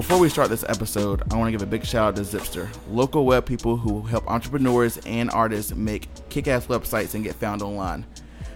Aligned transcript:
Before 0.00 0.16
we 0.16 0.30
start 0.30 0.48
this 0.48 0.64
episode, 0.66 1.22
I 1.30 1.36
want 1.36 1.48
to 1.48 1.52
give 1.52 1.60
a 1.60 1.66
big 1.66 1.84
shout 1.84 2.08
out 2.08 2.16
to 2.16 2.22
Zipster, 2.22 2.74
local 2.88 3.26
web 3.26 3.44
people 3.44 3.76
who 3.76 4.00
help 4.00 4.26
entrepreneurs 4.30 4.96
and 5.04 5.30
artists 5.30 5.74
make 5.74 6.08
kick 6.30 6.48
ass 6.48 6.68
websites 6.68 7.14
and 7.14 7.22
get 7.22 7.34
found 7.34 7.60
online. 7.60 8.06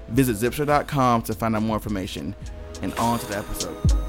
Visit 0.09 0.37
zipster.com 0.37 1.21
to 1.21 1.35
find 1.35 1.55
out 1.55 1.63
more 1.63 1.77
information. 1.77 2.35
And 2.81 2.95
on 2.95 3.19
to 3.19 3.27
the 3.27 3.37
episode. 3.37 4.04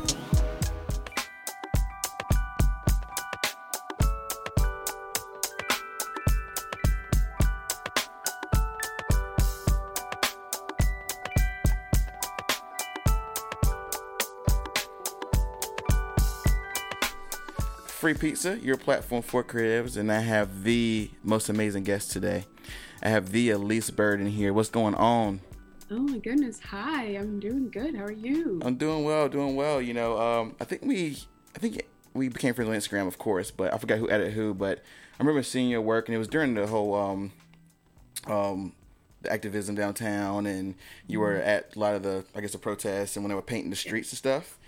Free 18.05 18.13
Pizza, 18.13 18.59
your 18.59 18.77
platform 18.77 19.23
for 19.23 19.43
creatives, 19.43 19.97
and 19.97 20.11
I 20.11 20.19
have 20.19 20.63
the 20.63 21.09
most 21.23 21.49
amazing 21.49 21.85
guest 21.85 22.11
today. 22.11 22.45
I 23.01 23.09
have 23.09 23.31
the 23.31 23.49
Elise 23.49 23.89
Bird 23.89 24.21
in 24.21 24.27
here. 24.27 24.53
What's 24.53 24.69
going 24.69 24.93
on? 24.93 25.41
Oh 25.89 25.97
my 25.97 26.19
goodness. 26.19 26.59
Hi, 26.59 27.05
I'm 27.15 27.39
doing 27.39 27.71
good. 27.71 27.95
How 27.95 28.03
are 28.03 28.11
you? 28.11 28.61
I'm 28.63 28.75
doing 28.75 29.05
well, 29.05 29.27
doing 29.27 29.55
well. 29.55 29.81
You 29.81 29.95
know, 29.95 30.19
um, 30.19 30.55
I 30.61 30.65
think 30.65 30.83
we, 30.83 31.17
I 31.55 31.57
think 31.57 31.81
we 32.13 32.29
became 32.29 32.53
friends 32.53 32.69
on 32.69 32.75
Instagram, 32.75 33.07
of 33.07 33.17
course, 33.17 33.49
but 33.49 33.73
I 33.73 33.79
forgot 33.79 33.97
who 33.97 34.07
edited 34.07 34.33
who. 34.33 34.53
But 34.53 34.83
I 35.19 35.23
remember 35.23 35.41
seeing 35.41 35.67
your 35.71 35.81
work, 35.81 36.07
and 36.07 36.13
it 36.13 36.19
was 36.19 36.27
during 36.27 36.53
the 36.53 36.67
whole, 36.67 36.93
um, 36.93 37.31
um, 38.27 38.73
the 39.23 39.31
activism 39.31 39.73
downtown, 39.73 40.45
and 40.45 40.75
you 41.07 41.21
were 41.21 41.33
Mm-hmm. 41.39 41.49
at 41.49 41.75
a 41.75 41.79
lot 41.79 41.95
of 41.95 42.03
the, 42.03 42.23
I 42.35 42.41
guess, 42.41 42.51
the 42.51 42.59
protests, 42.59 43.15
and 43.15 43.23
when 43.25 43.29
they 43.29 43.35
were 43.35 43.41
painting 43.41 43.71
the 43.71 43.75
streets 43.75 44.11
and 44.11 44.17
stuff. 44.19 44.59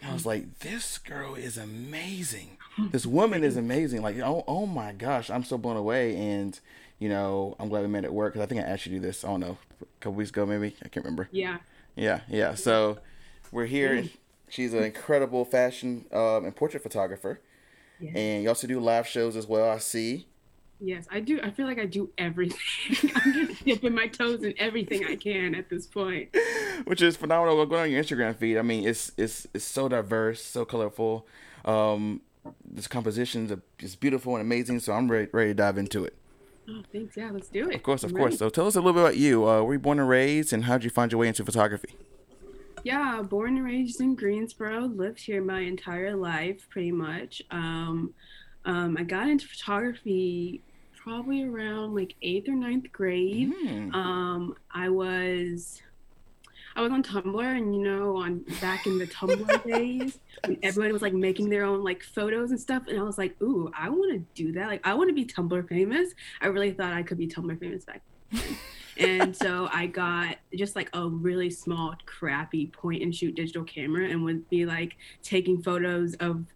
And 0.00 0.10
I 0.10 0.12
was 0.12 0.26
like, 0.26 0.58
this 0.58 0.98
girl 0.98 1.36
is 1.36 1.56
amazing. 1.56 2.56
This 2.78 3.04
woman 3.04 3.44
is 3.44 3.56
amazing. 3.56 4.02
Like, 4.02 4.18
oh, 4.20 4.44
oh 4.46 4.64
my 4.66 4.92
gosh, 4.92 5.28
I'm 5.30 5.44
so 5.44 5.58
blown 5.58 5.76
away. 5.76 6.16
And 6.16 6.58
you 6.98 7.08
know, 7.08 7.56
I'm 7.58 7.68
glad 7.68 7.82
we 7.82 7.88
made 7.88 8.04
it 8.04 8.12
work 8.12 8.32
because 8.34 8.44
I 8.44 8.48
think 8.48 8.60
I 8.60 8.64
asked 8.64 8.86
you 8.86 8.92
to 8.92 8.98
do 8.98 9.06
this. 9.06 9.24
I 9.24 9.28
don't 9.28 9.40
know, 9.40 9.58
a 9.82 9.86
couple 10.00 10.14
weeks 10.14 10.30
ago 10.30 10.46
maybe. 10.46 10.76
I 10.84 10.88
can't 10.88 11.04
remember. 11.04 11.28
Yeah. 11.32 11.58
Yeah, 11.96 12.20
yeah. 12.28 12.54
So 12.54 12.98
we're 13.52 13.66
here. 13.66 14.04
She's 14.48 14.72
an 14.74 14.82
incredible 14.84 15.44
fashion 15.44 16.06
um, 16.12 16.44
and 16.44 16.54
portrait 16.56 16.82
photographer, 16.82 17.40
Yeah. 18.00 18.10
and 18.16 18.42
you 18.42 18.48
also 18.48 18.66
do 18.66 18.80
live 18.80 19.06
shows 19.06 19.36
as 19.36 19.46
well. 19.46 19.70
I 19.70 19.78
see. 19.78 20.26
Yes, 20.80 21.06
I 21.10 21.20
do. 21.20 21.38
I 21.42 21.50
feel 21.50 21.66
like 21.66 21.78
I 21.78 21.84
do 21.86 22.10
everything. 22.16 23.10
I'm 23.16 23.32
just 23.48 23.64
dipping 23.64 23.94
my 23.94 24.06
toes 24.06 24.42
in 24.42 24.54
everything 24.58 25.04
I 25.04 25.14
can 25.16 25.54
at 25.54 25.68
this 25.68 25.86
point. 25.86 26.34
which 26.84 27.02
is 27.02 27.16
phenomenal. 27.16 27.64
Going 27.66 27.82
on 27.82 27.90
your 27.90 28.02
Instagram 28.02 28.34
feed, 28.36 28.56
I 28.58 28.62
mean, 28.62 28.88
it's 28.88 29.12
it's 29.18 29.46
it's 29.52 29.64
so 29.64 29.88
diverse, 29.88 30.42
so 30.42 30.64
colorful. 30.64 31.26
Um, 31.64 32.22
this 32.64 32.86
compositions 32.86 33.52
are 33.52 33.60
just 33.78 34.00
beautiful 34.00 34.34
and 34.36 34.42
amazing. 34.42 34.80
So 34.80 34.92
I'm 34.92 35.10
ready 35.10 35.28
ready 35.32 35.50
to 35.50 35.54
dive 35.54 35.78
into 35.78 36.04
it. 36.04 36.16
Oh, 36.68 36.82
thanks. 36.92 37.16
Yeah, 37.16 37.30
let's 37.32 37.48
do 37.48 37.68
it. 37.68 37.74
Of 37.74 37.82
course, 37.82 38.04
of 38.04 38.10
I'm 38.10 38.16
course. 38.16 38.32
ready. 38.32 38.36
So 38.36 38.48
tell 38.48 38.66
us 38.66 38.76
a 38.76 38.80
little 38.80 38.92
bit 38.92 39.02
about 39.02 39.16
you. 39.16 39.48
Uh, 39.48 39.62
were 39.62 39.74
you 39.74 39.78
born 39.78 39.98
and 39.98 40.08
raised, 40.08 40.52
and 40.52 40.64
how 40.64 40.74
did 40.78 40.84
you 40.84 40.90
find 40.90 41.10
your 41.10 41.20
way 41.20 41.28
into 41.28 41.44
photography? 41.44 41.94
Yeah, 42.84 43.22
born 43.22 43.56
and 43.56 43.64
raised 43.64 44.00
in 44.00 44.14
Greensboro, 44.14 44.82
lived 44.82 45.20
here 45.20 45.42
my 45.42 45.60
entire 45.60 46.16
life, 46.16 46.66
pretty 46.70 46.92
much. 46.92 47.42
Um, 47.50 48.14
um, 48.64 48.96
I 48.98 49.02
got 49.02 49.28
into 49.28 49.46
photography 49.46 50.62
probably 50.96 51.42
around 51.44 51.94
like 51.94 52.14
eighth 52.22 52.48
or 52.48 52.54
ninth 52.54 52.92
grade. 52.92 53.52
Hmm. 53.54 53.94
Um, 53.94 54.56
I 54.72 54.88
was 54.90 55.82
I 56.80 56.82
was 56.82 56.92
on 56.92 57.02
Tumblr 57.02 57.58
and 57.58 57.76
you 57.76 57.82
know 57.82 58.16
on 58.16 58.38
back 58.58 58.86
in 58.86 58.96
the 58.96 59.06
Tumblr 59.06 59.64
days 59.70 60.18
when 60.46 60.58
everybody 60.62 60.94
was 60.94 61.02
like 61.02 61.12
making 61.12 61.50
their 61.50 61.62
own 61.62 61.84
like 61.84 62.02
photos 62.02 62.52
and 62.52 62.58
stuff 62.58 62.84
and 62.88 62.98
I 62.98 63.02
was 63.02 63.18
like, 63.18 63.36
ooh, 63.42 63.70
I 63.78 63.90
want 63.90 64.12
to 64.14 64.24
do 64.34 64.52
that. 64.52 64.66
Like 64.66 64.80
I 64.82 64.94
want 64.94 65.10
to 65.10 65.14
be 65.14 65.26
Tumblr 65.26 65.68
famous. 65.68 66.14
I 66.40 66.46
really 66.46 66.72
thought 66.72 66.94
I 66.94 67.02
could 67.02 67.18
be 67.18 67.28
Tumblr 67.28 67.60
famous 67.60 67.84
back 67.84 68.00
then. 68.30 68.56
and 68.96 69.36
so 69.36 69.68
I 69.74 69.88
got 69.88 70.38
just 70.54 70.74
like 70.74 70.88
a 70.94 71.06
really 71.06 71.50
small, 71.50 71.94
crappy 72.06 72.68
point 72.68 73.02
and 73.02 73.14
shoot 73.14 73.34
digital 73.34 73.64
camera 73.64 74.08
and 74.08 74.24
would 74.24 74.48
be 74.48 74.64
like 74.64 74.96
taking 75.22 75.62
photos 75.62 76.14
of 76.14 76.46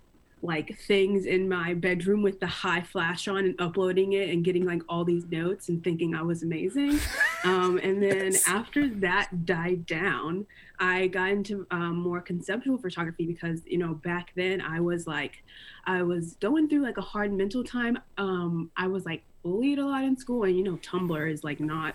like 0.44 0.78
things 0.78 1.24
in 1.24 1.48
my 1.48 1.72
bedroom 1.74 2.22
with 2.22 2.38
the 2.38 2.46
high 2.46 2.82
flash 2.82 3.26
on 3.28 3.38
and 3.38 3.60
uploading 3.60 4.12
it 4.12 4.28
and 4.28 4.44
getting 4.44 4.66
like 4.66 4.82
all 4.88 5.04
these 5.04 5.24
notes 5.30 5.68
and 5.70 5.82
thinking 5.82 6.14
I 6.14 6.22
was 6.22 6.42
amazing. 6.42 6.98
Um, 7.44 7.76
and 7.82 8.02
then 8.02 8.32
Yes. 8.32 8.48
after 8.48 8.88
that 9.00 9.44
died 9.44 9.84
down, 9.84 10.46
I 10.78 11.08
got 11.08 11.28
into 11.30 11.66
um, 11.70 11.96
more 11.96 12.22
conceptual 12.22 12.78
photography 12.78 13.26
because 13.26 13.60
you 13.66 13.76
know 13.76 13.92
back 13.92 14.30
then 14.34 14.62
I 14.62 14.80
was 14.80 15.06
like, 15.06 15.44
I 15.84 16.02
was 16.04 16.36
going 16.40 16.70
through 16.70 16.82
like 16.82 16.96
a 16.96 17.02
hard 17.02 17.34
mental 17.34 17.62
time. 17.62 17.98
Um, 18.16 18.70
I 18.78 18.86
was 18.86 19.04
like 19.04 19.24
bullied 19.44 19.78
a 19.78 19.84
lot 19.86 20.02
in 20.02 20.16
school, 20.16 20.42
and 20.44 20.56
you 20.56 20.64
know 20.64 20.76
Tumblr 20.78 21.30
is 21.30 21.44
like 21.44 21.60
not 21.60 21.94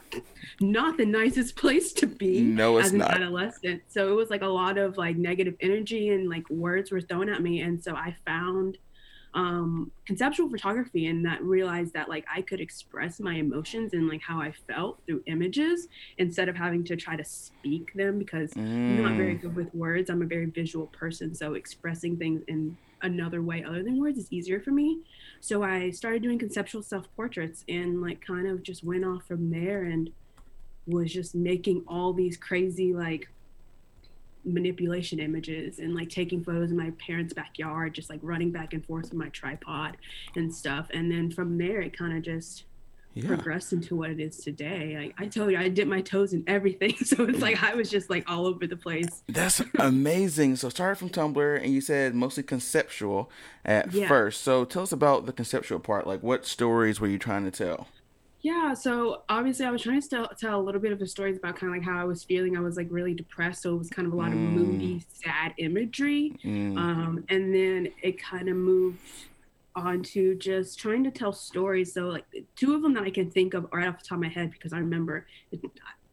not 0.61 0.95
the 0.97 1.05
nicest 1.05 1.55
place 1.63 1.91
to 1.93 2.07
be 2.07 2.41
No, 2.41 2.77
as 2.77 2.93
an 2.93 2.99
not. 2.99 3.11
adolescent. 3.15 3.81
So 3.89 4.07
it 4.09 4.15
was 4.15 4.29
like 4.29 4.43
a 4.43 4.47
lot 4.47 4.77
of 4.77 4.97
like 4.97 5.17
negative 5.17 5.55
energy 5.59 6.09
and 6.09 6.29
like 6.29 6.49
words 6.49 6.91
were 6.91 7.01
thrown 7.01 7.27
at 7.27 7.41
me, 7.41 7.59
and 7.61 7.83
so 7.83 7.95
I 7.95 8.15
found 8.25 8.77
um 9.35 9.91
conceptual 10.07 10.49
photography 10.49 11.05
and 11.05 11.25
that 11.25 11.43
realized 11.43 11.93
that 11.93 12.09
like 12.09 12.25
I 12.33 12.41
could 12.41 12.59
express 12.59 13.19
my 13.19 13.35
emotions 13.35 13.93
and 13.93 14.07
like 14.07 14.21
how 14.27 14.41
I 14.41 14.53
felt 14.67 15.01
through 15.05 15.21
images 15.27 15.87
instead 16.17 16.49
of 16.49 16.55
having 16.55 16.83
to 16.85 16.95
try 16.95 17.15
to 17.15 17.23
speak 17.23 17.89
them 17.93 18.17
because 18.17 18.57
I'm 18.87 18.95
not 18.95 19.15
very 19.15 19.35
Mm. 19.35 19.39
good 19.39 19.55
with 19.55 19.69
words. 19.73 20.09
I'm 20.09 20.23
a 20.23 20.27
very 20.27 20.47
visual 20.47 20.87
person, 20.99 21.35
so 21.35 21.53
expressing 21.53 22.17
things 22.17 22.41
in 22.47 22.77
another 23.03 23.41
way 23.43 23.63
other 23.63 23.83
than 23.83 23.99
words 23.99 24.17
is 24.17 24.27
easier 24.31 24.59
for 24.59 24.71
me. 24.71 25.01
So 25.41 25.63
I 25.63 25.91
started 25.91 26.23
doing 26.23 26.39
conceptual 26.39 26.81
self 26.83 27.05
portraits 27.15 27.63
and 27.67 28.01
like 28.01 28.21
kind 28.25 28.47
of 28.47 28.63
just 28.63 28.83
went 28.83 29.05
off 29.05 29.25
from 29.27 29.51
there 29.51 29.83
and 29.83 30.09
was 30.85 31.13
just 31.13 31.35
making 31.35 31.83
all 31.87 32.13
these 32.13 32.37
crazy 32.37 32.93
like 32.93 33.25
manipulation 34.53 35.19
images 35.19 35.79
and 35.79 35.95
like 35.95 36.09
taking 36.09 36.43
photos 36.43 36.71
in 36.71 36.77
my 36.77 36.91
parents' 37.05 37.33
backyard, 37.33 37.93
just 37.95 38.09
like 38.09 38.19
running 38.23 38.51
back 38.51 38.73
and 38.73 38.85
forth 38.85 39.05
with 39.05 39.13
my 39.13 39.29
tripod 39.29 39.97
and 40.35 40.53
stuff. 40.53 40.87
And 40.93 41.11
then 41.11 41.31
from 41.31 41.57
there, 41.57 41.81
it 41.81 41.97
kind 41.97 42.15
of 42.17 42.23
just 42.23 42.65
Yeah. 43.15 43.27
progressed 43.27 43.73
into 43.73 43.95
what 43.95 44.11
it 44.11 44.19
is 44.19 44.37
today. 44.37 44.95
Like 44.97 45.15
I 45.17 45.27
told 45.27 45.51
you, 45.51 45.57
I 45.57 45.67
dip 45.67 45.87
my 45.87 46.01
toes 46.01 46.31
in 46.33 46.43
everything, 46.47 46.95
so 47.03 47.23
it's 47.25 47.41
like 47.41 47.61
I 47.63 47.73
was 47.75 47.89
just 47.89 48.09
like 48.09 48.29
all 48.29 48.45
over 48.45 48.67
the 48.67 48.77
place. 48.77 49.23
That's 49.27 49.61
amazing. 49.79 50.55
So 50.57 50.69
started 50.69 50.95
from 50.97 51.09
Tumblr, 51.09 51.63
and 51.63 51.73
you 51.73 51.81
said 51.81 52.13
mostly 52.15 52.43
conceptual 52.43 53.29
at 53.65 53.91
Yeah. 53.93 54.07
first. 54.07 54.41
So 54.41 54.63
tell 54.63 54.83
us 54.83 54.91
about 54.91 55.25
the 55.25 55.33
conceptual 55.33 55.79
part. 55.79 56.05
Like, 56.07 56.21
what 56.23 56.45
stories 56.45 56.99
were 57.01 57.07
you 57.07 57.17
trying 57.17 57.45
to 57.45 57.51
tell? 57.51 57.87
Yeah, 58.41 58.73
so 58.73 59.23
obviously 59.27 59.65
I 59.65 59.71
was 59.71 59.81
trying 59.81 59.97
to 59.99 60.01
still 60.01 60.27
tell 60.39 60.59
a 60.59 60.63
little 60.63 60.79
bit 60.79 60.93
of 60.93 60.99
the 60.99 61.07
stories 61.07 61.37
about 61.37 61.57
kind 61.57 61.73
of 61.73 61.77
like 61.77 61.85
how 61.85 61.99
I 61.99 62.05
was 62.05 62.23
feeling. 62.23 62.55
I 62.55 62.61
was 62.61 62.77
like 62.77 62.87
really 62.89 63.13
depressed, 63.13 63.63
so 63.63 63.75
it 63.75 63.77
was 63.77 63.89
kind 63.89 64.07
of 64.07 64.13
a 64.13 64.15
lot 64.15 64.29
of 64.29 64.35
Mm. 64.37 64.51
moody, 64.53 65.05
sad 65.11 65.53
imagery. 65.57 66.37
Mm. 66.45 66.77
Um, 66.77 67.25
and 67.27 67.53
then 67.53 67.89
it 68.01 68.17
kind 68.21 68.47
of 68.47 68.55
moved 68.55 68.99
on 69.75 70.03
to 70.03 70.35
just 70.35 70.79
trying 70.79 71.03
to 71.03 71.11
tell 71.11 71.33
stories. 71.33 71.93
So 71.93 72.07
like 72.07 72.25
two 72.55 72.73
of 72.75 72.81
them 72.81 72.93
that 72.93 73.03
I 73.03 73.09
can 73.09 73.29
think 73.29 73.53
of 73.53 73.67
right 73.73 73.87
off 73.87 73.99
the 73.99 74.05
top 74.07 74.15
of 74.17 74.21
my 74.21 74.29
head 74.29 74.51
because 74.51 74.71
I 74.73 74.79
remember 74.79 75.25
it, 75.51 75.59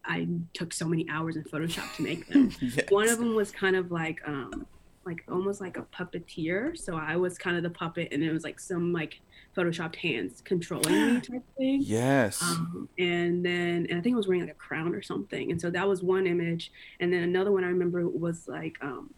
I 0.04 0.26
took 0.52 0.72
so 0.72 0.86
many 0.86 1.06
hours 1.08 1.36
in 1.36 1.44
Photoshop 1.44 1.94
to 1.96 2.02
make 2.02 2.26
them. 2.28 2.50
Yes. 2.60 2.90
One 2.90 3.08
of 3.08 3.18
them 3.18 3.34
was 3.36 3.50
kind 3.52 3.76
of 3.76 3.92
like 3.92 4.20
um 4.26 4.66
like 5.04 5.22
almost 5.30 5.60
like 5.60 5.76
a 5.76 5.82
puppeteer. 5.82 6.76
So 6.76 6.96
I 6.96 7.14
was 7.16 7.38
kind 7.38 7.56
of 7.56 7.62
the 7.62 7.70
puppet 7.70 8.08
and 8.10 8.22
it 8.24 8.32
was 8.32 8.42
like 8.42 8.58
some 8.58 8.92
like 8.92 9.20
photoshopped 9.56 9.96
hands 9.96 10.40
controlling 10.42 11.14
me 11.14 11.20
type 11.28 11.42
thing. 11.56 11.80
Yes. 11.82 12.42
Um, 12.42 12.88
and 12.98 13.44
then 13.44 13.86
and 13.88 13.98
I 13.98 14.02
think 14.02 14.14
I 14.14 14.16
was 14.16 14.26
wearing 14.28 14.42
like 14.42 14.50
a 14.52 14.54
crown 14.54 14.94
or 14.94 15.02
something. 15.02 15.50
And 15.50 15.60
so 15.60 15.70
that 15.70 15.88
was 15.88 16.02
one 16.02 16.26
image. 16.26 16.70
And 17.00 17.12
then 17.12 17.22
another 17.22 17.52
one 17.52 17.64
I 17.64 17.68
remember 17.68 18.06
was 18.08 18.46
like 18.46 18.76
um 18.82 19.10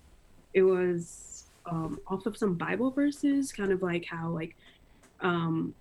it 0.54 0.62
was 0.62 1.46
um 1.70 1.99
off 2.06 2.26
of 2.26 2.37
some 2.37 2.55
Bible 2.55 2.90
verses, 2.93 3.52
kind 3.52 3.73
of 3.73 3.82
like 3.82 4.05
how 4.08 4.31
like 4.31 4.56
um 5.20 5.75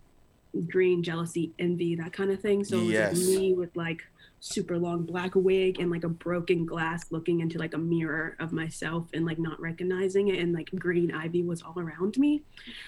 green 0.68 1.03
jealousy, 1.03 1.53
envy, 1.60 1.95
that 1.95 2.13
kind 2.13 2.31
of 2.31 2.42
thing. 2.42 2.63
So 2.63 2.77
it 2.80 2.83
was 2.86 2.94
Yes. 2.94 3.18
like 3.18 3.27
me 3.27 3.53
with 3.53 3.75
like 3.75 4.01
super 4.39 4.78
long 4.78 5.04
black 5.04 5.31
wig 5.36 5.80
and 5.80 5.89
like 5.89 6.04
a 6.04 6.10
broken 6.10 6.66
glass 6.66 7.12
looking 7.12 7.39
into 7.39 7.57
like 7.57 7.74
a 7.74 7.78
mirror 7.78 8.36
of 8.39 8.51
myself 8.51 9.07
and 9.13 9.25
like 9.25 9.39
not 9.39 9.60
recognizing 9.60 10.28
it 10.28 10.39
and 10.39 10.54
like 10.54 10.69
green 10.78 11.12
ivy 11.12 11.44
was 11.44 11.62
all 11.62 11.78
around 11.78 12.18
me. 12.18 12.44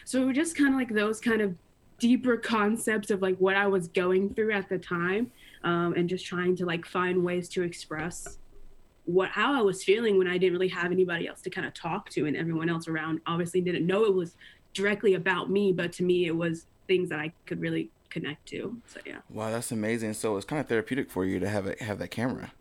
So 0.06 0.22
it 0.22 0.26
was 0.26 0.36
just 0.36 0.56
kind 0.56 0.70
of 0.70 0.76
like 0.76 0.94
those 0.94 1.20
kind 1.20 1.42
of 1.42 1.56
deeper 1.98 2.38
concepts 2.38 3.12
of 3.12 3.22
like 3.22 3.38
what 3.38 3.56
I 3.56 3.68
was 3.68 3.88
going 3.90 4.34
through 4.34 4.52
at 4.54 4.70
the 4.70 4.78
time 4.78 5.32
um, 5.64 5.94
and 5.94 6.08
just 6.08 6.26
trying 6.26 6.56
to 6.58 6.66
like 6.66 6.86
find 6.86 7.24
ways 7.24 7.50
to 7.50 7.64
express 7.64 8.38
what 9.06 9.30
how 9.30 9.58
I 9.58 9.62
was 9.62 9.84
feeling 9.84 10.18
when 10.18 10.28
I 10.28 10.38
didn't 10.38 10.54
really 10.54 10.70
have 10.70 10.92
anybody 10.92 11.28
else 11.28 11.42
to 11.42 11.50
kind 11.50 11.66
of 11.66 11.74
talk 11.74 12.10
to 12.12 12.28
and 12.28 12.38
everyone 12.38 12.70
else 12.70 12.88
around 12.88 13.22
obviously 13.26 13.60
didn't 13.60 13.86
know 13.86 14.06
it 14.06 14.14
was 14.14 14.36
directly 14.74 15.16
about 15.16 15.50
me 15.50 15.74
but 15.74 15.92
to 15.94 16.04
me 16.04 16.28
it 16.28 16.36
was 16.36 16.68
things 16.88 17.10
that 17.10 17.20
I 17.20 17.34
could 17.46 17.60
really 17.60 17.90
connect 18.10 18.46
to 18.48 18.82
so 18.88 19.00
yeah 19.06 19.20
wow, 19.30 19.52
that's 19.52 19.72
amazing. 19.72 20.14
So 20.14 20.36
it's 20.38 20.46
kind 20.46 20.60
of 20.60 20.68
therapeutic 20.68 21.10
for 21.12 21.26
you 21.26 21.40
to 21.40 21.50
have 21.50 21.68
it 21.68 21.82
have 21.82 22.00
that 22.00 22.10
camera. 22.10 22.52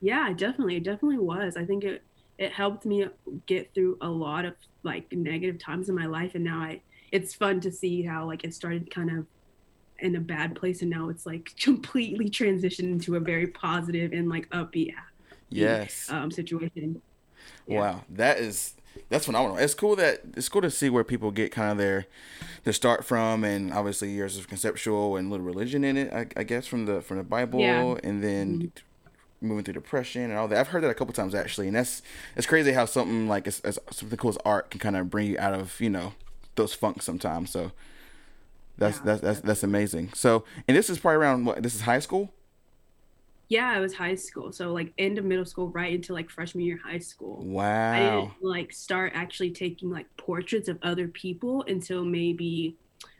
yeah 0.00 0.32
definitely 0.32 0.76
it 0.76 0.84
definitely 0.84 1.18
was 1.18 1.56
I 1.56 1.64
think 1.64 1.84
it 1.84 2.02
it 2.38 2.52
helped 2.52 2.84
me 2.84 3.06
get 3.46 3.72
through 3.74 3.98
a 4.00 4.08
lot 4.08 4.44
of 4.44 4.54
like 4.82 5.10
negative 5.12 5.58
times 5.58 5.88
in 5.88 5.94
my 5.94 6.06
life 6.06 6.34
and 6.34 6.44
now 6.44 6.58
i 6.58 6.80
it's 7.12 7.34
fun 7.34 7.60
to 7.60 7.70
see 7.70 8.02
how 8.02 8.26
like 8.26 8.42
it 8.42 8.54
started 8.54 8.90
kind 8.90 9.10
of 9.10 9.26
in 10.00 10.16
a 10.16 10.20
bad 10.20 10.56
place 10.56 10.82
and 10.82 10.90
now 10.90 11.08
it's 11.08 11.26
like 11.26 11.52
completely 11.60 12.28
transitioned 12.28 12.90
into 12.90 13.16
a 13.16 13.20
very 13.20 13.46
positive 13.46 14.12
and 14.12 14.28
like 14.28 14.48
upbeat 14.50 14.92
yes 15.50 16.10
um 16.10 16.30
situation 16.30 17.00
yeah. 17.66 17.78
wow 17.78 18.04
that 18.08 18.38
is 18.38 18.74
that's 19.08 19.26
phenomenal 19.26 19.56
it's 19.56 19.74
cool 19.74 19.96
that 19.96 20.20
it's 20.36 20.48
cool 20.48 20.62
to 20.62 20.70
see 20.70 20.88
where 20.88 21.04
people 21.04 21.30
get 21.30 21.52
kind 21.52 21.70
of 21.70 21.78
their 21.78 22.06
their 22.64 22.72
start 22.72 23.04
from 23.04 23.44
and 23.44 23.72
obviously 23.72 24.10
yours 24.10 24.36
is 24.36 24.46
conceptual 24.46 25.16
and 25.16 25.30
little 25.30 25.44
religion 25.44 25.84
in 25.84 25.96
it 25.96 26.12
i, 26.12 26.26
I 26.36 26.42
guess 26.44 26.66
from 26.66 26.86
the 26.86 27.00
from 27.00 27.18
the 27.18 27.24
bible 27.24 27.60
yeah. 27.60 27.96
and 28.02 28.22
then 28.22 28.58
mm-hmm. 28.58 29.46
moving 29.46 29.64
through 29.64 29.74
depression 29.74 30.22
and 30.22 30.34
all 30.34 30.48
that 30.48 30.58
i've 30.58 30.68
heard 30.68 30.82
that 30.82 30.90
a 30.90 30.94
couple 30.94 31.14
times 31.14 31.34
actually 31.34 31.66
and 31.66 31.76
that's 31.76 32.02
it's 32.36 32.46
crazy 32.46 32.72
how 32.72 32.84
something 32.84 33.28
like 33.28 33.46
as, 33.46 33.60
as 33.60 33.78
something 33.90 34.18
cool 34.18 34.30
as 34.30 34.38
art 34.44 34.70
can 34.70 34.80
kind 34.80 34.96
of 34.96 35.10
bring 35.10 35.28
you 35.28 35.38
out 35.38 35.54
of 35.54 35.80
you 35.80 35.90
know 35.90 36.14
those 36.54 36.74
funks 36.74 37.04
sometimes 37.04 37.50
so 37.50 37.72
that's 38.78 38.98
yeah. 38.98 39.02
that's 39.04 39.20
that's 39.20 39.40
that's 39.40 39.62
amazing. 39.62 40.10
So, 40.14 40.44
and 40.66 40.76
this 40.76 40.90
is 40.90 40.98
probably 40.98 41.16
around 41.18 41.44
what? 41.44 41.62
This 41.62 41.74
is 41.74 41.82
high 41.82 41.98
school. 41.98 42.32
Yeah, 43.52 43.76
it 43.76 43.80
was 43.80 43.92
high 43.92 44.14
school. 44.14 44.50
So 44.50 44.72
like 44.72 44.94
end 44.96 45.18
of 45.18 45.26
middle 45.26 45.44
school, 45.44 45.68
right 45.68 45.92
into 45.92 46.14
like 46.14 46.30
freshman 46.30 46.64
year 46.64 46.80
high 46.82 47.00
school. 47.00 47.44
Wow. 47.44 47.92
I 47.92 47.98
didn't 47.98 48.32
like 48.40 48.72
start 48.72 49.12
actually 49.14 49.50
taking 49.50 49.90
like 49.90 50.06
portraits 50.16 50.68
of 50.68 50.78
other 50.82 51.06
people 51.06 51.62
until 51.68 52.02
maybe 52.02 52.78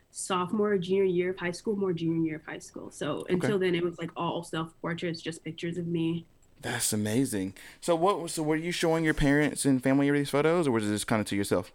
sophomore, 0.09 0.71
or 0.71 0.77
junior 0.79 1.03
year 1.03 1.29
of 1.29 1.37
high 1.37 1.51
school, 1.51 1.75
more 1.75 1.93
junior 1.93 2.25
year 2.25 2.35
of 2.37 2.45
high 2.47 2.57
school. 2.57 2.89
So 2.89 3.27
until 3.29 3.57
okay. 3.57 3.65
then, 3.67 3.75
it 3.75 3.83
was 3.83 3.99
like 3.99 4.09
all 4.17 4.43
self 4.43 4.73
portraits, 4.81 5.21
just 5.21 5.43
pictures 5.43 5.77
of 5.77 5.85
me. 5.85 6.25
That's 6.63 6.91
amazing. 6.93 7.53
So 7.79 7.95
what? 7.95 8.27
So 8.31 8.41
were 8.41 8.55
you 8.55 8.71
showing 8.71 9.03
your 9.03 9.13
parents 9.13 9.65
and 9.65 9.83
family 9.83 10.09
these 10.09 10.31
photos, 10.31 10.67
or 10.67 10.71
was 10.71 10.89
it 10.89 10.93
just 10.93 11.05
kind 11.05 11.19
of 11.19 11.27
to 11.27 11.35
yourself? 11.35 11.71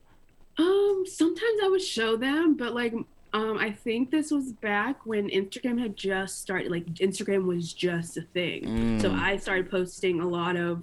Um, 0.58 1.04
sometimes 1.06 1.61
I 1.62 1.69
would 1.69 1.81
show 1.81 2.16
them, 2.16 2.56
but 2.56 2.75
like 2.75 2.93
um, 3.32 3.58
I 3.58 3.70
think 3.70 4.10
this 4.10 4.30
was 4.30 4.52
back 4.52 5.04
when 5.04 5.28
Instagram 5.28 5.80
had 5.80 5.96
just 5.96 6.40
started. 6.40 6.70
Like 6.70 6.86
Instagram 6.94 7.44
was 7.44 7.72
just 7.72 8.16
a 8.16 8.22
thing, 8.22 8.64
mm. 8.64 9.02
so 9.02 9.12
I 9.12 9.36
started 9.36 9.70
posting 9.70 10.20
a 10.20 10.28
lot 10.28 10.56
of 10.56 10.82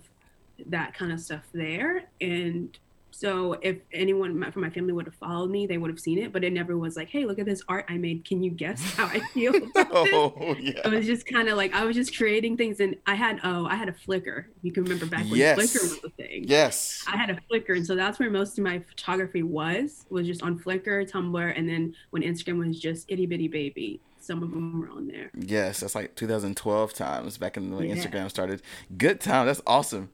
that 0.68 0.94
kind 0.94 1.12
of 1.12 1.20
stuff 1.20 1.44
there, 1.54 2.06
and 2.22 2.78
so 3.18 3.54
if 3.62 3.78
anyone 3.94 4.52
from 4.52 4.62
my 4.62 4.70
family 4.70 4.92
would 4.92 5.06
have 5.06 5.16
followed 5.16 5.50
me, 5.50 5.66
they 5.66 5.78
would 5.78 5.90
have 5.90 6.02
seen 6.02 6.18
it. 6.18 6.34
But 6.34 6.44
it 6.44 6.52
never 6.52 6.78
was 6.78 6.98
like, 6.98 7.08
"Hey, 7.08 7.24
look 7.24 7.40
at 7.40 7.46
this 7.46 7.64
art 7.70 7.86
I 7.88 7.98
made. 7.98 8.26
Can 8.26 8.44
you 8.44 8.52
guess 8.52 8.82
how 8.94 9.06
I 9.06 9.22
feel?" 9.34 9.54
oh, 9.76 10.54
yeah. 10.60 10.82
It 10.84 10.92
was 10.92 11.06
just 11.06 11.26
kind 11.26 11.48
of 11.48 11.56
like 11.56 11.74
I 11.74 11.86
was 11.86 11.96
just 11.96 12.18
creating 12.18 12.58
things, 12.58 12.82
and 12.82 12.98
I 13.08 13.16
had 13.16 13.40
oh, 13.46 13.68
I 13.68 13.76
had 13.76 13.88
a 13.88 13.94
Flickr. 13.94 14.46
You 14.64 14.74
can 14.74 14.84
remember 14.84 15.06
back 15.06 15.22
when 15.22 15.36
yes. 15.36 15.58
Flickr 15.58 15.82
was 15.82 16.00
a 16.04 16.10
thing. 16.10 16.44
Yes. 16.46 17.06
I 17.08 17.16
had 17.16 17.30
a 17.30 17.40
Flickr, 17.50 17.78
and 17.78 17.88
so 17.88 17.96
that's 17.96 18.20
where 18.20 18.30
most 18.30 18.58
of 18.58 18.66
my 18.66 18.80
photography 18.80 19.44
was 19.44 20.06
was 20.10 20.28
just 20.28 20.44
on 20.44 20.60
Flickr, 20.60 21.10
Tumblr, 21.10 21.58
and 21.58 21.70
then 21.70 21.96
when 22.10 22.22
Instagram 22.22 22.68
was 22.68 22.80
just 22.82 23.10
itty 23.10 23.26
bitty 23.26 23.48
baby 23.48 24.02
some 24.26 24.42
of 24.42 24.52
them 24.52 24.80
were 24.80 24.90
on 24.90 25.08
there. 25.08 25.30
Yes, 25.38 25.82
that's 25.82 25.94
like 25.94 26.16
2012 26.16 26.94
times 26.94 27.38
back 27.38 27.58
in 27.58 27.76
when 27.76 27.88
yeah. 27.88 27.96
Instagram 27.96 28.30
started. 28.30 28.62
Good 28.98 29.20
time. 29.20 29.46
That's 29.46 29.62
awesome. 29.68 30.10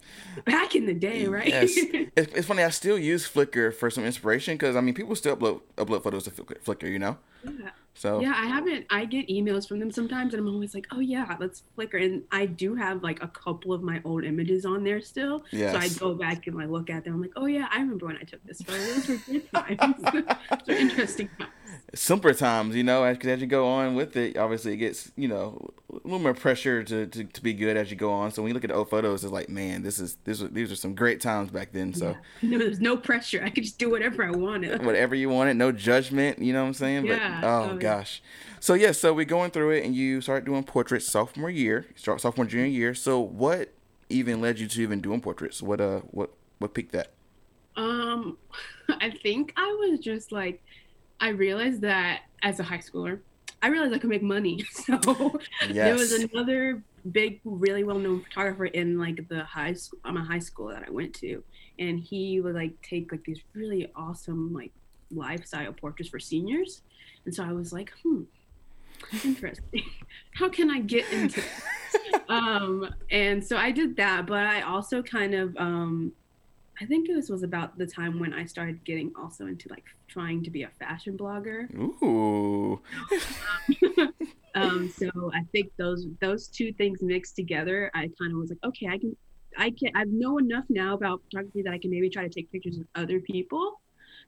Back 0.45 0.75
in 0.75 0.85
the 0.85 0.93
day, 0.93 1.27
right? 1.27 1.47
Yes. 1.47 1.71
it's, 1.77 2.33
it's 2.33 2.47
funny. 2.47 2.63
I 2.63 2.69
still 2.69 2.99
use 2.99 3.27
Flickr 3.27 3.73
for 3.73 3.89
some 3.89 4.03
inspiration 4.03 4.55
because 4.55 4.75
I 4.75 4.81
mean, 4.81 4.93
people 4.93 5.15
still 5.15 5.37
upload 5.37 5.61
upload 5.77 6.03
photos 6.03 6.25
to 6.25 6.31
Flickr. 6.31 6.91
You 6.91 6.99
know. 6.99 7.17
Yeah. 7.43 7.69
So 7.93 8.19
yeah, 8.19 8.33
I 8.35 8.47
haven't. 8.47 8.85
I 8.89 9.05
get 9.05 9.27
emails 9.27 9.67
from 9.67 9.79
them 9.79 9.91
sometimes, 9.91 10.33
and 10.33 10.41
I'm 10.41 10.53
always 10.53 10.73
like, 10.73 10.87
oh 10.91 10.99
yeah, 10.99 11.35
let's 11.39 11.63
Flickr. 11.77 12.03
And 12.03 12.23
I 12.31 12.45
do 12.45 12.73
have 12.75 13.03
like 13.03 13.21
a 13.21 13.27
couple 13.27 13.73
of 13.73 13.83
my 13.83 14.01
old 14.05 14.23
images 14.23 14.65
on 14.65 14.83
there 14.83 15.01
still. 15.01 15.43
Yes. 15.51 15.73
So 15.73 15.79
I 15.79 15.89
go 15.99 16.15
back 16.15 16.47
and 16.47 16.55
like 16.55 16.69
look 16.69 16.89
at 16.89 17.03
them. 17.03 17.15
I'm 17.15 17.21
like, 17.21 17.33
oh 17.35 17.45
yeah, 17.45 17.67
I 17.71 17.79
remember 17.79 18.07
when 18.07 18.17
I 18.17 18.23
took 18.23 18.43
this 18.45 18.61
photo. 18.61 18.79
Those 18.79 19.07
were 19.07 19.15
good 19.27 19.53
times. 19.53 20.01
Those 20.11 20.67
were 20.67 20.73
interesting 20.73 21.29
times 21.37 21.51
simpler 21.93 22.33
times, 22.33 22.75
you 22.75 22.83
know, 22.83 23.03
as, 23.03 23.17
as 23.19 23.41
you 23.41 23.47
go 23.47 23.67
on 23.67 23.95
with 23.95 24.15
it, 24.15 24.37
obviously 24.37 24.73
it 24.73 24.77
gets, 24.77 25.11
you 25.15 25.27
know, 25.27 25.73
a 25.89 25.95
little 26.07 26.19
more 26.19 26.33
pressure 26.33 26.83
to, 26.83 27.05
to, 27.07 27.23
to 27.23 27.41
be 27.41 27.53
good 27.53 27.75
as 27.75 27.91
you 27.91 27.97
go 27.97 28.11
on. 28.11 28.31
So 28.31 28.41
when 28.41 28.49
you 28.49 28.53
look 28.53 28.63
at 28.63 28.71
old 28.71 28.89
photos, 28.89 29.23
it's 29.23 29.33
like, 29.33 29.49
man, 29.49 29.81
this 29.81 29.99
is 29.99 30.17
this 30.23 30.39
these 30.51 30.71
are 30.71 30.75
some 30.75 30.95
great 30.95 31.21
times 31.21 31.51
back 31.51 31.71
then. 31.71 31.93
So 31.93 32.15
yeah. 32.41 32.49
no, 32.49 32.57
there's 32.57 32.79
no 32.79 32.95
pressure. 32.95 33.41
I 33.43 33.49
could 33.49 33.63
just 33.63 33.77
do 33.77 33.89
whatever 33.89 34.23
I 34.23 34.31
wanted. 34.31 34.85
whatever 34.85 35.15
you 35.15 35.29
wanted, 35.29 35.55
no 35.55 35.71
judgment. 35.71 36.39
You 36.39 36.53
know 36.53 36.61
what 36.61 36.67
I'm 36.67 36.73
saying? 36.73 37.05
Yeah. 37.05 37.17
But 37.17 37.30
oh, 37.43 37.71
oh 37.71 37.77
gosh. 37.77 38.21
So 38.59 38.73
yeah, 38.73 38.91
so 38.91 39.13
we're 39.13 39.25
going 39.25 39.51
through 39.51 39.71
it, 39.71 39.85
and 39.85 39.95
you 39.95 40.21
start 40.21 40.45
doing 40.45 40.63
portraits 40.63 41.07
sophomore 41.07 41.49
year, 41.49 41.87
start 41.95 42.21
sophomore 42.21 42.45
junior 42.45 42.67
year. 42.67 42.93
So 42.93 43.19
what 43.19 43.73
even 44.09 44.41
led 44.41 44.59
you 44.59 44.67
to 44.67 44.81
even 44.81 45.01
doing 45.01 45.21
portraits? 45.21 45.61
What 45.61 45.81
uh 45.81 46.01
what 46.11 46.31
what 46.59 46.73
picked 46.73 46.91
that? 46.91 47.11
Um, 47.75 48.37
I 48.89 49.11
think 49.11 49.53
I 49.57 49.67
was 49.79 49.99
just 49.99 50.31
like 50.31 50.61
I 51.19 51.29
realized 51.29 51.81
that 51.81 52.21
as 52.43 52.59
a 52.59 52.63
high 52.63 52.79
schooler, 52.79 53.19
I 53.61 53.67
realized 53.67 53.93
I 53.93 53.99
could 53.99 54.09
make 54.09 54.23
money. 54.23 54.65
So 54.71 55.39
yes. 55.61 55.73
there 55.73 55.93
was 55.93 56.11
another 56.11 56.83
big, 57.11 57.39
really 57.45 57.83
well-known 57.83 58.23
photographer 58.23 58.65
in 58.65 58.99
like 58.99 59.27
the 59.29 59.43
high 59.43 59.73
school, 59.73 59.99
I'm 60.03 60.17
a 60.17 60.23
high 60.23 60.39
school 60.39 60.67
that 60.69 60.83
I 60.87 60.91
went 60.91 61.13
to, 61.15 61.43
and 61.79 61.99
he 61.99 62.41
would 62.41 62.55
like 62.55 62.79
take 62.81 63.11
like 63.11 63.23
these 63.23 63.41
really 63.53 63.91
awesome 63.95 64.53
like 64.53 64.71
lifestyle 65.13 65.73
portraits 65.73 66.09
for 66.09 66.19
seniors. 66.19 66.81
And 67.25 67.33
so 67.33 67.43
I 67.43 67.51
was 67.51 67.71
like, 67.71 67.91
hmm, 68.03 68.23
interesting. 69.23 69.83
How 70.33 70.49
can 70.49 70.69
I 70.69 70.79
get 70.79 71.11
into 71.11 71.41
um, 72.29 72.93
and 73.09 73.45
so 73.45 73.57
I 73.57 73.71
did 73.71 73.95
that, 73.97 74.25
but 74.25 74.45
I 74.45 74.61
also 74.61 75.01
kind 75.01 75.33
of 75.33 75.55
um, 75.57 76.13
I 76.81 76.85
think 76.85 77.07
this 77.07 77.29
was 77.29 77.43
about 77.43 77.77
the 77.77 77.85
time 77.85 78.19
when 78.19 78.33
I 78.33 78.45
started 78.45 78.83
getting 78.83 79.11
also 79.15 79.45
into 79.45 79.69
like 79.69 79.83
trying 80.07 80.43
to 80.43 80.49
be 80.49 80.63
a 80.63 80.69
fashion 80.79 81.17
blogger. 81.17 81.71
Ooh. 81.75 82.81
um, 84.55 84.89
so 84.89 85.31
I 85.33 85.43
think 85.51 85.71
those 85.77 86.07
those 86.21 86.47
two 86.47 86.73
things 86.73 87.01
mixed 87.01 87.35
together, 87.35 87.91
I 87.93 88.09
kind 88.19 88.31
of 88.31 88.39
was 88.39 88.49
like, 88.49 88.59
okay, 88.63 88.87
I 88.87 88.97
can, 88.97 89.15
I 89.57 89.71
can, 89.71 89.91
I 89.95 90.05
know 90.05 90.39
enough 90.39 90.65
now 90.69 90.95
about 90.95 91.21
photography 91.23 91.61
that 91.61 91.73
I 91.73 91.77
can 91.77 91.91
maybe 91.91 92.09
try 92.09 92.23
to 92.23 92.29
take 92.29 92.51
pictures 92.51 92.77
of 92.77 92.85
other 92.95 93.19
people. 93.19 93.80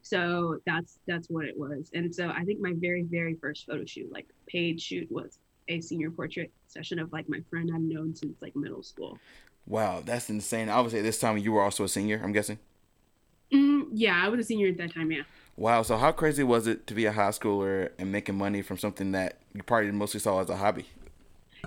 So 0.04 0.60
that's 0.66 1.00
that's 1.08 1.28
what 1.30 1.46
it 1.46 1.58
was. 1.58 1.90
And 1.94 2.14
so 2.14 2.30
I 2.30 2.44
think 2.44 2.60
my 2.60 2.74
very 2.76 3.04
very 3.04 3.36
first 3.36 3.66
photo 3.66 3.86
shoot, 3.86 4.12
like 4.12 4.28
paid 4.48 4.80
shoot, 4.80 5.12
was 5.12 5.40
a 5.70 5.80
senior 5.82 6.12
portrait 6.12 6.52
session 6.68 7.00
of 7.00 7.12
like 7.12 7.28
my 7.30 7.40
friend 7.50 7.72
I've 7.74 7.82
known 7.82 8.16
since 8.16 8.42
like 8.42 8.56
middle 8.56 8.84
school. 8.84 9.18
Wow, 9.66 10.04
that's 10.06 10.30
insane. 10.30 10.70
Obviously, 10.70 11.00
at 11.00 11.04
this 11.04 11.20
time 11.20 11.38
you 11.38 11.54
were 11.54 11.64
also 11.64 11.86
a 11.86 11.90
senior. 11.90 12.22
I'm 12.24 12.34
guessing. 12.34 12.60
Mm, 13.52 13.88
yeah, 13.94 14.22
I 14.24 14.28
was 14.30 14.42
a 14.42 14.44
senior 14.44 14.68
at 14.68 14.78
that 14.78 14.94
time. 14.94 15.12
Yeah. 15.12 15.24
Wow. 15.56 15.84
So 15.84 15.98
how 15.98 16.12
crazy 16.12 16.44
was 16.44 16.68
it 16.68 16.86
to 16.88 16.94
be 16.94 17.06
a 17.06 17.12
high 17.12 17.30
schooler 17.30 17.92
and 17.98 18.12
making 18.12 18.38
money 18.38 18.62
from 18.62 18.78
something 18.78 19.12
that 19.14 19.38
you 19.54 19.64
probably 19.64 19.92
mostly 19.92 20.20
saw 20.20 20.42
as 20.42 20.50
a 20.50 20.58
hobby? 20.58 20.88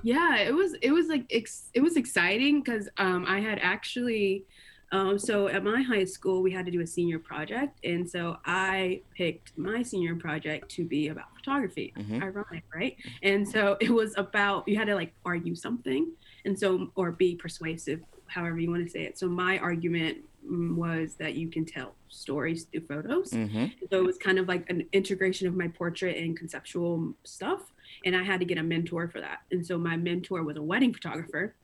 Yeah, 0.03 0.37
it 0.37 0.55
was. 0.55 0.75
It 0.83 0.91
was 0.93 1.07
like 1.07 1.25
ex- 1.31 1.71
it 1.73 1.81
was 1.81 1.97
exciting 1.97 2.61
because 2.61 2.89
um, 2.99 3.25
I 3.27 3.41
had 3.41 3.59
actually. 3.63 4.45
Um, 4.93 5.19
so 5.19 5.49
at 5.49 5.65
my 5.65 5.83
high 5.83 6.05
school, 6.05 6.43
we 6.43 6.53
had 6.53 6.65
to 6.67 6.73
do 6.73 6.81
a 6.81 6.87
senior 6.87 7.19
project, 7.19 7.79
and 7.85 8.09
so 8.09 8.39
I 8.45 9.03
picked 9.15 9.57
my 9.59 9.83
senior 9.83 10.15
project 10.15 10.71
to 10.73 10.85
be 10.85 11.09
about 11.09 11.35
photography. 11.35 11.93
Mm-hmm. 11.99 12.23
Ironic, 12.23 12.65
right? 12.75 12.97
And 13.23 13.49
so 13.49 13.77
it 13.81 13.91
was 13.91 14.15
about 14.17 14.69
you 14.69 14.77
had 14.77 14.87
to 14.87 14.95
like 14.95 15.13
argue 15.25 15.55
something, 15.55 16.13
and 16.45 16.59
so 16.59 16.91
or 16.95 17.13
be 17.13 17.35
persuasive 17.35 18.01
however 18.27 18.59
you 18.59 18.71
want 18.71 18.85
to 18.85 18.91
say 18.91 19.03
it 19.03 19.19
so 19.19 19.29
my 19.29 19.59
argument 19.59 20.19
mm, 20.49 20.75
was 20.75 21.15
that 21.15 21.35
you 21.35 21.49
can 21.49 21.65
tell 21.65 21.95
stories 22.09 22.65
through 22.65 22.81
photos 22.83 23.31
mm-hmm. 23.31 23.67
so 23.91 23.99
it 23.99 24.05
was 24.05 24.17
kind 24.17 24.39
of 24.39 24.49
like 24.49 24.69
an 24.71 24.87
integration 24.93 25.47
of 25.47 25.55
my 25.55 25.69
portrait 25.69 26.17
and 26.17 26.37
conceptual 26.37 27.13
stuff 27.25 27.73
and 28.05 28.17
i 28.17 28.23
had 28.23 28.41
to 28.41 28.47
get 28.47 28.59
a 28.59 28.63
mentor 28.63 29.09
for 29.09 29.21
that 29.21 29.41
and 29.51 29.65
so 29.65 29.79
my 29.79 29.97
mentor 29.97 30.43
was 30.43 30.57
a 30.57 30.63
wedding 30.63 30.93
photographer 30.93 31.55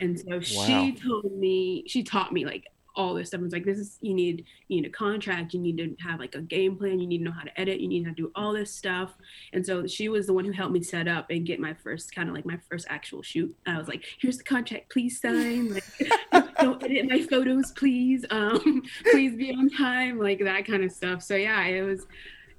and 0.00 0.18
so 0.18 0.36
wow. 0.36 0.40
she 0.40 0.92
told 0.92 1.32
me 1.32 1.84
she 1.86 2.02
taught 2.02 2.32
me 2.32 2.44
like 2.44 2.66
all 2.96 3.14
this 3.14 3.28
stuff. 3.28 3.40
It's 3.42 3.52
like 3.52 3.64
this 3.64 3.78
is 3.78 3.98
you 4.00 4.14
need 4.14 4.44
you 4.68 4.80
need 4.80 4.86
a 4.86 4.92
contract, 4.92 5.52
you 5.54 5.60
need 5.60 5.78
to 5.78 5.96
have 6.02 6.20
like 6.20 6.34
a 6.34 6.40
game 6.40 6.76
plan, 6.76 7.00
you 7.00 7.06
need 7.06 7.18
to 7.18 7.24
know 7.24 7.32
how 7.32 7.42
to 7.42 7.60
edit, 7.60 7.80
you 7.80 7.88
need 7.88 8.04
to 8.04 8.12
do 8.12 8.30
all 8.34 8.52
this 8.52 8.72
stuff. 8.72 9.14
And 9.52 9.64
so 9.64 9.86
she 9.86 10.08
was 10.08 10.26
the 10.26 10.32
one 10.32 10.44
who 10.44 10.52
helped 10.52 10.72
me 10.72 10.82
set 10.82 11.08
up 11.08 11.30
and 11.30 11.46
get 11.46 11.60
my 11.60 11.74
first 11.74 12.14
kind 12.14 12.28
of 12.28 12.34
like 12.34 12.46
my 12.46 12.58
first 12.70 12.86
actual 12.88 13.22
shoot. 13.22 13.54
I 13.66 13.78
was 13.78 13.88
like, 13.88 14.04
here's 14.20 14.38
the 14.38 14.44
contract, 14.44 14.90
please 14.90 15.20
sign. 15.20 15.74
Like 15.74 15.84
don't 16.60 16.82
edit 16.82 17.08
my 17.08 17.22
photos, 17.22 17.72
please. 17.72 18.24
Um, 18.30 18.82
please 19.10 19.36
be 19.36 19.52
on 19.52 19.70
time, 19.70 20.18
like 20.18 20.40
that 20.40 20.66
kind 20.66 20.84
of 20.84 20.92
stuff. 20.92 21.22
So 21.22 21.34
yeah, 21.34 21.64
it 21.64 21.82
was 21.82 22.06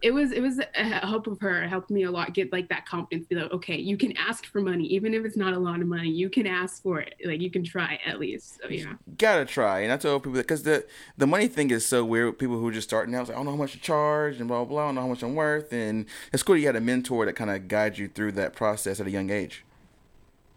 it 0.01 0.11
was 0.11 0.31
it 0.31 0.41
was 0.41 0.59
a 0.59 0.83
help 0.83 1.27
of 1.27 1.39
her 1.39 1.63
it 1.63 1.69
helped 1.69 1.89
me 1.89 2.03
a 2.03 2.11
lot 2.11 2.33
get 2.33 2.51
like 2.51 2.67
that 2.69 2.85
confidence 2.85 3.25
be 3.27 3.35
like 3.35 3.51
okay 3.51 3.77
you 3.77 3.97
can 3.97 4.15
ask 4.17 4.45
for 4.45 4.61
money 4.61 4.85
even 4.85 5.13
if 5.13 5.25
it's 5.25 5.37
not 5.37 5.53
a 5.53 5.57
lot 5.57 5.81
of 5.81 5.87
money 5.87 6.09
you 6.09 6.29
can 6.29 6.45
ask 6.45 6.83
for 6.83 6.99
it 6.99 7.15
like 7.25 7.41
you 7.41 7.49
can 7.49 7.63
try 7.63 7.99
at 8.05 8.19
least 8.19 8.59
so 8.61 8.69
yeah 8.69 8.93
gotta 9.17 9.45
try 9.45 9.79
and 9.79 9.91
i 9.91 9.97
tell 9.97 10.19
people 10.19 10.33
because 10.33 10.63
the 10.63 10.85
the 11.17 11.27
money 11.27 11.47
thing 11.47 11.71
is 11.71 11.85
so 11.85 12.03
weird 12.03 12.37
people 12.37 12.57
who 12.57 12.67
are 12.67 12.71
just 12.71 12.87
starting 12.87 13.15
out 13.15 13.27
like 13.27 13.35
i 13.35 13.39
don't 13.39 13.45
know 13.45 13.51
how 13.51 13.57
much 13.57 13.71
to 13.71 13.79
charge 13.79 14.37
and 14.39 14.47
blah 14.47 14.57
blah 14.57 14.65
blah 14.65 14.83
i 14.83 14.85
don't 14.87 14.95
know 14.95 15.01
how 15.01 15.07
much 15.07 15.23
i'm 15.23 15.35
worth 15.35 15.71
and 15.71 16.05
it's 16.33 16.43
cool 16.43 16.57
you 16.57 16.65
had 16.65 16.75
a 16.75 16.81
mentor 16.81 17.25
that 17.25 17.33
kind 17.33 17.49
of 17.49 17.67
guides 17.67 17.97
you 17.97 18.07
through 18.07 18.31
that 18.31 18.53
process 18.53 18.99
at 18.99 19.07
a 19.07 19.11
young 19.11 19.29
age 19.29 19.63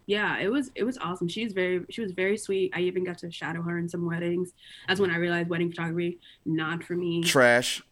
yeah, 0.09 0.39
it 0.39 0.51
was 0.51 0.71
it 0.75 0.85
was 0.85 0.97
awesome. 0.97 1.29
She's 1.29 1.53
very 1.53 1.85
she 1.91 2.01
was 2.01 2.13
very 2.13 2.39
sweet. 2.39 2.73
I 2.75 2.81
even 2.81 3.05
got 3.05 3.19
to 3.19 3.31
shadow 3.31 3.61
her 3.61 3.77
in 3.77 3.91
some 3.91 4.07
weddings. 4.07 4.55
That's 4.89 5.01
when 5.01 5.11
I 5.11 5.19
realized 5.19 5.51
wedding 5.51 5.69
photography 5.69 6.19
not 6.47 6.83
for 6.83 6.95
me. 6.95 7.23
Trash. 7.23 7.83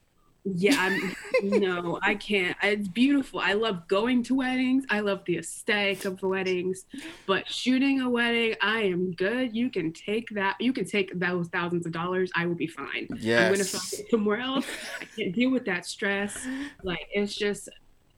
Yeah, 0.55 0.76
I'm, 0.79 1.17
no, 1.43 1.99
I 2.03 2.15
can't. 2.15 2.57
It's 2.62 2.87
beautiful. 2.87 3.41
I 3.41 3.55
love 3.55 3.88
going 3.88 4.23
to 4.25 4.37
weddings. 4.37 4.85
I 4.91 5.00
love 5.00 5.25
the 5.25 5.38
aesthetic 5.38 6.05
of 6.05 6.21
the 6.21 6.29
weddings, 6.29 6.85
but 7.26 7.49
shooting 7.49 8.00
a 8.00 8.09
wedding, 8.09 8.55
I 8.62 8.83
am 8.83 9.12
good. 9.12 9.57
You 9.57 9.71
can 9.71 9.93
take 9.93 10.29
that. 10.31 10.55
You 10.61 10.73
can 10.73 10.85
take 10.85 11.19
those 11.19 11.49
thousands 11.49 11.85
of 11.85 11.93
dollars. 11.93 12.31
I 12.37 12.47
will 12.47 12.55
be 12.55 12.69
fine. 12.69 13.09
Yes. 13.19 13.43
I'm 13.43 13.53
gonna 13.53 13.65
find 13.65 13.93
it 13.93 14.11
somewhere 14.11 14.38
else. 14.38 14.67
I 15.00 15.05
can't 15.17 15.35
deal 15.35 15.50
with 15.50 15.65
that 15.65 15.85
stress. 15.85 16.47
Like 16.85 17.09
it's 17.12 17.35
just, 17.35 17.69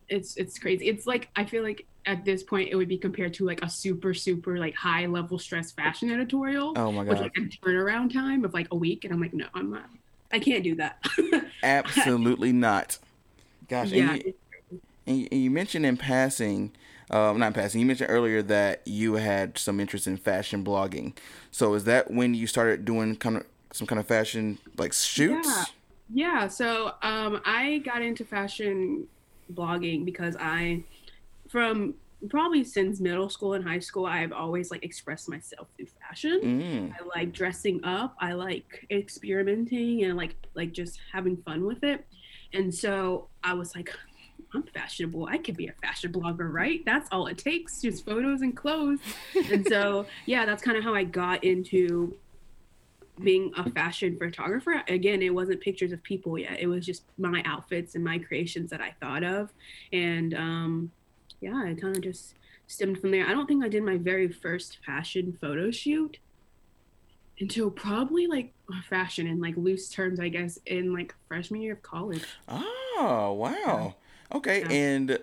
it's 0.09 0.37
it's 0.37 0.59
crazy. 0.59 0.87
It's 0.87 1.07
like 1.07 1.31
I 1.35 1.45
feel 1.45 1.63
like 1.63 1.87
at 2.05 2.25
this 2.25 2.43
point 2.43 2.69
it 2.71 2.77
would 2.77 2.89
be 2.89 2.99
compared 2.99 3.35
to 3.35 3.45
like 3.47 3.63
a 3.63 3.69
super 3.71 4.13
super 4.15 4.59
like 4.59 4.75
high 4.75 5.07
level 5.07 5.39
stress 5.39 5.73
fashion 5.73 6.11
editorial. 6.11 6.75
Oh 6.77 6.93
my 6.93 7.05
With 7.05 7.19
god. 7.19 7.23
like 7.23 7.37
a 7.37 7.41
turnaround 7.41 8.13
time 8.13 8.45
of 8.45 8.53
like 8.53 8.69
a 8.71 8.77
week, 8.77 9.05
and 9.05 9.15
I'm 9.15 9.21
like, 9.21 9.33
no, 9.33 9.47
I'm 9.55 9.71
not. 9.71 9.89
I 10.31 10.39
can't 10.39 10.63
do 10.63 10.75
that. 10.77 11.03
Absolutely 11.63 12.53
not. 12.53 12.99
Gosh, 13.69 13.91
yeah. 13.91 14.13
and, 14.13 14.25
you, 15.07 15.29
and 15.31 15.43
you- 15.43 15.51
mentioned 15.51 15.87
in 15.87 15.97
passing, 15.97 16.73
um, 17.11 17.39
not 17.39 17.49
in 17.49 17.53
passing, 17.55 17.81
you 17.81 17.87
mentioned 17.87 18.11
earlier 18.11 18.43
that 18.43 18.83
you 18.87 19.15
had 19.15 19.59
some 19.59 19.81
interest 19.81 20.07
in 20.07 20.17
fashion 20.17 20.65
blogging. 20.65 21.17
So 21.51 21.75
is 21.75 21.85
that 21.85 22.11
when 22.11 22.35
you 22.35 22.47
started 22.47 22.85
doing 22.85 23.17
kind 23.17 23.39
of 23.39 23.47
some 23.73 23.87
kind 23.87 23.99
of 23.99 24.07
fashion 24.07 24.59
like 24.77 24.93
shoots? 24.93 25.49
Yeah. 25.49 25.65
Yeah, 26.11 26.49
so 26.49 26.95
um, 27.03 27.43
I 27.45 27.83
got 27.85 28.01
into 28.01 28.25
fashion 28.25 29.07
blogging 29.53 30.07
because 30.07 30.37
I, 30.41 30.85
from 31.51 31.95
probably 32.29 32.65
since 32.65 33.01
middle 33.01 33.29
school 33.29 33.55
and 33.55 33.65
high 33.67 33.79
school, 33.79 34.07
I've 34.07 34.33
always 34.33 34.71
like 34.71 34.85
expressed 34.85 35.29
myself 35.29 35.69
through 35.77 35.87
fashion. 35.87 36.41
Mm. 36.43 36.93
I 36.93 37.19
like 37.19 37.33
dressing 37.33 37.83
up. 37.85 38.17
I 38.21 38.33
like 38.33 38.87
experimenting 38.91 40.05
and 40.05 40.17
like 40.17 40.35
like 40.55 40.73
just 40.73 40.99
having 41.13 41.37
fun 41.37 41.65
with 41.65 41.85
it. 41.85 42.05
And 42.53 42.75
so 42.75 43.29
I 43.45 43.55
was 43.55 43.75
like, 43.77 43.95
I'm 44.55 44.63
fashionable. 44.63 45.27
I 45.27 45.39
could 45.39 45.57
be 45.57 45.69
a 45.69 45.73
fashion 45.73 46.13
blogger, 46.13 46.53
right? 46.53 46.85
That's 46.85 47.09
all 47.13 47.27
it 47.27 47.39
takes, 47.39 47.83
just 47.83 48.05
photos 48.05 48.43
and 48.43 48.57
clothes. 48.57 49.01
and 49.51 49.67
so 49.67 50.07
yeah, 50.27 50.45
that's 50.45 50.63
kind 50.63 50.77
of 50.77 50.83
how 50.83 50.95
I 50.95 51.05
got 51.05 51.45
into 51.45 52.17
being 53.23 53.53
a 53.57 53.69
fashion 53.71 54.17
photographer. 54.17 54.83
Again, 54.89 55.23
it 55.23 55.35
wasn't 55.35 55.61
pictures 55.61 55.93
of 55.93 56.03
people 56.03 56.39
yet. 56.39 56.59
It 56.61 56.67
was 56.67 56.87
just 56.87 57.03
my 57.19 57.43
outfits 57.45 57.95
and 57.95 58.05
my 58.05 58.19
creations 58.19 58.71
that 58.71 58.81
I 58.81 58.95
thought 59.01 59.23
of. 59.23 59.53
And 59.93 60.35
um 60.35 60.91
yeah, 61.41 61.67
it 61.67 61.81
kind 61.81 61.97
of 61.97 62.03
just 62.03 62.35
stemmed 62.67 63.01
from 63.01 63.11
there. 63.11 63.27
I 63.27 63.33
don't 63.33 63.47
think 63.47 63.65
I 63.65 63.69
did 63.69 63.83
my 63.83 63.97
very 63.97 64.29
first 64.29 64.79
fashion 64.85 65.37
photo 65.41 65.71
shoot 65.71 66.19
until 67.41 67.71
probably 67.71 68.27
like 68.27 68.53
oh, 68.71 68.81
fashion 68.89 69.27
in 69.27 69.41
like 69.41 69.57
loose 69.57 69.89
terms, 69.89 70.21
I 70.21 70.29
guess, 70.29 70.59
in 70.67 70.93
like 70.93 71.15
freshman 71.29 71.61
year 71.63 71.75
of 71.75 71.83
college. 71.83 72.25
Oh 72.49 73.33
wow. 73.39 73.95
Okay, 74.33 74.61
Yeah. 74.61 74.69
and 74.71 75.19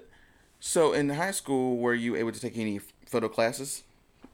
so 0.59 0.93
in 0.93 1.09
high 1.09 1.31
school, 1.31 1.77
were 1.77 1.93
you 1.93 2.15
able 2.15 2.31
to 2.31 2.39
take 2.39 2.57
any 2.57 2.79
photo 3.05 3.27
classes, 3.29 3.83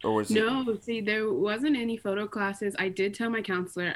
or 0.03 0.13
was 0.13 0.31
it? 0.31 0.35
No, 0.35 0.77
see, 0.81 1.01
there 1.01 1.31
wasn't 1.33 1.75
any 1.75 1.97
photo 1.97 2.27
classes. 2.27 2.75
I 2.79 2.87
did 2.89 3.13
tell 3.13 3.29
my 3.29 3.41
counselor, 3.41 3.93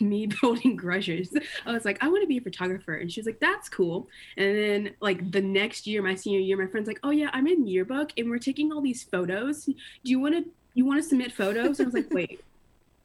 me 0.00 0.26
building 0.40 0.76
grudges. 0.76 1.34
I 1.66 1.72
was 1.72 1.84
like, 1.84 2.02
I 2.02 2.08
want 2.08 2.22
to 2.22 2.28
be 2.28 2.38
a 2.38 2.40
photographer. 2.40 2.94
And 2.94 3.12
she 3.12 3.20
was 3.20 3.26
like, 3.26 3.40
that's 3.40 3.68
cool. 3.68 4.08
And 4.36 4.56
then, 4.56 4.94
like, 5.00 5.30
the 5.30 5.40
next 5.40 5.86
year, 5.86 6.02
my 6.02 6.14
senior 6.14 6.40
year, 6.40 6.56
my 6.56 6.66
friend's 6.66 6.86
like, 6.86 7.00
oh, 7.02 7.10
yeah, 7.10 7.30
I'm 7.32 7.46
in 7.46 7.66
yearbook 7.66 8.12
and 8.16 8.30
we're 8.30 8.38
taking 8.38 8.72
all 8.72 8.80
these 8.80 9.02
photos. 9.04 9.64
Do 9.64 9.74
you 10.04 10.20
want 10.20 10.34
to? 10.36 10.50
You 10.74 10.86
want 10.86 11.02
to 11.02 11.06
submit 11.06 11.32
photos? 11.32 11.80
And 11.80 11.86
I 11.86 11.90
was 11.90 11.94
like, 11.94 12.14
wait, 12.14 12.42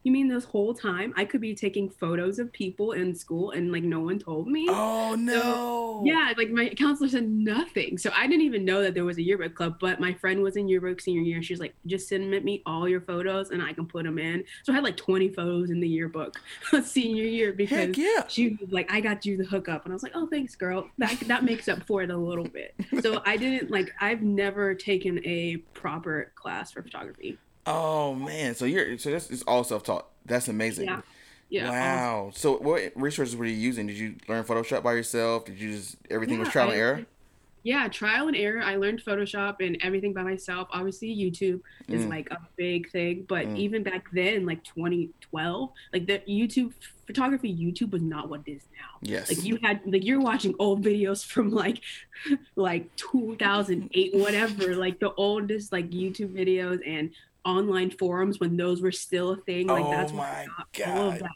you 0.04 0.12
mean 0.12 0.28
this 0.28 0.46
whole 0.46 0.74
time 0.74 1.14
I 1.18 1.26
could 1.26 1.42
be 1.42 1.54
taking 1.54 1.90
photos 1.90 2.40
of 2.40 2.52
people 2.54 2.94
in 2.94 3.14
school 3.14 3.52
and 3.52 3.72
like 3.72 3.84
no 3.84 4.00
one 4.00 4.20
told 4.20 4.48
me? 4.48 4.68
Oh 4.70 5.16
no. 5.16 6.02
Yeah, 6.06 6.34
like 6.38 6.50
my 6.50 6.70
counselor 6.70 7.10
said 7.10 7.28
nothing. 7.28 7.98
So 7.98 8.12
I 8.16 8.28
didn't 8.28 8.44
even 8.44 8.64
know 8.64 8.82
that 8.82 8.94
there 8.94 9.06
was 9.06 9.18
a 9.18 9.22
yearbook 9.22 9.56
club, 9.56 9.78
but 9.80 10.00
my 10.00 10.14
friend 10.14 10.42
was 10.42 10.56
in 10.56 10.68
yearbook 10.68 11.02
senior 11.02 11.22
year. 11.22 11.44
She 11.44 11.54
was 11.54 11.60
like, 11.60 11.76
just 11.86 12.08
send 12.08 12.30
me 12.44 12.62
all 12.66 12.88
your 12.88 13.02
photos 13.02 13.52
and 13.52 13.62
I 13.62 13.74
can 13.74 13.86
put 13.86 14.06
them 14.06 14.18
in. 14.18 14.44
So 14.64 14.72
I 14.72 14.76
had 14.76 14.84
like 14.84 14.98
20 14.98 15.30
photos 15.30 15.70
in 15.70 15.80
the 15.80 15.88
yearbook 15.88 16.36
senior 16.84 17.26
year 17.26 17.54
because 17.54 17.78
Heck 17.78 17.98
yeah. 17.98 18.28
she 18.28 18.58
was 18.62 18.72
like, 18.72 18.92
I 18.92 19.02
got 19.02 19.26
you 19.26 19.38
the 19.38 19.46
hookup. 19.46 19.86
And 19.86 19.94
I 19.94 19.96
was 19.96 20.04
like, 20.04 20.14
oh, 20.16 20.28
thanks, 20.28 20.56
girl. 20.56 20.90
That, 21.00 21.20
that 21.28 21.44
makes 21.44 21.68
up 21.68 21.84
for 21.84 22.02
it 22.02 22.12
a 22.12 22.18
little 22.18 22.48
bit. 22.48 22.76
So 23.02 23.22
I 23.26 23.38
didn't 23.38 23.70
like, 23.72 23.94
I've 24.00 24.22
never 24.22 24.74
taken 24.74 25.20
a 25.26 25.58
proper 25.74 26.32
class 26.36 26.72
for 26.72 26.82
photography. 26.82 27.38
Oh 27.68 28.16
man. 28.16 28.56
So 28.56 28.66
you're 28.66 28.98
so 28.98 29.12
this 29.12 29.30
is 29.30 29.44
all 29.44 29.64
self 29.64 29.84
taught. 29.84 30.08
That's 30.26 30.48
amazing. 30.48 30.86
Yeah. 30.86 31.02
Yeah. 31.50 31.70
Wow. 31.70 32.32
So 32.34 32.58
what 32.58 32.92
resources 32.96 33.36
were 33.36 33.46
you 33.46 33.54
using? 33.56 33.88
Did 33.88 33.98
you 33.98 34.16
learn 34.28 34.44
Photoshop 34.44 34.84
by 34.84 34.94
yourself? 34.94 35.46
Did 35.46 35.60
you 35.60 35.72
just 35.74 35.96
everything 36.10 36.40
was 36.40 36.50
trial 36.50 36.70
I- 36.70 36.72
and 36.74 36.80
error? 36.82 37.06
yeah 37.64 37.88
trial 37.90 38.28
and 38.28 38.38
error 38.38 38.62
i 38.62 38.76
learned 38.78 39.04
photoshop 39.04 39.56
and 39.60 39.78
everything 39.82 40.14
by 40.14 40.22
myself 40.22 40.70
obviously 40.72 41.10
youtube 41.10 41.60
is 41.90 42.06
Mm. 42.06 42.10
like 42.10 42.30
a 42.32 42.38
big 42.56 42.90
thing 42.92 43.26
but 43.28 43.46
Mm. 43.48 43.58
even 43.58 43.84
back 43.84 44.06
then 44.14 44.46
like 44.46 44.64
2012 44.64 45.72
like 45.92 46.06
the 46.06 46.20
youtube 46.30 46.72
photography 47.08 47.54
youtube 47.54 47.92
was 47.92 48.04
not 48.04 48.30
what 48.30 48.42
it 48.46 48.52
is 48.52 48.62
now 48.80 48.98
Yes. 49.02 49.28
like 49.30 49.44
you 49.44 49.58
had 49.64 49.82
like 49.86 50.06
you're 50.06 50.22
watching 50.22 50.54
old 50.60 50.82
videos 50.86 51.26
from 51.26 51.50
like 51.52 51.82
like 52.56 52.96
2008 52.96 54.14
whatever 54.16 54.76
like 54.76 55.00
the 55.00 55.12
oldest 55.16 55.74
like 55.74 55.90
youtube 55.90 56.34
videos 56.34 56.80
and 56.88 57.10
online 57.48 57.90
forums 57.90 58.40
when 58.40 58.58
those 58.58 58.82
were 58.82 58.92
still 58.92 59.32
a 59.32 59.38
thing 59.38 59.68
like 59.68 59.86
oh 59.86 59.92
that's 59.92 60.12
where 60.12 60.22
my 60.22 60.48
I 60.58 60.64
got 60.78 60.88
all 60.90 61.08
of 61.10 61.14
god. 61.14 61.22
that 61.22 61.32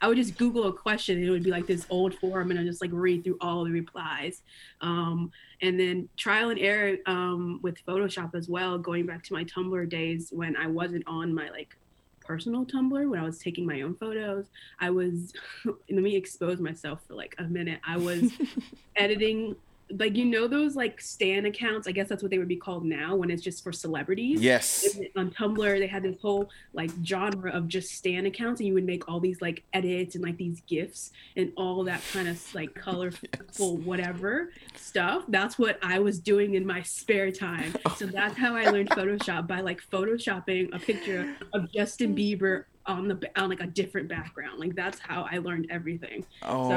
I 0.00 0.08
would 0.08 0.16
just 0.16 0.38
Google 0.38 0.68
a 0.68 0.72
question 0.72 1.18
and 1.18 1.26
it 1.26 1.30
would 1.30 1.42
be 1.42 1.50
like 1.50 1.66
this 1.66 1.86
old 1.90 2.14
forum 2.14 2.50
and 2.50 2.60
I 2.60 2.64
just 2.64 2.80
like 2.80 2.90
read 2.92 3.24
through 3.24 3.38
all 3.40 3.64
the 3.64 3.70
replies. 3.70 4.42
Um, 4.80 5.32
and 5.60 5.78
then 5.78 6.08
trial 6.16 6.50
and 6.50 6.60
error 6.60 6.98
um, 7.06 7.58
with 7.62 7.84
Photoshop 7.84 8.34
as 8.34 8.48
well, 8.48 8.78
going 8.78 9.06
back 9.06 9.24
to 9.24 9.32
my 9.32 9.44
Tumblr 9.44 9.88
days 9.88 10.28
when 10.30 10.56
I 10.56 10.68
wasn't 10.68 11.02
on 11.06 11.34
my 11.34 11.50
like 11.50 11.76
personal 12.20 12.64
Tumblr 12.64 13.10
when 13.10 13.18
I 13.18 13.24
was 13.24 13.38
taking 13.38 13.66
my 13.66 13.80
own 13.80 13.94
photos. 13.94 14.46
I 14.78 14.90
was, 14.90 15.32
let 15.64 15.90
me 15.90 16.14
expose 16.14 16.60
myself 16.60 17.00
for 17.08 17.14
like 17.14 17.34
a 17.38 17.44
minute. 17.44 17.80
I 17.86 17.96
was 17.96 18.30
editing, 18.96 19.56
like, 19.90 20.16
you 20.16 20.24
know, 20.24 20.46
those 20.46 20.76
like 20.76 21.00
Stan 21.00 21.46
accounts, 21.46 21.88
I 21.88 21.92
guess 21.92 22.08
that's 22.08 22.22
what 22.22 22.30
they 22.30 22.38
would 22.38 22.48
be 22.48 22.56
called 22.56 22.84
now 22.84 23.16
when 23.16 23.30
it's 23.30 23.42
just 23.42 23.62
for 23.64 23.72
celebrities 23.72 24.40
Yes. 24.40 24.98
on 25.16 25.26
um, 25.26 25.30
Tumblr, 25.30 25.78
they 25.78 25.86
had 25.86 26.02
this 26.02 26.16
whole 26.20 26.50
like 26.72 26.90
genre 27.04 27.50
of 27.52 27.68
just 27.68 27.90
stan 27.92 28.26
accounts, 28.26 28.60
and 28.60 28.66
you 28.66 28.74
would 28.74 28.84
make 28.84 29.08
all 29.08 29.20
these 29.20 29.40
like 29.40 29.64
edits 29.72 30.14
and 30.14 30.24
like 30.24 30.36
these 30.36 30.60
gifs 30.66 31.12
and 31.36 31.52
all 31.56 31.84
that 31.84 32.02
kind 32.12 32.28
of 32.28 32.54
like 32.54 32.74
colorful 32.74 33.76
whatever 33.84 34.50
stuff. 34.74 35.24
That's 35.28 35.58
what 35.58 35.78
I 35.82 35.98
was 35.98 36.18
doing 36.18 36.54
in 36.54 36.66
my 36.66 36.82
spare 36.82 37.30
time. 37.30 37.74
Oh. 37.86 37.94
So 37.98 38.06
that's 38.06 38.36
how 38.36 38.54
I 38.54 38.70
learned 38.70 38.90
Photoshop 38.90 39.46
by 39.46 39.60
like 39.60 39.80
photoshopping 39.90 40.74
a 40.74 40.78
picture 40.78 41.34
of 41.52 41.70
Justin 41.72 42.14
Bieber 42.14 42.64
on 42.86 43.06
the 43.08 43.30
on 43.36 43.48
like 43.50 43.60
a 43.60 43.66
different 43.66 44.08
background. 44.08 44.58
Like 44.58 44.74
that's 44.74 44.98
how 44.98 45.26
I 45.30 45.38
learned 45.38 45.66
everything. 45.70 46.24
Oh 46.42 46.68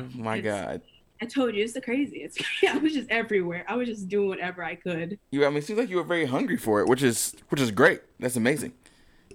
so 0.00 0.04
my 0.14 0.40
god. 0.40 0.80
I 1.20 1.26
told 1.26 1.54
you 1.54 1.64
it's 1.64 1.72
the 1.72 1.80
craziest. 1.80 2.40
I 2.68 2.78
was 2.78 2.92
just 2.94 3.10
everywhere. 3.10 3.64
I 3.68 3.76
was 3.76 3.88
just 3.88 4.08
doing 4.08 4.28
whatever 4.28 4.62
I 4.64 4.74
could. 4.76 5.18
You 5.30 5.44
I 5.44 5.48
mean 5.48 5.58
it 5.58 5.64
seems 5.64 5.78
like 5.78 5.90
you 5.90 5.96
were 5.96 6.02
very 6.04 6.26
hungry 6.26 6.56
for 6.56 6.80
it, 6.80 6.86
which 6.88 7.02
is 7.02 7.34
which 7.48 7.60
is 7.60 7.70
great. 7.70 8.00
That's 8.20 8.36
amazing. 8.36 8.72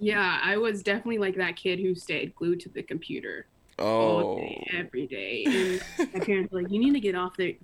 Yeah, 0.00 0.40
I 0.42 0.56
was 0.56 0.82
definitely 0.82 1.18
like 1.18 1.36
that 1.36 1.56
kid 1.56 1.78
who 1.78 1.94
stayed 1.94 2.34
glued 2.34 2.60
to 2.60 2.68
the 2.68 2.82
computer 2.82 3.46
all 3.78 4.18
Oh. 4.18 4.36
day, 4.38 4.68
every 4.72 5.06
day. 5.06 5.44
And 5.98 6.12
my 6.14 6.20
parents 6.20 6.52
were 6.52 6.62
like, 6.62 6.72
"You 6.72 6.78
need 6.80 6.94
to 6.94 7.00
get 7.00 7.14
off 7.14 7.36
the 7.36 7.56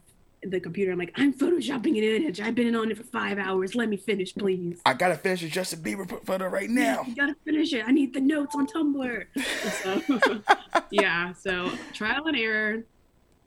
the 0.42 0.60
computer." 0.60 0.92
I'm 0.92 0.98
like, 0.98 1.12
"I'm 1.16 1.32
photoshopping 1.32 1.98
an 1.98 2.04
image. 2.22 2.40
I've 2.40 2.54
been 2.54 2.74
on 2.76 2.90
it 2.90 2.96
for 2.96 3.02
five 3.04 3.38
hours. 3.38 3.74
Let 3.74 3.88
me 3.88 3.96
finish, 3.96 4.34
please." 4.34 4.80
I 4.86 4.94
gotta 4.94 5.16
finish 5.16 5.42
your 5.42 5.50
Justin 5.50 5.80
Bieber 5.80 6.24
photo 6.24 6.46
right 6.48 6.70
now. 6.70 7.04
You 7.06 7.16
gotta 7.16 7.36
finish 7.44 7.72
it. 7.72 7.84
I 7.86 7.90
need 7.92 8.14
the 8.14 8.20
notes 8.20 8.54
on 8.54 8.66
Tumblr. 8.66 9.24
So, 9.82 10.42
yeah, 10.90 11.32
so 11.32 11.70
trial 11.92 12.26
and 12.26 12.36
error, 12.36 12.84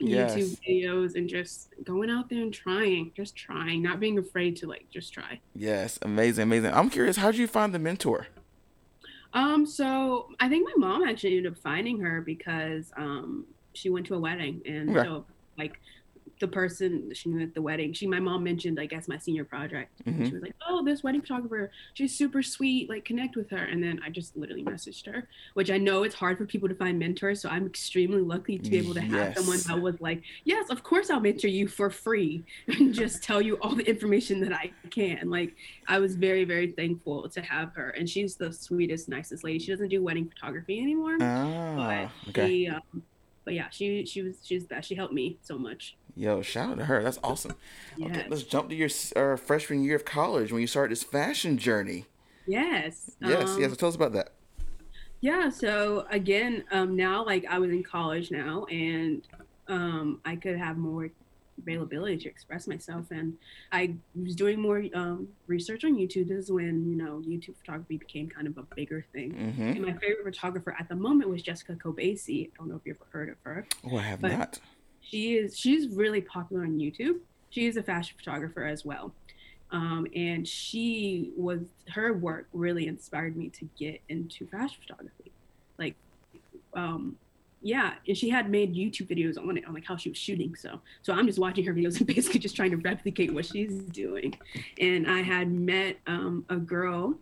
Yes. 0.03 0.35
YouTube 0.35 0.57
videos, 0.67 1.15
and 1.15 1.27
just 1.29 1.69
going 1.83 2.09
out 2.09 2.29
there 2.29 2.41
and 2.41 2.53
trying, 2.53 3.11
just 3.15 3.35
trying, 3.35 3.81
not 3.81 3.99
being 3.99 4.17
afraid 4.19 4.55
to 4.57 4.67
like 4.67 4.85
just 4.91 5.13
try. 5.13 5.39
Yes, 5.55 5.97
amazing, 6.01 6.43
amazing. 6.43 6.73
I'm 6.73 6.89
curious, 6.89 7.17
how 7.17 7.31
did 7.31 7.39
you 7.39 7.47
find 7.47 7.73
the 7.73 7.79
mentor? 7.79 8.27
Um, 9.33 9.65
so 9.65 10.29
I 10.39 10.47
think 10.49 10.67
my 10.67 10.87
mom 10.87 11.03
actually 11.07 11.37
ended 11.37 11.51
up 11.53 11.57
finding 11.57 11.99
her 12.01 12.21
because 12.21 12.91
um 12.97 13.45
she 13.73 13.89
went 13.89 14.05
to 14.07 14.15
a 14.15 14.19
wedding 14.19 14.61
and 14.65 14.89
Okay. 14.95 15.07
so 15.07 15.25
like 15.57 15.79
the 16.39 16.47
person 16.47 17.11
she 17.13 17.29
knew 17.29 17.41
at 17.43 17.53
the 17.53 17.61
wedding, 17.61 17.93
she 17.93 18.07
my 18.07 18.19
mom 18.19 18.43
mentioned 18.43 18.79
I 18.79 18.85
guess 18.85 19.07
my 19.07 19.17
senior 19.17 19.43
project. 19.45 19.91
Mhm. 20.05 20.27
She 20.27 20.33
was 20.33 20.41
like, 20.41 20.55
"Oh, 20.67 20.83
this 20.83 21.03
wedding 21.03 21.21
photographer, 21.21 21.71
she's 21.93 22.15
super 22.15 22.41
sweet. 22.43 22.89
Like 22.89 23.05
connect 23.05 23.35
with 23.35 23.49
her." 23.51 23.57
And 23.63 23.81
then 23.83 23.99
I 24.05 24.09
just 24.09 24.35
literally 24.35 24.63
messaged 24.63 25.05
her, 25.05 25.27
which 25.53 25.69
I 25.71 25.77
know 25.77 26.03
it's 26.03 26.15
hard 26.15 26.37
for 26.37 26.45
people 26.45 26.67
to 26.69 26.75
find 26.75 26.97
mentors. 26.99 27.41
So 27.41 27.49
I'm 27.49 27.65
extremely 27.65 28.21
lucky 28.21 28.57
to 28.57 28.69
be 28.69 28.77
able 28.77 28.93
to 28.95 29.01
have 29.01 29.35
someone 29.37 29.57
Yes. 29.57 29.67
that 29.67 29.81
was 29.81 29.99
like, 30.01 30.21
"Yes, 30.43 30.69
of 30.69 30.83
course 30.83 31.09
I'll 31.09 31.19
mentor 31.21 31.47
you 31.47 31.67
for 31.67 31.89
free 31.89 32.43
and 32.67 32.93
just 32.93 33.23
tell 33.23 33.41
you 33.41 33.55
all 33.61 33.75
the 33.75 33.87
information 33.87 34.39
that 34.41 34.53
I 34.53 34.71
can." 34.89 35.29
Like 35.29 35.55
I 35.87 35.99
was 35.99 36.15
very 36.15 36.43
very 36.45 36.71
thankful 36.71 37.29
to 37.29 37.41
have 37.41 37.73
her, 37.75 37.89
and 37.91 38.09
she's 38.09 38.35
the 38.35 38.51
sweetest, 38.51 39.07
nicest 39.09 39.43
lady. 39.43 39.59
She 39.59 39.71
doesn't 39.71 39.89
do 39.89 40.01
wedding 40.03 40.27
photography 40.29 40.79
anymore, 40.79 41.17
Ah, 41.21 42.11
but 42.25 42.29
okay. 42.29 42.47
she. 42.47 42.67
Um, 42.67 42.81
but 43.45 43.53
yeah, 43.55 43.69
she 43.71 44.05
she 44.05 44.21
was 44.21 44.37
she 44.43 44.55
was 44.55 44.63
best. 44.65 44.87
She 44.87 44.95
helped 44.95 45.13
me 45.13 45.37
so 45.41 45.57
much. 45.57 45.97
Yo, 46.15 46.41
shout 46.41 46.71
out 46.71 46.77
to 46.77 46.85
her. 46.85 47.01
That's 47.01 47.19
awesome. 47.23 47.55
Okay, 48.01 48.25
let's 48.29 48.43
jump 48.43 48.69
to 48.69 48.75
your 48.75 48.89
uh, 49.15 49.35
freshman 49.35 49.83
year 49.83 49.95
of 49.95 50.05
college 50.05 50.51
when 50.51 50.61
you 50.61 50.67
started 50.67 50.91
this 50.91 51.03
fashion 51.03 51.57
journey. 51.57 52.05
Yes. 52.45 53.11
Yes, 53.19 53.49
um, 53.49 53.61
yes. 53.61 53.71
So 53.71 53.75
tell 53.75 53.89
us 53.89 53.95
about 53.95 54.13
that. 54.13 54.33
Yeah, 55.21 55.49
so 55.49 56.05
again, 56.11 56.65
um, 56.71 56.95
now 56.95 57.25
like 57.25 57.45
I 57.49 57.57
was 57.57 57.71
in 57.71 57.81
college 57.81 58.29
now, 58.29 58.65
and 58.65 59.23
um, 59.67 60.19
I 60.25 60.35
could 60.35 60.57
have 60.57 60.77
more 60.77 61.09
availability 61.57 62.17
to 62.17 62.29
express 62.29 62.67
myself, 62.67 63.05
and 63.09 63.33
I 63.71 63.95
was 64.21 64.35
doing 64.35 64.59
more 64.59 64.83
um, 64.93 65.29
research 65.47 65.85
on 65.85 65.95
YouTube. 65.95 66.27
This 66.27 66.45
is 66.45 66.51
when 66.51 66.85
you 66.89 66.95
know 66.95 67.23
YouTube 67.25 67.55
photography 67.55 67.97
became 67.97 68.27
kind 68.29 68.47
of 68.47 68.57
a 68.57 68.63
bigger 68.75 69.05
thing. 69.13 69.31
Mm-hmm. 69.31 69.61
And 69.61 69.81
my 69.81 69.93
favorite 69.93 70.25
photographer 70.25 70.75
at 70.77 70.89
the 70.89 70.95
moment 70.95 71.29
was 71.29 71.41
Jessica 71.41 71.73
Kobeissi. 71.73 72.47
I 72.47 72.51
don't 72.57 72.67
know 72.69 72.75
if 72.75 72.81
you've 72.85 72.97
ever 72.97 73.09
heard 73.11 73.29
of 73.29 73.37
her. 73.43 73.65
Oh, 73.89 73.97
I 73.97 74.01
have 74.01 74.21
but- 74.21 74.31
not. 74.31 74.59
She 75.09 75.35
is 75.35 75.57
she's 75.57 75.87
really 75.89 76.21
popular 76.21 76.63
on 76.63 76.79
YouTube. 76.79 77.19
She 77.49 77.67
is 77.67 77.77
a 77.77 77.83
fashion 77.83 78.15
photographer 78.17 78.65
as 78.65 78.83
well. 78.83 79.13
Um, 79.71 80.07
and 80.15 80.47
she 80.47 81.31
was 81.35 81.61
her 81.89 82.13
work 82.13 82.47
really 82.53 82.87
inspired 82.87 83.35
me 83.35 83.49
to 83.49 83.67
get 83.77 84.01
into 84.09 84.47
fashion 84.47 84.77
photography. 84.81 85.31
Like 85.77 85.95
um 86.73 87.17
yeah, 87.65 87.93
and 88.05 88.17
she 88.17 88.29
had 88.29 88.49
made 88.49 88.75
YouTube 88.75 89.07
videos 89.07 89.37
on 89.37 89.57
it 89.57 89.65
on 89.65 89.73
like 89.73 89.85
how 89.85 89.95
she 89.95 90.09
was 90.09 90.17
shooting. 90.17 90.55
So 90.55 90.79
so 91.01 91.13
I'm 91.13 91.27
just 91.27 91.39
watching 91.39 91.65
her 91.65 91.73
videos 91.73 91.97
and 91.97 92.07
basically 92.15 92.39
just 92.39 92.55
trying 92.55 92.71
to 92.71 92.77
replicate 92.77 93.33
what 93.33 93.45
she's 93.45 93.73
doing. 93.73 94.37
And 94.79 95.09
I 95.09 95.21
had 95.21 95.51
met 95.51 95.97
um, 96.07 96.45
a 96.49 96.57
girl 96.57 97.15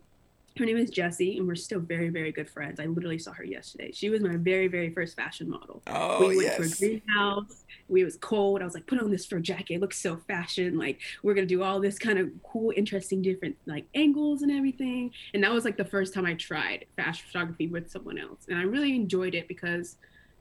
her 0.58 0.66
name 0.66 0.76
is 0.76 0.90
Jessie, 0.90 1.38
and 1.38 1.46
we're 1.46 1.54
still 1.54 1.80
very, 1.80 2.10
very 2.10 2.30
good 2.30 2.48
friends. 2.48 2.78
I 2.78 2.86
literally 2.86 3.18
saw 3.18 3.32
her 3.32 3.44
yesterday. 3.44 3.90
She 3.92 4.10
was 4.10 4.20
my 4.20 4.36
very, 4.36 4.68
very 4.68 4.92
first 4.92 5.16
fashion 5.16 5.48
model 5.48 5.82
Oh, 5.86 6.28
we 6.28 6.36
went 6.36 6.42
yes. 6.42 6.56
to 6.78 6.86
a 6.86 6.88
greenhouse. 6.88 7.64
We 7.88 8.02
it 8.02 8.04
was 8.04 8.16
cold. 8.16 8.60
I 8.60 8.64
was 8.64 8.74
like, 8.74 8.86
put 8.86 9.00
on 9.00 9.10
this 9.10 9.26
fur 9.26 9.38
jacket. 9.38 9.74
It 9.74 9.80
looks 9.80 9.98
so 9.98 10.16
fashion. 10.28 10.78
Like 10.78 11.00
we're 11.22 11.34
gonna 11.34 11.46
do 11.46 11.62
all 11.62 11.80
this 11.80 11.98
kind 11.98 12.18
of 12.18 12.30
cool, 12.42 12.72
interesting, 12.76 13.22
different 13.22 13.56
like 13.66 13.86
angles 13.94 14.42
and 14.42 14.50
everything. 14.50 15.10
And 15.34 15.42
that 15.44 15.52
was 15.52 15.64
like 15.64 15.76
the 15.76 15.84
first 15.84 16.12
time 16.12 16.26
I 16.26 16.34
tried 16.34 16.86
fashion 16.96 17.26
photography 17.26 17.68
with 17.68 17.90
someone 17.90 18.18
else, 18.18 18.46
and 18.48 18.58
I 18.58 18.62
really 18.62 18.94
enjoyed 18.94 19.34
it 19.34 19.48
because 19.48 19.96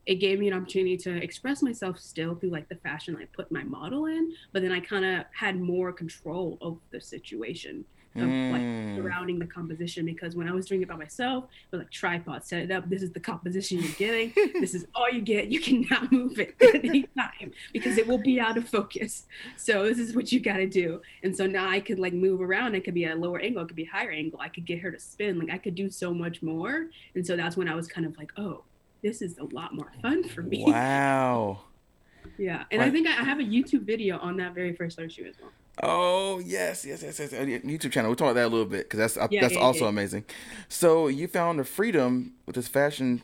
it 0.08 0.16
gave 0.16 0.40
me 0.40 0.48
an 0.48 0.54
opportunity 0.56 0.98
to 0.98 1.24
express 1.24 1.62
myself 1.62 2.00
still 2.00 2.34
through 2.36 2.50
like 2.50 2.68
the 2.70 2.76
fashion 2.76 3.16
I 3.16 3.26
put 3.34 3.52
my 3.52 3.64
model 3.64 4.08
in, 4.08 4.34
but 4.52 4.64
then 4.64 4.72
I 4.72 4.80
kind 4.80 5.06
of 5.06 5.26
had 5.32 5.60
more 5.62 5.94
control 5.94 6.58
of 6.60 6.80
the 6.92 7.00
situation 7.00 7.86
of 8.16 8.22
like 8.24 8.62
Mm. 8.62 8.96
surrounding 8.98 9.40
the 9.40 9.46
composition 9.46 10.06
because 10.06 10.36
when 10.36 10.48
I 10.48 10.52
was 10.52 10.66
doing 10.66 10.82
it 10.82 10.88
by 10.90 10.96
myself, 10.96 11.46
was 11.72 11.80
like 11.80 11.90
tripod, 11.92 12.44
set 12.46 12.62
it 12.62 12.72
up. 12.72 12.90
This 12.90 13.02
is 13.02 13.12
the 13.12 13.20
composition 13.20 13.80
you're 13.80 13.94
getting. 13.94 14.34
this 14.60 14.74
is 14.74 14.86
all 14.94 15.10
you 15.10 15.22
get. 15.22 15.48
You 15.48 15.60
cannot 15.62 16.12
move 16.12 16.40
it 16.40 16.56
at 16.62 16.84
any 16.84 17.04
time 17.18 17.52
because 17.72 17.98
it 17.98 18.06
will 18.08 18.18
be 18.18 18.40
out 18.40 18.58
of 18.58 18.68
focus. 18.68 19.26
So 19.56 19.86
this 19.86 19.98
is 20.00 20.16
what 20.16 20.32
you 20.32 20.40
got 20.40 20.58
to 20.58 20.68
do. 20.68 21.02
And 21.24 21.36
so 21.36 21.48
now 21.48 21.70
I 21.70 21.80
could 21.80 22.00
like 22.00 22.14
move 22.14 22.42
around. 22.42 22.76
It 22.76 22.84
could 22.84 22.94
be 22.94 23.06
a 23.06 23.16
lower 23.16 23.40
angle. 23.40 23.64
It 23.64 23.68
could 23.68 23.76
be 23.78 23.84
a 23.86 23.92
higher 23.92 24.12
angle. 24.12 24.40
I 24.42 24.50
could 24.50 24.66
get 24.66 24.80
her 24.80 24.92
to 24.92 25.00
spin. 25.00 25.40
Like 25.40 25.50
I 25.50 25.58
could 25.58 25.76
do 25.76 25.90
so 25.90 26.14
much 26.14 26.42
more. 26.42 26.88
And 27.16 27.26
so 27.26 27.38
that's 27.38 27.56
when 27.56 27.70
I 27.70 27.76
was 27.76 27.88
kind 27.88 28.06
of 28.06 28.18
like, 28.18 28.32
oh, 28.38 28.64
this 29.02 29.22
is 29.22 29.38
a 29.38 29.46
lot 29.46 29.74
more 29.74 29.92
fun 30.02 30.24
for 30.28 30.42
me. 30.42 30.64
Wow. 30.68 31.62
yeah. 32.38 32.66
And 32.72 32.82
I 32.82 32.90
think 32.92 33.08
I 33.08 33.12
I 33.12 33.24
have 33.24 33.40
a 33.40 33.44
YouTube 33.44 33.84
video 33.84 34.18
on 34.20 34.38
that 34.38 34.54
very 34.54 34.74
first 34.76 34.98
photo 34.98 35.08
shoot 35.08 35.28
as 35.28 35.36
well. 35.42 35.52
Oh 35.82 36.40
yes, 36.40 36.86
yes, 36.86 37.02
yes, 37.02 37.20
yes. 37.20 37.32
YouTube 37.32 37.92
channel. 37.92 38.10
We'll 38.10 38.16
talk 38.16 38.32
about 38.32 38.36
that 38.36 38.48
a 38.48 38.54
little 38.54 38.66
bit 38.66 38.90
because 38.90 38.98
that's 39.00 39.18
uh, 39.18 39.28
Yeah, 39.30 39.42
that's 39.42 39.56
yeah, 39.56 39.60
also 39.62 39.86
yeah. 39.86 39.90
amazing. 39.90 40.26
So 40.70 41.08
you 41.08 41.28
found 41.28 41.60
the 41.60 41.64
freedom 41.64 42.34
with 42.46 42.56
this 42.56 42.68
fashion, 42.68 43.24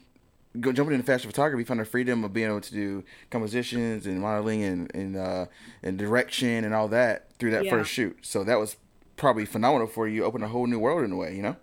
go 0.60 0.72
jumping 0.72 0.96
into 0.96 1.06
fashion 1.06 1.30
photography. 1.30 1.62
You 1.62 1.66
found 1.66 1.82
the 1.82 1.86
freedom 1.86 2.24
of 2.24 2.34
being 2.34 2.48
able 2.48 2.62
to 2.62 2.72
do 2.74 3.04
compositions 3.30 4.06
and 4.08 4.22
modeling 4.22 4.64
and 4.64 4.96
and 4.96 5.18
uh, 5.18 5.46
and 5.84 5.98
direction 6.00 6.64
and 6.64 6.74
all 6.74 6.88
that 6.90 7.30
through 7.38 7.52
that 7.52 7.68
first 7.68 7.92
shoot. 7.92 8.18
So 8.22 8.44
that 8.46 8.60
was 8.60 8.78
probably 9.18 9.46
phenomenal 9.46 9.88
for 9.88 10.08
you. 10.08 10.24
Opened 10.24 10.44
a 10.46 10.48
whole 10.48 10.68
new 10.68 10.80
world 10.80 11.04
in 11.04 11.12
a 11.12 11.18
way, 11.18 11.36
you 11.36 11.42
know. 11.44 11.58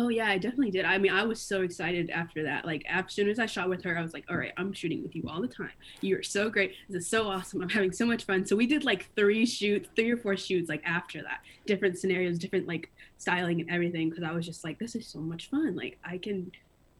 Oh 0.00 0.10
yeah, 0.10 0.28
I 0.28 0.38
definitely 0.38 0.70
did. 0.70 0.84
I 0.84 0.96
mean, 0.96 1.10
I 1.10 1.24
was 1.24 1.40
so 1.40 1.62
excited 1.62 2.08
after 2.10 2.44
that. 2.44 2.64
Like 2.64 2.84
as 2.88 3.12
soon 3.12 3.28
as 3.28 3.40
I 3.40 3.46
shot 3.46 3.68
with 3.68 3.82
her, 3.82 3.98
I 3.98 4.00
was 4.00 4.12
like, 4.12 4.24
"All 4.30 4.36
right, 4.36 4.52
I'm 4.56 4.72
shooting 4.72 5.02
with 5.02 5.16
you 5.16 5.24
all 5.28 5.40
the 5.40 5.48
time. 5.48 5.72
You're 6.02 6.22
so 6.22 6.48
great. 6.48 6.76
This 6.88 7.02
is 7.02 7.10
so 7.10 7.26
awesome. 7.26 7.60
I'm 7.60 7.68
having 7.68 7.90
so 7.90 8.06
much 8.06 8.24
fun." 8.24 8.46
So 8.46 8.54
we 8.54 8.68
did 8.68 8.84
like 8.84 9.12
three 9.16 9.44
shoots, 9.44 9.88
three 9.96 10.12
or 10.12 10.16
four 10.16 10.36
shoots, 10.36 10.68
like 10.68 10.82
after 10.84 11.20
that, 11.22 11.40
different 11.66 11.98
scenarios, 11.98 12.38
different 12.38 12.68
like 12.68 12.92
styling 13.16 13.60
and 13.60 13.68
everything. 13.68 14.08
Because 14.08 14.22
I 14.22 14.30
was 14.30 14.46
just 14.46 14.62
like, 14.62 14.78
"This 14.78 14.94
is 14.94 15.04
so 15.04 15.18
much 15.18 15.50
fun. 15.50 15.74
Like 15.74 15.98
I 16.04 16.18
can 16.18 16.52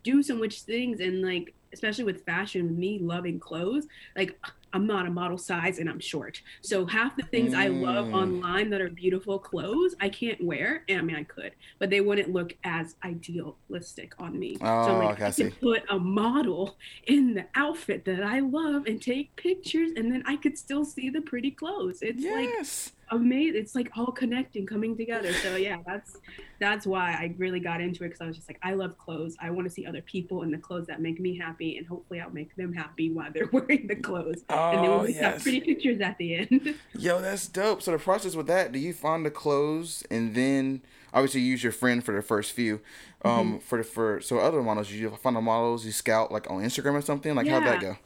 do 0.03 0.21
so 0.21 0.35
much 0.35 0.63
things." 0.63 0.99
And 0.99 1.23
like 1.23 1.55
especially 1.73 2.05
with 2.05 2.25
fashion, 2.25 2.67
with 2.69 2.77
me 2.77 2.99
loving 3.01 3.39
clothes, 3.41 3.87
like 4.17 4.39
I'm 4.73 4.87
not 4.87 5.07
a 5.07 5.11
model 5.11 5.39
size 5.39 5.79
and 5.79 5.89
I'm 5.89 6.01
short. 6.01 6.39
So 6.63 6.85
half 6.87 7.17
the 7.17 7.23
things 7.23 7.55
I 7.55 7.69
love 7.69 8.09
Mm. 8.09 8.13
online 8.13 8.69
that 8.71 8.81
are 8.83 8.91
beautiful 8.91 9.39
clothes, 9.39 9.95
I 10.01 10.11
can't 10.11 10.43
wear. 10.45 10.85
And 10.89 10.99
I 10.99 11.03
mean, 11.03 11.17
I 11.17 11.25
could, 11.25 11.53
but 11.81 11.89
they 11.91 12.03
wouldn't 12.03 12.31
look 12.33 12.53
as 12.65 12.95
idealistic 13.05 14.13
on 14.19 14.39
me. 14.39 14.63
so 14.81 14.91
Oh, 14.91 14.93
I'm 14.93 14.99
like, 14.99 15.13
okay, 15.13 15.25
I 15.25 15.31
I 15.31 15.31
see. 15.31 15.55
put 15.63 15.83
a 15.91 15.99
model 15.99 16.77
in 17.07 17.35
the 17.35 17.47
outfit 17.55 18.05
that 18.05 18.23
I 18.23 18.41
love 18.41 18.87
and 18.87 19.01
take 19.01 19.35
pictures, 19.37 19.93
and 19.97 20.13
then 20.13 20.23
I 20.27 20.37
could 20.37 20.59
still 20.59 20.85
see 20.85 21.09
the 21.11 21.23
pretty 21.23 21.51
clothes. 21.53 21.99
It's 22.03 22.29
like 22.31 22.51
Yes. 22.59 22.93
Amazing. 23.11 23.61
It's 23.61 23.75
like 23.75 23.91
all 23.97 24.13
connecting, 24.13 24.67
coming 24.67 24.97
together. 24.97 25.33
So 25.33 25.57
yeah, 25.57 25.79
that's 25.87 26.17
that's 26.61 26.87
why 26.87 27.11
I 27.13 27.35
really 27.39 27.61
got 27.61 27.81
into 27.81 28.03
it 28.05 28.09
because 28.09 28.21
I 28.21 28.27
was 28.27 28.37
just 28.37 28.49
like, 28.49 28.59
I 28.63 28.75
love 28.75 28.99
clothes. 28.99 29.37
I 29.41 29.51
want 29.51 29.67
to 29.69 29.71
see 29.73 29.87
other 29.87 30.03
people 30.03 30.43
in 30.43 30.51
the 30.51 30.59
clothes 30.59 30.87
that 30.89 31.01
make 31.01 31.21
me 31.21 31.37
happy, 31.37 31.77
and 31.79 31.87
hopefully 31.87 32.21
I'll 32.21 32.31
make 32.31 32.55
them 32.57 32.73
happy 32.73 33.11
while 33.11 33.31
they're 33.33 33.47
wearing 33.53 33.87
the 33.87 33.97
clothes. 33.97 34.43
and 34.49 34.83
then 34.83 34.91
Oh 34.91 34.99
we'll 34.99 35.07
just 35.07 35.21
have 35.21 35.39
pretty 35.43 35.61
pictures 35.61 36.01
at 36.01 36.19
the 36.19 36.35
end. 36.35 36.75
Yo, 36.99 37.21
that's 37.21 37.47
dope. 37.49 37.83
So 37.83 37.93
the 37.93 37.99
process 37.99 38.35
with 38.35 38.47
that, 38.49 38.73
do 38.73 38.79
you 38.79 38.93
find 38.93 39.25
the 39.25 39.31
clothes 39.31 40.03
and 40.11 40.35
then 40.35 40.83
obviously 41.15 41.41
you 41.41 41.49
use 41.53 41.63
your 41.63 41.73
friend 41.73 42.03
for 42.05 42.15
the 42.15 42.23
first 42.23 42.53
few. 42.53 42.81
Um 43.25 43.59
Mm-hmm. 43.59 43.59
for 43.61 43.79
the 43.79 43.85
for 43.85 44.21
so 44.21 44.39
other 44.39 44.63
models, 44.63 44.91
you 44.91 45.11
find 45.11 45.37
the 45.37 45.41
models 45.41 45.85
you 45.85 45.93
scout 45.93 46.31
like 46.33 46.51
on 46.51 46.63
Instagram 46.63 46.95
or 46.95 47.03
something? 47.03 47.35
Like 47.35 47.47
how'd 47.49 47.65
that 47.65 47.81
go? 47.81 47.97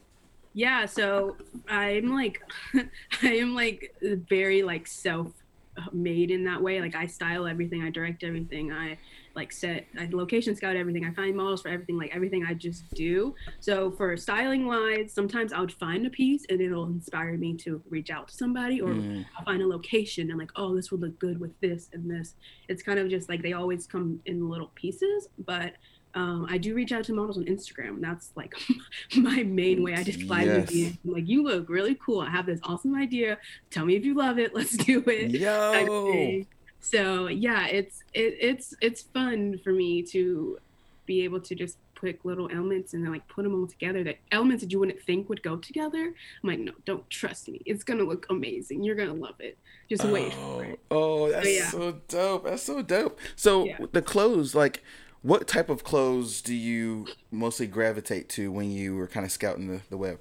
Yeah, 0.55 0.87
so 0.87 1.37
I'm 1.69 2.15
like, 2.15 2.43
I 3.23 3.35
am 3.37 3.55
like 3.55 3.95
very 4.03 4.62
like 4.62 4.87
self 4.87 5.33
made 5.93 6.31
in 6.31 6.45
that 6.45 6.61
way. 6.61 6.81
Like 6.81 6.95
I 6.95 7.07
style 7.07 7.47
everything, 7.47 7.83
I 7.83 7.91
direct 7.91 8.23
everything, 8.23 8.73
I 8.73 8.99
like 9.35 9.51
set, 9.51 9.87
I 9.99 10.09
location 10.12 10.55
scout 10.55 10.77
everything, 10.77 11.07
I 11.07 11.12
find 11.12 11.35
models 11.35 11.62
for 11.62 11.69
everything, 11.69 11.97
like 11.97 12.15
everything 12.15 12.45
I 12.45 12.53
just 12.53 12.93
do. 12.95 13.35
So 13.61 13.91
for 13.93 14.15
styling 14.17 14.67
wise, 14.67 15.12
sometimes 15.12 15.53
I'll 15.53 15.69
find 15.69 16.07
a 16.07 16.11
piece 16.11 16.45
and 16.51 16.61
it'll 16.61 16.85
inspire 16.85 17.38
me 17.38 17.57
to 17.59 17.83
reach 17.88 18.11
out 18.11 18.29
to 18.29 18.35
somebody 18.35 18.81
or 18.81 18.93
Mm. 18.93 19.25
I'll 19.38 19.45
find 19.45 19.62
a 19.62 19.67
location 19.67 20.29
and 20.29 20.38
like, 20.38 20.51
oh, 20.55 20.77
this 20.77 20.91
would 20.91 21.01
look 21.01 21.19
good 21.19 21.41
with 21.41 21.59
this 21.61 21.88
and 21.95 22.11
this. 22.11 22.35
It's 22.69 22.83
kind 22.83 22.99
of 22.99 23.09
just 23.09 23.31
like 23.31 23.41
they 23.43 23.55
always 23.55 23.87
come 23.87 24.21
in 24.27 24.51
little 24.51 24.71
pieces, 24.75 25.29
but 25.47 25.73
um, 26.14 26.46
I 26.48 26.59
do 26.59 26.75
reach 26.75 26.92
out 26.92 27.05
to 27.05 27.12
models 27.14 27.38
on 27.38 27.44
Instagram. 27.44 28.01
That's 28.01 28.31
like 28.37 28.55
my 29.16 29.42
main 29.42 29.83
way. 29.83 29.94
I 29.94 30.03
just 30.03 30.22
fly 30.22 30.44
Yes. 30.44 30.72
you. 30.72 30.92
Like, 31.05 31.27
you 31.29 31.42
look 31.42 31.68
really 31.68 31.94
cool. 31.94 32.20
I 32.20 32.31
have 32.31 32.46
this 32.46 32.61
awesome 32.64 32.94
idea. 32.94 33.38
Tell 33.70 33.85
me 33.85 33.96
if 33.96 34.05
you 34.05 34.14
love 34.14 34.38
it. 34.38 34.55
Let's 34.55 34.77
do 34.77 35.03
it. 35.07 35.31
Yo. 35.33 36.44
So 36.81 37.29
yeah, 37.29 37.66
it's 37.68 38.03
it, 38.12 38.37
it's 38.40 38.75
it's 38.81 39.03
fun 39.03 39.59
for 39.62 39.72
me 39.72 40.03
to 40.05 40.59
be 41.07 41.22
able 41.25 41.40
to 41.40 41.55
just 41.55 41.79
pick 42.01 42.25
little 42.25 42.51
elements 42.51 42.94
and 42.94 43.05
then 43.05 43.12
like 43.12 43.27
put 43.29 43.44
them 43.44 43.55
all 43.55 43.66
together. 43.68 44.03
That 44.03 44.18
elements 44.33 44.64
that 44.64 44.72
you 44.72 44.81
wouldn't 44.81 45.01
think 45.03 45.29
would 45.29 45.42
go 45.44 45.57
together. 45.57 46.07
I'm 46.42 46.48
like, 46.48 46.59
no, 46.59 46.72
don't 46.85 47.09
trust 47.09 47.48
me. 47.48 47.61
It's 47.64 47.85
gonna 47.85 48.03
look 48.03 48.27
amazing. 48.31 48.83
You're 48.83 48.96
gonna 48.96 49.14
love 49.14 49.37
it. 49.38 49.57
Just 49.88 50.05
wait 50.05 50.33
for 50.33 50.38
Oh, 50.40 50.61
it. 50.61 50.81
oh, 50.90 51.31
that's 51.31 51.48
yeah. 51.48 51.70
so 51.70 52.01
dope. 52.09 52.44
That's 52.44 52.62
so 52.64 52.83
dope. 52.83 53.18
So 53.37 53.64
Yeah. 53.66 53.79
the 53.92 54.03
clothes, 54.03 54.55
like 54.55 54.83
what 55.23 55.47
type 55.49 55.69
of 55.69 55.85
clothes 55.85 56.43
do 56.43 56.55
you 56.55 57.13
mostly 57.31 57.67
gravitate 57.67 58.29
to 58.31 58.53
when 58.53 58.71
you 58.71 58.97
were 58.97 59.07
kind 59.09 59.25
of 59.25 59.33
scouting 59.33 59.69
the, 59.69 59.83
the 59.89 59.97
web? 59.97 60.19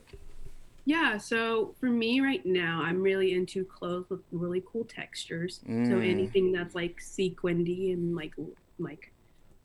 Yeah, 0.85 1.17
so 1.17 1.75
for 1.79 1.89
me 1.89 2.21
right 2.21 2.43
now, 2.45 2.81
I'm 2.83 3.01
really 3.01 3.33
into 3.33 3.65
clothes 3.65 4.07
with 4.09 4.21
really 4.31 4.63
cool 4.71 4.85
textures. 4.85 5.61
So 5.83 5.99
Mm. 5.99 6.03
anything 6.03 6.51
that's 6.51 6.73
like 6.75 6.97
sequinedy 7.01 7.93
and 7.93 8.15
like 8.15 8.33
like 8.79 9.10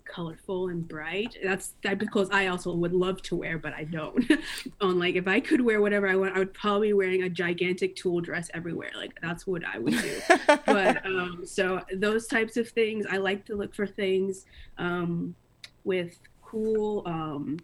colorful 0.06 0.68
and 0.68 0.86
bright. 0.86 1.36
That's 1.42 1.74
type 1.82 2.02
of 2.02 2.10
clothes 2.10 2.28
I 2.30 2.46
also 2.46 2.74
would 2.74 2.92
love 2.92 3.22
to 3.22 3.36
wear, 3.36 3.58
but 3.58 3.72
I 3.72 3.84
don't. 3.84 4.24
On 4.80 4.98
like 4.98 5.16
if 5.16 5.28
I 5.28 5.40
could 5.40 5.60
wear 5.60 5.80
whatever 5.80 6.08
I 6.08 6.16
want, 6.16 6.34
I 6.34 6.38
would 6.38 6.54
probably 6.54 6.88
be 6.88 6.92
wearing 6.94 7.22
a 7.22 7.28
gigantic 7.28 7.96
tulle 7.96 8.20
dress 8.20 8.50
everywhere. 8.54 8.90
Like 8.96 9.18
that's 9.20 9.46
what 9.46 9.62
I 9.64 9.78
would 9.78 9.94
do. 9.94 10.20
but 10.66 11.04
um, 11.04 11.42
so 11.44 11.82
those 11.94 12.26
types 12.26 12.56
of 12.56 12.68
things, 12.68 13.06
I 13.10 13.16
like 13.18 13.44
to 13.46 13.56
look 13.56 13.74
for 13.74 13.86
things 13.86 14.46
um, 14.78 15.34
with 15.84 16.18
cool 16.42 17.02
um, 17.06 17.58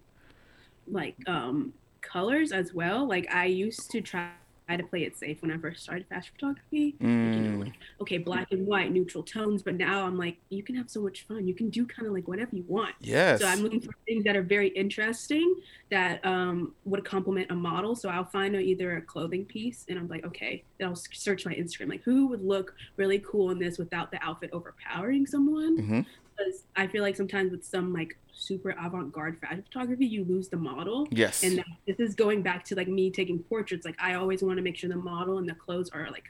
like 0.87 1.15
um, 1.27 1.73
colors 2.01 2.51
as 2.51 2.73
well. 2.73 3.07
Like 3.07 3.33
I 3.33 3.45
used 3.45 3.91
to 3.91 4.01
try 4.01 4.29
to 4.67 4.83
play 4.83 5.03
it 5.03 5.17
safe 5.17 5.41
when 5.41 5.51
I 5.51 5.57
first 5.57 5.83
started 5.83 6.07
fashion 6.07 6.33
photography. 6.33 6.95
Mm. 7.01 7.27
Like, 7.27 7.35
you 7.35 7.41
know, 7.51 7.59
like, 7.59 7.73
okay, 8.01 8.17
black 8.17 8.51
and 8.51 8.65
white, 8.65 8.91
neutral 8.91 9.23
tones. 9.23 9.61
But 9.61 9.75
now 9.75 10.05
I'm 10.05 10.17
like, 10.17 10.37
you 10.49 10.63
can 10.63 10.75
have 10.75 10.89
so 10.89 11.01
much 11.01 11.25
fun. 11.27 11.47
You 11.47 11.53
can 11.53 11.69
do 11.69 11.85
kind 11.85 12.07
of 12.07 12.13
like 12.13 12.27
whatever 12.27 12.55
you 12.55 12.65
want. 12.67 12.95
Yes. 12.99 13.41
So 13.41 13.47
I'm 13.47 13.59
looking 13.59 13.81
for 13.81 13.93
things 14.05 14.23
that 14.23 14.35
are 14.35 14.41
very 14.41 14.69
interesting 14.69 15.55
that 15.91 16.25
um, 16.25 16.73
would 16.85 17.05
complement 17.05 17.51
a 17.51 17.55
model. 17.55 17.95
So 17.95 18.09
I'll 18.09 18.25
find 18.25 18.55
a, 18.55 18.59
either 18.59 18.97
a 18.97 19.01
clothing 19.01 19.45
piece 19.45 19.85
and 19.89 19.99
I'm 19.99 20.07
like, 20.07 20.25
okay, 20.25 20.63
then 20.77 20.87
I'll 20.87 20.95
search 20.95 21.45
my 21.45 21.53
Instagram, 21.53 21.89
like 21.89 22.03
who 22.03 22.27
would 22.27 22.43
look 22.43 22.73
really 22.97 23.19
cool 23.19 23.51
in 23.51 23.59
this 23.59 23.77
without 23.77 24.11
the 24.11 24.23
outfit 24.23 24.49
overpowering 24.53 25.25
someone. 25.25 25.77
hmm 25.77 26.01
Because 26.35 26.63
I 26.75 26.87
feel 26.87 27.01
like 27.01 27.15
sometimes 27.15 27.51
with 27.51 27.63
some 27.63 27.93
like 27.93 28.17
super 28.31 28.75
avant-garde 28.79 29.39
fashion 29.39 29.63
photography, 29.63 30.05
you 30.05 30.25
lose 30.25 30.49
the 30.49 30.57
model. 30.57 31.07
Yes. 31.11 31.43
And 31.43 31.63
this 31.87 31.99
is 31.99 32.15
going 32.15 32.41
back 32.41 32.65
to 32.65 32.75
like 32.75 32.87
me 32.87 33.11
taking 33.11 33.39
portraits. 33.39 33.85
Like 33.85 33.95
I 33.99 34.15
always 34.15 34.41
want 34.41 34.57
to 34.57 34.63
make 34.63 34.75
sure 34.75 34.89
the 34.89 34.95
model 34.95 35.37
and 35.37 35.47
the 35.47 35.55
clothes 35.55 35.89
are 35.91 36.09
like 36.11 36.25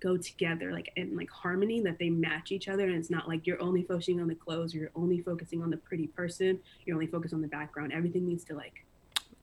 go 0.00 0.16
together, 0.16 0.72
like 0.72 0.90
in 0.96 1.16
like 1.16 1.30
harmony, 1.30 1.82
that 1.82 1.98
they 1.98 2.08
match 2.08 2.52
each 2.52 2.68
other. 2.68 2.86
And 2.86 2.94
it's 2.94 3.10
not 3.10 3.28
like 3.28 3.46
you're 3.46 3.60
only 3.60 3.82
focusing 3.82 4.20
on 4.20 4.28
the 4.28 4.34
clothes, 4.34 4.74
or 4.74 4.78
you're 4.78 4.90
only 4.94 5.20
focusing 5.20 5.62
on 5.62 5.70
the 5.70 5.76
pretty 5.76 6.06
person, 6.06 6.58
you're 6.84 6.94
only 6.94 7.06
focused 7.06 7.34
on 7.34 7.42
the 7.42 7.48
background. 7.48 7.92
Everything 7.92 8.26
needs 8.26 8.44
to 8.44 8.54
like 8.54 8.84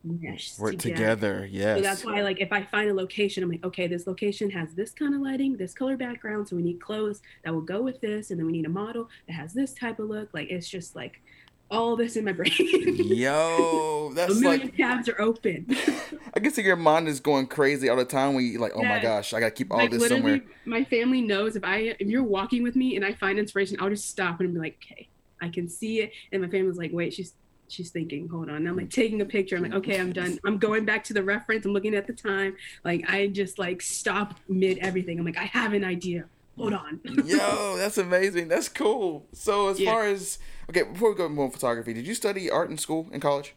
mesh 0.04 0.58
Work 0.60 0.78
together. 0.78 1.42
together. 1.42 1.50
Yes. 1.52 1.78
So 1.78 1.82
that's 1.84 2.06
why, 2.06 2.22
like, 2.22 2.40
if 2.40 2.52
I 2.52 2.64
find 2.64 2.90
a 2.90 2.94
location, 2.94 3.44
I'm 3.44 3.50
like, 3.50 3.66
okay, 3.66 3.88
this 3.88 4.08
location 4.08 4.50
has 4.52 4.74
this 4.74 4.92
kind 4.92 5.14
of 5.14 5.22
lighting, 5.22 5.58
this 5.58 5.74
color 5.74 5.98
background, 5.98 6.48
so 6.48 6.56
we 6.56 6.62
need 6.62 6.82
clothes 6.82 7.22
that 7.44 7.54
will 7.54 7.62
go 7.62 7.82
with 7.82 8.00
this, 8.02 8.32
and 8.32 8.40
then 8.40 8.46
we 8.46 8.52
need 8.52 8.66
a 8.66 8.70
model 8.70 9.10
that 9.28 9.34
has 9.34 9.54
this 9.54 9.74
type 9.74 10.00
of 10.00 10.08
look. 10.08 10.30
Like, 10.34 10.50
it's 10.50 10.68
just 10.68 10.96
like 10.96 11.22
all 11.70 11.96
this 11.96 12.16
in 12.16 12.26
my 12.26 12.32
brain. 12.34 12.52
Yo, 12.54 14.12
that's 14.14 14.38
a 14.38 14.40
million 14.40 14.62
like 14.68 14.78
tabs 14.78 15.10
are 15.10 15.20
open. 15.20 15.66
I 16.34 16.50
see 16.50 16.62
your 16.62 16.76
mind 16.76 17.08
is 17.08 17.20
going 17.20 17.48
crazy 17.48 17.90
all 17.90 17.98
the 17.98 18.06
time 18.06 18.34
when 18.34 18.46
you 18.46 18.60
like, 18.60 18.74
oh 18.76 18.84
my 18.84 19.00
gosh, 19.00 19.34
I 19.34 19.40
gotta 19.40 19.52
keep 19.52 19.72
all 19.72 19.80
like 19.80 19.92
this 19.92 20.08
somewhere. 20.08 20.42
my 20.66 20.84
family 20.84 21.22
knows 21.22 21.56
if 21.56 21.64
I 21.64 21.96
if 22.00 22.08
you're 22.08 22.24
walking 22.24 22.64
with 22.64 22.76
me 22.76 22.96
and 22.96 23.04
I 23.04 23.14
find 23.14 23.38
inspiration, 23.40 23.78
I'll 23.80 23.90
just 23.90 24.10
stop 24.10 24.40
and 24.40 24.54
be 24.54 24.60
like, 24.60 24.78
okay, 24.84 25.10
I 25.42 25.50
can 25.50 25.68
see 25.68 26.02
it. 26.02 26.12
And 26.32 26.42
my 26.42 26.48
family's 26.48 26.78
like, 26.78 26.92
wait, 26.94 27.14
she's 27.14 27.34
she's 27.70 27.90
thinking, 27.92 28.28
hold 28.30 28.50
on. 28.50 28.56
And 28.58 28.68
I'm 28.68 28.76
like 28.78 28.90
taking 28.90 29.22
a 29.22 29.26
picture. 29.26 29.56
I'm 29.56 29.64
like, 29.64 29.74
okay, 29.74 30.00
I'm 30.00 30.12
done. 30.14 30.38
I'm 30.46 30.58
going 30.58 30.86
back 30.86 31.04
to 31.06 31.14
the 31.14 31.24
reference. 31.24 31.66
I'm 31.66 31.74
looking 31.74 31.96
at 31.96 32.08
the 32.08 32.14
time. 32.14 32.56
Like 32.84 33.04
I 33.10 33.28
just 33.28 33.60
like 33.60 33.82
stop 33.82 34.36
mid 34.48 34.78
everything. 34.80 35.20
I'm 35.20 35.26
like, 35.26 35.38
I 35.38 35.46
have 35.46 35.74
an 35.74 35.84
idea. 35.84 36.26
Hold 36.58 36.74
on. 36.74 37.00
Yo, 37.26 37.76
that's 37.78 37.98
amazing. 37.98 38.48
That's 38.48 38.68
cool. 38.70 39.28
So 39.34 39.70
as 39.70 39.80
Yeah. 39.80 39.92
far 39.92 40.06
as 40.06 40.40
okay, 40.70 40.84
before 40.84 41.12
we 41.12 41.16
go 41.18 41.30
more 41.30 41.52
photography, 41.52 41.94
did 41.94 42.08
you 42.08 42.16
study 42.16 42.50
art 42.50 42.70
in 42.70 42.78
school 42.78 43.08
in 43.12 43.20
college? 43.20 43.54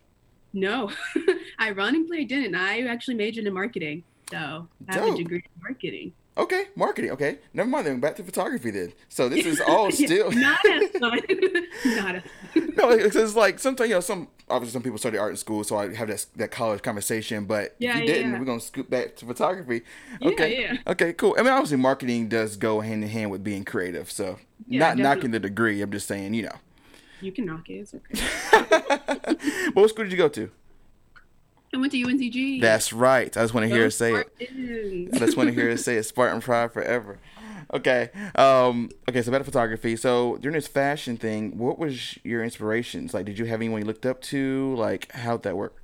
no, 0.53 0.91
ironically, 1.61 2.19
I 2.21 2.25
didn't. 2.25 2.57
I 2.57 2.81
actually 2.87 3.15
majored 3.15 3.47
in 3.47 3.55
marketing. 3.55 4.03
So 4.31 4.69
I 4.89 4.95
have 4.95 5.05
Dope. 5.07 5.15
a 5.15 5.19
degree 5.19 5.39
in 5.45 5.63
marketing. 5.63 6.13
Okay, 6.41 6.65
marketing. 6.75 7.11
Okay, 7.13 7.39
never 7.53 7.69
mind. 7.69 7.87
Then 7.87 8.01
back 8.01 8.17
to 8.17 8.23
photography. 8.25 8.71
Then. 8.71 8.93
So 9.09 9.29
this 9.29 9.45
is 9.45 9.61
all 9.69 9.91
Yeah, 9.91 10.07
still 10.07 10.31
not 10.33 10.59
as 10.69 10.91
fun. 10.99 11.21
not 11.85 12.15
as 12.17 12.23
fun. 12.55 12.73
no. 12.77 12.91
It's 12.91 13.15
it's 13.15 13.35
like 13.37 13.59
sometimes 13.59 13.91
you 13.91 13.97
know 13.97 14.01
some 14.01 14.29
obviously 14.49 14.73
some 14.73 14.83
people 14.83 14.99
study 14.99 15.19
art 15.19 15.31
in 15.33 15.37
school, 15.37 15.65
so 15.65 15.77
I 15.77 15.95
have 15.95 16.09
that 16.09 16.25
that 16.37 16.51
college 16.51 16.83
conversation. 16.83 17.45
But 17.45 17.77
Yeah, 17.79 17.91
if 17.91 17.97
you 17.97 18.01
yeah, 18.09 18.15
didn't, 18.15 18.39
we're 18.39 18.45
gonna 18.47 18.61
scoop 18.61 18.89
back 18.89 19.17
to 19.17 19.27
photography. 19.27 19.83
Yeah, 20.21 20.29
Okay. 20.31 20.61
yeah. 20.63 20.77
Okay. 20.87 21.13
Cool. 21.13 21.35
I 21.39 21.43
mean, 21.43 21.53
obviously, 21.53 21.77
marketing 21.77 22.29
does 22.29 22.57
go 22.57 22.81
hand 22.81 23.05
in 23.05 23.11
hand 23.11 23.31
with 23.31 23.45
being 23.45 23.65
creative. 23.65 24.11
So 24.11 24.39
not 24.67 24.97
definitely. 24.97 25.03
knocking 25.03 25.31
the 25.33 25.41
degree. 25.41 25.83
I'm 25.83 25.93
just 25.93 26.09
saying, 26.09 26.33
you 26.35 26.45
know. 26.45 26.57
You 27.21 27.33
can 27.33 27.45
knock 27.45 27.69
it. 27.69 27.75
It's 27.75 27.93
okay. 27.95 29.71
what 29.75 29.91
school 29.91 30.05
did 30.05 30.13
you 30.13 30.17
go 30.19 30.29
to? 30.29 30.51
I 31.73 31.79
went 31.79 31.93
to 31.93 32.03
UNCG. 32.03 32.61
That's 32.61 32.93
right. 32.93 33.35
I 33.37 33.43
just 33.43 33.55
want 33.55 33.69
to 33.69 33.75
hear 33.75 33.85
her 33.85 33.91
say 33.91 34.15
it. 34.15 34.33
it. 34.41 35.15
I 35.15 35.19
just 35.19 35.37
want 35.37 35.49
to 35.51 35.55
hear 35.55 35.69
her 35.71 35.77
say 35.77 35.97
it. 35.97 36.03
Spartan 36.05 36.41
Pride 36.41 36.73
forever. 36.73 37.19
Okay. 37.73 38.11
Um. 38.35 38.91
Okay. 39.09 39.23
So 39.23 39.31
to 39.31 39.45
photography. 39.45 39.95
So 39.97 40.37
during 40.39 40.55
this 40.55 40.67
fashion 40.67 41.17
thing, 41.17 41.59
what 41.59 41.79
was 41.79 42.19
your 42.25 42.43
inspirations? 42.43 43.15
Like, 43.15 43.27
did 43.27 43.39
you 43.39 43.45
have 43.45 43.61
anyone 43.61 43.83
you 43.83 43.87
looked 43.87 44.07
up 44.07 44.21
to? 44.23 44.75
Like, 44.75 45.13
how'd 45.13 45.45
that 45.45 45.57
work? 45.57 45.81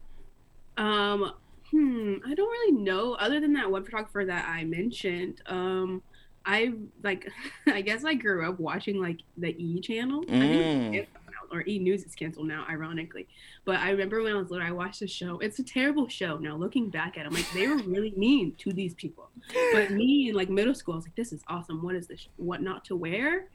Um, 0.77 1.33
hmm, 1.70 2.16
I 2.27 2.35
don't 2.35 2.51
really 2.51 2.72
know. 2.72 3.14
Other 3.14 3.40
than 3.40 3.53
that 3.55 3.70
one 3.70 3.85
photographer 3.85 4.25
that 4.25 4.46
I 4.49 4.64
mentioned, 4.64 5.40
um, 5.46 6.03
I 6.44 6.75
like, 7.03 7.31
I 7.66 7.81
guess 7.83 8.05
I 8.05 8.14
grew 8.14 8.49
up 8.49 8.59
watching 8.59 9.01
like 9.01 9.20
the 9.37 9.55
E 9.57 9.81
channel. 9.81 10.25
I 10.29 10.38
think 10.38 11.09
Or 11.50 11.62
E 11.66 11.78
News 11.78 12.04
is 12.04 12.14
canceled 12.14 12.48
now, 12.48 12.66
ironically. 12.68 13.28
But 13.64 13.76
I 13.80 13.90
remember 13.90 14.22
when 14.22 14.32
I 14.32 14.37
was 14.37 14.50
little, 14.50 14.66
I 14.66 14.70
watched 14.70 15.00
the 15.00 15.06
show. 15.06 15.38
It's 15.38 15.59
a 15.59 15.64
terrible 15.64 16.09
show. 16.09 16.38
Now 16.38 16.56
looking 16.56 16.90
back 16.90 17.16
at 17.16 17.24
it, 17.24 17.28
I'm 17.28 17.35
like, 17.35 17.50
they 17.52 17.68
were 17.68 17.76
really 17.76 18.12
mean 18.16 18.54
to 18.59 18.72
these 18.72 18.94
people. 18.94 19.30
But 19.72 19.90
me 19.90 20.28
in 20.28 20.35
like 20.35 20.48
middle 20.48 20.74
school, 20.74 20.94
I 20.94 20.96
was 20.96 21.04
like, 21.06 21.16
this 21.16 21.32
is 21.32 21.42
awesome. 21.48 21.82
What 21.82 21.94
is 21.94 22.06
this? 22.06 22.28
What 22.37 22.62
not 22.62 22.85
to 22.87 22.96
wear? 22.96 23.46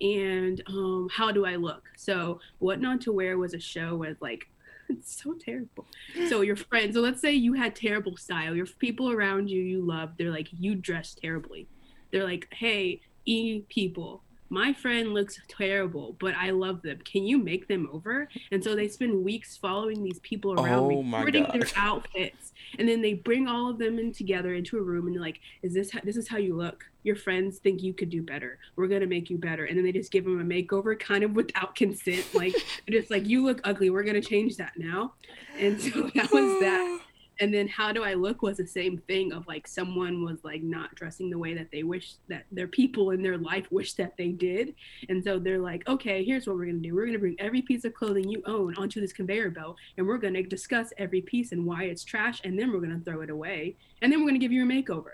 And 0.00 0.62
um, 0.68 1.08
how 1.12 1.32
do 1.32 1.44
I 1.44 1.56
look? 1.56 1.88
So, 1.96 2.40
What 2.58 2.80
Not 2.80 3.00
to 3.02 3.12
Wear 3.12 3.36
was 3.36 3.54
a 3.54 3.58
show 3.58 3.96
with 3.96 4.16
like, 4.20 4.48
it's 4.88 5.20
so 5.22 5.34
terrible. 5.34 5.86
So 6.28 6.40
your 6.42 6.56
friends, 6.56 6.94
so 6.94 7.00
let's 7.00 7.20
say 7.20 7.32
you 7.32 7.54
had 7.54 7.74
terrible 7.74 8.16
style. 8.16 8.54
Your 8.54 8.66
people 8.66 9.10
around 9.10 9.50
you 9.50 9.60
you 9.60 9.82
love, 9.82 10.12
they're 10.16 10.30
like, 10.30 10.48
you 10.58 10.74
dress 10.74 11.14
terribly. 11.14 11.66
They're 12.10 12.24
like, 12.24 12.48
hey, 12.52 13.00
e 13.26 13.62
people, 13.68 14.22
my 14.50 14.72
friend 14.72 15.14
looks 15.14 15.40
terrible, 15.48 16.16
but 16.18 16.34
I 16.34 16.50
love 16.50 16.82
them. 16.82 16.98
Can 17.04 17.24
you 17.24 17.38
make 17.38 17.68
them 17.68 17.88
over? 17.92 18.28
And 18.50 18.62
so 18.62 18.74
they 18.74 18.88
spend 18.88 19.24
weeks 19.24 19.56
following 19.56 20.02
these 20.02 20.18
people 20.20 20.54
around, 20.54 20.78
Oh 20.78 21.02
recording 21.02 21.46
their 21.52 21.68
outfits, 21.76 22.52
and 22.78 22.88
then 22.88 23.02
they 23.02 23.14
bring 23.14 23.46
all 23.48 23.70
of 23.70 23.78
them 23.78 23.98
in 23.98 24.12
together 24.12 24.54
into 24.54 24.78
a 24.78 24.82
room, 24.82 25.06
and 25.06 25.14
they're 25.14 25.22
like, 25.22 25.40
"Is 25.62 25.74
this 25.74 25.90
how, 25.90 26.00
this 26.02 26.16
is 26.16 26.28
how 26.28 26.38
you 26.38 26.56
look? 26.56 26.84
Your 27.02 27.16
friends 27.16 27.58
think 27.58 27.82
you 27.82 27.94
could 27.94 28.10
do 28.10 28.22
better. 28.22 28.58
We're 28.76 28.88
gonna 28.88 29.06
make 29.06 29.30
you 29.30 29.38
better." 29.38 29.64
And 29.66 29.76
then 29.76 29.84
they 29.84 29.92
just 29.92 30.10
give 30.12 30.24
them 30.24 30.40
a 30.40 30.44
makeover, 30.44 30.98
kind 30.98 31.24
of 31.24 31.32
without 31.32 31.74
consent, 31.74 32.24
like 32.34 32.54
just 32.88 33.10
like 33.10 33.26
you 33.26 33.44
look 33.44 33.60
ugly. 33.64 33.90
We're 33.90 34.02
gonna 34.02 34.20
change 34.20 34.56
that 34.56 34.72
now. 34.76 35.14
And 35.58 35.80
so 35.80 36.10
that 36.14 36.30
was 36.32 36.60
that 36.60 37.00
and 37.40 37.52
then 37.52 37.68
how 37.68 37.92
do 37.92 38.02
i 38.02 38.14
look 38.14 38.42
was 38.42 38.56
the 38.56 38.66
same 38.66 38.98
thing 39.06 39.32
of 39.32 39.46
like 39.46 39.66
someone 39.66 40.24
was 40.24 40.38
like 40.44 40.62
not 40.62 40.94
dressing 40.94 41.30
the 41.30 41.38
way 41.38 41.54
that 41.54 41.70
they 41.70 41.82
wish 41.82 42.14
that 42.28 42.44
their 42.52 42.66
people 42.66 43.10
in 43.10 43.22
their 43.22 43.38
life 43.38 43.66
wish 43.70 43.94
that 43.94 44.16
they 44.16 44.28
did. 44.28 44.74
And 45.08 45.22
so 45.22 45.38
they're 45.38 45.58
like 45.58 45.86
okay 45.88 46.24
here's 46.24 46.46
what 46.46 46.56
we're 46.56 46.66
going 46.66 46.82
to 46.82 46.88
do. 46.88 46.94
We're 46.94 47.06
going 47.06 47.12
to 47.14 47.18
bring 47.18 47.36
every 47.38 47.62
piece 47.62 47.84
of 47.84 47.94
clothing 47.94 48.28
you 48.28 48.42
own 48.46 48.74
onto 48.76 49.00
this 49.00 49.12
conveyor 49.12 49.50
belt 49.50 49.76
and 49.96 50.06
we're 50.06 50.18
going 50.18 50.34
to 50.34 50.42
discuss 50.42 50.92
every 50.98 51.20
piece 51.20 51.52
and 51.52 51.64
why 51.64 51.84
it's 51.84 52.04
trash 52.04 52.40
and 52.44 52.58
then 52.58 52.72
we're 52.72 52.80
going 52.80 52.98
to 52.98 53.04
throw 53.04 53.22
it 53.22 53.30
away 53.30 53.76
and 54.02 54.12
then 54.12 54.20
we're 54.20 54.28
going 54.28 54.40
to 54.40 54.44
give 54.44 54.52
you 54.52 54.64
a 54.64 54.66
makeover. 54.66 55.12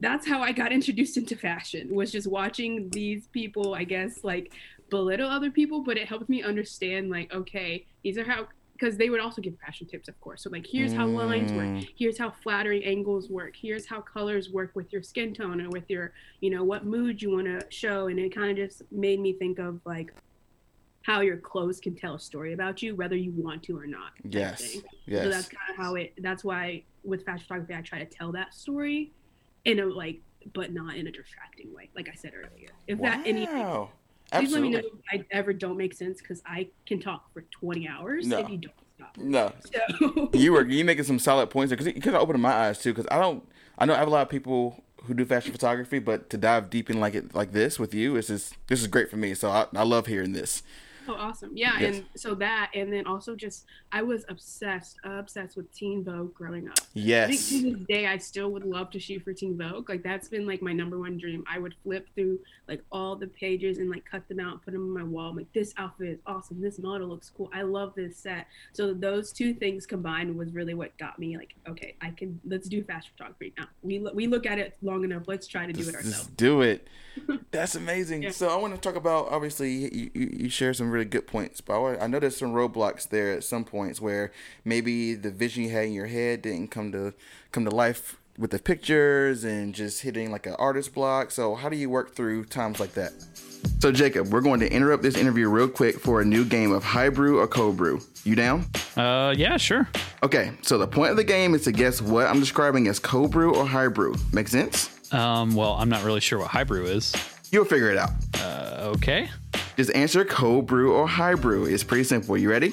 That's 0.00 0.26
how 0.26 0.40
i 0.42 0.52
got 0.52 0.72
introduced 0.72 1.16
into 1.16 1.36
fashion 1.36 1.94
was 1.94 2.10
just 2.10 2.26
watching 2.26 2.88
these 2.90 3.28
people 3.28 3.74
i 3.74 3.84
guess 3.84 4.24
like 4.24 4.52
belittle 4.90 5.28
other 5.28 5.50
people 5.50 5.82
but 5.82 5.96
it 5.96 6.08
helped 6.08 6.28
me 6.28 6.42
understand 6.42 7.10
like 7.10 7.32
okay 7.32 7.86
these 8.02 8.18
are 8.18 8.24
how 8.24 8.46
because 8.82 8.96
they 8.96 9.10
would 9.10 9.20
also 9.20 9.40
give 9.40 9.54
fashion 9.64 9.86
tips, 9.86 10.08
of 10.08 10.20
course. 10.20 10.42
So 10.42 10.50
like, 10.50 10.66
here's 10.66 10.92
how 10.92 11.06
lines 11.06 11.52
work. 11.52 11.66
Mm. 11.66 11.88
Here's 11.96 12.18
how 12.18 12.30
flattering 12.42 12.82
angles 12.82 13.30
work. 13.30 13.54
Here's 13.54 13.86
how 13.86 14.00
colors 14.00 14.50
work 14.50 14.72
with 14.74 14.92
your 14.92 15.04
skin 15.04 15.32
tone 15.32 15.60
and 15.60 15.72
with 15.72 15.88
your, 15.88 16.12
you 16.40 16.50
know, 16.50 16.64
what 16.64 16.84
mood 16.84 17.22
you 17.22 17.30
want 17.30 17.46
to 17.46 17.64
show. 17.70 18.08
And 18.08 18.18
it 18.18 18.34
kind 18.34 18.50
of 18.50 18.56
just 18.56 18.82
made 18.90 19.20
me 19.20 19.34
think 19.34 19.60
of 19.60 19.80
like 19.84 20.12
how 21.02 21.20
your 21.20 21.36
clothes 21.36 21.78
can 21.78 21.94
tell 21.94 22.16
a 22.16 22.20
story 22.20 22.54
about 22.54 22.82
you, 22.82 22.96
whether 22.96 23.14
you 23.14 23.30
want 23.36 23.62
to 23.64 23.78
or 23.78 23.86
not. 23.86 24.10
Yes. 24.24 24.78
Yes. 25.06 25.22
So 25.22 25.30
that's 25.30 25.48
kind 25.48 25.70
of 25.70 25.76
how 25.76 25.94
it. 25.94 26.14
That's 26.18 26.42
why 26.42 26.82
with 27.04 27.24
fashion 27.24 27.44
photography, 27.46 27.74
I 27.74 27.82
try 27.82 28.00
to 28.00 28.06
tell 28.06 28.32
that 28.32 28.52
story 28.52 29.12
in 29.64 29.78
a 29.78 29.86
like, 29.86 30.20
but 30.54 30.72
not 30.72 30.96
in 30.96 31.06
a 31.06 31.12
distracting 31.12 31.72
way. 31.72 31.88
Like 31.94 32.08
I 32.08 32.14
said 32.14 32.32
earlier. 32.34 32.70
If 32.88 33.00
that 33.00 33.24
any 33.28 33.46
wow. 34.32 34.40
Please 34.40 34.52
let 34.52 34.62
me 34.62 34.70
know 34.70 34.78
if 34.78 34.84
I 35.10 35.24
ever 35.30 35.52
don't 35.52 35.76
make 35.76 35.94
sense 35.94 36.20
because 36.20 36.42
I 36.46 36.68
can 36.86 37.00
talk 37.00 37.32
for 37.32 37.42
20 37.60 37.88
hours 37.88 38.26
No. 38.26 38.38
if 38.38 38.48
you 38.48 38.58
don't 38.58 38.74
stop. 38.96 39.16
No, 39.16 39.52
So, 40.00 40.30
you 40.32 40.52
were 40.52 40.64
you 40.68 40.84
making 40.84 41.04
some 41.04 41.18
solid 41.18 41.50
points 41.50 41.70
there 41.70 41.76
because 41.76 41.92
kind 42.02 42.16
of 42.16 42.22
opened 42.22 42.40
my 42.42 42.52
eyes 42.52 42.78
too. 42.80 42.92
Because 42.92 43.06
I 43.10 43.18
don't, 43.18 43.46
I 43.78 43.84
know 43.86 43.94
I 43.94 43.98
have 43.98 44.08
a 44.08 44.10
lot 44.10 44.22
of 44.22 44.28
people 44.28 44.82
who 45.04 45.14
do 45.14 45.24
fashion 45.24 45.52
photography, 45.52 45.98
but 45.98 46.30
to 46.30 46.36
dive 46.38 46.70
deep 46.70 46.88
in 46.88 47.00
like 47.00 47.14
it 47.14 47.34
like 47.34 47.52
this 47.52 47.78
with 47.78 47.92
you, 47.92 48.14
this 48.14 48.30
is 48.30 48.54
this 48.68 48.80
is 48.80 48.86
great 48.86 49.10
for 49.10 49.16
me. 49.16 49.34
So 49.34 49.50
I, 49.50 49.66
I 49.74 49.82
love 49.82 50.06
hearing 50.06 50.32
this. 50.32 50.62
Oh, 51.08 51.14
awesome. 51.14 51.50
Yeah. 51.54 51.72
Yes. 51.80 51.96
And 51.96 52.04
so 52.14 52.34
that, 52.36 52.70
and 52.74 52.92
then 52.92 53.06
also 53.06 53.34
just, 53.34 53.66
I 53.90 54.02
was 54.02 54.24
obsessed, 54.28 54.98
obsessed 55.04 55.56
with 55.56 55.72
Teen 55.74 56.04
Vogue 56.04 56.32
growing 56.34 56.68
up. 56.68 56.74
I 56.78 56.82
think 56.94 57.06
Yes. 57.06 57.48
to 57.50 57.62
this 57.76 57.86
day, 57.88 58.06
I 58.06 58.18
still 58.18 58.50
would 58.52 58.64
love 58.64 58.90
to 58.90 59.00
shoot 59.00 59.22
for 59.24 59.32
Teen 59.32 59.56
Vogue. 59.58 59.88
Like 59.88 60.02
that's 60.02 60.28
been 60.28 60.46
like 60.46 60.62
my 60.62 60.72
number 60.72 60.98
one 60.98 61.18
dream. 61.18 61.42
I 61.50 61.58
would 61.58 61.74
flip 61.82 62.06
through 62.14 62.38
like 62.68 62.82
all 62.92 63.16
the 63.16 63.26
pages 63.26 63.78
and 63.78 63.90
like 63.90 64.04
cut 64.04 64.28
them 64.28 64.38
out, 64.38 64.62
put 64.64 64.72
them 64.74 64.82
on 64.82 64.90
my 64.90 65.02
wall. 65.02 65.30
I'm 65.30 65.36
like 65.36 65.52
this 65.52 65.74
outfit 65.76 66.08
is 66.08 66.18
awesome. 66.26 66.60
This 66.60 66.78
model 66.78 67.08
looks 67.08 67.30
cool. 67.36 67.50
I 67.52 67.62
love 67.62 67.94
this 67.96 68.16
set. 68.16 68.46
So 68.72 68.94
those 68.94 69.32
two 69.32 69.52
things 69.54 69.86
combined 69.86 70.36
was 70.38 70.52
really 70.52 70.74
what 70.74 70.96
got 70.98 71.18
me 71.18 71.36
like, 71.36 71.54
okay, 71.68 71.96
I 72.00 72.10
can 72.10 72.40
let's 72.46 72.68
do 72.68 72.84
fast 72.84 73.08
photography 73.16 73.52
now. 73.58 73.66
We 73.82 73.98
lo- 73.98 74.12
we 74.14 74.26
look 74.28 74.46
at 74.46 74.58
it 74.58 74.76
long 74.82 75.02
enough. 75.04 75.24
Let's 75.26 75.46
try 75.48 75.66
to 75.66 75.72
do 75.72 75.88
it 75.88 75.94
ourselves. 75.94 76.28
do 76.36 76.60
it. 76.62 76.86
That's 77.50 77.74
amazing. 77.74 78.22
Yeah. 78.22 78.30
So 78.30 78.48
I 78.48 78.56
want 78.56 78.74
to 78.74 78.80
talk 78.80 78.94
about 78.96 79.28
obviously 79.28 79.72
you, 79.72 80.10
you, 80.14 80.30
you 80.44 80.48
share 80.48 80.72
some 80.72 80.90
really 80.92 81.04
good 81.06 81.26
points, 81.26 81.60
but 81.60 81.74
I, 81.74 81.78
wa- 81.78 81.96
I 82.00 82.06
know 82.06 82.20
there's 82.20 82.36
some 82.36 82.52
roadblocks 82.52 83.08
there 83.08 83.32
at 83.32 83.44
some 83.44 83.64
points 83.64 84.00
where 84.00 84.30
maybe 84.64 85.14
the 85.14 85.30
vision 85.30 85.64
you 85.64 85.70
had 85.70 85.86
in 85.86 85.92
your 85.92 86.06
head 86.06 86.42
didn't 86.42 86.70
come 86.70 86.92
to 86.92 87.14
come 87.50 87.64
to 87.64 87.70
life 87.70 88.16
with 88.38 88.50
the 88.50 88.58
pictures 88.58 89.44
and 89.44 89.74
just 89.74 90.02
hitting 90.02 90.30
like 90.30 90.46
an 90.46 90.54
artist 90.58 90.94
block. 90.94 91.30
So 91.30 91.54
how 91.54 91.68
do 91.68 91.76
you 91.76 91.90
work 91.90 92.14
through 92.14 92.44
times 92.46 92.80
like 92.80 92.92
that? 92.94 93.12
So 93.78 93.92
Jacob, 93.92 94.28
we're 94.28 94.40
going 94.40 94.60
to 94.60 94.72
interrupt 94.72 95.02
this 95.02 95.16
interview 95.16 95.48
real 95.48 95.68
quick 95.68 96.00
for 96.00 96.20
a 96.20 96.24
new 96.24 96.44
game 96.44 96.72
of 96.72 96.82
high 96.82 97.08
brew 97.08 97.40
or 97.40 97.46
cold 97.46 97.76
brew. 97.76 98.00
You 98.24 98.34
down? 98.34 98.66
Uh, 98.96 99.34
yeah, 99.36 99.56
sure. 99.56 99.88
Okay, 100.22 100.52
so 100.62 100.78
the 100.78 100.86
point 100.86 101.10
of 101.10 101.16
the 101.16 101.24
game 101.24 101.54
is 101.54 101.64
to 101.64 101.72
guess 101.72 102.00
what 102.00 102.26
I'm 102.26 102.40
describing 102.40 102.86
as 102.88 102.98
cold 102.98 103.32
brew 103.32 103.54
or 103.54 103.66
high 103.66 103.88
brew. 103.88 104.14
Make 104.32 104.48
sense? 104.48 105.12
Um, 105.12 105.54
well, 105.54 105.74
I'm 105.74 105.88
not 105.88 106.04
really 106.04 106.20
sure 106.20 106.38
what 106.38 106.48
high 106.48 106.64
brew 106.64 106.86
is. 106.86 107.12
You'll 107.52 107.66
figure 107.66 107.90
it 107.90 107.98
out. 107.98 108.10
Uh, 108.40 108.92
okay. 108.96 109.28
Just 109.76 109.94
answer 109.94 110.24
cold 110.24 110.66
brew 110.66 110.94
or 110.94 111.06
high 111.06 111.34
brew. 111.34 111.66
It's 111.66 111.84
pretty 111.84 112.04
simple. 112.04 112.36
You 112.36 112.50
ready? 112.50 112.72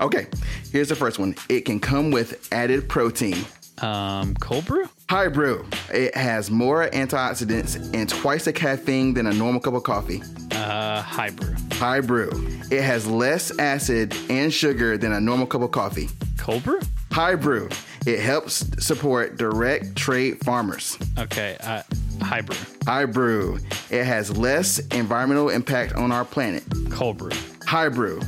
Okay, 0.00 0.26
here's 0.70 0.90
the 0.90 0.96
first 0.96 1.18
one. 1.18 1.34
It 1.48 1.62
can 1.62 1.80
come 1.80 2.10
with 2.10 2.48
added 2.52 2.88
protein. 2.88 3.44
Um, 3.80 4.34
cold 4.36 4.66
brew? 4.66 4.88
High 5.08 5.28
brew. 5.28 5.66
It 5.92 6.14
has 6.14 6.50
more 6.50 6.88
antioxidants 6.90 7.92
and 7.94 8.08
twice 8.08 8.44
the 8.44 8.52
caffeine 8.52 9.14
than 9.14 9.26
a 9.26 9.32
normal 9.32 9.60
cup 9.60 9.74
of 9.74 9.82
coffee. 9.82 10.22
Uh, 10.52 11.00
high 11.02 11.30
brew. 11.30 11.54
High 11.72 12.00
brew. 12.00 12.30
It 12.70 12.82
has 12.82 13.06
less 13.06 13.58
acid 13.58 14.14
and 14.28 14.52
sugar 14.52 14.96
than 14.98 15.12
a 15.12 15.20
normal 15.20 15.46
cup 15.46 15.62
of 15.62 15.70
coffee. 15.72 16.08
Cold 16.38 16.62
brew? 16.64 16.80
High 17.10 17.34
brew. 17.34 17.68
It 18.06 18.20
helps 18.20 18.64
support 18.84 19.36
direct 19.36 19.96
trade 19.96 20.44
farmers. 20.44 20.98
Okay. 21.18 21.56
Uh, 21.60 21.82
high 22.32 22.40
brew. 22.40 22.56
High 22.86 23.04
brew. 23.04 23.58
It 23.90 24.04
has 24.04 24.34
less 24.34 24.78
environmental 24.86 25.50
impact 25.50 25.92
on 25.92 26.10
our 26.10 26.24
planet. 26.24 26.64
Cold 26.88 27.18
brew. 27.18 27.32
High 27.66 27.90
brew. 27.90 28.20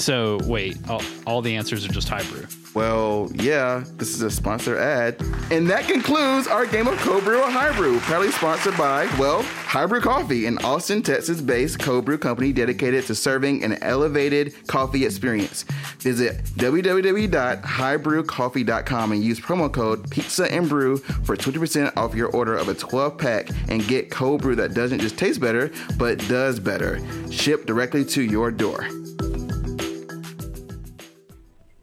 So 0.00 0.38
wait, 0.44 0.76
all, 0.88 1.02
all 1.26 1.42
the 1.42 1.54
answers 1.54 1.84
are 1.84 1.88
just 1.88 2.08
high 2.08 2.22
brew. 2.24 2.46
Well, 2.72 3.28
yeah, 3.34 3.84
this 3.96 4.14
is 4.14 4.22
a 4.22 4.30
sponsor 4.30 4.78
ad. 4.78 5.20
And 5.50 5.68
that 5.68 5.86
concludes 5.86 6.46
our 6.46 6.64
game 6.64 6.86
of 6.86 6.96
Cold 7.00 7.24
Brew 7.24 7.42
or 7.42 7.50
High 7.50 7.76
Brew, 7.76 7.98
proudly 8.00 8.30
sponsored 8.30 8.78
by, 8.78 9.04
well, 9.18 9.42
High 9.42 9.84
Brew 9.86 10.00
Coffee, 10.00 10.46
an 10.46 10.56
Austin, 10.58 11.02
Texas 11.02 11.40
based 11.42 11.80
cold 11.80 12.04
brew 12.06 12.16
company 12.16 12.52
dedicated 12.52 13.04
to 13.06 13.14
serving 13.14 13.62
an 13.62 13.74
elevated 13.82 14.54
coffee 14.68 15.04
experience. 15.04 15.64
Visit 15.98 16.44
www.highbrewcoffee.com 16.54 19.12
and 19.12 19.22
use 19.22 19.38
promo 19.38 19.70
code 19.70 20.10
Pizza 20.10 20.50
and 20.50 20.66
Brew 20.68 20.96
for 20.96 21.36
20% 21.36 21.94
off 21.96 22.14
your 22.14 22.28
order 22.28 22.56
of 22.56 22.68
a 22.68 22.74
12 22.74 23.18
pack 23.18 23.50
and 23.68 23.86
get 23.86 24.10
cold 24.10 24.40
brew 24.40 24.54
that 24.54 24.72
doesn't 24.72 25.00
just 25.00 25.18
taste 25.18 25.40
better, 25.40 25.70
but 25.98 26.16
does 26.28 26.58
better. 26.58 27.00
Shipped 27.30 27.66
directly 27.66 28.06
to 28.06 28.22
your 28.22 28.50
door. 28.50 28.88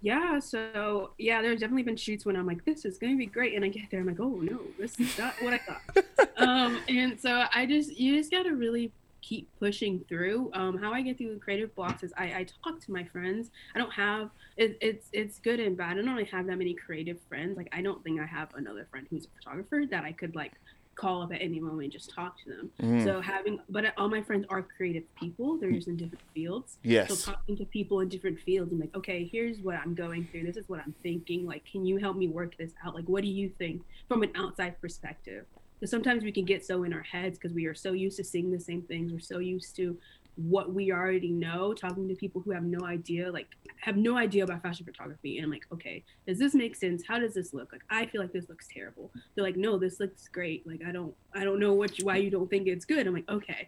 Yeah, 0.02 0.40
so 0.40 1.12
yeah, 1.18 1.42
there's 1.42 1.60
definitely 1.60 1.84
been 1.84 1.98
shoots 1.98 2.26
when 2.26 2.36
I'm 2.36 2.46
like, 2.46 2.64
this 2.66 2.86
is 2.86 2.98
gonna 2.98 3.16
be 3.16 3.26
great, 3.26 3.56
and 3.56 3.66
I 3.66 3.70
get 3.70 3.90
there, 3.90 4.00
I'm 4.02 4.08
like, 4.08 4.20
oh 4.20 4.40
no, 4.42 4.62
this 4.78 5.00
is 5.00 5.18
not 5.18 5.34
what 5.42 5.54
I 5.54 5.58
thought. 5.60 6.30
um, 6.38 6.80
and 6.88 7.20
so 7.20 7.46
I 7.54 7.66
just, 7.66 7.98
you 7.98 8.16
just 8.16 8.32
gotta 8.32 8.54
really 8.54 8.92
keep 9.28 9.50
pushing 9.60 10.04
through. 10.08 10.50
Um, 10.54 10.78
how 10.78 10.94
I 10.94 11.02
get 11.02 11.18
through 11.18 11.34
the 11.34 11.40
creative 11.40 11.74
blocks 11.76 12.04
is 12.04 12.14
I, 12.18 12.26
I 12.26 12.46
talk 12.64 12.80
to 12.82 12.92
my 12.92 13.04
friends. 13.04 13.50
I 13.76 13.80
don't 13.80 13.92
have 13.92 14.30
it, 14.56 14.78
it's 14.82 15.08
it's 15.12 15.40
good 15.40 15.60
and 15.60 15.76
bad. 15.76 15.98
I 15.98 16.02
don't 16.02 16.14
really 16.14 16.26
have 16.26 16.48
that 16.48 16.58
many 16.58 16.74
creative 16.74 17.20
friends. 17.28 17.58
Like 17.58 17.70
I 17.74 17.82
don't 17.82 18.04
think 18.04 18.22
I 18.22 18.26
have 18.26 18.54
another 18.56 18.88
friend 18.90 19.06
who's 19.10 19.26
a 19.26 19.30
photographer 19.38 19.84
that 19.90 20.04
I 20.04 20.14
could 20.14 20.36
like 20.36 20.54
call 20.98 21.22
up 21.22 21.32
at 21.32 21.42
any 21.42 21.60
moment 21.60 21.84
and 21.84 21.92
just 21.92 22.10
talk 22.10 22.38
to 22.44 22.50
them. 22.50 22.72
Mm, 22.82 23.04
So 23.04 23.22
having, 23.22 23.60
but 23.70 23.94
all 23.98 24.10
my 24.10 24.22
friends 24.22 24.46
are 24.50 24.62
creative 24.64 25.04
people. 25.16 25.58
They're 25.58 25.72
just 25.72 25.88
in 25.88 25.96
different 25.96 26.24
fields. 26.34 26.78
yes. 26.84 27.20
So 27.20 27.32
talking 27.32 27.56
to 27.58 27.66
people 27.66 28.00
in 28.02 28.10
different 28.10 28.40
fields 28.42 28.72
and 28.72 28.82
like, 28.82 28.96
okay, 28.96 29.24
here's 29.32 29.60
what 29.60 29.76
I'm 29.76 29.94
going 29.94 30.28
through. 30.32 30.44
This 30.44 30.58
is 30.58 30.68
what 30.68 30.80
I'm 30.80 30.94
thinking. 31.04 31.46
Like, 31.46 31.64
can 31.66 31.86
you 31.86 31.98
help 31.98 32.18
me 32.18 32.28
work 32.28 32.58
this 32.58 32.72
out? 32.84 32.96
Like, 32.96 33.06
what 33.08 33.22
do 33.24 33.30
you 33.30 33.50
think 33.58 33.84
from 34.08 34.24
an 34.24 34.32
outside 34.36 34.82
perspective? 34.82 35.46
Because 35.80 35.92
sometimes 35.92 36.24
we 36.24 36.32
can 36.32 36.44
get 36.46 36.66
so 36.66 36.84
in 36.84 36.92
our 36.94 37.04
heads 37.04 37.38
because 37.38 37.54
we 37.54 37.68
are 37.68 37.76
so 37.76 37.94
used 37.94 38.18
to 38.18 38.24
seeing 38.24 38.52
the 38.52 38.60
same 38.60 38.82
things. 38.82 39.14
We're 39.14 39.20
so 39.20 39.38
used 39.38 39.76
to 39.76 39.96
what 40.38 40.74
we 40.74 40.92
already 40.92 41.32
know. 41.32 41.74
Talking 41.74 42.08
to 42.08 42.16
people 42.16 42.42
who 42.42 42.52
have 42.52 42.64
no 42.64 42.86
idea, 42.86 43.32
like, 43.32 43.48
have 43.82 43.98
no 43.98 44.18
idea 44.18 44.44
about 44.44 44.62
fashion 44.62 44.86
photography, 44.86 45.40
and 45.40 45.52
like, 45.52 45.66
okay, 45.74 46.04
does 46.26 46.40
this 46.40 46.54
make 46.56 46.76
sense? 46.76 47.04
How 47.08 47.20
does 47.20 47.34
this 47.34 47.54
look? 47.54 47.72
Like, 47.72 47.84
I 47.90 48.06
feel 48.06 48.22
like 48.22 48.32
this 48.34 48.48
looks 48.50 48.68
terrible. 48.74 49.12
They're 49.36 49.44
like, 49.44 49.58
no, 49.58 49.78
this 49.78 50.00
looks 50.00 50.28
great. 50.28 50.66
Like, 50.66 50.82
I 50.88 50.92
don't, 50.92 51.14
I 51.34 51.44
don't 51.44 51.60
know 51.60 51.74
what, 51.74 52.00
you, 52.00 52.06
why 52.06 52.18
you 52.18 52.30
don't 52.30 52.50
think 52.50 52.68
it's 52.68 52.86
good. 52.86 53.06
I'm 53.08 53.14
like, 53.14 53.30
okay, 53.30 53.68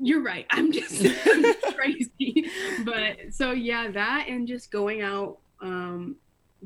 you're 0.00 0.22
right. 0.22 0.46
I'm 0.50 0.72
just 0.72 1.04
crazy. 1.74 2.50
But 2.84 3.16
so 3.30 3.52
yeah, 3.52 3.90
that 3.92 4.26
and 4.28 4.46
just 4.48 4.70
going 4.70 5.02
out, 5.02 5.38
um, 5.60 6.16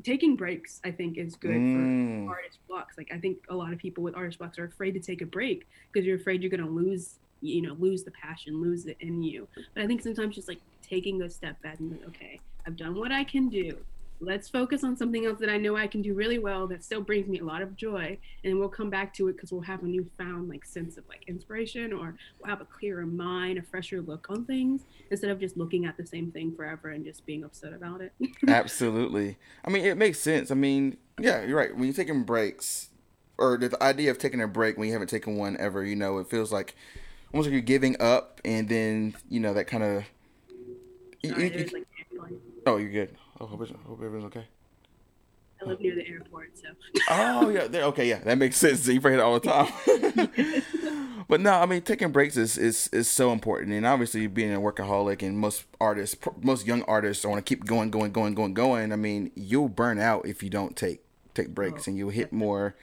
taking 0.03 0.35
breaks, 0.35 0.79
I 0.83 0.91
think 0.91 1.17
is 1.17 1.35
good 1.35 1.51
Mm. 1.51 2.25
for 2.25 2.31
artist 2.35 2.57
blocks. 2.67 2.97
Like 2.97 3.09
I 3.13 3.17
think 3.19 3.37
a 3.49 3.55
lot 3.55 3.73
of 3.73 3.79
people 3.79 4.03
with 4.03 4.15
artist 4.15 4.39
blocks 4.39 4.57
are 4.57 4.65
afraid 4.65 4.93
to 4.93 4.99
take 4.99 5.21
a 5.21 5.25
break 5.25 5.67
because 5.91 6.05
you're 6.07 6.15
afraid 6.17 6.41
you're 6.41 6.49
gonna 6.51 6.69
lose, 6.69 7.15
you 7.41 7.61
know, 7.61 7.73
lose 7.79 8.03
the 8.03 8.11
passion, 8.11 8.61
lose 8.61 8.85
it 8.85 8.97
in 8.99 9.23
you. 9.23 9.47
But 9.73 9.83
I 9.83 9.87
think 9.87 10.01
sometimes 10.01 10.35
just 10.35 10.47
like 10.47 10.59
taking 10.81 11.21
a 11.21 11.29
step 11.29 11.61
back 11.61 11.79
and 11.79 11.91
like, 11.91 12.07
okay, 12.07 12.39
I've 12.65 12.75
done 12.75 12.95
what 12.95 13.11
I 13.11 13.23
can 13.23 13.49
do. 13.49 13.77
Let's 14.21 14.49
focus 14.49 14.83
on 14.83 14.97
something 14.97 15.25
else 15.25 15.39
that 15.39 15.49
I 15.49 15.55
know 15.55 15.77
I 15.77 15.87
can 15.87 16.01
do 16.01 16.13
really 16.13 16.39
well 16.39 16.67
that 16.67 16.83
still 16.83 16.99
brings 16.99 17.29
me 17.29 17.39
a 17.39 17.43
lot 17.45 17.61
of 17.61 17.77
joy, 17.77 18.17
and 18.43 18.59
we'll 18.59 18.67
come 18.67 18.89
back 18.89 19.13
to 19.13 19.29
it 19.29 19.37
because 19.37 19.53
we'll 19.53 19.61
have 19.61 19.81
a 19.81 19.85
newfound 19.85 20.49
like 20.49 20.65
sense 20.65 20.97
of 20.97 21.07
like 21.07 21.23
inspiration, 21.27 21.93
or 21.93 22.15
we'll 22.39 22.49
have 22.49 22.59
a 22.59 22.65
clearer 22.65 23.05
mind, 23.05 23.57
a 23.57 23.61
fresher 23.61 24.01
look 24.01 24.27
on 24.29 24.43
things 24.43 24.81
instead 25.09 25.29
of 25.29 25.39
just 25.39 25.55
looking 25.55 25.85
at 25.85 25.95
the 25.95 26.05
same 26.05 26.31
thing 26.31 26.53
forever 26.53 26.89
and 26.89 27.05
just 27.05 27.25
being 27.25 27.45
upset 27.45 27.71
about 27.71 28.01
it. 28.01 28.11
Absolutely. 28.47 29.37
I 29.63 29.69
mean, 29.69 29.85
it 29.85 29.97
makes 29.97 30.19
sense. 30.19 30.51
I 30.51 30.55
mean, 30.55 30.97
yeah, 31.17 31.45
you're 31.45 31.57
right. 31.57 31.73
When 31.73 31.85
you're 31.85 31.93
taking 31.93 32.23
breaks, 32.23 32.89
or 33.37 33.57
the 33.57 33.81
idea 33.81 34.11
of 34.11 34.17
taking 34.17 34.41
a 34.41 34.47
break 34.47 34.77
when 34.77 34.87
you 34.87 34.93
haven't 34.93 35.07
taken 35.07 35.37
one 35.37 35.55
ever, 35.57 35.83
you 35.83 35.95
know, 35.95 36.17
it 36.17 36.29
feels 36.29 36.51
like 36.51 36.75
almost 37.33 37.47
like 37.47 37.53
you're 37.53 37.61
giving 37.61 37.99
up, 38.01 38.41
and 38.45 38.67
then 38.69 39.15
you 39.29 39.39
know 39.39 39.53
that 39.53 39.65
kind 39.65 39.83
of. 39.83 40.03
Like, 41.23 41.53
oh, 42.65 42.77
you're 42.77 42.91
good. 42.91 43.15
I 43.39 43.45
hope, 43.45 43.61
it's- 43.61 43.77
hope 43.85 44.01
everyone's 44.03 44.25
okay. 44.25 44.45
I 45.61 45.65
live 45.65 45.81
near 45.81 45.93
the 45.95 46.07
airport, 46.07 46.51
so 46.57 46.67
Oh 47.09 47.49
yeah, 47.49 47.67
there- 47.67 47.83
okay, 47.85 48.07
yeah, 48.07 48.19
that 48.19 48.37
makes 48.37 48.55
sense. 48.57 48.87
You 48.87 49.01
pray 49.01 49.15
it 49.15 49.19
all 49.19 49.37
the 49.37 49.49
time. 49.49 51.23
but 51.27 51.41
no, 51.41 51.51
I 51.51 51.65
mean, 51.65 51.81
taking 51.81 52.11
breaks 52.13 52.37
is, 52.37 52.57
is 52.57 52.87
is 52.93 53.09
so 53.09 53.33
important, 53.33 53.73
and 53.73 53.85
obviously 53.85 54.25
being 54.27 54.53
a 54.53 54.59
workaholic, 54.61 55.21
and 55.21 55.37
most 55.37 55.65
artists, 55.81 56.15
most 56.41 56.65
young 56.65 56.83
artists, 56.83 57.25
want 57.25 57.45
to 57.45 57.55
keep 57.55 57.65
going, 57.65 57.91
going, 57.91 58.13
going, 58.13 58.33
going, 58.35 58.53
going. 58.53 58.93
I 58.93 58.95
mean, 58.95 59.31
you'll 59.35 59.67
burn 59.67 59.99
out 59.99 60.25
if 60.25 60.41
you 60.41 60.49
don't 60.49 60.77
take 60.77 61.01
take 61.33 61.49
breaks, 61.49 61.87
oh, 61.87 61.91
and 61.91 61.97
you'll 61.97 62.09
hit 62.09 62.31
more 62.31 62.75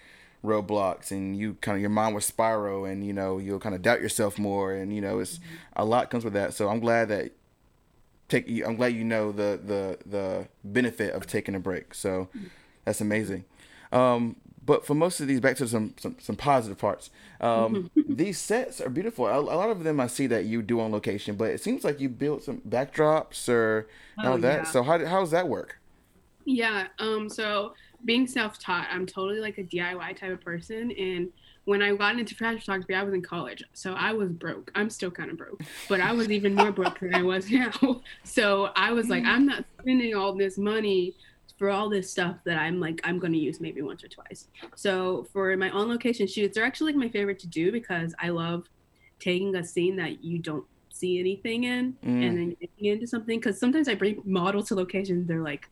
roadblocks, 0.46 1.10
and 1.10 1.36
you 1.36 1.54
kind 1.60 1.76
of 1.76 1.80
your 1.82 1.90
mind 1.90 2.14
will 2.14 2.22
spiral, 2.22 2.84
and 2.86 3.04
you 3.06 3.12
know 3.12 3.38
you'll 3.38 3.60
kind 3.60 3.74
of 3.74 3.82
doubt 3.82 4.00
yourself 4.00 4.38
more, 4.38 4.72
and 4.72 4.94
you 4.94 5.00
know 5.00 5.18
it's 5.18 5.40
a 5.74 5.84
lot 5.84 6.10
comes 6.10 6.24
with 6.24 6.34
that. 6.34 6.54
So 6.54 6.68
I'm 6.68 6.80
glad 6.80 7.08
that 7.08 7.32
take 8.28 8.48
I'm 8.64 8.76
glad 8.76 8.88
you 8.94 9.04
know 9.04 9.32
the 9.32 9.60
the 9.64 9.98
the 10.06 10.48
benefit 10.64 11.12
of 11.14 11.26
taking 11.26 11.54
a 11.54 11.60
break. 11.60 11.94
So 11.94 12.28
that's 12.84 13.00
amazing. 13.00 13.44
Um, 13.92 14.36
but 14.64 14.84
for 14.84 14.94
most 14.94 15.20
of 15.20 15.28
these, 15.28 15.40
back 15.40 15.56
to 15.58 15.68
some 15.68 15.94
some, 15.98 16.16
some 16.20 16.36
positive 16.36 16.78
parts. 16.78 17.10
Um, 17.40 17.90
these 18.08 18.38
sets 18.38 18.80
are 18.80 18.90
beautiful. 18.90 19.26
A, 19.26 19.38
a 19.38 19.40
lot 19.40 19.70
of 19.70 19.84
them 19.84 20.00
I 20.00 20.08
see 20.08 20.26
that 20.28 20.44
you 20.46 20.62
do 20.62 20.80
on 20.80 20.92
location, 20.92 21.36
but 21.36 21.50
it 21.50 21.60
seems 21.62 21.84
like 21.84 22.00
you 22.00 22.08
built 22.08 22.44
some 22.44 22.60
backdrops 22.68 23.48
or 23.48 23.88
all 24.24 24.34
Oh, 24.34 24.38
that. 24.38 24.64
yeah. 24.64 24.64
So 24.64 24.82
how 24.82 25.04
how 25.06 25.20
does 25.20 25.30
that 25.30 25.48
work? 25.48 25.78
Yeah. 26.44 26.88
Um. 26.98 27.28
So 27.28 27.74
being 28.06 28.26
self-taught, 28.26 28.88
I'm 28.90 29.04
totally 29.04 29.40
like 29.40 29.58
a 29.58 29.64
DIY 29.64 30.16
type 30.16 30.32
of 30.32 30.40
person, 30.40 30.90
and 30.92 31.28
when 31.64 31.82
I 31.82 31.94
got 31.96 32.16
into 32.18 32.34
fashion 32.36 32.60
photography, 32.60 32.94
I 32.94 33.02
was 33.02 33.12
in 33.12 33.22
college, 33.22 33.62
so 33.74 33.92
I 33.94 34.12
was 34.12 34.30
broke. 34.30 34.70
I'm 34.76 34.88
still 34.88 35.10
kind 35.10 35.30
of 35.30 35.36
broke, 35.36 35.60
but 35.88 36.00
I 36.00 36.12
was 36.12 36.30
even 36.30 36.54
more 36.54 36.70
broke 36.72 37.00
than 37.00 37.14
I 37.14 37.22
was 37.22 37.50
now. 37.50 38.02
So 38.22 38.70
I 38.76 38.92
was 38.92 39.08
like, 39.08 39.24
I'm 39.24 39.44
not 39.46 39.64
spending 39.82 40.14
all 40.14 40.32
this 40.34 40.56
money 40.58 41.14
for 41.58 41.70
all 41.70 41.88
this 41.88 42.10
stuff 42.10 42.36
that 42.44 42.58
I'm 42.58 42.78
like 42.80 43.00
I'm 43.02 43.18
going 43.18 43.32
to 43.32 43.38
use 43.38 43.60
maybe 43.60 43.80
once 43.82 44.04
or 44.04 44.08
twice. 44.08 44.46
So 44.76 45.26
for 45.32 45.56
my 45.56 45.70
on 45.70 45.88
location 45.88 46.26
shoots, 46.26 46.54
they're 46.54 46.64
actually 46.66 46.92
like 46.92 47.00
my 47.00 47.08
favorite 47.08 47.38
to 47.40 47.46
do 47.48 47.72
because 47.72 48.14
I 48.20 48.28
love 48.28 48.66
taking 49.18 49.56
a 49.56 49.64
scene 49.64 49.96
that 49.96 50.22
you 50.22 50.38
don't 50.38 50.64
see 50.90 51.18
anything 51.18 51.64
in 51.64 51.94
Mm. 52.04 52.26
and 52.28 52.38
then 52.38 52.56
getting 52.60 52.84
into 52.92 53.06
something 53.06 53.38
because 53.40 53.58
sometimes 53.58 53.88
I 53.88 53.94
bring 53.94 54.20
models 54.24 54.68
to 54.68 54.74
locations 54.74 55.26
they're 55.26 55.42
like 55.42 55.68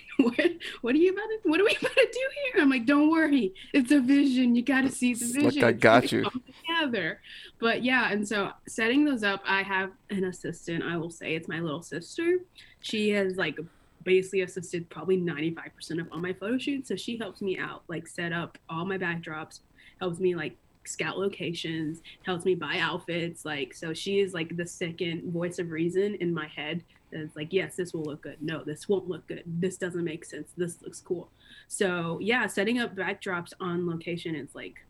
what, 0.18 0.50
what 0.80 0.94
are 0.94 0.98
you 0.98 1.12
about 1.12 1.26
to 1.26 1.38
what 1.44 1.60
are 1.60 1.64
we 1.64 1.76
about 1.80 1.94
to 1.94 2.08
do 2.12 2.28
here? 2.44 2.62
I'm 2.62 2.70
like 2.70 2.86
don't 2.86 3.10
worry. 3.10 3.54
It's 3.72 3.90
a 3.90 4.00
vision. 4.00 4.54
You 4.54 4.62
got 4.62 4.82
to 4.82 4.90
see 4.90 5.14
the 5.14 5.26
vision 5.26 5.62
like 5.62 5.64
I 5.64 5.72
got 5.72 6.12
you. 6.12 6.24
together. 6.24 7.20
But 7.58 7.82
yeah 7.82 8.12
and 8.12 8.26
so 8.26 8.52
setting 8.66 9.04
those 9.04 9.22
up 9.22 9.42
I 9.46 9.62
have 9.62 9.90
an 10.10 10.24
assistant. 10.24 10.82
I 10.84 10.96
will 10.96 11.10
say 11.10 11.34
it's 11.34 11.48
my 11.48 11.60
little 11.60 11.82
sister. 11.82 12.38
She 12.80 13.10
has 13.10 13.36
like 13.36 13.58
basically 14.04 14.40
assisted 14.40 14.88
probably 14.90 15.16
95% 15.16 16.00
of 16.00 16.08
all 16.10 16.18
my 16.18 16.32
photo 16.32 16.58
shoots. 16.58 16.88
So 16.88 16.96
she 16.96 17.16
helps 17.16 17.40
me 17.40 17.58
out 17.58 17.82
like 17.88 18.06
set 18.06 18.32
up 18.32 18.58
all 18.68 18.84
my 18.84 18.98
backdrops 18.98 19.60
helps 20.00 20.18
me 20.18 20.34
like 20.34 20.56
scout 20.84 21.16
locations 21.16 22.00
helps 22.22 22.44
me 22.44 22.56
buy 22.56 22.78
outfits 22.78 23.44
like 23.44 23.72
so 23.72 23.94
she 23.94 24.18
is 24.18 24.34
like 24.34 24.56
the 24.56 24.66
second 24.66 25.32
voice 25.32 25.60
of 25.60 25.70
reason 25.70 26.16
in 26.16 26.34
my 26.34 26.48
head 26.48 26.82
that's 27.12 27.36
like 27.36 27.52
yes 27.52 27.76
this 27.76 27.92
will 27.92 28.04
look 28.04 28.22
good. 28.22 28.38
No 28.40 28.62
this 28.64 28.88
won't 28.88 29.08
look 29.08 29.26
good. 29.26 29.42
This 29.46 29.76
doesn't 29.76 30.04
make 30.04 30.24
sense. 30.24 30.52
This 30.56 30.82
looks 30.82 31.00
cool. 31.00 31.30
So 31.68 32.18
yeah 32.20 32.46
setting 32.46 32.78
up 32.78 32.94
backdrops 32.94 33.52
on 33.60 33.86
location 33.86 34.34
is 34.34 34.54
like 34.54 34.84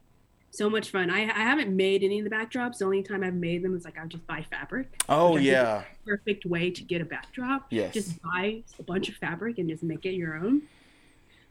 so 0.51 0.69
much 0.69 0.91
fun. 0.91 1.09
I, 1.09 1.23
I 1.23 1.43
haven't 1.45 1.75
made 1.75 2.03
any 2.03 2.19
of 2.19 2.25
the 2.25 2.31
backdrops. 2.31 2.79
The 2.79 2.85
only 2.85 3.03
time 3.03 3.23
i've 3.25 3.35
made 3.35 3.63
them 3.63 3.77
is 3.77 3.85
like 3.85 3.99
i 3.99 4.03
would 4.03 4.11
just 4.11 4.27
buy 4.27 4.45
fabric. 4.51 4.89
Oh 5.09 5.33
which 5.33 5.43
I 5.43 5.45
think 5.45 5.53
yeah. 5.53 5.83
perfect 6.07 6.47
way 6.47 6.71
to 6.71 6.83
get 6.83 7.01
a 7.01 7.05
backdrop. 7.05 7.67
Yes. 7.71 7.95
just 7.95 8.23
buy 8.23 8.63
a 8.79 8.83
bunch 8.83 9.09
of 9.09 9.17
fabric 9.17 9.59
and 9.59 9.69
just 9.69 9.83
make 9.83 10.07
it 10.07 10.15
your 10.15 10.37
own. 10.37 10.63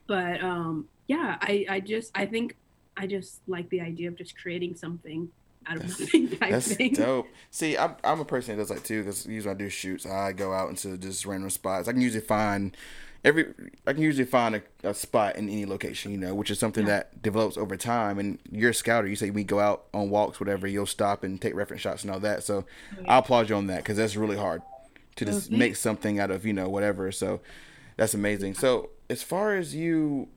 But 0.08 0.44
um 0.44 0.88
yeah 1.08 1.38
i 1.42 1.66
i 1.70 1.80
just 1.80 2.10
i 2.16 2.26
think 2.26 2.56
i 2.96 3.06
just 3.06 3.42
like 3.48 3.70
the 3.70 3.82
idea 3.82 4.08
of 4.08 4.16
just 4.16 4.38
creating 4.38 4.76
something 4.76 5.30
out 5.68 5.78
of 5.78 5.82
That's- 5.84 6.00
nothing 6.00 6.30
type 6.30 6.52
That's 6.52 6.74
thing 6.76 6.94
dope. 6.94 7.28
See, 7.52 7.78
I'm, 7.78 7.96
I'm 8.04 8.20
a 8.20 8.26
person 8.26 8.56
that 8.58 8.62
does 8.64 8.70
that 8.76 8.84
too. 8.84 9.04
Because 9.04 9.26
usually 9.26 9.54
I 9.54 9.58
do 9.58 9.70
shoots, 9.70 10.06
I 10.06 10.32
go 10.34 10.54
out 10.54 10.70
into 10.70 10.98
just 10.98 11.26
random 11.26 11.50
spots. 11.50 11.88
I 11.88 11.92
can 11.94 12.02
usually 12.02 12.24
find 12.26 12.76
every. 13.24 13.54
I 13.86 13.94
can 13.94 14.02
usually 14.02 14.26
find 14.26 14.56
a, 14.56 14.62
a 14.84 14.94
spot 14.94 15.36
in 15.36 15.48
any 15.50 15.66
location, 15.66 16.12
you 16.12 16.18
know, 16.18 16.34
which 16.34 16.50
is 16.50 16.58
something 16.60 16.86
Yeah. 16.88 16.98
that 16.98 17.22
develops 17.22 17.58
over 17.58 17.78
time. 17.78 18.18
And 18.20 18.40
you're 18.50 18.72
a 18.72 18.74
scouter. 18.74 19.08
You 19.08 19.16
say 19.16 19.30
we 19.30 19.44
go 19.44 19.60
out 19.60 19.84
on 19.94 20.10
walks, 20.10 20.40
whatever. 20.40 20.66
You'll 20.68 20.86
stop 20.88 21.24
and 21.24 21.40
take 21.42 21.54
reference 21.56 21.82
shots 21.84 22.04
and 22.04 22.12
all 22.12 22.20
that. 22.22 22.44
So 22.44 22.66
I 23.08 23.18
applaud 23.20 23.50
you 23.50 23.56
on 23.56 23.68
that 23.68 23.78
because 23.78 23.98
that's 23.98 24.16
really 24.16 24.38
hard 24.38 24.62
to 25.18 25.26
oh, 25.26 25.32
just 25.32 25.48
Okay. 25.50 25.58
make 25.58 25.76
something 25.76 26.20
out 26.20 26.32
of 26.32 26.46
you 26.46 26.54
know 26.54 26.70
whatever. 26.70 27.12
So 27.12 27.42
that's 27.98 28.14
amazing. 28.16 28.56
So 28.56 28.90
as 29.10 29.22
far 29.22 29.56
as 29.56 29.76
you. 29.76 30.30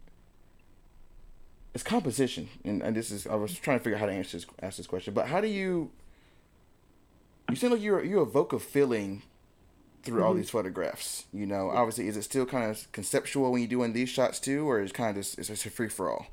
It's 1.74 1.82
composition, 1.82 2.48
and, 2.64 2.82
and 2.82 2.96
this 2.96 3.10
is 3.10 3.26
I 3.26 3.34
was 3.34 3.58
trying 3.58 3.78
to 3.78 3.84
figure 3.84 3.96
out 3.96 4.00
how 4.00 4.06
to 4.06 4.12
answer 4.12 4.36
this, 4.36 4.46
ask 4.62 4.76
this 4.76 4.86
question. 4.86 5.12
But 5.12 5.26
how 5.26 5.40
do 5.40 5.48
you 5.48 5.90
you 7.50 7.56
seem 7.56 7.72
like 7.72 7.80
you 7.80 8.00
you 8.00 8.22
evoke 8.22 8.52
a 8.52 8.58
feeling 8.60 9.22
through 10.04 10.22
all 10.22 10.34
Mhm. 10.34 10.36
these 10.36 10.50
photographs. 10.50 11.24
You 11.32 11.46
know, 11.46 11.70
obviously, 11.70 12.06
is 12.08 12.16
it 12.16 12.22
still 12.22 12.46
kind 12.46 12.70
of 12.70 12.90
conceptual 12.92 13.50
when 13.50 13.62
you're 13.62 13.68
doing 13.68 13.92
these 13.92 14.08
shots 14.08 14.38
too, 14.38 14.68
or 14.68 14.80
is 14.80 14.90
it 14.90 14.94
kind 14.94 15.10
of 15.10 15.16
just 15.24 15.38
it's 15.38 15.48
just 15.48 15.66
a 15.66 15.70
free 15.70 15.88
for 15.88 16.10
all? 16.10 16.26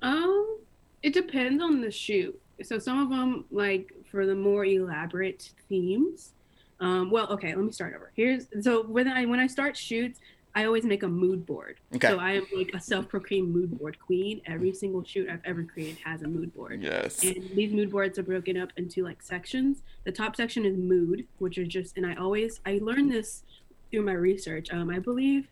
Um, 0.00 0.58
it 1.02 1.12
depends 1.12 1.62
on 1.62 1.80
the 1.80 1.90
shoot. 1.90 2.40
So 2.62 2.78
some 2.78 3.00
of 3.00 3.10
them, 3.10 3.44
like 3.50 3.92
for 4.10 4.26
the 4.26 4.34
more 4.34 4.64
elaborate 4.64 5.52
themes. 5.68 6.32
Um, 6.80 7.10
well, 7.10 7.28
okay, 7.32 7.54
let 7.54 7.64
me 7.64 7.72
start 7.72 7.94
over. 7.94 8.12
Here's 8.14 8.46
so 8.62 8.84
when 8.86 9.08
I 9.08 9.26
when 9.26 9.40
I 9.40 9.46
start 9.48 9.76
shoots, 9.76 10.20
I 10.58 10.64
always 10.64 10.82
make 10.84 11.04
a 11.04 11.08
mood 11.08 11.46
board. 11.46 11.76
Okay. 11.94 12.08
So 12.08 12.18
I 12.18 12.32
am 12.32 12.44
like 12.52 12.72
a 12.74 12.80
self-proclaimed 12.80 13.54
mood 13.54 13.78
board 13.78 13.96
queen. 14.00 14.40
Every 14.44 14.72
single 14.72 15.04
shoot 15.04 15.28
I've 15.30 15.40
ever 15.44 15.62
created 15.62 15.98
has 16.04 16.22
a 16.22 16.26
mood 16.26 16.52
board. 16.52 16.82
Yes. 16.82 17.22
And 17.22 17.48
these 17.54 17.72
mood 17.72 17.92
boards 17.92 18.18
are 18.18 18.24
broken 18.24 18.56
up 18.56 18.70
into 18.76 19.04
like 19.04 19.22
sections. 19.22 19.82
The 20.02 20.10
top 20.10 20.34
section 20.34 20.64
is 20.64 20.76
mood, 20.76 21.24
which 21.38 21.58
is 21.58 21.68
just, 21.68 21.96
and 21.96 22.04
I 22.04 22.16
always, 22.16 22.60
I 22.66 22.80
learned 22.82 23.12
this 23.12 23.44
through 23.92 24.02
my 24.02 24.14
research. 24.14 24.72
Um, 24.72 24.90
I 24.90 24.98
believe, 24.98 25.46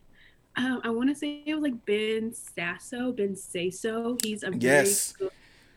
um, 0.57 0.81
I 0.83 0.91
want 0.91 1.09
to 1.11 1.15
say 1.15 1.45
it 1.47 1.55
was 1.55 1.63
like 1.63 1.87
Ben 1.87 2.35
Sasso, 2.35 3.13
Ben 3.13 3.37
Sasso. 3.37 4.17
He's 4.25 4.43
a 4.43 4.51
very 4.51 4.59
Yes. 4.61 5.13
good, 5.13 5.31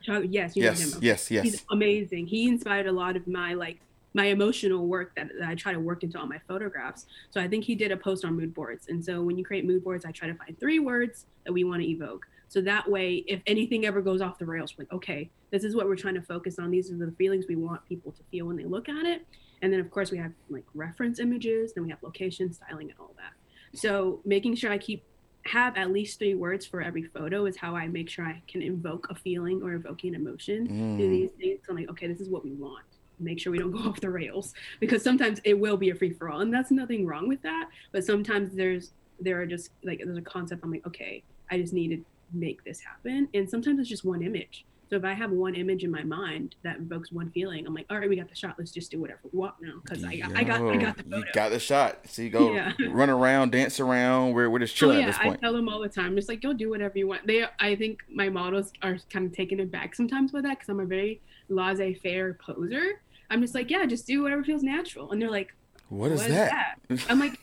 photog- 0.08 0.28
yes, 0.32 0.56
you 0.56 0.63
know 0.63 0.70
Yes. 0.70 0.94
him. 0.96 1.00
Yes. 1.04 1.30
Yes. 1.30 1.44
He's 1.44 1.65
amazing. 1.70 2.26
He 2.26 2.48
inspired 2.48 2.88
a 2.88 2.92
lot 2.92 3.15
of 3.15 3.28
my 3.28 3.54
like 3.54 3.78
my 4.13 4.26
emotional 4.26 4.88
work 4.88 5.15
that, 5.15 5.30
that 5.39 5.48
I 5.48 5.56
try 5.56 5.72
to 5.72 5.80
work 5.80 6.04
into 6.04 6.19
all 6.19 6.26
my 6.28 6.39
photographs. 6.48 7.06
So 7.30 7.39
I 7.39 7.48
think 7.48 7.63
he 7.63 7.76
did 7.76 7.91
a 7.91 7.98
post 7.98 8.26
on 8.26 8.36
mood 8.36 8.54
boards. 8.54 8.88
And 8.89 9.04
so 9.04 9.22
when 9.22 9.38
you 9.38 9.45
create 9.45 9.65
mood 9.65 9.84
boards, 9.84 10.06
I 10.06 10.12
try 10.12 10.28
to 10.28 10.34
find 10.34 10.60
three 10.60 10.80
words 10.80 11.26
that 11.45 11.52
we 11.52 11.63
want 11.63 11.82
to 11.82 11.88
evoke. 11.89 12.26
So 12.48 12.62
that 12.62 12.89
way, 12.89 13.24
if 13.28 13.41
anything 13.45 13.86
ever 13.86 14.02
goes 14.02 14.22
off 14.22 14.39
the 14.39 14.45
rails, 14.45 14.76
we're 14.76 14.86
like, 14.86 14.93
okay, 14.93 15.30
this 15.52 15.63
is 15.63 15.76
what 15.76 15.86
we're 15.86 15.95
trying 15.95 16.15
to 16.15 16.22
focus 16.24 16.58
on. 16.58 16.72
These 16.72 16.91
are 16.91 16.98
the 16.98 17.12
feelings 17.12 17.45
we 17.48 17.56
want 17.56 17.86
people 17.88 18.12
to 18.13 18.24
feel 18.32 18.48
when 18.48 18.58
they 18.58 18.65
look 18.65 18.89
at 18.89 19.06
it. 19.06 19.28
And 19.62 19.72
then 19.72 19.80
of 19.80 19.91
course 19.91 20.10
we 20.10 20.17
have 20.17 20.32
like 20.50 20.65
reference 20.74 21.19
images, 21.19 21.74
then 21.74 21.84
we 21.84 21.91
have 21.91 22.02
location, 22.02 22.52
styling, 22.52 22.89
and 22.89 23.00
all 23.00 23.13
that. 23.17 23.34
So 23.78 24.22
making 24.26 24.56
sure 24.56 24.72
I 24.72 24.80
keep 24.80 25.04
have 25.45 25.78
at 25.78 25.91
least 25.91 26.17
three 26.19 26.34
words 26.34 26.65
for 26.65 26.82
every 26.82 27.04
photo 27.04 27.45
is 27.45 27.56
how 27.58 27.76
I 27.76 27.88
make 27.88 28.10
sure 28.10 28.26
I 28.26 28.41
can 28.48 28.62
invoke 28.62 29.08
a 29.10 29.15
feeling 29.15 29.62
or 29.63 29.74
evoking 29.74 30.15
an 30.15 30.22
emotion 30.22 30.67
Mm. 30.67 30.98
do 30.98 31.10
these 31.10 31.32
things. 31.39 31.60
I'm 31.69 31.76
like, 31.76 31.89
okay, 31.89 32.08
this 32.08 32.19
is 32.19 32.30
what 32.30 32.43
we 32.43 32.52
want. 32.54 32.84
Make 33.20 33.40
sure 33.40 33.52
we 33.52 33.60
don't 33.60 33.72
go 33.72 33.80
off 33.90 34.00
the 34.00 34.10
rails 34.10 34.54
because 34.80 35.04
sometimes 35.04 35.40
it 35.44 35.60
will 35.60 35.78
be 35.78 35.90
a 35.90 35.96
free 35.96 36.14
for 36.14 36.30
all, 36.30 36.42
and 36.42 36.54
that's 36.54 36.72
nothing 36.72 37.06
wrong 37.06 37.28
with 37.28 37.42
that. 37.44 37.70
But 37.92 38.04
sometimes 38.06 38.56
there's 38.56 38.92
there 39.20 39.40
are 39.42 39.46
just 39.46 39.72
like 39.84 40.02
there's 40.04 40.18
a 40.18 40.22
concept. 40.22 40.64
I'm 40.64 40.72
like, 40.72 40.88
okay, 40.88 41.24
I 41.52 41.60
just 41.60 41.74
need 41.74 41.90
to 41.90 42.04
make 42.34 42.64
this 42.64 42.80
happen, 42.80 43.28
and 43.34 43.50
sometimes 43.50 43.80
it's 43.80 43.90
just 43.90 44.06
one 44.06 44.22
image. 44.24 44.66
So 44.90 44.96
if 44.96 45.06
I 45.06 45.14
have 45.14 45.30
one 45.30 45.54
image 45.54 45.84
in 45.84 45.92
my 45.92 46.04
mind 46.04 46.56
that 46.64 46.78
evokes 46.78 47.12
one 47.12 47.30
feeling, 47.30 47.68
I'm 47.68 47.76
like, 47.76 47.86
all 47.92 48.00
right, 48.00 48.10
we 48.10 48.16
got 48.16 48.28
the 48.28 48.36
shot. 48.36 48.56
Let's 48.58 48.72
just 48.72 48.90
do 48.90 49.00
whatever 49.00 49.20
we 49.32 49.38
want 49.38 49.54
now 49.62 49.74
because 49.84 50.04
I, 50.04 50.16
got 50.16 50.36
I 50.36 50.44
got 50.44 50.62
I 50.64 50.78
got 50.78 50.98
the 50.98 51.04
photo. 51.04 51.18
You 51.18 51.26
got 51.32 51.52
the 51.52 51.60
shot. 51.60 52.00
So 52.08 52.24
you 52.24 52.32
go 52.32 52.54
Yeah. 52.56 52.74
run 52.90 53.12
around, 53.12 53.52
dance 53.52 53.80
around. 53.80 54.34
We're 54.34 54.50
we're 54.50 54.58
just 54.58 54.76
Oh 54.78 54.80
chilling 54.80 54.98
yeah, 55.00 55.04
at 55.04 55.08
this 55.10 55.18
point 55.20 55.38
I 55.38 55.46
tell 55.46 55.54
them 55.54 55.70
all 55.70 55.80
the 55.80 55.90
time, 55.90 56.16
just 56.16 56.28
like 56.28 56.42
go 56.42 56.54
do 56.54 56.72
whatever 56.72 56.98
you 56.98 57.08
want. 57.08 57.28
They, 57.28 57.46
I 57.60 57.76
think 57.76 58.00
my 58.12 58.30
models 58.30 58.74
are 58.82 58.98
kind 59.12 59.28
of 59.28 59.32
taken 59.32 59.60
aback 59.60 59.94
sometimes 59.94 60.34
with 60.34 60.42
that 60.44 60.58
because 60.58 60.70
I'm 60.70 60.80
a 60.80 60.86
very 60.86 61.22
laissez-faire 61.50 62.40
poser. 62.44 63.02
I'm 63.30 63.42
just 63.42 63.56
like, 63.56 63.70
yeah, 63.70 63.86
just 63.86 64.08
do 64.08 64.24
whatever 64.24 64.44
feels 64.44 64.63
natural, 64.63 65.12
and 65.12 65.22
they're 65.22 65.30
like, 65.30 65.54
what 65.89 66.12
is 66.12 66.26
that? 66.28 66.76
I'm 67.10 67.20
like, 67.20 67.39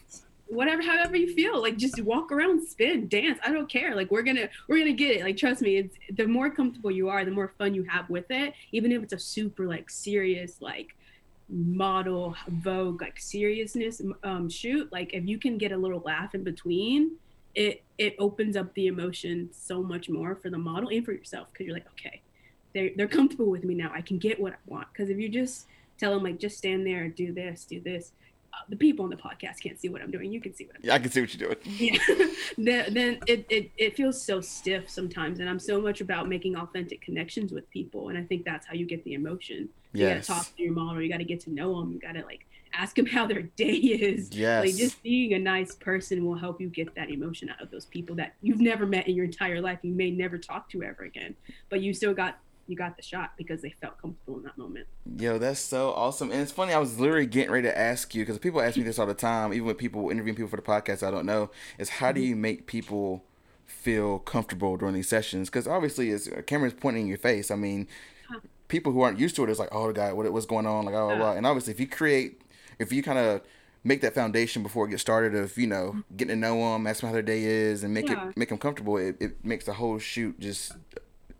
whatever, 0.46 0.82
however 0.82 1.16
you 1.16 1.34
feel, 1.34 1.60
like 1.60 1.76
just 1.76 2.00
walk 2.02 2.30
around, 2.30 2.66
spin, 2.66 3.08
dance. 3.08 3.38
I 3.44 3.52
don't 3.52 3.68
care. 3.68 3.94
Like 3.94 4.10
we're 4.10 4.22
gonna, 4.22 4.48
we're 4.68 4.78
gonna 4.78 4.92
get 4.92 5.16
it. 5.16 5.24
Like 5.24 5.36
trust 5.36 5.62
me, 5.62 5.76
it's 5.76 5.96
the 6.16 6.26
more 6.26 6.50
comfortable 6.50 6.90
you 6.90 7.08
are, 7.08 7.24
the 7.24 7.30
more 7.30 7.52
fun 7.58 7.74
you 7.74 7.82
have 7.84 8.08
with 8.08 8.30
it. 8.30 8.54
Even 8.72 8.92
if 8.92 9.02
it's 9.02 9.12
a 9.12 9.18
super 9.18 9.66
like 9.66 9.90
serious 9.90 10.60
like 10.60 10.94
model 11.48 12.34
vogue 12.48 13.00
like 13.00 13.20
seriousness 13.20 14.02
um 14.24 14.48
shoot 14.48 14.90
like 14.90 15.14
if 15.14 15.24
you 15.28 15.38
can 15.38 15.56
get 15.56 15.70
a 15.70 15.76
little 15.76 16.00
laugh 16.00 16.34
in 16.34 16.42
between 16.42 17.12
it 17.54 17.84
it 17.98 18.16
opens 18.18 18.56
up 18.56 18.72
the 18.74 18.88
emotion 18.88 19.48
so 19.52 19.80
much 19.80 20.08
more 20.08 20.34
for 20.34 20.50
the 20.50 20.58
model 20.58 20.88
and 20.88 21.04
for 21.04 21.12
yourself 21.12 21.46
because 21.52 21.66
you're 21.66 21.74
like 21.74 21.86
okay 21.88 22.20
they're, 22.74 22.90
they're 22.96 23.06
comfortable 23.06 23.46
with 23.46 23.62
me 23.62 23.74
now 23.74 23.92
i 23.94 24.00
can 24.00 24.18
get 24.18 24.40
what 24.40 24.54
i 24.54 24.56
want 24.66 24.88
because 24.92 25.08
if 25.08 25.18
you 25.18 25.28
just 25.28 25.66
tell 25.98 26.12
them 26.14 26.22
like 26.22 26.38
just 26.38 26.56
stand 26.58 26.86
there 26.86 27.08
do 27.08 27.32
this 27.32 27.64
do 27.64 27.80
this. 27.80 28.12
Uh, 28.52 28.64
the 28.70 28.76
people 28.76 29.04
on 29.04 29.10
the 29.10 29.16
podcast 29.16 29.60
can't 29.62 29.78
see 29.78 29.88
what 29.90 30.00
i'm 30.00 30.10
doing. 30.10 30.32
You 30.32 30.40
can 30.40 30.54
see 30.54 30.64
what 30.64 30.76
i'm 30.76 30.80
doing 30.82 30.88
Yeah, 30.88 30.94
I 30.94 30.98
can 30.98 31.10
see 31.10 31.20
what 31.20 31.34
you're 31.34 31.48
doing. 31.48 31.58
yeah. 31.64 32.26
Then, 32.58 32.94
then 32.94 33.18
it, 33.26 33.44
it, 33.50 33.70
it 33.76 33.96
feels 33.96 34.20
so 34.22 34.40
stiff 34.40 34.88
sometimes 34.88 35.40
and 35.40 35.48
i'm 35.50 35.58
so 35.58 35.78
much 35.80 36.00
about 36.00 36.26
making 36.28 36.56
authentic 36.56 37.02
connections 37.02 37.52
with 37.52 37.68
people 37.70 38.08
and 38.08 38.16
i 38.16 38.22
think 38.22 38.44
that's 38.44 38.66
how 38.66 38.74
you 38.74 38.86
get 38.86 39.04
the 39.04 39.14
emotion. 39.14 39.68
You 39.92 40.08
gotta 40.08 40.22
talk 40.22 40.46
to 40.56 40.62
your 40.62 40.72
model 40.72 41.02
you 41.02 41.10
gotta 41.10 41.24
get 41.24 41.40
to 41.40 41.50
know 41.50 41.78
them 41.80 41.92
you 41.92 41.98
gotta 41.98 42.22
like 42.24 42.46
ask 42.72 42.96
them 42.96 43.06
how 43.06 43.26
their 43.26 43.42
day 43.56 43.72
is. 43.72 44.30
Yes. 44.32 44.64
like 44.64 44.74
just 44.76 45.02
being 45.02 45.34
a 45.34 45.38
nice 45.38 45.74
person 45.74 46.24
will 46.24 46.34
help 46.36 46.60
you 46.60 46.68
get 46.68 46.94
that 46.94 47.10
emotion 47.10 47.48
out 47.50 47.60
of 47.60 47.70
those 47.70 47.84
people 47.86 48.16
that 48.16 48.34
you've 48.42 48.60
never 48.60 48.86
met 48.86 49.06
in 49.08 49.14
your 49.16 49.24
entire 49.26 49.60
life 49.60 49.78
you 49.82 49.92
may 49.92 50.10
never 50.10 50.38
talk 50.38 50.68
to 50.70 50.82
ever 50.82 51.02
again 51.04 51.34
but 51.68 51.80
you 51.82 51.92
still 51.92 52.14
got 52.14 52.38
you 52.66 52.76
got 52.76 52.96
the 52.96 53.02
shot 53.02 53.32
because 53.36 53.62
they 53.62 53.70
felt 53.80 54.00
comfortable 54.00 54.38
in 54.38 54.42
that 54.44 54.56
moment 54.58 54.86
Yo, 55.18 55.38
that's 55.38 55.60
so 55.60 55.92
awesome. 55.92 56.30
And 56.32 56.40
it's 56.42 56.50
funny, 56.52 56.72
I 56.72 56.78
was 56.78 56.98
literally 56.98 57.26
getting 57.26 57.52
ready 57.52 57.68
to 57.68 57.78
ask 57.78 58.14
you 58.14 58.22
because 58.22 58.38
people 58.38 58.60
ask 58.60 58.76
me 58.76 58.82
this 58.82 58.98
all 58.98 59.06
the 59.06 59.14
time, 59.14 59.52
even 59.54 59.66
with 59.66 59.78
people 59.78 60.10
interviewing 60.10 60.34
people 60.34 60.50
for 60.50 60.56
the 60.56 60.62
podcast 60.62 61.06
I 61.06 61.10
don't 61.12 61.24
know, 61.26 61.50
is 61.78 61.88
how 61.88 62.10
do 62.12 62.20
you 62.20 62.34
make 62.34 62.66
people 62.66 63.24
feel 63.64 64.18
comfortable 64.18 64.76
during 64.76 64.94
these 64.94 65.08
sessions? 65.08 65.48
Because 65.48 65.68
obviously, 65.68 66.10
it's 66.10 66.26
a 66.26 66.42
camera's 66.42 66.74
pointing 66.74 67.02
in 67.04 67.08
your 67.08 67.18
face. 67.18 67.50
I 67.50 67.54
mean, 67.56 67.86
people 68.68 68.92
who 68.92 69.00
aren't 69.02 69.18
used 69.18 69.36
to 69.36 69.44
it 69.44 69.50
is 69.50 69.58
like, 69.58 69.68
oh, 69.72 69.92
God, 69.92 70.14
what, 70.14 70.30
what's 70.32 70.44
going 70.46 70.66
on? 70.66 70.84
Like, 70.84 70.94
oh, 70.96 71.10
Yeah. 71.10 71.16
blah. 71.16 71.32
And 71.32 71.46
obviously, 71.46 71.72
if 71.72 71.80
you 71.80 71.86
create, 71.86 72.42
if 72.78 72.92
you 72.92 73.02
kind 73.02 73.18
of 73.18 73.42
make 73.84 74.00
that 74.00 74.12
foundation 74.14 74.62
before 74.64 74.86
it 74.86 74.90
gets 74.90 75.02
started 75.02 75.34
of, 75.36 75.56
you 75.56 75.68
know, 75.68 76.02
getting 76.16 76.34
to 76.34 76.36
know 76.36 76.56
them, 76.72 76.86
ask 76.86 77.00
them 77.00 77.08
how 77.08 77.12
their 77.12 77.22
day 77.22 77.44
is, 77.44 77.84
and 77.84 77.94
make 77.94 78.08
Yeah. 78.08 78.28
it 78.28 78.36
make 78.36 78.48
them 78.48 78.58
comfortable, 78.58 78.96
it, 78.96 79.16
it 79.20 79.44
makes 79.44 79.64
the 79.64 79.74
whole 79.74 79.98
shoot 80.00 80.38
just 80.40 80.72
uh, 80.72 80.76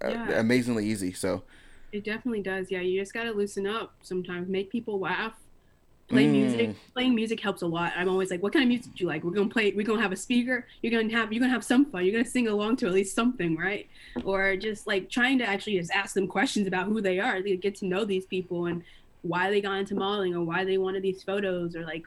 Yeah. 0.02 0.38
amazingly 0.40 0.86
easy. 0.86 1.12
So, 1.12 1.42
It 1.92 2.04
definitely 2.04 2.42
does. 2.42 2.70
Yeah, 2.70 2.80
you 2.80 3.00
just 3.00 3.14
gotta 3.14 3.30
loosen 3.30 3.66
up 3.66 3.94
sometimes. 4.02 4.48
Make 4.48 4.70
people 4.70 4.98
laugh. 4.98 5.34
Play 6.08 6.26
Mm. 6.26 6.32
music. 6.32 6.76
Playing 6.92 7.14
music 7.14 7.40
helps 7.40 7.62
a 7.62 7.66
lot. 7.66 7.92
I'm 7.96 8.08
always 8.08 8.30
like, 8.30 8.42
"What 8.42 8.52
kind 8.52 8.62
of 8.62 8.68
music 8.68 8.92
do 8.94 9.02
you 9.04 9.08
like? 9.08 9.24
We're 9.24 9.30
gonna 9.32 9.48
play. 9.48 9.72
We're 9.72 9.86
gonna 9.86 10.02
have 10.02 10.12
a 10.12 10.16
speaker. 10.16 10.66
You're 10.82 10.92
gonna 11.00 11.12
have. 11.12 11.32
You're 11.32 11.40
gonna 11.40 11.52
have 11.52 11.64
some 11.64 11.84
fun. 11.86 12.04
You're 12.04 12.12
gonna 12.12 12.24
sing 12.24 12.46
along 12.48 12.76
to 12.76 12.86
at 12.86 12.92
least 12.92 13.14
something, 13.14 13.56
right? 13.56 13.88
Or 14.24 14.56
just 14.56 14.86
like 14.86 15.08
trying 15.08 15.38
to 15.38 15.44
actually 15.48 15.78
just 15.78 15.90
ask 15.92 16.14
them 16.14 16.28
questions 16.28 16.66
about 16.68 16.86
who 16.86 17.00
they 17.00 17.18
are. 17.18 17.40
They 17.42 17.56
get 17.56 17.74
to 17.76 17.86
know 17.86 18.04
these 18.04 18.26
people 18.26 18.66
and 18.66 18.82
why 19.22 19.50
they 19.50 19.60
got 19.60 19.78
into 19.78 19.94
modeling 19.96 20.34
or 20.34 20.44
why 20.44 20.64
they 20.64 20.78
wanted 20.78 21.02
these 21.02 21.22
photos 21.24 21.74
or 21.74 21.84
like 21.84 22.04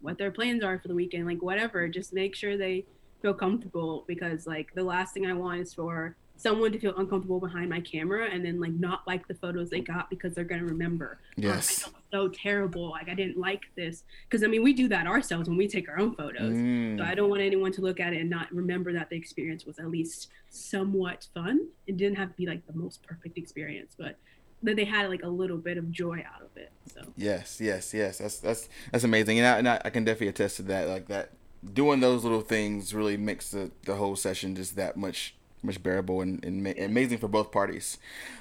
what 0.00 0.16
their 0.16 0.30
plans 0.30 0.62
are 0.62 0.78
for 0.78 0.88
the 0.88 0.94
weekend, 0.94 1.26
like 1.26 1.42
whatever. 1.42 1.86
Just 1.88 2.12
make 2.14 2.34
sure 2.34 2.56
they 2.56 2.86
feel 3.20 3.34
comfortable 3.34 4.04
because 4.06 4.46
like 4.46 4.72
the 4.74 4.84
last 4.84 5.12
thing 5.12 5.26
I 5.26 5.32
want 5.34 5.60
is 5.60 5.74
for 5.74 6.16
someone 6.38 6.70
to 6.70 6.78
feel 6.78 6.96
uncomfortable 6.96 7.40
behind 7.40 7.68
my 7.68 7.80
camera 7.80 8.28
and 8.32 8.44
then 8.44 8.60
like 8.60 8.72
not 8.72 9.06
like 9.06 9.26
the 9.26 9.34
photos 9.34 9.68
they 9.70 9.80
got 9.80 10.08
because 10.08 10.34
they're 10.34 10.44
gonna 10.44 10.64
remember. 10.64 11.18
"Oh, 11.20 11.42
Yes. 11.42 11.80
I 11.80 11.90
felt 11.90 11.96
so 12.12 12.28
terrible. 12.28 12.90
Like 12.90 13.08
I 13.08 13.14
didn't 13.14 13.36
like 13.36 13.64
this 13.76 14.04
because 14.28 14.44
I 14.44 14.46
mean 14.46 14.62
we 14.62 14.72
do 14.72 14.88
that 14.88 15.06
ourselves 15.06 15.48
when 15.48 15.58
we 15.58 15.66
take 15.68 15.88
our 15.88 15.98
own 15.98 16.14
photos. 16.14 16.54
Mm. 16.54 16.98
So 16.98 17.04
I 17.04 17.14
don't 17.14 17.28
want 17.28 17.42
anyone 17.42 17.72
to 17.72 17.80
look 17.82 17.98
at 18.00 18.12
it 18.12 18.20
and 18.20 18.30
not 18.30 18.52
remember 18.54 18.92
that 18.92 19.10
the 19.10 19.16
experience 19.16 19.66
was 19.66 19.78
at 19.80 19.90
least 19.90 20.28
somewhat 20.48 21.26
fun. 21.34 21.68
It 21.86 21.96
didn't 21.96 22.16
have 22.16 22.30
to 22.30 22.36
be 22.36 22.46
like 22.46 22.64
the 22.66 22.72
most 22.72 23.02
perfect 23.02 23.36
experience, 23.36 23.94
but 23.98 24.16
that 24.62 24.76
they 24.76 24.84
had 24.84 25.08
like 25.10 25.22
a 25.24 25.28
little 25.28 25.58
bit 25.58 25.76
of 25.76 25.90
joy 25.90 26.24
out 26.34 26.42
of 26.42 26.56
it. 26.56 26.70
So 26.92 27.02
Yes, 27.16 27.60
yes, 27.60 27.92
yes. 27.92 28.18
That's 28.18 28.38
that's 28.38 28.68
that's 28.92 29.04
amazing, 29.04 29.38
and 29.38 29.46
I, 29.46 29.58
and 29.58 29.68
I, 29.68 29.80
I 29.84 29.90
can 29.90 30.04
definitely 30.04 30.28
attest 30.28 30.56
to 30.56 30.62
that. 30.62 30.88
Like 30.88 31.08
that, 31.08 31.32
doing 31.72 31.98
those 32.00 32.22
little 32.22 32.40
things 32.40 32.94
really 32.94 33.16
makes 33.16 33.50
the, 33.50 33.70
the 33.84 33.96
whole 33.96 34.16
session 34.16 34.54
just 34.54 34.76
that 34.76 34.96
much 34.96 35.34
much 35.62 35.82
bearable 35.82 36.20
and, 36.20 36.44
and 36.44 36.62
ma- 36.62 36.72
amazing 36.78 37.18
for 37.18 37.28
both 37.28 37.52
parties. 37.52 37.98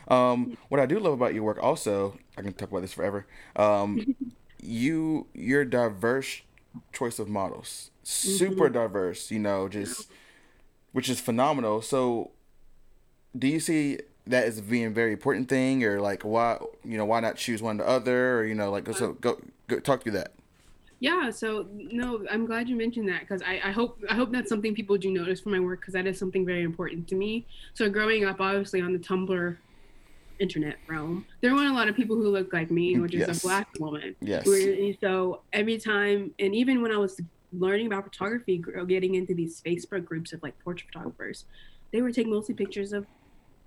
Um, 0.08 0.58
what 0.70 0.80
I 0.80 0.86
do 0.86 1.00
love 1.00 1.14
about 1.14 1.34
your 1.34 1.44
work, 1.44 1.62
also, 1.62 2.18
I 2.38 2.42
can 2.42 2.54
talk 2.54 2.70
about 2.70 2.82
this 2.82 2.94
forever. 2.94 3.26
Um, 3.56 4.02
you 4.62 5.28
your 5.34 5.66
diverse 5.66 6.42
choice 6.94 7.20
of 7.20 7.28
models, 7.28 7.92
super 8.04 8.70
diverse. 8.70 9.32
You 9.32 9.40
know, 9.40 9.68
just 9.68 10.10
which 10.92 11.10
is 11.10 11.20
phenomenal. 11.20 11.82
So, 11.82 12.32
do 13.38 13.48
you 13.48 13.60
see 13.60 14.00
that 14.26 14.46
as 14.46 14.62
being 14.62 14.86
a 14.86 14.90
very 14.90 15.14
important 15.14 15.50
thing, 15.50 15.84
or 15.84 16.00
like 16.02 16.24
why 16.24 16.60
you 16.84 16.98
know 16.98 17.06
why 17.06 17.20
not 17.20 17.36
choose 17.38 17.62
one 17.62 17.78
the 17.78 17.88
other, 17.88 18.40
or 18.40 18.46
you 18.46 18.56
know 18.56 18.72
like 18.72 18.88
so 18.94 19.14
go, 19.14 19.40
go 19.68 19.80
talk 19.80 20.04
through 20.04 20.14
that. 20.14 20.34
Yeah, 21.00 21.30
so 21.30 21.68
no, 21.72 22.26
I'm 22.32 22.46
glad 22.46 22.68
you 22.68 22.76
mentioned 22.76 23.08
that 23.10 23.22
because 23.22 23.42
I, 23.42 23.62
I 23.64 23.72
hope 23.72 24.00
I 24.10 24.16
hope 24.16 24.32
that's 24.32 24.50
something 24.50 24.74
people 24.74 24.98
do 24.98 25.12
notice 25.12 25.40
from 25.42 25.52
my 25.52 25.60
work 25.60 25.82
because 25.82 25.94
that 25.94 26.08
is 26.08 26.18
something 26.18 26.46
very 26.46 26.64
important 26.64 27.08
to 27.10 27.16
me. 27.16 27.46
So 27.74 27.90
growing 27.90 28.26
up, 28.26 28.42
obviously 28.42 28.82
on 28.82 28.94
the 28.94 29.00
Tumblr 29.00 29.58
internet 30.40 30.78
realm, 30.88 31.26
there 31.42 31.54
weren't 31.54 31.72
a 31.72 31.74
lot 31.74 31.88
of 31.90 31.96
people 31.96 32.16
who 32.16 32.30
looked 32.30 32.54
like 32.54 32.70
me, 32.72 33.00
which 33.00 33.14
is 33.16 33.38
a 33.38 33.42
black 33.48 33.68
woman. 33.80 34.16
Yes. 34.22 34.46
So 35.02 35.42
every 35.54 35.78
time, 35.78 36.34
and 36.40 36.54
even 36.56 36.82
when 36.82 36.92
I 36.92 36.98
was 36.98 37.20
learning 37.54 37.88
about 37.88 38.04
photography, 38.04 38.64
getting 38.88 39.16
into 39.16 39.34
these 39.34 39.62
Facebook 39.62 40.06
groups 40.06 40.34
of 40.34 40.44
like 40.44 40.58
portrait 40.60 40.88
photographers, 40.94 41.46
they 41.92 42.02
would 42.02 42.14
take 42.14 42.28
mostly 42.28 42.54
pictures 42.56 42.92
of 42.94 43.06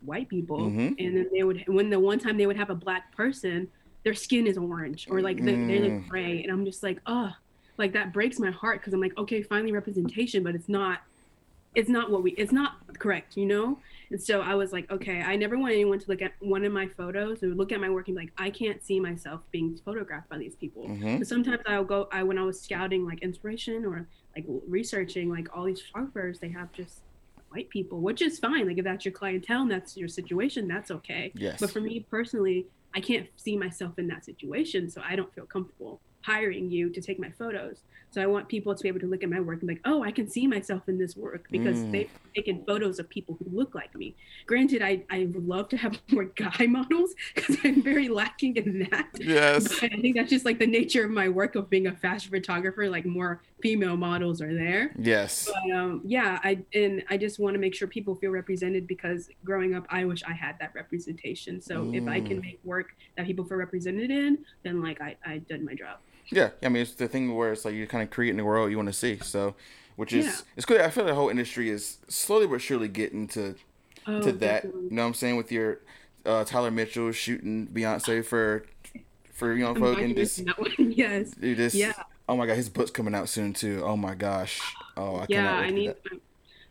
white 0.03 0.29
people, 0.29 0.61
Mhm. 0.61 0.95
and 0.99 1.17
then 1.17 1.29
they 1.33 1.43
would, 1.43 1.65
when 1.67 1.91
the 1.91 1.99
one 2.01 2.19
time 2.19 2.37
they 2.39 2.47
would 2.47 2.57
have 2.57 2.71
a 2.71 2.75
black 2.75 3.15
person, 3.15 3.69
their 4.05 4.15
skin 4.15 4.47
is 4.47 4.57
orange 4.57 5.07
or 5.11 5.21
like 5.21 5.39
they, 5.45 5.55
they 5.57 5.79
look 5.79 5.93
Mm. 5.93 6.09
gray, 6.09 6.43
and 6.43 6.51
I'm 6.53 6.65
just 6.65 6.83
like, 6.83 7.01
oh, 7.07 7.31
like 7.79 7.93
that 7.93 8.13
breaks 8.13 8.39
my 8.39 8.51
heart 8.51 8.81
because 8.81 8.93
I'm 8.95 9.01
like, 9.01 9.17
okay, 9.19 9.43
finally 9.43 9.73
representation, 9.73 10.43
but 10.43 10.55
it's 10.55 10.69
not. 10.69 11.01
It's 11.77 11.89
not 11.89 12.11
what 12.11 12.25
we. 12.25 12.33
It's 12.33 12.51
not 12.51 12.73
correct, 12.99 13.37
you 13.37 13.47
know. 13.47 13.79
And 14.11 14.21
so 14.21 14.41
I 14.41 14.57
was 14.57 14.73
like, 14.73 14.91
okay, 14.91 15.21
I 15.23 15.37
never 15.37 15.57
want 15.57 15.73
anyone 15.73 16.01
to 16.01 16.09
look 16.09 16.21
at 16.21 16.33
one 16.41 16.65
of 16.65 16.73
my 16.73 16.89
photos 16.89 17.45
or 17.45 17.49
look 17.49 17.71
at 17.71 17.81
my 17.81 17.89
work 17.89 18.09
and 18.09 18.17
be 18.17 18.23
like, 18.25 18.33
I 18.37 18.51
can't 18.51 18.83
see 18.83 18.99
myself 18.99 19.43
being 19.53 19.79
photographed 19.85 20.29
by 20.29 20.39
these 20.39 20.57
people. 20.57 20.89
Mhm. 20.89 21.19
But 21.19 21.29
sometimes 21.29 21.61
I'll 21.67 21.85
go, 21.85 22.09
I 22.11 22.25
when 22.25 22.39
I 22.39 22.43
was 22.43 22.61
scouting 22.61 23.07
like 23.07 23.21
inspiration 23.21 23.85
or 23.85 24.09
like 24.35 24.47
researching 24.67 25.31
like 25.31 25.57
all 25.57 25.65
these 25.65 25.81
photographers, 25.81 26.41
they 26.41 26.49
have 26.49 26.73
just 26.73 27.03
white 27.51 27.69
people, 27.71 28.01
which 28.01 28.21
is 28.21 28.41
fine. 28.41 28.67
Like 28.67 28.79
if 28.79 28.85
that's 28.85 29.05
your 29.05 29.13
clientele 29.13 29.63
and 29.63 29.71
that's 29.71 29.97
your 29.97 30.09
situation, 30.09 30.67
that's 30.67 30.91
okay. 30.91 31.31
Yes. 31.37 31.61
But 31.61 31.71
for 31.71 31.81
me 31.81 32.01
personally, 32.11 32.67
I 32.95 33.01
can't 33.01 33.29
see 33.37 33.57
myself 33.57 33.99
in 33.99 34.09
that 34.09 34.25
situation, 34.25 34.91
so 34.91 35.01
I 35.05 35.17
don't 35.17 35.33
feel 35.35 35.47
comfortable 35.47 36.01
hiring 36.23 36.71
you 36.71 36.91
to 36.91 37.01
take 37.01 37.19
my 37.19 37.31
photos. 37.39 37.83
So 38.13 38.21
I 38.21 38.27
want 38.27 38.49
people 38.49 38.75
to 38.75 38.83
be 38.83 38.89
able 38.89 38.99
to 39.01 39.07
look 39.07 39.23
at 39.23 39.31
my 39.31 39.39
work 39.41 39.61
and 39.61 39.69
be 39.69 39.75
like, 39.75 39.83
oh, 39.85 40.03
I 40.03 40.11
can 40.11 40.29
see 40.29 40.47
myself 40.47 40.83
in 40.89 40.99
this 40.99 41.17
work 41.17 41.47
because 41.51 41.79
Mm. 41.85 41.93
they've 41.93 42.11
taken 42.35 42.65
photos 42.67 42.99
of 42.99 43.09
people 43.09 43.37
who 43.39 43.47
look 43.57 43.75
like 43.75 43.95
me. 43.95 44.17
Granted, 44.47 44.83
I, 44.83 45.05
I 45.11 45.27
would 45.33 45.47
love 45.47 45.69
to 45.71 45.77
have 45.77 46.01
more 46.11 46.25
guy 46.25 46.67
models 46.67 47.15
because 47.35 47.57
I'm 47.65 47.83
very 47.83 48.09
lacking 48.09 48.57
in 48.57 48.81
that. 48.91 49.09
Yes. 49.19 49.69
But 49.81 49.93
I 49.93 50.01
think 50.01 50.17
that's 50.17 50.31
just 50.31 50.45
like 50.45 50.59
the 50.59 50.67
nature 50.67 51.05
of 51.05 51.11
my 51.13 51.29
work 51.29 51.55
of 51.55 51.71
being 51.71 51.87
a 51.87 51.93
fashion 51.97 52.31
photographer. 52.33 52.89
Like 52.91 53.07
more 53.07 53.43
female 53.63 53.97
models 53.97 54.43
are 54.43 54.55
there. 54.55 54.93
Yes. 54.99 55.49
But 55.49 55.77
um, 55.77 56.03
yeah, 56.05 56.41
I 56.43 56.65
and 56.75 57.05
I 57.11 57.17
just 57.17 57.39
want 57.39 57.55
to 57.55 57.61
make 57.61 57.75
sure 57.75 57.87
people 57.89 58.17
feel 58.17 58.31
represented 58.31 58.87
because 58.89 59.29
growing 59.45 59.75
up, 59.75 59.87
I 59.89 60.05
wish 60.05 60.23
I 60.25 60.33
had 60.33 60.57
that 60.61 60.73
representation. 60.75 61.61
So 61.61 61.89
if 61.93 62.07
I 62.09 62.21
can 62.21 62.39
Mm. 62.39 62.43
make 62.43 62.61
work 62.65 62.87
that 63.17 63.27
people 63.27 63.45
feel 63.45 63.59
represented 63.59 64.11
in, 64.11 64.39
then 64.65 64.83
like 64.83 65.01
I 65.01 65.17
I 65.25 65.39
did 65.39 65.65
my 65.65 65.75
job. 65.75 65.99
Yeah, 66.31 66.51
I 66.63 66.69
mean 66.69 66.83
it's 66.83 66.93
the 66.95 67.09
thing 67.09 67.35
where 67.35 67.53
it's 67.53 67.65
like 67.65 67.75
you're 67.75 67.87
kind 67.87 68.03
of 68.03 68.11
creating 68.11 68.37
the 68.37 68.45
world 68.45 68.71
you 68.71 68.77
want 68.77 68.89
to 68.89 68.93
see. 68.93 69.19
So, 69.23 69.55
which 69.97 70.13
is 70.13 70.27
Yeah. 70.27 70.33
it's 70.57 70.67
good. 70.67 70.81
I 70.81 70.91
feel 70.91 71.05
the 71.05 71.15
whole 71.15 71.29
industry 71.29 71.71
is 71.71 71.99
slowly 72.09 72.47
but 72.47 72.61
surely 72.61 72.89
getting 72.89 73.27
to 73.29 73.55
Oh, 74.07 74.21
to 74.23 74.33
that. 74.33 74.63
definitely. 74.63 74.83
You 74.85 74.91
know 74.93 75.03
what 75.03 75.09
I'm 75.09 75.15
saying 75.15 75.37
with 75.37 75.53
your 75.53 75.81
uh, 76.25 76.45
Tyler 76.45 76.71
Mitchell 76.71 77.13
shooting 77.13 77.67
Beyonce 77.67 78.25
for 78.25 78.65
for 79.33 79.53
you 79.55 79.65
know 79.65 79.75
Vogue 79.75 79.99
and 79.99 80.11
you 80.11 80.15
this 80.15 80.39
mentioned 80.45 80.49
that 80.69 80.79
one. 80.79 80.93
yes. 80.93 81.31
dude 81.33 81.57
this 81.59 81.75
Yeah. 81.75 81.93
oh 82.29 82.37
my 82.37 82.47
god 82.47 82.57
his 82.57 82.69
book's 82.69 82.91
coming 82.91 83.15
out 83.15 83.29
soon 83.29 83.53
too. 83.53 83.83
Oh 83.85 83.97
my 83.97 84.15
gosh. 84.15 84.61
Oh 84.97 85.17
I 85.17 85.27
Yeah, 85.29 85.53
I 85.55 85.71
need. 85.71 85.95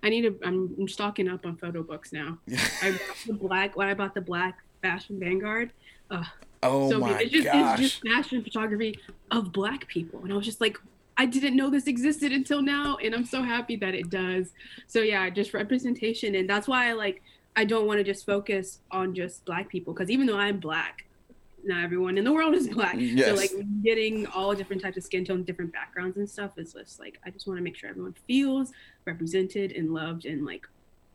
I 0.02 0.08
need 0.10 0.22
to. 0.22 0.40
I'm, 0.46 0.74
I'm 0.80 0.88
stocking 0.88 1.28
up 1.28 1.46
on 1.46 1.58
photo 1.58 1.84
books 1.84 2.14
now. 2.14 2.38
I 2.82 2.92
bought 2.92 3.18
the 3.28 3.34
black. 3.34 3.76
When 3.76 3.90
I 3.90 3.94
bought 3.94 4.14
the 4.16 4.22
black 4.22 4.60
Fashion 4.82 5.20
Vanguard, 5.20 5.72
oh 6.64 6.90
so 6.90 7.00
my. 7.00 7.20
It's 7.22 7.32
just, 7.32 7.46
gosh. 7.46 7.80
it's 7.80 7.92
just 7.92 8.08
fashion 8.08 8.44
photography 8.44 9.00
of 9.32 9.52
black 9.52 9.88
people, 9.88 10.22
and 10.24 10.34
I 10.34 10.36
was 10.36 10.46
just 10.46 10.62
like, 10.62 10.78
I 11.18 11.26
didn't 11.26 11.56
know 11.56 11.70
this 11.70 11.88
existed 11.88 12.32
until 12.32 12.62
now, 12.62 12.98
and 12.98 13.14
I'm 13.14 13.26
so 13.26 13.44
happy 13.44 13.76
that 13.78 13.94
it 13.94 14.10
does. 14.10 14.52
So 14.88 15.02
yeah, 15.02 15.30
just 15.30 15.54
representation, 15.54 16.36
and 16.36 16.50
that's 16.50 16.68
why 16.68 16.90
I 16.90 16.94
like. 16.94 17.22
I 17.56 17.66
don't 17.66 17.88
want 17.88 17.98
to 17.98 18.04
just 18.04 18.26
focus 18.26 18.80
on 18.92 19.14
just 19.14 19.44
black 19.44 19.70
people 19.70 19.94
because 19.94 20.10
even 20.10 20.28
though 20.28 20.38
I'm 20.38 20.60
black, 20.60 21.06
not 21.64 21.84
everyone 21.84 22.18
in 22.18 22.24
the 22.24 22.32
world 22.32 22.54
is 22.54 22.68
black. 22.68 22.96
Mm, 22.96 23.18
yes. 23.18 23.28
So 23.28 23.36
like 23.36 23.52
getting 23.84 24.28
all 24.28 24.54
different 24.54 24.82
types 24.82 24.98
of 24.98 25.04
skin 25.04 25.26
tones, 25.26 25.46
different 25.46 25.74
backgrounds 25.74 26.18
and 26.18 26.30
stuff 26.30 26.52
is 26.58 26.74
just 26.74 27.00
like 27.00 27.20
I 27.26 27.30
just 27.30 27.48
want 27.48 27.58
to 27.58 27.64
make 27.64 27.76
sure 27.76 27.90
everyone 27.90 28.16
feels 28.28 28.72
represented 29.06 29.72
and 29.74 29.94
loved 29.94 30.26
and 30.26 30.46
like 30.46 30.68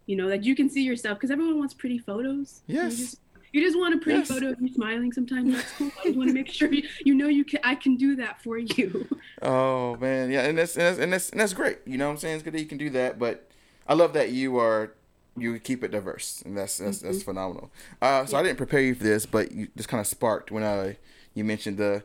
you 0.07 0.16
know 0.16 0.28
that 0.28 0.45
you 0.45 0.55
can 0.55 0.68
see 0.68 0.82
yourself 0.82 1.18
because 1.18 1.30
everyone 1.30 1.59
wants 1.59 1.74
pretty 1.74 1.99
photos. 1.99 2.62
Yes. 2.66 3.16
You 3.55 3.61
just, 3.63 3.79
want 3.79 3.95
a 3.95 3.99
pretty 3.99 4.19
Yes. 4.19 4.29
photo 4.29 4.51
of 4.51 4.61
you 4.61 4.73
smiling 4.75 5.13
sometimes. 5.13 5.55
That's 5.55 5.73
cool. 5.79 5.93
I 6.01 6.05
just 6.07 6.17
want 6.19 6.29
to 6.29 6.35
make 6.35 6.49
sure 6.51 6.73
you, 6.73 6.89
you 7.05 7.15
know 7.15 7.29
you 7.29 7.45
can 7.45 7.61
I 7.63 7.77
can 7.77 7.95
do 7.97 8.17
that 8.17 8.43
for 8.43 8.59
you. 8.59 9.07
Oh 9.43 9.97
man, 9.97 10.31
yeah, 10.31 10.43
and 10.43 10.59
that's 10.59 10.77
and 10.77 10.83
that's 10.87 10.99
and 10.99 11.13
that's, 11.13 11.31
and 11.31 11.41
that's 11.41 11.53
great. 11.55 11.79
You 11.87 11.97
know 11.97 12.07
what 12.07 12.13
I'm 12.13 12.19
saying? 12.19 12.35
It's 12.35 12.43
good 12.43 12.53
that 12.55 12.61
you 12.61 12.67
can 12.67 12.79
do 12.79 12.91
that, 12.91 13.19
but 13.19 13.49
I 13.87 13.95
love 13.95 14.13
that 14.15 14.31
you 14.33 14.59
are 14.59 14.93
you 15.37 15.59
keep 15.61 15.85
it 15.85 15.91
diverse, 15.93 16.43
and 16.45 16.57
that's 16.57 16.79
that's, 16.79 16.99
that's 17.01 17.19
Mm-hmm. 17.19 17.25
phenomenal. 17.25 17.71
Uh, 18.03 18.25
so 18.27 18.37
I 18.37 18.43
didn't 18.43 18.57
prepare 18.59 18.81
you 18.81 18.95
for 18.97 19.05
this, 19.05 19.25
but 19.27 19.53
you 19.53 19.69
just 19.77 19.89
kind 19.89 20.01
of 20.01 20.07
sparked 20.09 20.51
when 20.51 20.65
I 20.65 20.97
you 21.35 21.45
mentioned 21.45 21.77
the 21.79 22.03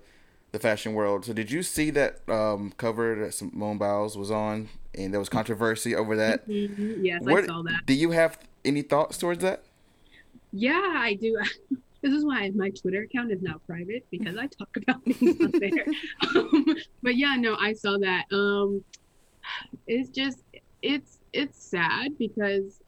the 0.52 0.60
fashion 0.60 0.94
world. 0.94 1.26
So 1.26 1.34
did 1.34 1.50
you 1.52 1.64
see 1.64 1.90
that 1.92 2.28
um, 2.30 2.74
cover 2.78 3.16
that 3.24 3.34
Simone 3.34 3.78
Biles 3.80 4.18
was 4.18 4.30
on, 4.32 4.70
and 4.96 5.12
there 5.14 5.20
was 5.20 5.30
controversy 5.30 5.96
over 5.96 6.16
that? 6.16 6.48
Mhm. 6.48 6.98
Yes, 7.02 7.22
What- 7.24 7.44
I 7.46 7.48
saw 7.48 7.62
that. 7.64 7.86
Do 7.86 7.94
you 7.94 8.12
have 8.12 8.38
any 8.66 8.82
thoughts 8.84 9.18
towards 9.18 9.42
that? 9.44 9.64
Yeah, 10.52 10.94
I 10.96 11.14
do. 11.16 11.38
This 12.02 12.14
is 12.14 12.24
why 12.24 12.50
my 12.56 12.70
Twitter 12.70 13.02
account 13.02 13.30
is 13.30 13.42
now 13.42 13.60
private 13.68 14.06
because 14.10 14.38
I 14.38 14.48
talk 14.48 14.70
about 14.78 15.04
things 15.04 15.42
on 15.42 15.52
there. 15.60 15.86
Um, 16.34 16.78
but 17.04 17.18
yeah, 17.18 17.36
no, 17.36 17.58
I 17.60 17.74
saw 17.74 17.98
that. 17.98 18.24
Um, 18.32 18.86
it's 19.86 20.08
just 20.10 20.40
it's 20.82 21.18
it's 21.34 21.62
sad 21.62 22.18
because 22.18 22.80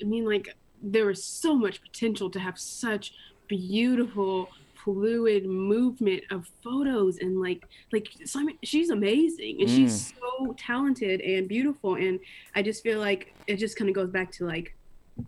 I 0.00 0.04
mean, 0.04 0.24
like 0.24 0.56
there 0.82 1.06
was 1.06 1.22
so 1.24 1.54
much 1.54 1.82
potential 1.82 2.30
to 2.30 2.40
have 2.40 2.58
such 2.58 3.12
beautiful 3.48 4.48
fluid 4.84 5.46
movement 5.46 6.22
of 6.30 6.48
photos 6.62 7.18
and 7.18 7.40
like 7.40 7.66
like 7.92 8.08
Simone 8.24 8.56
she's 8.62 8.90
amazing 8.90 9.56
and 9.60 9.68
she's 9.68 10.14
so 10.14 10.54
talented 10.56 11.20
and 11.22 11.48
beautiful 11.48 11.96
and 11.96 12.20
I 12.54 12.62
just 12.62 12.84
feel 12.84 13.00
like 13.00 13.34
it 13.48 13.56
just 13.56 13.76
kind 13.76 13.88
of 13.88 13.96
goes 13.96 14.10
back 14.10 14.30
to 14.32 14.46
like 14.46 14.75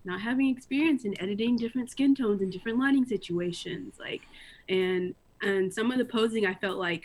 not 0.04 0.20
having 0.20 0.48
experience 0.48 1.04
in 1.04 1.20
editing 1.20 1.58
different 1.58 1.90
skin 1.90 2.14
tones 2.14 2.42
and 2.42 2.52
different 2.52 2.78
lighting 2.78 3.04
situations 3.04 3.96
like 4.00 4.22
and 4.68 5.14
and 5.42 5.72
some 5.72 5.90
of 5.90 5.98
the 5.98 6.04
posing 6.04 6.46
i 6.46 6.54
felt 6.54 6.78
like 6.78 7.04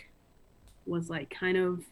was 0.85 1.09
like 1.09 1.29
kind 1.37 1.57
of 1.57 1.83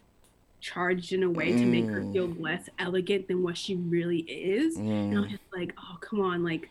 charged 0.60 1.12
in 1.12 1.22
a 1.24 1.30
way 1.30 1.52
to 1.52 1.68
make 1.68 1.90
her 1.92 2.02
Mm. 2.02 2.12
feel 2.12 2.32
less 2.38 2.68
elegant 2.78 3.28
than 3.28 3.42
what 3.42 3.58
she 3.58 3.76
really 3.76 4.20
is. 4.20 4.82
And 5.10 5.18
i'm 5.20 5.24
Mm, 5.24 5.30
just 5.30 5.42
like 5.56 5.72
oh 5.78 5.96
come 6.00 6.20
on 6.20 6.44
like 6.44 6.70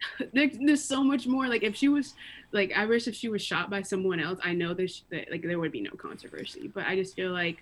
there, 0.34 0.50
there's 0.66 0.86
so 0.88 1.04
much 1.04 1.26
more. 1.26 1.48
Like 1.48 1.62
if 1.62 1.76
she 1.76 1.88
was 1.88 2.14
like 2.52 2.72
i 2.76 2.86
wish 2.86 3.06
if 3.08 3.14
she 3.14 3.28
was 3.28 3.42
shot 3.42 3.70
by 3.70 3.82
someone 3.82 4.20
else 4.20 4.38
i 4.44 4.52
know 4.54 4.74
there's 4.74 5.04
that 5.10 5.30
like 5.30 5.42
there 5.42 5.58
would 5.58 5.72
be 5.72 5.82
no 5.82 5.92
controversy 6.00 6.68
but 6.74 6.86
i 6.86 6.96
just 6.96 7.16
feel 7.16 7.32
like 7.32 7.58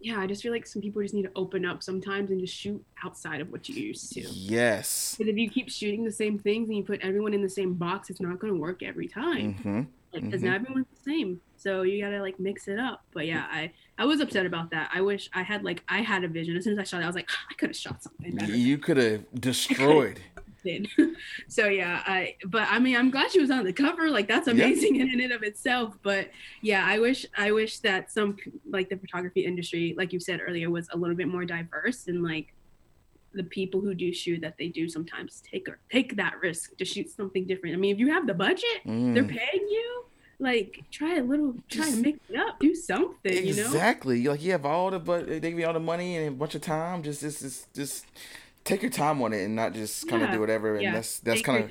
yeah 0.00 0.18
i 0.18 0.26
just 0.26 0.42
feel 0.42 0.52
like 0.52 0.66
some 0.66 0.80
people 0.82 1.02
just 1.02 1.14
need 1.14 1.22
to 1.24 1.30
open 1.36 1.64
up 1.64 1.82
sometimes 1.82 2.30
and 2.30 2.40
just 2.40 2.54
shoot 2.54 2.82
outside 3.04 3.40
of 3.40 3.50
what 3.50 3.68
you 3.68 3.74
used 3.74 4.12
to 4.12 4.20
yes. 4.20 5.14
because 5.18 5.30
if 5.30 5.36
you 5.36 5.50
keep 5.50 5.68
shooting 5.70 6.04
the 6.04 6.12
same 6.12 6.38
things 6.38 6.68
and 6.68 6.76
you 6.76 6.82
put 6.82 7.00
everyone 7.02 7.34
in 7.34 7.42
the 7.42 7.48
same 7.48 7.74
box, 7.74 8.10
it's 8.10 8.20
not 8.20 8.38
going 8.38 8.52
to 8.52 8.58
work 8.58 8.82
every 8.82 9.08
time. 9.08 9.54
hmm 9.54 9.82
because 10.12 10.40
Mhm. 10.42 10.46
now 10.46 10.54
everyone's 10.56 10.86
the 10.90 11.10
same. 11.12 11.40
So 11.56 11.82
you 11.82 12.02
gotta 12.02 12.20
like 12.20 12.40
mix 12.40 12.66
it 12.66 12.80
up. 12.80 13.04
But 13.12 13.26
yeah, 13.26 13.46
I 13.48 13.70
I 13.96 14.04
was 14.06 14.20
upset 14.20 14.44
about 14.44 14.70
that. 14.72 14.90
I 14.92 15.00
wish 15.02 15.30
I 15.32 15.42
had 15.42 15.62
like 15.62 15.84
I 15.88 15.98
had 16.00 16.24
a 16.24 16.28
vision. 16.28 16.56
As 16.56 16.64
soon 16.64 16.72
as 16.72 16.80
I 16.80 16.82
shot 16.82 17.00
it, 17.00 17.04
I 17.04 17.06
was 17.06 17.14
like, 17.14 17.30
I 17.48 17.54
could 17.54 17.68
have 17.68 17.76
shot 17.76 18.02
something 18.02 18.34
better. 18.34 18.56
You 18.56 18.76
could 18.78 18.96
have 18.96 19.24
destroyed. 19.34 20.20
did. 20.62 20.88
so 21.48 21.66
yeah, 21.66 22.02
I 22.06 22.36
but 22.46 22.66
I 22.70 22.78
mean 22.78 22.96
I'm 22.96 23.10
glad 23.10 23.30
she 23.30 23.40
was 23.40 23.50
on 23.50 23.64
the 23.64 23.72
cover. 23.72 24.10
Like 24.10 24.28
that's 24.28 24.46
Yeah. 24.46 24.54
amazing 24.54 24.96
in 25.00 25.20
and 25.20 25.32
of 25.32 25.42
itself. 25.42 25.96
But 26.02 26.30
yeah, 26.62 26.84
I 26.86 26.98
wish 26.98 27.26
I 27.36 27.52
wish 27.52 27.78
that 27.80 28.10
some 28.10 28.36
like 28.68 28.88
the 28.88 28.96
photography 28.96 29.44
industry, 29.44 29.94
like 29.96 30.12
you 30.12 30.20
said 30.20 30.40
earlier, 30.46 30.70
was 30.70 30.88
a 30.92 30.96
little 30.96 31.16
bit 31.16 31.28
more 31.28 31.44
diverse 31.44 32.06
and 32.08 32.22
like 32.22 32.52
the 33.32 33.44
people 33.44 33.80
who 33.80 33.94
do 33.94 34.12
shoot 34.12 34.40
that 34.40 34.56
they 34.58 34.66
do 34.68 34.88
sometimes 34.88 35.40
take 35.48 35.68
or 35.68 35.78
take 35.90 36.16
that 36.16 36.34
risk 36.40 36.76
to 36.78 36.84
shoot 36.84 37.08
something 37.08 37.46
different. 37.46 37.76
I 37.76 37.78
mean, 37.78 37.94
if 37.94 38.00
you 38.00 38.10
have 38.12 38.26
the 38.26 38.34
budget, 38.34 38.64
they're 38.84 39.22
Mm. 39.24 39.28
paying 39.28 39.68
you. 39.68 40.04
Like 40.42 40.82
try 40.90 41.16
a 41.16 41.22
little, 41.22 41.54
try 41.68 41.90
to 41.90 41.96
mix 41.98 42.18
it 42.30 42.36
up, 42.36 42.58
do 42.58 42.74
something. 42.74 43.32
You 43.46 43.54
know. 43.56 43.66
Exactly. 43.66 44.26
Like 44.26 44.42
you 44.42 44.52
have 44.52 44.64
all 44.64 44.90
the 44.90 44.98
but 44.98 45.28
they 45.28 45.38
give 45.38 45.58
you 45.58 45.66
all 45.66 45.74
the 45.74 45.78
money 45.80 46.16
and 46.16 46.28
a 46.28 46.30
bunch 46.30 46.54
of 46.54 46.62
time. 46.62 47.02
Just 47.02 47.20
just 47.20 47.42
just, 47.42 47.74
just 47.74 48.06
take 48.70 48.82
your 48.82 48.90
time 48.90 49.20
on 49.22 49.32
it 49.32 49.44
and 49.44 49.54
not 49.56 49.74
just 49.74 50.08
kind 50.08 50.22
of 50.22 50.28
Yeah. 50.28 50.34
do 50.36 50.40
whatever. 50.40 50.74
And 50.74 50.82
Yeah, 50.82 50.92
that's 50.94 51.18
that's 51.20 51.42
kind 51.42 51.64
of 51.64 51.70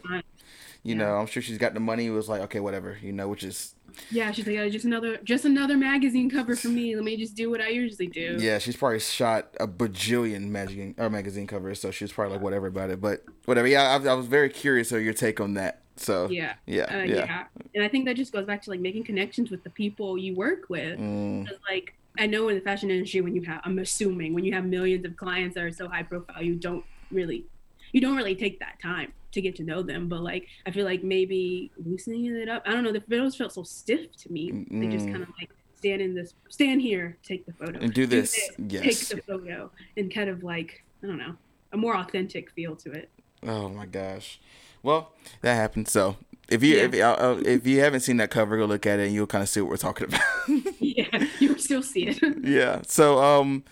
you 0.84 0.96
yeah. 0.96 0.96
know 0.96 1.16
I'm 1.18 1.26
sure 1.28 1.42
she's 1.42 1.58
got 1.58 1.74
the 1.74 1.80
money. 1.80 2.06
It 2.08 2.12
was 2.12 2.30
like 2.30 2.42
okay 2.44 2.60
whatever 2.60 2.98
you 3.02 3.12
know 3.12 3.28
which 3.28 3.44
is 3.44 3.76
Yeah, 4.12 4.32
she's 4.32 4.46
like, 4.48 4.58
"Oh, 4.58 4.70
just 4.70 4.86
another, 4.86 5.18
just 5.24 5.44
another 5.46 5.76
magazine 5.76 6.30
cover 6.30 6.56
for 6.56 6.70
me. 6.70 6.96
Let 6.96 7.04
me 7.04 7.18
just 7.18 7.36
do 7.36 7.50
what 7.50 7.60
I 7.60 7.70
usually 7.70 8.08
do. 8.08 8.38
yeah 8.40 8.58
she's 8.60 8.76
probably 8.78 9.00
shot 9.00 9.56
a 9.60 9.68
bajillion 9.68 10.50
magazine 10.50 10.96
or 10.98 11.10
magazine 11.10 11.48
covers 11.48 11.82
so 11.82 11.92
she's 11.92 12.12
probably 12.12 12.36
like 12.36 12.44
whatever 12.44 12.68
about 12.68 12.90
it. 12.92 13.02
But 13.02 13.24
whatever. 13.46 13.68
Yeah, 13.68 13.84
I, 14.02 14.10
I 14.10 14.14
was 14.14 14.28
very 14.28 14.50
curious 14.50 14.92
of 14.92 15.02
your 15.02 15.14
take 15.14 15.40
on 15.42 15.56
that. 15.56 15.82
So 15.98 16.30
yeah, 16.30 16.54
yeah 16.66 16.84
uh, 16.84 16.98
yeah. 17.04 17.26
yeah. 17.26 17.44
And 17.76 17.84
I 17.84 17.90
think 17.90 18.06
that 18.06 18.16
just 18.16 18.32
goes 18.32 18.46
back 18.46 18.62
to 18.64 18.70
like 18.70 18.80
making 18.80 19.04
connections 19.04 19.52
with 19.52 19.64
the 19.66 19.70
people 19.70 20.18
you 20.18 20.34
work 20.34 20.70
with. 20.70 20.98
Mm, 20.98 21.46
Like 21.70 21.94
I 22.18 22.26
know 22.26 22.50
in 22.50 22.56
the 22.56 22.62
fashion 22.62 22.90
industry, 22.92 23.22
when 23.22 23.36
you 23.36 23.44
have, 23.44 23.62
I'm 23.64 23.80
assuming 23.80 24.34
when 24.34 24.44
you 24.44 24.54
have 24.54 24.66
millions 24.66 25.06
of 25.06 25.16
clients 25.16 25.56
that 25.56 25.64
are 25.64 25.72
so 25.72 25.88
high 25.88 26.04
profile, 26.04 26.42
you 26.42 26.56
don't 26.56 26.84
really, 27.12 27.46
you 27.94 28.02
don't 28.02 28.16
really 28.18 28.36
take 28.36 28.60
that 28.60 28.82
time 28.82 29.14
to 29.32 29.42
get 29.42 29.56
to 29.58 29.64
know 29.64 29.84
them. 29.84 30.10
But 30.10 30.22
like 30.22 30.48
I 30.66 30.72
feel 30.72 30.86
like 30.86 31.04
maybe 31.04 31.72
loosening 31.78 32.26
it 32.26 32.50
up. 32.50 32.64
I 32.66 32.72
don't 32.72 32.84
know. 32.84 32.92
The 32.92 33.02
photos 33.02 33.36
felt 33.36 33.54
so 33.54 33.64
stiff 33.64 34.16
to 34.24 34.32
me. 34.32 34.52
They 34.72 34.88
just 34.88 35.08
Mm. 35.08 35.12
kind 35.12 35.24
of 35.24 35.30
like 35.40 35.50
stand 35.76 36.02
in 36.02 36.14
this, 36.16 36.34
stand 36.50 36.82
here, 36.82 37.18
take 37.24 37.46
the 37.46 37.54
photo, 37.54 37.80
and 37.80 37.94
do 37.94 38.06
this. 38.06 38.34
take 38.58 38.58
Yes. 38.70 39.10
the 39.10 39.22
photo, 39.28 39.72
and 39.96 40.14
kind 40.14 40.30
of 40.30 40.44
like 40.44 40.84
I 41.04 41.08
don't 41.08 41.18
know, 41.20 41.36
a 41.72 41.78
more 41.78 41.96
authentic 41.96 42.52
feel 42.52 42.76
to 42.78 42.92
it. 42.92 43.12
Oh 43.44 43.70
my 43.70 43.86
gosh. 43.86 44.42
Well, 44.84 45.14
that 45.42 45.56
happened. 45.56 45.88
So 45.88 46.18
if 46.50 46.64
you 46.64 46.78
Yeah. 46.78 46.84
if, 46.84 46.96
uh, 46.96 47.16
uh, 47.20 47.42
if 47.46 47.66
you 47.68 47.80
haven't 47.80 48.02
seen 48.02 48.18
that 48.18 48.30
cover, 48.32 48.58
go 48.58 48.66
look 48.66 48.86
at 48.86 49.00
it 49.00 49.06
and 49.08 49.14
you'll 49.14 49.28
kind 49.28 49.42
of 49.42 49.50
see 49.50 49.62
what 49.62 49.70
we're 49.70 49.78
talking 49.78 50.08
about. 50.08 50.22
yeah, 50.80 51.26
you 51.40 51.50
will 51.50 51.60
still 51.60 51.84
see 51.84 52.08
it. 52.08 52.20
yeah. 52.44 52.82
So 52.88 53.20
um, 53.24 53.64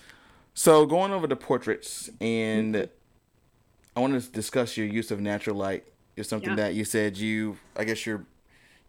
so 0.53 0.85
going 0.85 1.11
over 1.11 1.27
the 1.27 1.35
portraits, 1.35 2.09
and 2.21 2.89
I 3.95 3.99
want 3.99 4.21
to 4.21 4.31
discuss 4.31 4.77
your 4.77 4.87
use 4.87 5.11
of 5.11 5.19
natural 5.19 5.55
light. 5.55 5.85
Is 6.15 6.27
something 6.27 6.49
Yeah. 6.49 6.55
that 6.55 6.73
you 6.73 6.83
said 6.83 7.17
you. 7.17 7.57
I 7.75 7.83
guess 7.83 8.05
you're 8.07 8.25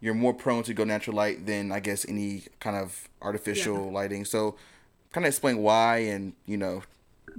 you're 0.01 0.15
more 0.15 0.33
prone 0.33 0.63
to 0.63 0.73
go 0.73 0.83
natural 0.83 1.15
light 1.15 1.45
than 1.45 1.71
I 1.71 1.79
guess 1.79 2.07
any 2.09 2.43
kind 2.59 2.75
of 2.75 3.07
artificial 3.21 3.91
lighting. 3.91 4.25
So 4.25 4.55
kind 5.11 5.25
of 5.25 5.29
explain 5.29 5.59
why, 5.59 5.97
and 5.97 6.33
you 6.47 6.57
know, 6.57 6.81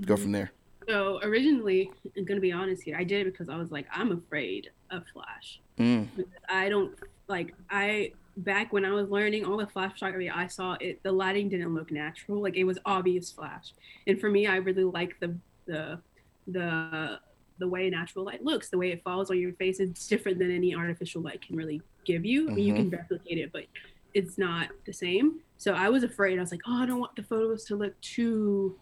go 0.03 0.17
from 0.17 0.31
there. 0.33 0.53
So 0.89 1.19
originally, 1.25 1.91
I'm 2.17 2.25
gonna 2.25 2.39
be 2.41 2.53
honest 2.53 2.83
here. 2.85 2.97
I 2.97 3.03
did 3.05 3.27
it 3.27 3.33
because 3.33 3.49
I 3.49 3.57
was 3.57 3.73
like, 3.73 3.87
I'm 3.93 4.13
afraid 4.13 4.71
of 4.91 5.05
flash. 5.13 5.61
Mm. 5.81 6.09
I 6.49 6.69
don't 6.69 6.95
like 7.27 7.55
I 7.71 8.13
back 8.37 8.73
when 8.73 8.85
I 8.85 8.91
was 8.93 9.09
learning 9.09 9.45
all 9.45 9.57
the 9.57 9.67
flash 9.67 9.93
photography 9.93 10.29
I 10.29 10.47
saw 10.47 10.77
it 10.81 11.03
the 11.03 11.13
lighting 11.13 11.49
didn't 11.49 11.75
look 11.75 11.91
natural. 11.91 12.43
Like 12.43 12.57
it 12.57 12.65
was 12.65 12.79
obvious 12.85 13.31
flash. 13.31 13.73
And 14.07 14.21
for 14.21 14.31
me 14.31 14.47
I 14.47 14.57
really 14.57 14.85
like 14.85 15.19
the 15.21 15.35
the 15.67 15.99
the 16.47 17.21
the 17.59 17.69
way 17.69 17.89
natural 17.91 18.25
light 18.25 18.45
looks 18.45 18.69
the 18.71 18.79
way 18.79 18.91
it 18.93 19.03
falls 19.03 19.31
on 19.31 19.39
your 19.39 19.53
face. 19.55 19.81
It's 19.81 20.07
different 20.07 20.39
than 20.39 20.55
any 20.55 20.75
artificial 20.75 21.23
light 21.23 21.41
can 21.47 21.57
really 21.57 21.81
give 22.05 22.25
you. 22.25 22.51
I 22.51 22.55
mean, 22.55 22.67
you 22.67 22.75
can 22.75 22.91
replicate 22.91 23.39
it 23.39 23.53
but 23.53 23.65
it's 24.13 24.37
not 24.37 24.69
the 24.85 24.93
same. 24.93 25.41
So 25.57 25.75
I 25.75 25.89
was 25.89 26.03
afraid. 26.03 26.39
I 26.39 26.43
was 26.43 26.51
like 26.51 26.63
oh 26.67 26.83
I 26.83 26.87
don't 26.87 27.01
want 27.01 27.17
the 27.17 27.23
photos 27.23 27.65
to 27.67 27.77
look 27.77 27.99
too 28.03 28.77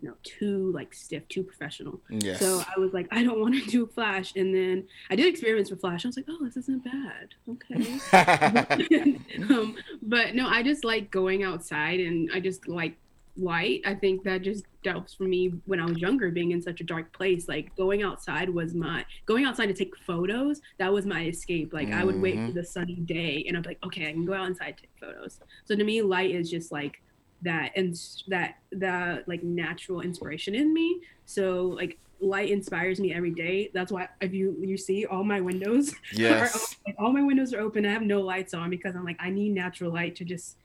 you 0.00 0.08
know 0.08 0.14
too 0.22 0.70
like 0.72 0.92
stiff 0.92 1.26
too 1.28 1.42
professional 1.42 2.00
Yes. 2.10 2.40
so 2.40 2.62
I 2.76 2.78
was 2.78 2.92
like, 2.92 3.08
I 3.10 3.22
don't 3.22 3.40
want 3.40 3.54
to 3.54 3.70
do 3.70 3.86
Flash. 3.86 4.34
And 4.36 4.54
then 4.54 4.86
I 5.10 5.16
did 5.16 5.26
experiments 5.26 5.70
with 5.70 5.80
Flash. 5.80 6.04
I 6.04 6.08
was 6.08 6.16
like, 6.16 6.26
oh, 6.28 6.38
this 6.44 6.56
isn't 6.56 6.84
bad. 6.84 7.34
Okay. 7.48 9.18
um, 9.50 9.76
but 10.02 10.34
no, 10.34 10.48
I 10.48 10.62
just 10.62 10.84
like 10.84 11.10
going 11.10 11.42
outside 11.42 12.00
and 12.00 12.30
I 12.32 12.40
just 12.40 12.68
like 12.68 12.96
light. 13.36 13.82
I 13.84 13.94
think 13.94 14.22
that 14.24 14.42
just 14.42 14.64
was 14.84 15.14
for 15.14 15.24
me 15.24 15.52
when 15.66 15.80
I 15.80 15.84
was 15.84 15.98
younger, 15.98 16.30
being 16.30 16.52
in 16.52 16.62
such 16.62 16.80
a 16.80 16.84
dark 16.84 17.12
place. 17.12 17.48
Like 17.48 17.74
going 17.76 18.02
outside 18.02 18.48
was 18.48 18.74
my 18.74 19.04
going 19.24 19.44
outside 19.44 19.66
to 19.66 19.74
take 19.74 19.96
photos. 19.96 20.60
That 20.78 20.92
was 20.92 21.06
my 21.06 21.24
escape. 21.24 21.72
Like 21.72 21.92
I 21.92 22.04
would 22.04 22.20
wait 22.20 22.36
for 22.46 22.52
the 22.52 22.64
sunny 22.64 22.94
day 22.96 23.44
and 23.48 23.56
I'm 23.56 23.62
like, 23.64 23.78
okay, 23.84 24.08
I 24.08 24.12
can 24.12 24.24
go 24.24 24.34
out 24.34 24.46
inside 24.46 24.68
and 24.68 24.76
take 24.78 24.90
photos. 25.00 25.40
So 25.64 25.74
to 25.74 25.84
me, 25.84 26.02
light 26.02 26.30
is 26.30 26.50
just 26.50 26.70
like 26.70 27.02
that 27.46 27.72
and 27.76 27.98
that 28.28 28.56
that 28.72 29.26
like 29.28 29.42
natural 29.42 30.00
inspiration 30.02 30.54
in 30.54 30.74
me. 30.74 31.00
So 31.24 31.74
like 31.80 31.98
light 32.20 32.50
inspires 32.50 33.00
me 33.00 33.14
every 33.14 33.30
day. 33.30 33.70
That's 33.72 33.92
why 33.92 34.08
if 34.20 34.34
you 34.34 34.56
you 34.60 34.76
see 34.76 35.06
all 35.06 35.24
my 35.24 35.40
windows 35.40 35.94
yes. 36.12 36.54
are, 36.54 36.76
like, 36.86 36.96
all 36.98 37.12
my 37.12 37.22
windows 37.22 37.54
are 37.54 37.60
open. 37.60 37.86
I 37.86 37.92
have 37.92 38.02
no 38.02 38.20
lights 38.20 38.52
on 38.52 38.70
because 38.70 38.94
I'm 38.94 39.04
like 39.04 39.18
I 39.20 39.30
need 39.30 39.50
natural 39.50 39.92
light 39.92 40.16
to 40.16 40.24
just 40.24 40.56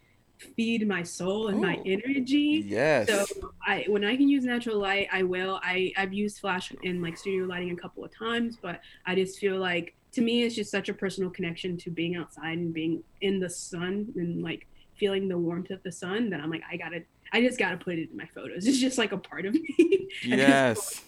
feed 0.56 0.88
my 0.88 1.04
soul 1.04 1.50
and 1.50 1.62
my 1.62 1.80
energy. 1.86 2.64
Yes. 2.66 3.08
So 3.08 3.54
I 3.66 3.86
when 3.88 4.04
I 4.04 4.16
can 4.18 4.28
use 4.28 4.44
natural 4.44 4.80
light, 4.80 5.08
I 5.12 5.24
will. 5.24 5.60
I 5.64 5.94
I've 5.98 6.14
used 6.14 6.40
flash 6.40 6.74
in 6.84 7.02
like 7.02 7.18
studio 7.18 7.46
lighting 7.46 7.72
a 7.72 7.76
couple 7.76 8.04
of 8.04 8.16
times, 8.16 8.58
but 8.62 8.82
I 9.06 9.16
just 9.16 9.40
feel 9.40 9.58
like 9.58 9.96
to 10.14 10.22
me 10.22 10.44
it's 10.44 10.56
just 10.56 10.72
such 10.72 10.90
a 10.90 10.94
personal 10.94 11.30
connection 11.30 11.78
to 11.78 11.90
being 11.90 12.16
outside 12.16 12.58
and 12.58 12.74
being 12.74 13.04
in 13.22 13.40
the 13.40 13.50
sun 13.50 14.12
and 14.16 14.42
like 14.42 14.68
feeling 15.02 15.28
the 15.28 15.38
warmth 15.38 15.72
of 15.72 15.82
the 15.84 15.92
sun 15.92 16.30
that 16.30 16.40
I'm 16.40 16.52
like 16.52 16.62
I 16.72 16.78
gotta 16.78 17.00
I 17.34 17.42
just 17.42 17.58
gotta 17.58 17.78
put 17.78 17.96
it 17.98 18.10
in 18.12 18.16
my 18.18 18.30
photos. 18.36 18.66
It's 18.68 18.78
just 18.80 18.98
like 19.00 19.12
a 19.12 19.18
part 19.18 19.46
of 19.48 19.54
me. 19.56 20.08
yes. 20.24 21.02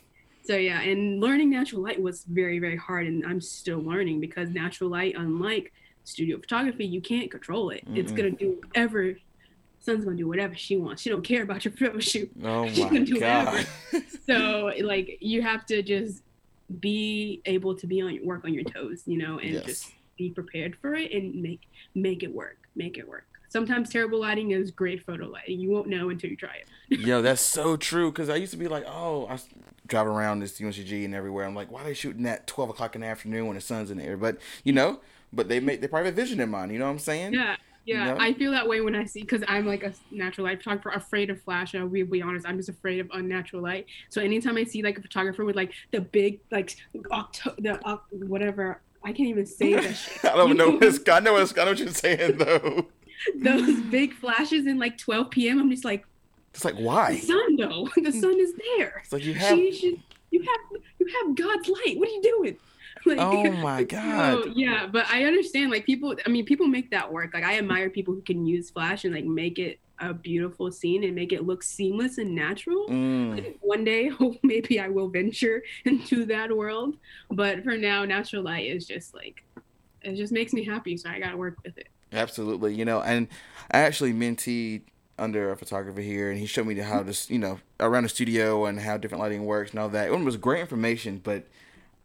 so 0.43 0.55
yeah, 0.55 0.81
and 0.81 1.21
learning 1.21 1.49
natural 1.51 1.81
light 1.83 2.01
was 2.01 2.23
very 2.25 2.57
very 2.59 2.75
hard, 2.87 3.05
and 3.07 3.23
I'm 3.25 3.39
still 3.39 3.79
learning 3.91 4.19
because 4.19 4.49
natural 4.49 4.89
light, 4.89 5.13
unlike 5.15 5.71
studio 6.05 6.37
photography, 6.39 6.85
you 6.85 7.01
can't 7.01 7.29
control 7.31 7.69
it. 7.69 7.83
It's 7.95 8.11
Mm-mm. 8.11 8.17
gonna 8.17 8.31
do 8.31 8.49
whatever. 8.67 9.01
Sun's 9.79 10.05
gonna 10.05 10.17
do 10.17 10.27
whatever 10.33 10.55
she 10.55 10.75
wants. 10.77 11.01
She 11.03 11.09
don't 11.09 11.23
care 11.31 11.43
about 11.43 11.63
your 11.65 11.73
photo 11.79 11.99
shoot. 11.99 12.31
Oh 12.43 12.67
She 12.67 12.83
my 12.83 12.99
god. 13.19 13.67
So 14.29 14.71
like 14.81 15.07
you 15.21 15.41
have 15.43 15.65
to 15.67 15.83
just 15.83 16.23
be 16.79 17.41
able 17.45 17.75
to 17.81 17.85
be 17.85 18.01
on 18.01 18.15
your 18.15 18.25
work 18.25 18.43
on 18.45 18.53
your 18.53 18.63
toes, 18.63 19.03
you 19.05 19.17
know, 19.19 19.37
and 19.39 19.53
Yes. 19.55 19.65
just 19.65 19.91
be 20.17 20.29
prepared 20.31 20.73
for 20.81 20.95
it 20.95 21.11
and 21.11 21.25
make 21.47 21.61
make 22.07 22.23
it 22.23 22.33
work. 22.33 22.57
Make 22.75 22.97
it 22.97 23.07
work. 23.07 23.27
Sometimes 23.53 23.87
terrible 23.91 24.19
lighting 24.19 24.49
is 24.49 24.71
great 24.71 25.05
photo 25.05 25.27
lighting. 25.27 25.59
You 25.59 25.69
won't 25.69 25.87
know 25.87 26.09
until 26.09 26.27
you 26.31 26.35
try 26.35 26.55
it. 26.55 26.99
Yo, 26.99 27.21
that's 27.21 27.39
so 27.39 27.77
true. 27.77 28.11
Cause 28.11 28.27
I 28.27 28.35
used 28.37 28.51
to 28.51 28.57
be 28.57 28.67
like, 28.67 28.83
oh, 28.87 29.27
I 29.27 29.37
driving 29.85 30.11
around 30.11 30.39
this 30.39 30.59
UNCG 30.59 31.05
and 31.05 31.13
everywhere. 31.13 31.45
I'm 31.45 31.53
like, 31.53 31.71
why 31.71 31.81
are 31.81 31.83
they 31.83 31.93
shooting 31.93 32.25
at 32.25 32.47
12 32.47 32.71
o'clock 32.71 32.95
in 32.95 33.01
the 33.01 33.07
afternoon 33.07 33.45
when 33.45 33.53
the 33.53 33.61
sun's 33.61 33.91
in 33.91 33.99
the 33.99 34.05
air? 34.05 34.17
But 34.17 34.39
you 34.63 34.73
know, 34.73 35.01
but 35.31 35.49
they 35.49 35.59
make 35.59 35.81
they 35.81 35.87
probably 35.87 36.07
have 36.07 36.15
vision 36.15 36.39
in 36.39 36.49
mind. 36.49 36.71
You 36.71 36.79
know 36.79 36.85
what 36.85 36.93
I'm 36.93 36.99
saying? 36.99 37.33
Yeah, 37.33 37.57
yeah. 37.85 38.05
know? 38.05 38.17
I 38.19 38.33
feel 38.33 38.49
that 38.53 38.67
way 38.67 38.81
when 38.81 38.95
I 38.95 39.05
see 39.05 39.21
because 39.21 39.43
I'm 39.47 39.67
like 39.67 39.83
a 39.83 39.93
natural 40.09 40.47
light 40.47 40.57
photographer, 40.57 40.89
afraid 40.89 41.29
of 41.29 41.39
flash. 41.39 41.75
And 41.75 41.83
I'll 41.83 41.89
be, 41.89 42.01
be 42.01 42.23
honest, 42.23 42.47
I'm 42.47 42.57
just 42.57 42.69
afraid 42.69 43.01
of 43.01 43.09
unnatural 43.13 43.61
light. 43.61 43.85
So 44.09 44.19
anytime 44.19 44.57
I 44.57 44.63
see 44.63 44.81
like 44.81 44.97
a 44.97 45.01
photographer 45.03 45.45
with 45.45 45.55
like 45.55 45.73
the 45.91 46.01
big 46.01 46.39
like 46.51 46.75
octo 47.11 47.53
the 47.59 47.79
oc 47.85 48.07
whatever. 48.11 48.81
I 49.03 49.11
can't 49.11 49.29
even 49.29 49.45
say 49.45 49.73
that 49.73 49.93
shit. 49.93 50.23
I 50.25 50.37
don't 50.37 50.47
You 50.47 50.53
know. 50.55 50.69
What 50.71 50.83
it's, 50.83 51.07
I 51.07 51.19
know. 51.19 51.33
What, 51.33 51.59
I 51.59 51.63
know 51.65 51.71
what 51.71 51.79
you're 51.79 51.89
saying 51.89 52.37
though. 52.37 52.87
Those 53.41 53.81
big 53.91 54.13
flashes 54.13 54.65
in 54.67 54.79
like 54.79 54.97
12 54.97 55.29
p.m. 55.31 55.59
I'm 55.59 55.69
just 55.69 55.85
like, 55.85 56.05
It's 56.53 56.65
like 56.65 56.75
the 56.77 56.83
why? 56.83 57.17
sun 57.17 57.55
though. 57.57 57.87
The 57.95 58.11
sun 58.11 58.39
is 58.39 58.53
there. 58.77 59.01
It's 59.03 59.13
like 59.13 59.23
you 59.25 59.33
have. 59.33 59.57
She 59.57 59.71
should. 59.71 59.99
You 60.31 60.41
have 60.41 60.81
you 60.99 61.07
have 61.07 61.35
God's 61.35 61.67
light. 61.69 61.97
What 61.99 62.09
are 62.09 62.11
you 62.11 62.21
doing? 62.21 62.57
Like, 63.05 63.17
Oh 63.19 63.51
my 63.51 63.79
So, 63.81 63.85
god. 63.85 64.53
yeah, 64.55 64.87
but 64.87 65.05
I 65.09 65.25
understand. 65.25 65.71
Like 65.71 65.85
people, 65.85 66.15
I 66.25 66.29
mean, 66.29 66.45
people 66.45 66.67
make 66.67 66.89
that 66.91 67.11
work. 67.11 67.33
Like 67.33 67.43
I 67.43 67.57
admire 67.57 67.89
people 67.89 68.13
who 68.13 68.21
can 68.21 68.45
use 68.45 68.69
Flash 68.69 69.03
and 69.03 69.13
like 69.13 69.25
make 69.25 69.59
it 69.59 69.79
a 69.99 70.13
beautiful 70.13 70.71
scene 70.71 71.03
and 71.03 71.13
make 71.13 71.33
it 71.33 71.45
look 71.45 71.63
seamless 71.63 72.17
and 72.17 72.33
natural. 72.33 72.87
Mm. 72.87 73.55
One 73.59 73.83
day, 73.83 74.07
hope 74.07 74.37
maybe 74.43 74.79
I 74.79 74.87
will 74.87 75.09
venture 75.09 75.61
into 75.85 76.23
that 76.27 76.55
world. 76.55 76.95
But 77.29 77.63
for 77.65 77.75
now, 77.75 78.05
natural 78.05 78.43
light 78.43 78.67
is 78.67 78.87
just 78.87 79.13
like 79.13 79.43
it 80.01 80.15
just 80.15 80.31
makes 80.31 80.53
me 80.53 80.63
happy. 80.63 80.95
So 80.95 81.09
I 81.09 81.19
gotta 81.19 81.35
work 81.35 81.57
with 81.65 81.77
it. 81.77 81.89
Absolutely. 82.13 82.75
You 82.75 82.85
know, 82.85 83.01
and 83.01 83.27
I 83.71 83.79
actually 83.79 84.13
menteed 84.13 84.81
under 85.17 85.51
a 85.51 85.57
photographer 85.57 86.01
here, 86.01 86.29
and 86.29 86.39
he 86.39 86.45
showed 86.45 86.67
me 86.67 86.75
how 86.75 87.03
this, 87.03 87.29
you 87.29 87.39
know, 87.39 87.59
around 87.79 88.03
the 88.03 88.09
studio 88.09 88.65
and 88.65 88.79
how 88.79 88.97
different 88.97 89.21
lighting 89.21 89.45
works 89.45 89.71
and 89.71 89.79
all 89.79 89.89
that. 89.89 90.07
It 90.07 90.19
was 90.19 90.37
great 90.37 90.61
information, 90.61 91.21
but 91.23 91.45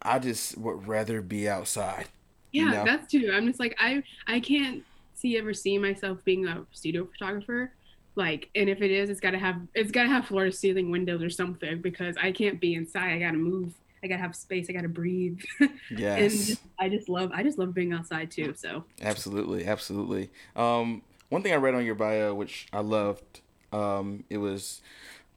I 0.02 0.18
just 0.18 0.59
would 0.59 0.86
rather 0.86 1.20
be 1.22 1.48
outside. 1.48 2.06
Yeah, 2.52 2.62
you 2.62 2.70
know? 2.70 2.84
that's 2.84 3.11
true. 3.11 3.32
I'm 3.32 3.46
just 3.46 3.61
like 3.61 3.76
I 3.78 4.02
I 4.26 4.40
can't 4.40 4.82
see 5.14 5.36
ever 5.36 5.52
see 5.52 5.78
myself 5.78 6.24
being 6.24 6.46
a 6.46 6.64
studio 6.72 7.06
photographer. 7.06 7.72
Like, 8.14 8.50
and 8.54 8.68
if 8.68 8.82
it 8.82 8.90
is, 8.90 9.11
it's 9.11 9.20
gotta 9.20 9.38
have 9.38 9.61
it's 9.74 9.90
gotta 9.92 10.09
have 10.09 10.26
floor 10.26 10.46
to 10.46 10.52
ceiling 10.52 10.90
windows 10.90 11.22
or 11.22 11.30
something 11.30 11.80
because 11.80 12.16
I 12.16 12.32
can't 12.32 12.61
be 12.61 12.74
inside. 12.74 13.12
I 13.12 13.18
gotta 13.18 13.36
move. 13.36 13.72
I 14.03 14.07
gotta 14.09 14.20
have 14.22 14.34
space. 14.36 14.66
I 14.68 14.72
gotta 14.72 14.88
breathe. 14.88 15.40
and 15.61 15.70
Yes. 15.90 16.46
just, 16.46 16.61
I 16.78 16.88
just 16.88 17.09
love 17.09 17.30
I 17.34 17.42
just 17.42 17.59
love 17.59 17.74
being 17.74 17.92
outside 17.92 18.30
too. 18.30 18.55
So 18.57 18.84
Absolutely, 19.03 19.66
absolutely. 19.66 20.30
Um, 20.57 21.03
one 21.28 21.42
thing 21.42 21.53
I 21.53 21.57
read 21.57 21.74
on 21.74 21.84
your 21.84 21.94
bio, 21.94 22.34
which 22.34 22.66
I 22.72 22.80
loved, 22.80 23.40
um, 23.72 24.24
it 24.30 24.38
was 24.38 24.80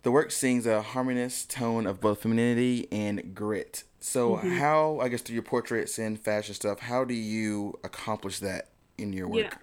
the 0.03 0.11
work 0.11 0.31
sings 0.31 0.65
a 0.65 0.81
harmonious 0.81 1.45
tone 1.45 1.85
of 1.85 1.99
both 2.01 2.21
femininity 2.23 2.87
and 2.91 3.35
grit. 3.35 3.83
So, 3.99 4.35
Mhm. 4.35 4.57
how, 4.57 4.99
I 4.99 5.09
guess, 5.09 5.21
through 5.21 5.35
your 5.35 5.43
portraits 5.43 5.99
and 5.99 6.19
fashion 6.19 6.55
stuff, 6.55 6.79
how 6.79 7.03
do 7.03 7.13
you 7.13 7.77
accomplish 7.83 8.39
that 8.39 8.69
in 8.97 9.13
your 9.13 9.27
work? 9.27 9.57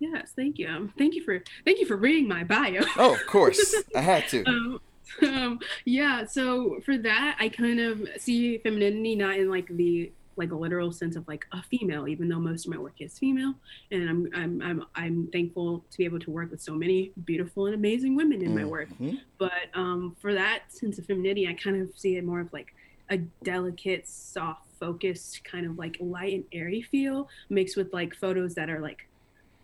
yes, 0.00 0.32
thank 0.34 0.58
you. 0.58 0.66
Um, 0.68 0.92
thank 0.98 1.14
you 1.14 1.22
for 1.22 1.40
thank 1.64 1.78
you 1.78 1.86
for 1.86 1.96
reading 1.96 2.26
my 2.26 2.42
bio. 2.42 2.80
Oh, 2.96 3.12
of 3.12 3.26
course, 3.26 3.74
I 3.94 4.00
had 4.00 4.26
to. 4.28 4.44
um, 4.46 4.80
um, 5.22 5.58
yeah 5.84 6.24
so 6.24 6.80
for 6.84 6.96
that 6.98 7.36
i 7.40 7.48
kind 7.48 7.80
of 7.80 8.08
see 8.18 8.58
femininity 8.58 9.16
not 9.16 9.36
in 9.36 9.48
like 9.50 9.66
the 9.76 10.10
like 10.36 10.52
a 10.52 10.56
literal 10.56 10.90
sense 10.90 11.16
of 11.16 11.26
like 11.28 11.44
a 11.52 11.62
female 11.64 12.08
even 12.08 12.28
though 12.28 12.38
most 12.38 12.64
of 12.64 12.72
my 12.72 12.78
work 12.78 12.94
is 13.00 13.18
female. 13.18 13.54
And 13.90 14.08
i'm 14.08 14.28
i'm 14.34 14.62
i'm, 14.62 14.84
I'm 14.94 15.26
thankful 15.32 15.84
to 15.90 15.98
be 15.98 16.04
able 16.04 16.20
to 16.20 16.30
work 16.30 16.50
with 16.50 16.62
so 16.62 16.72
many 16.74 17.12
beautiful 17.24 17.66
and 17.66 17.74
amazing 17.74 18.14
women 18.16 18.40
in 18.40 18.54
my 18.54 18.64
work. 18.64 18.88
Mhm. 19.00 19.20
but 19.38 19.68
um 19.74 20.16
for 20.20 20.32
that 20.32 20.62
sense 20.68 20.98
of 20.98 21.04
femininity 21.06 21.46
i 21.48 21.52
kind 21.54 21.80
of 21.82 21.90
see 21.98 22.16
it 22.16 22.24
more 22.24 22.40
of 22.40 22.50
like 22.52 22.74
a 23.10 23.18
delicate 23.42 24.08
soft 24.08 24.62
focused 24.78 25.44
kind 25.44 25.66
of 25.66 25.76
like 25.76 25.96
light 26.00 26.32
and 26.32 26.44
airy 26.52 26.80
feel 26.80 27.28
mixed 27.50 27.76
with 27.76 27.92
like 27.92 28.14
photos 28.14 28.54
that 28.54 28.70
are 28.70 28.80
like 28.80 29.06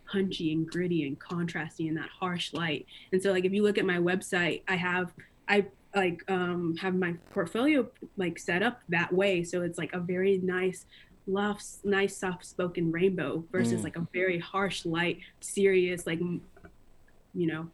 punchy 0.05 0.53
and 0.53 0.69
gritty 0.69 1.07
and 1.07 1.19
contrasty 1.19 1.87
in 1.87 1.95
that 1.95 2.09
harsh 2.09 2.53
light. 2.53 2.85
And 3.11 3.21
so 3.23 3.31
like 3.31 3.45
if 3.45 3.51
you 3.51 3.63
look 3.63 3.77
at 3.77 3.85
my 3.85 3.97
website 3.97 4.61
i 4.67 4.75
have 4.75 5.11
i 5.47 5.65
like 5.95 6.23
um 6.29 6.75
have 6.77 6.95
my 6.95 7.13
portfolio 7.31 7.87
like 8.17 8.37
set 8.37 8.61
up 8.61 8.81
that 8.89 9.11
way 9.13 9.43
so 9.43 9.61
it's 9.61 9.77
like 9.77 9.93
a 9.93 9.99
very 9.99 10.37
nice 10.39 10.85
love 11.27 11.59
nice 11.83 12.15
soft 12.17 12.45
spoken 12.45 12.91
rainbow 12.91 13.43
versus 13.51 13.81
Mm. 13.81 13.83
like 13.85 13.95
a 13.97 14.07
very 14.13 14.39
harsh 14.39 14.85
light 14.85 15.19
serious 15.39 16.05
like 16.07 16.19
you 16.19 17.47
know 17.47 17.67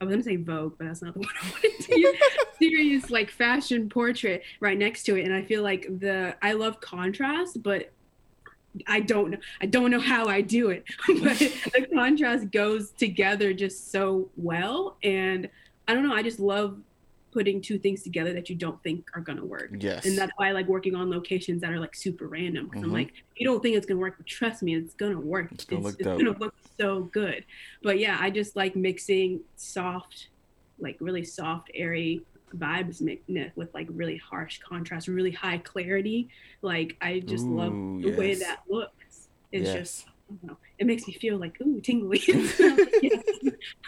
i 0.00 0.04
was 0.04 0.12
gonna 0.12 0.22
say 0.22 0.36
vogue 0.36 0.74
but 0.78 0.86
that's 0.86 1.02
not 1.02 1.14
the 1.14 1.20
one 1.20 1.28
i 1.42 1.50
wanted 1.50 1.78
to 1.80 1.98
use 2.00 2.16
serious 2.58 3.10
like 3.10 3.30
fashion 3.30 3.88
portrait 3.88 4.42
right 4.60 4.78
next 4.78 5.04
to 5.04 5.16
it 5.16 5.24
and 5.24 5.34
i 5.34 5.42
feel 5.42 5.62
like 5.62 5.86
the 6.00 6.34
i 6.42 6.52
love 6.52 6.80
contrast 6.80 7.62
but 7.62 7.92
I 8.86 9.00
don't 9.00 9.32
know. 9.32 9.38
I 9.60 9.66
don't 9.66 9.90
know 9.90 9.98
how 9.98 10.26
I 10.26 10.42
do 10.42 10.70
it, 10.70 10.84
but 11.08 11.36
the 11.40 11.88
contrast 11.92 12.52
goes 12.52 12.92
together 12.92 13.52
just 13.52 13.90
so 13.90 14.30
well. 14.36 14.96
And 15.02 15.48
I 15.88 15.94
don't 15.94 16.06
know. 16.06 16.14
I 16.14 16.22
just 16.22 16.38
love 16.38 16.78
putting 17.32 17.60
two 17.60 17.78
things 17.78 18.02
together 18.02 18.32
that 18.32 18.48
you 18.50 18.56
don't 18.56 18.82
think 18.82 19.08
are 19.14 19.20
gonna 19.20 19.44
work. 19.44 19.70
Yes. 19.78 20.04
And 20.06 20.16
that's 20.18 20.32
why 20.36 20.48
I 20.48 20.52
like 20.52 20.66
working 20.66 20.94
on 20.94 21.10
locations 21.10 21.60
that 21.60 21.70
are 21.72 21.78
like 21.78 21.94
super 21.94 22.26
random. 22.26 22.66
because 22.66 22.82
Mhm. 22.82 22.86
I'm 22.86 22.92
like, 22.92 23.12
you 23.36 23.46
don't 23.46 23.62
think 23.62 23.76
it's 23.76 23.86
gonna 23.86 24.00
work, 24.00 24.16
but 24.16 24.26
trust 24.26 24.62
me, 24.62 24.74
it's 24.74 24.94
gonna 24.94 25.20
work. 25.20 25.52
It's 25.52 25.64
gonna 25.64 25.82
look 25.82 25.98
dope. 25.98 26.18
gonna 26.18 26.38
look 26.38 26.54
so 26.78 27.04
good. 27.04 27.44
But 27.82 27.98
yeah, 27.98 28.16
I 28.20 28.30
just 28.30 28.56
like 28.56 28.74
mixing 28.76 29.40
soft, 29.56 30.28
like 30.78 30.96
really 31.00 31.24
soft, 31.24 31.70
airy 31.74 32.22
vibes 32.56 33.00
with 33.54 33.72
like 33.74 33.86
really 33.90 34.16
harsh 34.16 34.58
contrast, 34.58 35.06
really 35.06 35.30
high 35.30 35.58
clarity. 35.58 36.28
Like 36.62 36.96
I 37.00 37.20
just 37.20 37.46
love 37.48 37.72
Ooh, 37.72 38.00
the 38.02 38.10
way 38.16 38.34
that 38.34 38.62
looks. 38.68 39.28
It's 39.52 39.66
Yes. 39.66 39.78
just 39.78 40.06
know, 40.42 40.56
it 40.78 40.86
makes 40.86 41.06
me 41.06 41.14
feel 41.14 41.36
like 41.38 41.60
ooh 41.60 41.80
tingly. 41.80 42.18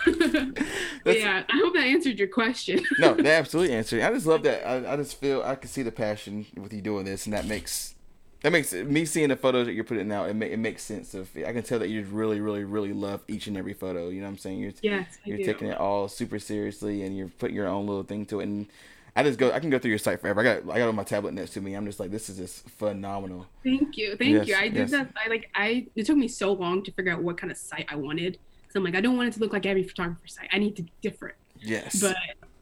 Yeah, 1.05 1.43
I 1.49 1.57
hope 1.57 1.75
that 1.75 1.85
answered 1.85 2.19
your 2.19 2.29
question. 2.29 2.85
no, 2.99 3.15
they 3.15 3.33
absolutely 3.33 3.75
answered. 3.75 4.03
I 4.03 4.13
just 4.13 4.27
love 4.27 4.43
that. 4.45 4.67
I, 4.67 4.93
I 4.93 4.97
just 4.97 5.19
feel 5.19 5.43
I 5.43 5.57
can 5.57 5.69
see 5.69 5.83
the 5.83 5.93
passion 5.93 6.47
with 6.57 6.73
you 6.73 6.81
doing 6.81 7.05
this, 7.05 7.27
and 7.27 7.33
that 7.35 7.47
makes 7.47 7.95
that 8.43 8.51
makes 8.51 8.73
me 8.73 9.05
seeing 9.05 9.29
the 9.29 9.37
photos 9.37 9.67
that 9.67 9.73
you're 9.73 9.85
putting 9.85 10.11
out. 10.13 10.29
It, 10.29 10.35
ma- 10.35 10.47
it 10.47 10.59
makes 10.59 10.83
sense 10.83 11.15
of. 11.15 11.31
I 11.37 11.53
can 11.53 11.63
tell 11.63 11.79
that 11.79 11.89
you 11.89 12.05
really, 12.05 12.41
really, 12.41 12.65
really 12.65 12.93
love 12.93 13.21
each 13.29 13.47
and 13.47 13.57
every 13.57 13.75
photo. 13.75 14.09
You 14.09 14.21
know 14.21 14.27
what 14.27 14.33
I'm 14.33 14.39
saying? 14.39 14.59
You're 14.59 14.73
yes, 14.83 15.19
you're 15.25 15.39
taking 15.39 15.69
it 15.69 15.79
all 15.79 16.09
super 16.09 16.39
seriously, 16.39 17.03
and 17.03 17.17
you're 17.17 17.29
putting 17.29 17.57
your 17.57 17.69
own 17.69 17.87
little 17.87 18.05
thing 18.05 18.27
to 18.27 18.41
it. 18.41 18.45
And 18.45 18.67
I 19.15 19.23
just 19.23 19.39
go. 19.39 19.53
I 19.53 19.61
can 19.61 19.69
go 19.71 19.79
through 19.79 19.91
your 19.91 19.99
site 19.99 20.21
forever. 20.21 20.41
I 20.41 20.45
got 20.45 20.75
I 20.75 20.79
got 20.79 20.89
on 20.89 20.95
my 20.95 21.05
tablet 21.05 21.35
next 21.35 21.51
to 21.51 21.61
me. 21.61 21.75
I'm 21.75 21.85
just 21.85 22.01
like, 22.01 22.11
this 22.11 22.31
is 22.31 22.39
just 22.39 22.69
phenomenal. 22.71 23.47
Thank 23.63 23.97
you, 23.99 24.17
thank 24.17 24.31
Yes, 24.31 24.49
you. 24.49 24.57
I 24.57 24.69
did 24.69 24.75
yes. 24.77 24.91
that. 24.93 25.13
I 25.23 25.29
like. 25.29 25.51
I 25.55 25.87
it 25.95 26.07
took 26.07 26.17
me 26.17 26.29
so 26.29 26.53
long 26.53 26.83
to 26.85 26.93
figure 26.93 27.13
out 27.13 27.23
what 27.23 27.37
kind 27.37 27.51
of 27.51 27.59
site 27.59 27.87
I 27.91 27.97
wanted. 27.97 28.39
So 28.71 28.79
I'm 28.81 28.85
like, 28.85 28.95
I 28.95 29.03
don't 29.03 29.19
want 29.19 29.29
it 29.29 29.35
to 29.35 29.41
look 29.41 29.53
like 29.53 29.67
every 29.67 29.83
photographer 29.83 30.27
site. 30.27 30.49
I 30.51 30.59
need 30.59 30.77
to 30.77 30.83
be 30.83 30.93
different. 31.03 31.37
Yes. 31.61 32.01
But 32.01 32.17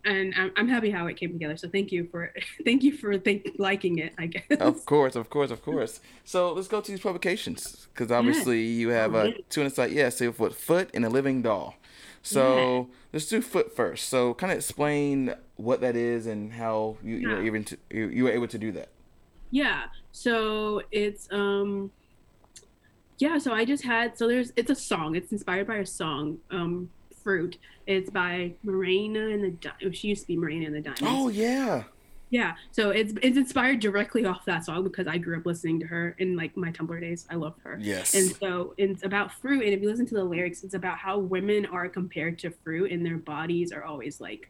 and 0.04 0.34
I'm, 0.36 0.50
I'm 0.56 0.68
happy 0.68 0.90
how 0.90 1.06
it 1.06 1.16
came 1.16 1.30
together. 1.32 1.56
So 1.56 1.68
thank 1.68 1.92
you 1.92 2.08
for 2.10 2.32
thank 2.64 2.82
you 2.82 2.96
for 2.96 3.16
think, 3.18 3.46
liking 3.58 3.98
it. 3.98 4.14
I 4.18 4.26
guess. 4.26 4.42
Of 4.58 4.84
course, 4.86 5.14
of 5.14 5.30
course, 5.30 5.52
of 5.52 5.62
course. 5.62 6.00
So 6.24 6.52
let's 6.52 6.66
go 6.66 6.80
to 6.80 6.90
these 6.90 7.00
publications 7.00 7.86
because 7.94 8.10
obviously 8.10 8.64
you 8.64 8.88
have 8.88 9.14
Oh, 9.14 9.28
uh, 9.28 9.32
two 9.50 9.60
on 9.60 9.68
the 9.68 9.74
site. 9.74 9.92
Yeah, 9.92 10.08
so 10.08 10.34
with 10.36 10.56
Fruit 10.56 10.90
and 10.94 11.04
a 11.04 11.08
Living 11.08 11.42
Doll. 11.42 11.76
So 12.22 12.88
let's 13.12 13.26
do 13.26 13.40
Fruit 13.40 13.74
first. 13.74 14.08
So 14.08 14.34
kind 14.34 14.52
of 14.52 14.58
explain 14.58 15.34
what 15.56 15.80
that 15.80 15.96
is 15.96 16.26
and 16.26 16.52
how 16.52 16.96
you, 17.02 17.16
you 17.16 17.28
were 17.28 17.42
even 17.42 17.64
to, 17.64 17.78
you, 17.90 18.08
you 18.08 18.24
were 18.24 18.30
able 18.30 18.48
to 18.48 18.58
do 18.58 18.72
that. 18.72 18.88
Yeah. 19.50 19.84
So 20.12 20.82
it's 20.90 21.28
um 21.30 21.90
yeah, 23.18 23.38
so 23.38 23.52
I 23.52 23.64
just 23.64 23.84
had 23.84 24.16
so 24.16 24.28
there's 24.28 24.52
it's 24.56 24.70
a 24.70 24.74
song. 24.74 25.14
It's 25.14 25.32
inspired 25.32 25.66
by 25.66 25.76
a 25.76 25.86
song, 25.86 26.38
um, 26.50 26.90
Fruit. 27.22 27.58
It's 27.86 28.10
by 28.10 28.54
Marina 28.62 29.28
and 29.28 29.44
the 29.44 29.50
Di- 29.50 29.90
she 29.92 30.08
used 30.08 30.22
to 30.22 30.28
be 30.28 30.36
Marina 30.36 30.66
and 30.66 30.74
the 30.74 30.80
Diamonds. 30.80 31.02
Oh 31.04 31.28
yeah. 31.28 31.84
Yeah. 32.30 32.54
So 32.70 32.90
it's 32.90 33.12
it's 33.22 33.36
inspired 33.36 33.80
directly 33.80 34.24
off 34.24 34.44
that 34.44 34.64
song 34.64 34.84
because 34.84 35.06
I 35.06 35.18
grew 35.18 35.36
up 35.36 35.46
listening 35.46 35.80
to 35.80 35.86
her 35.86 36.14
in 36.18 36.36
like 36.36 36.56
my 36.56 36.70
Tumblr 36.70 36.98
days. 37.00 37.26
I 37.28 37.34
loved 37.34 37.60
her. 37.62 37.78
Yes. 37.80 38.14
And 38.14 38.34
so 38.36 38.72
it's 38.78 39.04
about 39.04 39.32
fruit. 39.32 39.64
And 39.64 39.74
if 39.74 39.82
you 39.82 39.90
listen 39.90 40.06
to 40.06 40.14
the 40.14 40.24
lyrics, 40.24 40.62
it's 40.62 40.74
about 40.74 40.98
how 40.98 41.18
women 41.18 41.66
are 41.66 41.88
compared 41.88 42.38
to 42.40 42.50
fruit 42.50 42.92
and 42.92 43.04
their 43.04 43.18
bodies 43.18 43.72
are 43.72 43.82
always 43.82 44.20
like, 44.20 44.48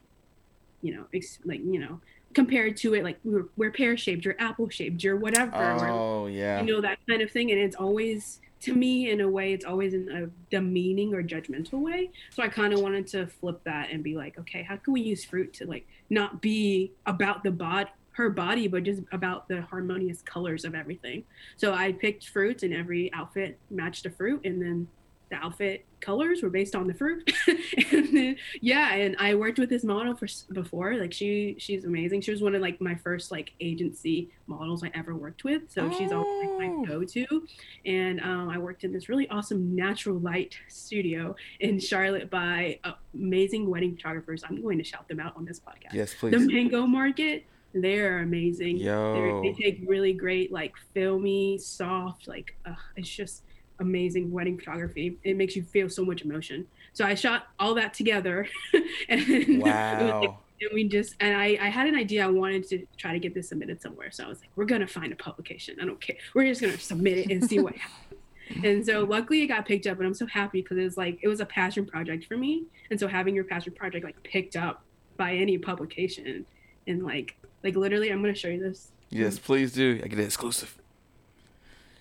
you 0.83 0.95
know, 0.95 1.07
ex- 1.15 1.39
like, 1.45 1.61
you 1.65 1.79
know, 1.79 2.01
compared 2.35 2.77
to 2.77 2.95
it, 2.95 3.03
like 3.03 3.19
we're, 3.25 3.47
we're 3.57 3.73
pear 3.73 3.97
shaped, 3.97 4.25
you're 4.25 4.37
apple 4.39 4.69
shaped, 4.69 5.03
you're 5.03 5.17
whatever. 5.17 5.89
Oh 5.89 6.27
yeah. 6.27 6.61
you 6.61 6.73
know, 6.73 6.81
that 6.83 6.99
kind 7.09 7.23
of 7.23 7.31
thing. 7.31 7.51
And 7.51 7.59
it's 7.59 7.77
always, 7.77 8.41
to 8.61 8.75
me, 8.75 9.11
in 9.11 9.21
a 9.21 9.29
way, 9.29 9.53
it's 9.53 9.65
always 9.65 9.95
in 9.95 10.11
a 10.11 10.27
demeaning 10.51 11.15
or 11.15 11.23
judgmental 11.23 11.81
way. 11.81 12.11
So 12.31 12.43
I 12.43 12.49
kind 12.49 12.73
of 12.73 12.81
wanted 12.81 13.07
to 13.09 13.27
flip 13.27 13.61
that 13.65 13.91
and 13.91 14.05
be 14.05 14.15
like, 14.15 14.39
okay, 14.39 14.63
how 14.63 14.77
can 14.77 14.93
we 14.93 15.01
use 15.01 15.25
fruit 15.25 15.53
to 15.55 15.67
like 15.67 15.87
not 16.11 16.41
be 16.41 16.93
about 17.07 17.43
the 17.43 17.51
bod 17.51 17.89
her 18.13 18.29
body, 18.29 18.69
but 18.69 18.83
just 18.83 19.03
about 19.13 19.49
the 19.49 19.63
harmonious 19.63 20.21
colors 20.21 20.65
of 20.65 20.75
everything. 20.75 21.25
So 21.57 21.73
I 21.73 21.93
picked 21.93 22.29
fruits 22.29 22.63
and 22.63 22.75
every 22.75 23.11
outfit 23.15 23.59
matched 23.71 24.05
a 24.05 24.11
fruit 24.11 24.45
and 24.45 24.61
then 24.61 24.89
the 25.31 25.37
outfit 25.37 25.87
colors 26.01 26.43
were 26.43 26.51
based 26.51 26.75
on 26.75 26.87
the 26.87 26.95
fruit. 26.95 27.31
and 27.93 28.17
then, 28.17 28.37
yeah, 28.61 28.95
and 28.95 29.17
I 29.19 29.35
worked 29.35 29.59
with 29.59 29.69
this 29.69 29.85
model 29.85 30.15
for 30.15 30.27
before. 30.53 30.97
Like 30.97 31.13
she 31.13 31.57
she's 31.59 31.85
amazing. 31.85 32.21
She 32.23 32.31
was 32.31 32.43
one 32.43 32.55
of 32.55 32.61
like 32.61 32.81
my 32.81 32.95
first 32.97 33.31
like 33.31 33.53
agency 33.61 34.31
models 34.47 34.83
I 34.83 34.91
ever 34.95 35.15
worked 35.15 35.45
with. 35.45 35.63
So 35.71 35.91
she's 35.91 36.13
always 36.13 36.49
like 36.49 36.71
Oh. 36.71 36.81
my 36.81 36.87
go-to. 36.87 37.47
And 37.85 38.21
um, 38.21 38.49
I 38.49 38.59
worked 38.59 38.85
in 38.85 38.93
this 38.93 39.09
really 39.09 39.29
awesome 39.29 39.75
natural 39.75 40.19
light 40.19 40.57
studio 40.69 41.37
in 41.61 41.79
Charlotte 41.79 42.29
by 42.31 42.81
amazing 43.15 43.71
wedding 43.71 43.95
photographers. 43.97 44.43
I'm 44.49 44.61
going 44.61 44.79
to 44.79 44.85
shout 44.85 45.07
them 45.09 45.21
out 45.21 45.37
on 45.37 45.45
this 45.45 45.61
podcast 45.61 45.93
yes, 45.95 46.15
please 46.15 46.33
the 46.33 46.41
mango 46.41 46.87
market 46.87 47.45
they're 47.73 48.19
amazing 48.19 48.79
Yo. 48.79 49.15
They're, 49.15 49.43
they 49.43 49.63
take 49.63 49.85
really 49.87 50.13
great 50.13 50.51
like 50.53 50.75
filmy 50.93 51.57
soft 51.59 52.27
like 52.27 52.57
uh, 52.67 52.75
it's 52.97 53.09
just 53.09 53.45
amazing 53.81 54.31
wedding 54.31 54.59
photography. 54.59 55.19
It 55.25 55.37
makes 55.37 55.57
you 55.57 55.63
feel 55.63 55.89
so 55.89 56.05
much 56.05 56.23
emotion. 56.23 56.67
So 56.93 57.05
i 57.05 57.15
shot 57.15 57.49
all 57.59 57.75
that 57.75 57.95
together. 57.95 58.49
And, 59.09 59.63
was, 59.63 59.63
like, 59.63 60.31
and 60.61 60.71
we 60.73 60.89
just 60.89 61.17
and 61.21 61.37
I, 61.37 61.59
I 61.61 61.69
had 61.69 61.89
an 61.89 61.97
idea. 61.97 62.25
I 62.25 62.29
wanted 62.29 62.69
to 62.69 62.87
try 62.97 63.13
to 63.13 63.19
get 63.19 63.35
this 63.35 63.49
submitted 63.49 63.81
somewhere. 63.83 64.11
So 64.11 64.25
i 64.25 64.29
was 64.29 64.41
like 64.41 64.51
we're 64.57 64.67
gonna 64.67 64.87
find 64.87 65.13
a 65.13 65.17
publication. 65.17 65.77
I 65.81 65.85
don't 65.85 66.01
care. 66.01 66.17
We're 66.35 66.47
just 66.47 66.61
gonna 66.61 66.79
submit 66.79 67.19
it 67.19 67.31
and 67.31 67.43
see 67.49 67.59
what 67.59 67.75
happens. 67.77 68.65
And 68.65 68.85
so 68.85 69.05
luckily 69.05 69.43
it 69.43 69.47
got 69.47 69.67
picked 69.67 69.87
up 69.87 69.99
and 69.99 70.07
i'm 70.07 70.15
so 70.15 70.27
happy 70.27 70.61
because 70.63 70.77
it 70.79 70.85
was 70.85 70.97
like 70.97 71.19
it 71.23 71.29
was 71.29 71.41
a 71.41 71.47
passion 71.47 71.87
project 71.87 72.27
for 72.27 72.37
me. 72.37 72.65
And 72.91 73.01
so 73.01 73.09
having 73.09 73.35
your 73.35 73.45
passion 73.45 73.73
project 73.73 74.05
like 74.05 74.23
picked 74.23 74.57
up 74.57 74.83
by 75.17 75.35
any 75.35 75.59
publication 75.59 76.47
and 76.87 77.05
like 77.05 77.37
like 77.65 77.77
literally 77.77 78.11
i'm 78.11 78.23
going 78.23 78.33
to 78.33 78.39
show 78.39 78.49
you 78.49 78.61
this. 78.61 78.93
Yes, 79.11 79.39
please 79.39 79.73
do. 79.73 80.01
I 80.05 80.07
get 80.07 80.21
it 80.21 80.25
exclusive. 80.25 80.80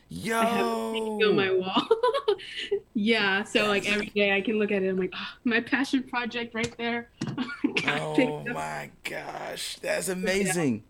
Yo. 0.10 0.40
i 0.40 0.46
have 0.46 0.66
on 0.66 1.36
my 1.36 1.52
wall 1.52 1.88
yeah 2.94 3.44
so 3.44 3.68
like 3.68 3.88
every 3.92 4.08
day 4.08 4.36
i 4.36 4.42
can 4.42 4.58
look 4.58 4.72
at 4.72 4.82
it 4.84 4.90
i'm 4.90 4.98
like 4.98 5.14
oh, 5.16 5.28
my 5.44 5.60
passion 5.62 6.04
project 6.04 6.54
right 6.56 6.76
there 6.78 7.10
Oh 7.88 8.44
my 8.54 8.90
gosh, 9.04 9.78
that's 9.82 10.10
amazing. 10.10 10.84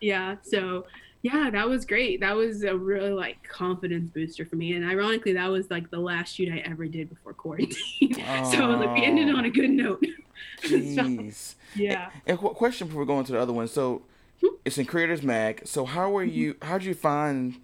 yeah 0.00 0.36
so 0.42 0.86
Yeah, 1.22 1.50
that 1.50 1.68
was 1.68 1.84
great. 1.86 2.18
That 2.20 2.34
was 2.34 2.64
a 2.64 2.76
really 2.76 3.10
like 3.10 3.38
confidence 3.48 4.10
booster 4.10 4.44
for 4.44 4.56
me. 4.56 4.72
And 4.74 4.84
ironically, 4.84 5.34
that 5.34 5.46
was 5.48 5.70
like 5.70 5.88
the 5.90 6.00
last 6.00 6.34
shoot 6.34 6.52
I 6.52 6.58
ever 6.58 6.86
did 6.88 7.08
before 7.10 7.32
quarantine. 7.32 8.14
so 8.50 8.66
like 8.66 8.92
we 8.96 9.04
ended 9.04 9.32
on 9.32 9.44
a 9.44 9.50
good 9.50 9.70
note. 9.70 10.04
Jeez. 10.62 11.32
so, 11.34 11.54
yeah. 11.76 12.10
And 12.26 12.36
qu- 12.38 12.50
question 12.54 12.88
before 12.88 13.02
we 13.02 13.06
go 13.06 13.20
into 13.20 13.30
the 13.32 13.40
other 13.40 13.52
one. 13.52 13.68
So 13.68 14.02
Hmm? 14.40 14.56
it's 14.64 14.76
in 14.78 14.86
Creators 14.86 15.22
Mag. 15.22 15.62
So 15.64 15.84
how 15.84 16.10
were 16.10 16.24
Mm-hmm. 16.26 16.34
you? 16.34 16.56
How'd 16.62 16.82
you 16.82 16.94
find 16.94 17.60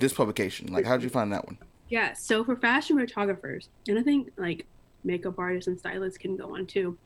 this 0.00 0.12
publication? 0.12 0.72
Like, 0.72 0.84
how 0.86 0.96
did 0.96 1.04
you 1.04 1.10
find 1.10 1.32
that 1.32 1.46
one? 1.46 1.58
Yeah. 1.88 2.14
So 2.14 2.44
for 2.44 2.56
fashion 2.56 2.98
photographers, 2.98 3.68
and 3.86 3.98
I 3.98 4.02
think 4.02 4.30
like 4.36 4.66
makeup 5.04 5.38
artists 5.38 5.68
and 5.68 5.78
stylists 5.78 6.18
can 6.18 6.36
go 6.36 6.54
on 6.56 6.66
too. 6.66 6.96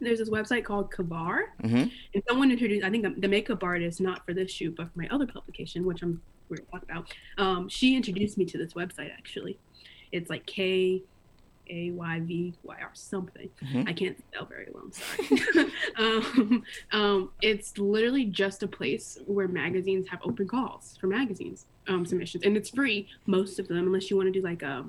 There's 0.00 0.18
this 0.18 0.28
website 0.30 0.64
called 0.64 0.90
Kavyar, 0.90 1.44
Mm-hmm. 1.62 1.76
and 2.14 2.22
someone 2.28 2.50
introduced. 2.50 2.84
I 2.84 2.90
think 2.90 3.20
the, 3.20 3.28
makeup 3.28 3.62
artist, 3.62 4.00
not 4.00 4.24
for 4.26 4.34
this 4.34 4.50
shoot, 4.50 4.74
but 4.76 4.92
for 4.92 4.98
my 4.98 5.08
other 5.10 5.26
publication, 5.26 5.84
which 5.86 6.02
I'm 6.02 6.20
we're 6.48 6.56
gonna 6.58 6.68
talk 6.72 6.82
about. 6.82 7.14
Um, 7.38 7.68
she 7.68 7.96
introduced 7.96 8.36
me 8.36 8.44
to 8.46 8.58
this 8.58 8.74
website 8.74 9.10
actually. 9.12 9.58
It's 10.12 10.28
like 10.28 10.44
K 10.46 11.02
A 11.70 11.90
Y 11.92 12.20
V 12.24 12.54
Y 12.64 12.76
R 12.82 12.90
something. 12.92 13.48
Mhm. 13.64 13.88
I 13.88 13.92
can't 13.94 14.18
spell 14.18 14.44
very 14.46 14.66
well. 14.74 14.84
I'm 14.84 14.92
sorry. 14.92 15.70
um, 15.98 16.62
um, 16.92 17.30
it's 17.40 17.78
literally 17.78 18.24
just 18.26 18.62
a 18.62 18.68
place 18.68 19.16
where 19.26 19.48
magazines 19.48 20.08
have 20.08 20.20
open 20.24 20.46
calls 20.48 20.98
for 21.00 21.06
magazines 21.06 21.66
um, 21.88 22.06
submissions, 22.06 22.44
and 22.44 22.56
it's 22.56 22.70
free 22.70 23.08
most 23.26 23.58
of 23.58 23.68
them, 23.68 23.86
unless 23.86 24.10
you 24.10 24.16
want 24.16 24.32
to 24.32 24.32
do 24.32 24.42
like 24.42 24.62
a 24.62 24.84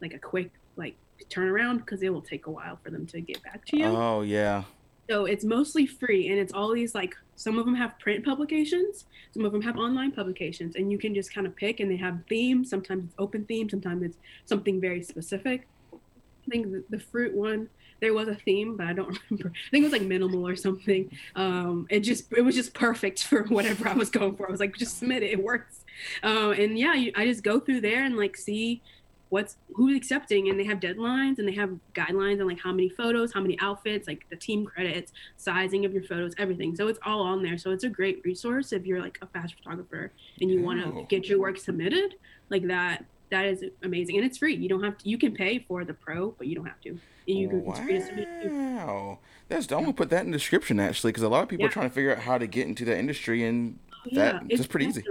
like 0.00 0.14
a 0.14 0.18
quick 0.18 0.50
like 0.76 0.96
turnaround 1.28 1.78
because 1.78 2.02
it 2.02 2.10
will 2.10 2.22
take 2.22 2.46
a 2.46 2.50
while 2.50 2.78
for 2.82 2.90
them 2.90 3.06
to 3.06 3.20
get 3.20 3.42
back 3.42 3.64
to 3.66 3.76
you. 3.76 3.86
Oh 3.86 4.22
yeah. 4.22 4.64
So 5.08 5.24
it's 5.24 5.44
mostly 5.44 5.86
free, 5.86 6.28
and 6.28 6.38
it's 6.38 6.52
all 6.52 6.72
these 6.72 6.94
like 6.94 7.16
some 7.36 7.58
of 7.58 7.64
them 7.64 7.74
have 7.74 7.98
print 7.98 8.24
publications, 8.24 9.06
some 9.32 9.44
of 9.44 9.52
them 9.52 9.62
have 9.62 9.76
online 9.76 10.12
publications, 10.12 10.76
and 10.76 10.92
you 10.92 10.98
can 10.98 11.14
just 11.14 11.34
kind 11.34 11.46
of 11.46 11.56
pick. 11.56 11.80
And 11.80 11.90
they 11.90 11.96
have 11.96 12.20
themes. 12.28 12.70
Sometimes 12.70 13.04
it's 13.04 13.14
open 13.18 13.44
theme, 13.44 13.68
sometimes 13.68 14.02
it's 14.02 14.18
something 14.44 14.80
very 14.80 15.02
specific. 15.02 15.66
I 15.92 16.50
think 16.50 16.70
the, 16.70 16.84
the 16.90 16.98
fruit 16.98 17.34
one 17.34 17.68
there 18.00 18.14
was 18.14 18.28
a 18.28 18.34
theme, 18.34 18.76
but 18.76 18.86
I 18.86 18.92
don't 18.92 19.18
remember. 19.30 19.52
I 19.54 19.70
think 19.70 19.82
it 19.82 19.84
was 19.84 19.92
like 19.92 20.02
minimal 20.02 20.46
or 20.46 20.56
something. 20.56 21.10
Um, 21.36 21.86
it 21.90 22.00
just 22.00 22.32
it 22.32 22.42
was 22.42 22.54
just 22.54 22.74
perfect 22.74 23.22
for 23.24 23.44
whatever 23.44 23.88
I 23.88 23.94
was 23.94 24.10
going 24.10 24.36
for. 24.36 24.48
I 24.48 24.50
was 24.50 24.60
like, 24.60 24.76
just 24.76 24.98
submit 24.98 25.22
it, 25.22 25.30
it 25.30 25.42
works. 25.42 25.79
Um, 26.22 26.52
and 26.52 26.78
yeah, 26.78 26.94
you, 26.94 27.12
I 27.16 27.26
just 27.26 27.42
go 27.42 27.60
through 27.60 27.80
there 27.82 28.04
and 28.04 28.16
like 28.16 28.36
see 28.36 28.82
what's 29.30 29.56
who's 29.74 29.96
accepting 29.96 30.48
and 30.48 30.58
they 30.58 30.64
have 30.64 30.80
deadlines 30.80 31.38
and 31.38 31.46
they 31.46 31.54
have 31.54 31.70
guidelines 31.94 32.40
on 32.40 32.48
like 32.48 32.58
how 32.60 32.72
many 32.72 32.88
photos 32.88 33.32
how 33.32 33.40
many 33.40 33.56
outfits 33.60 34.08
like 34.08 34.26
the 34.28 34.34
team 34.34 34.66
credits 34.66 35.12
sizing 35.36 35.84
of 35.84 35.92
your 35.92 36.02
photos 36.02 36.34
everything. 36.36 36.74
So 36.74 36.88
it's 36.88 36.98
all 37.04 37.20
on 37.22 37.40
there. 37.42 37.56
So 37.56 37.70
it's 37.70 37.84
a 37.84 37.88
great 37.88 38.20
resource 38.24 38.72
if 38.72 38.84
you're 38.84 39.00
like 39.00 39.18
a 39.22 39.26
fashion 39.28 39.56
photographer 39.62 40.10
and 40.40 40.50
you 40.50 40.62
want 40.62 40.84
Oh. 40.84 40.90
to 41.02 41.06
get 41.06 41.28
your 41.28 41.38
work 41.38 41.58
submitted. 41.58 42.16
Like 42.48 42.66
that 42.66 43.04
that 43.30 43.44
is 43.44 43.64
amazing. 43.84 44.16
And 44.16 44.26
it's 44.26 44.38
free. 44.38 44.56
You 44.56 44.68
don't 44.68 44.82
have 44.82 44.98
to 44.98 45.08
you 45.08 45.16
can 45.16 45.32
pay 45.32 45.60
for 45.60 45.84
the 45.84 45.94
pro 45.94 46.32
but 46.32 46.48
you 46.48 46.56
don't 46.56 46.66
have 46.66 46.80
to. 46.80 46.90
And 46.90 46.98
you 47.38 47.48
can 47.48 47.64
it's 47.68 47.78
free 47.78 47.92
to 47.92 48.04
submit. 48.04 48.28
Wow. 48.50 49.20
That's 49.48 49.70
I'm 49.70 49.82
gonna 49.82 49.92
put 49.92 50.10
that 50.10 50.24
in 50.24 50.32
the 50.32 50.38
description 50.38 50.80
actually 50.80 51.10
because 51.12 51.22
a 51.22 51.28
lot 51.28 51.44
of 51.44 51.48
people 51.48 51.66
are 51.66 51.70
trying 51.70 51.88
to 51.88 51.94
figure 51.94 52.10
out 52.10 52.18
how 52.22 52.36
to 52.36 52.48
get 52.48 52.66
into 52.66 52.84
that 52.86 52.98
industry 52.98 53.44
and 53.44 53.78
yeah, 54.06 54.32
that 54.32 54.42
it's 54.48 54.58
that's 54.62 54.66
pretty 54.66 54.86
easy. 54.86 55.04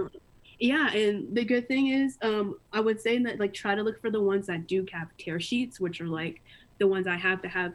Yeah, 0.60 0.91
and 0.91 1.34
the 1.34 1.45
good 1.45 1.68
thing 1.70 1.88
is, 1.88 2.18
um, 2.22 2.60
I 2.74 2.82
would 2.82 2.99
say 2.99 3.18
that 3.24 3.39
like 3.39 3.53
try 3.53 3.76
to 3.76 3.82
look 3.82 4.01
for 4.01 4.12
the 4.12 4.22
ones 4.22 4.47
that 4.47 4.68
do 4.68 4.86
have 4.91 5.07
tear 5.18 5.39
sheets, 5.39 5.80
which 5.80 6.01
are 6.01 6.07
like 6.07 6.41
the 6.80 6.88
ones 6.88 7.07
I 7.07 7.16
have 7.16 7.41
to 7.43 7.47
have 7.47 7.74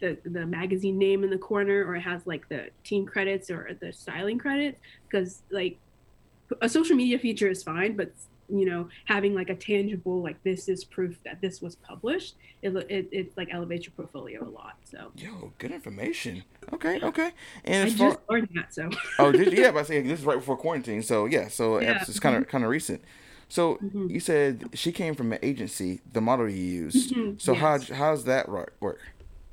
the 0.00 0.18
the 0.24 0.44
magazine 0.44 0.98
name 0.98 1.24
in 1.24 1.30
the 1.30 1.38
corner, 1.38 1.84
or 1.86 1.96
it 1.96 2.02
has 2.02 2.26
like 2.26 2.46
the 2.50 2.68
team 2.84 3.06
credits 3.06 3.50
or 3.50 3.70
the 3.80 3.92
styling 3.92 4.38
credits, 4.38 4.78
because 5.08 5.42
like 5.50 5.78
a 6.60 6.68
social 6.68 6.96
media 6.96 7.18
feature 7.18 7.48
is 7.48 7.62
fine, 7.62 7.96
but 7.96 8.12
you 8.52 8.66
know 8.66 8.88
having 9.06 9.34
like 9.34 9.50
a 9.50 9.54
tangible 9.56 10.22
like 10.22 10.42
this 10.44 10.68
is 10.68 10.84
proof 10.84 11.16
that 11.24 11.40
this 11.40 11.60
was 11.60 11.76
published, 11.76 12.36
it 12.62 12.76
it, 12.90 13.08
it 13.12 13.32
like 13.36 13.48
elevates 13.52 13.86
your 13.86 13.92
portfolio 13.94 14.46
a 14.46 14.50
lot. 14.50 14.74
So 14.84 15.12
Yo, 15.16 15.52
good 15.58 15.72
information. 15.72 16.44
Okay, 16.72 17.00
okay. 17.02 17.32
And 17.64 17.88
I 17.88 17.92
far 17.92 18.08
just 18.10 18.20
learned 18.30 18.48
that. 18.54 18.74
So 18.74 18.90
oh, 19.18 19.32
did, 19.32 19.52
you 19.52 19.58
yeah, 19.62 19.70
but 19.72 19.80
I 19.80 19.82
say 19.84 20.02
this 20.02 20.20
is 20.20 20.26
right 20.26 20.38
before 20.38 20.56
quarantine, 20.56 21.02
so 21.02 21.26
yeah, 21.26 21.48
so 21.48 21.80
Yeah. 21.80 22.02
it's 22.02 22.20
kind 22.20 22.36
of 22.36 22.48
kind 22.48 22.64
of 22.64 22.70
recent. 22.70 23.02
So 23.48 23.76
Mhm. 23.82 24.10
you 24.10 24.20
said 24.20 24.70
she 24.74 24.92
came 24.92 25.14
from 25.14 25.32
an 25.32 25.38
agency, 25.42 26.00
the 26.10 26.20
model 26.20 26.48
you 26.48 26.62
used. 26.84 27.14
Mhm, 27.14 27.40
So 27.40 27.54
how 27.54 27.74
yes. 27.74 27.88
how's 27.88 28.24
that 28.24 28.48
work? 28.48 29.00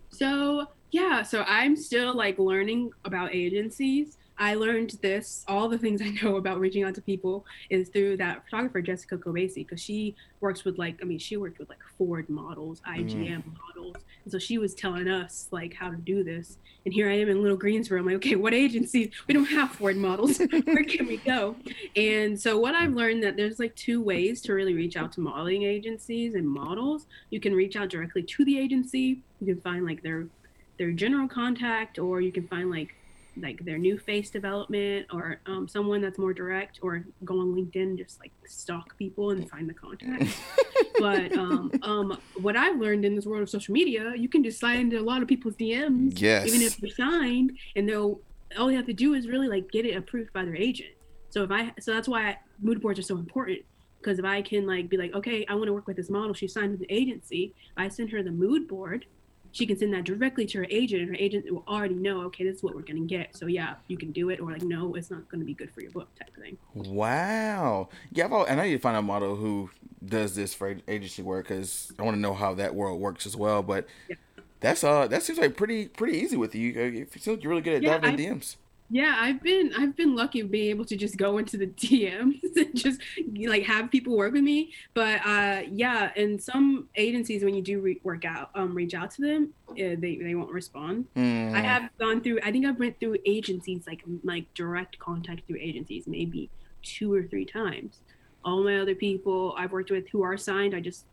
So 0.10 0.68
yeah, 0.92 1.24
so 1.24 1.44
I'm 1.48 1.76
still 1.76 2.14
like 2.16 2.40
learning 2.40 2.92
about 3.06 3.34
agencies. 3.34 4.18
I 4.40 4.54
learned 4.54 4.98
this, 5.02 5.44
all 5.48 5.68
the 5.68 5.78
things 5.78 6.02
I 6.04 6.10
know 6.24 6.38
about 6.38 6.60
reaching 6.60 6.84
out 6.84 6.96
to 6.96 7.02
people 7.02 7.46
is 7.70 7.90
through 7.90 8.18
that 8.18 8.46
photographer, 8.46 8.82
Jessica 8.82 9.18
Kobeissi, 9.18 9.56
because 9.56 9.82
she 9.82 10.16
works 10.40 10.64
with 10.64 10.78
like, 10.78 10.98
I 11.02 11.06
mean, 11.06 11.20
she 11.20 11.36
worked 11.38 11.60
with 11.60 11.70
like 11.70 11.80
Ford 11.98 12.30
models, 12.30 12.82
mm. 12.88 12.98
IGM 12.98 13.44
models. 13.68 13.98
And 14.24 14.32
so 14.32 14.40
she 14.40 14.58
was 14.58 14.74
telling 14.74 15.10
us 15.10 15.50
like 15.52 15.74
how 15.74 15.90
to 15.90 15.98
do 15.98 16.24
this. 16.24 16.58
And 16.86 16.94
here 16.94 17.10
I 17.10 17.20
am 17.20 17.30
in 17.30 17.42
Little 17.42 17.58
Greensboro. 17.58 18.00
I'm 18.00 18.06
like, 18.06 18.16
okay, 18.16 18.36
what 18.36 18.54
agencies? 18.54 19.10
We 19.28 19.34
don't 19.34 19.46
have 19.46 19.72
Ford 19.72 19.98
models. 19.98 20.40
Where 20.64 20.84
can 20.84 21.08
we 21.08 21.18
go? 21.18 21.56
And 21.96 22.40
so 22.40 22.58
what 22.58 22.74
I've 22.76 22.94
learned 22.94 23.24
that 23.24 23.36
there's 23.36 23.60
like 23.60 23.76
two 23.76 24.02
ways 24.02 24.42
to 24.44 24.54
really 24.54 24.74
reach 24.74 24.96
out 24.96 25.12
to 25.14 25.22
modeling 25.22 25.64
agencies 25.64 26.36
and 26.36 26.48
models. 26.48 27.06
You 27.30 27.42
can 27.42 27.54
reach 27.54 27.76
out 27.76 27.90
directly 27.90 28.24
to 28.24 28.46
the 28.46 28.58
agency. 28.58 29.22
You 29.42 29.54
can 29.54 29.62
find 29.62 29.86
like 29.86 30.02
their 30.02 30.28
their 30.78 30.92
general 30.94 31.28
contact, 31.28 32.00
or 32.00 32.22
you 32.22 32.32
can 32.32 32.48
find 32.48 32.72
like 32.72 32.96
like 33.42 33.64
their 33.66 33.78
new 33.78 33.98
face 33.98 34.30
development, 34.30 35.08
or 35.12 35.40
um, 35.46 35.68
someone 35.68 36.02
that's 36.02 36.18
more 36.18 36.34
direct, 36.34 36.80
or 36.82 37.06
go 37.26 37.40
on 37.40 37.54
LinkedIn, 37.54 37.98
just 37.98 38.20
like 38.20 38.32
stalk 38.46 38.98
people 38.98 39.32
and 39.32 39.50
find 39.50 39.70
the 39.70 39.74
contact. 39.74 40.38
but 41.00 41.38
um, 41.38 41.72
um, 41.84 42.18
what 42.42 42.56
I've 42.56 42.78
learned 42.80 43.06
in 43.06 43.16
this 43.16 43.26
world 43.26 43.44
of 43.44 43.50
social 43.50 43.74
media, 43.74 44.14
you 44.16 44.30
can 44.30 44.44
just 44.44 44.60
slide 44.60 44.80
into 44.80 45.00
a 45.00 45.02
lot 45.02 45.22
of 45.22 45.28
people's 45.28 45.56
DMs, 45.56 46.20
Yes. 46.20 46.48
even 46.48 46.62
if 46.62 46.78
they're 46.78 46.90
signed, 46.90 47.58
and 47.76 47.88
they'll 47.88 48.22
all 48.58 48.68
they 48.68 48.76
have 48.76 48.88
to 48.88 48.94
do 48.94 49.14
is 49.14 49.28
really 49.28 49.48
like 49.48 49.70
get 49.72 49.86
it 49.86 49.96
approved 49.96 50.34
by 50.34 50.44
their 50.44 50.56
agent. 50.56 50.90
So 51.30 51.44
if 51.44 51.52
I, 51.52 51.72
so 51.80 51.94
that's 51.94 52.08
why 52.08 52.38
mood 52.62 52.82
boards 52.82 53.00
are 53.00 53.04
so 53.04 53.18
important. 53.18 53.60
Because 54.02 54.18
if 54.18 54.26
I 54.26 54.42
can 54.42 54.66
like 54.66 54.90
be 54.90 54.98
like, 54.98 55.14
okay, 55.14 55.46
I 55.48 55.56
want 55.56 55.68
to 55.68 55.74
work 55.74 55.86
with 55.86 55.98
this 55.98 56.10
model, 56.10 56.34
she 56.34 56.48
signed 56.48 56.72
with 56.72 56.80
the 56.80 56.92
agency. 56.94 57.54
I 57.78 57.90
send 57.90 58.10
her 58.12 58.24
the 58.24 58.32
mood 58.32 58.68
board. 58.68 59.06
She 59.52 59.66
can 59.66 59.78
send 59.78 59.94
that 59.94 60.04
directly 60.04 60.46
to 60.48 60.60
her 60.60 60.68
agent, 60.70 61.02
and 61.02 61.10
her 61.10 61.16
agent 61.18 61.52
will 61.52 61.64
already 61.68 61.96
know, 61.96 62.22
okay, 62.24 62.44
this 62.44 62.58
is 62.58 62.64
what 62.64 62.76
we're 62.76 62.82
gonna 62.82 63.02
get. 63.02 63.36
So 63.36 63.48
yeah, 63.48 63.76
you 63.88 63.98
can 63.98 64.12
do 64.12 64.30
it, 64.30 64.40
or 64.40 64.52
like, 64.52 64.62
no, 64.62 64.94
it's 64.96 65.10
not 65.10 65.28
gonna 65.30 65.46
be 65.46 65.54
good 65.54 65.72
for 65.72 65.82
your 65.82 65.92
book, 65.92 66.08
type 66.16 66.30
of 66.36 66.44
thing. 66.44 66.58
Wow. 66.74 67.90
Yeah, 68.12 68.26
I've, 68.26 68.46
and 68.48 68.60
I 68.62 68.66
need 68.68 68.74
to 68.74 68.80
find 68.80 68.96
a 68.98 69.02
model 69.02 69.36
who 69.36 69.70
does 70.06 70.36
this 70.36 70.54
for 70.54 70.78
agency 70.88 71.22
work 71.22 71.48
because 71.48 71.92
I 72.00 72.04
want 72.04 72.16
to 72.16 72.22
know 72.22 72.34
how 72.34 72.54
that 72.56 72.76
world 72.76 73.00
works 73.02 73.26
as 73.26 73.36
well. 73.36 73.62
But 73.64 73.88
Yeah. 74.08 74.16
that's 74.62 74.84
uh 74.84 75.08
that 75.08 75.24
seems 75.24 75.40
like 75.40 75.58
pretty 75.58 75.88
pretty 75.88 76.18
easy 76.18 76.38
with 76.38 76.54
you. 76.56 76.72
Uh, 76.72 77.06
like 77.32 77.44
you're 77.44 77.50
really 77.50 77.62
good 77.62 77.76
at 77.76 77.84
Yeah, 77.84 77.98
diving 77.98 78.20
I- 78.20 78.30
in 78.32 78.38
DMs. 78.40 78.56
Yeah, 78.92 79.16
I've 79.20 79.42
been 79.44 79.72
I've 79.78 79.96
been 79.96 80.16
lucky 80.16 80.42
being 80.42 80.72
able 80.72 80.86
to 80.86 80.96
just 80.96 81.16
go 81.18 81.38
into 81.38 81.58
the 81.58 81.68
DMs 81.68 82.42
and 82.56 82.76
just 82.76 83.02
like 83.48 83.64
have 83.64 83.92
people 83.92 84.18
work 84.18 84.34
with 84.34 84.44
me. 84.44 84.74
But 84.94 85.22
uh, 85.26 85.62
yeah, 85.72 86.12
and 86.16 86.42
some 86.42 86.90
agencies 86.96 87.44
when 87.44 87.54
you 87.54 87.62
do 87.62 87.80
re- 87.82 88.02
work 88.04 88.26
out, 88.26 88.50
um, 88.56 88.74
reach 88.74 88.94
out 88.96 89.12
to 89.12 89.22
them, 89.22 89.54
uh, 89.72 89.76
they 89.76 90.20
they 90.22 90.36
won't 90.36 90.52
respond. 90.52 91.06
Mm. 91.16 91.54
I 91.54 91.62
have 91.62 91.90
gone 92.00 92.22
through. 92.22 92.40
I 92.44 92.52
think 92.52 92.66
I've 92.66 92.80
went 92.80 93.00
through 93.00 93.18
agencies 93.26 93.86
like 93.86 94.04
like 94.24 94.52
direct 94.56 94.98
contact 95.00 95.46
through 95.48 95.60
agencies 95.60 96.08
maybe 96.08 96.50
two 96.82 97.14
or 97.14 97.24
three 97.24 97.46
times. 97.46 98.00
All 98.44 98.64
my 98.64 98.80
other 98.80 98.96
people 98.96 99.54
I've 99.58 99.72
worked 99.72 99.92
with 99.92 100.08
who 100.10 100.24
are 100.24 100.38
signed, 100.38 100.74
I 100.74 100.80
just 100.80 101.06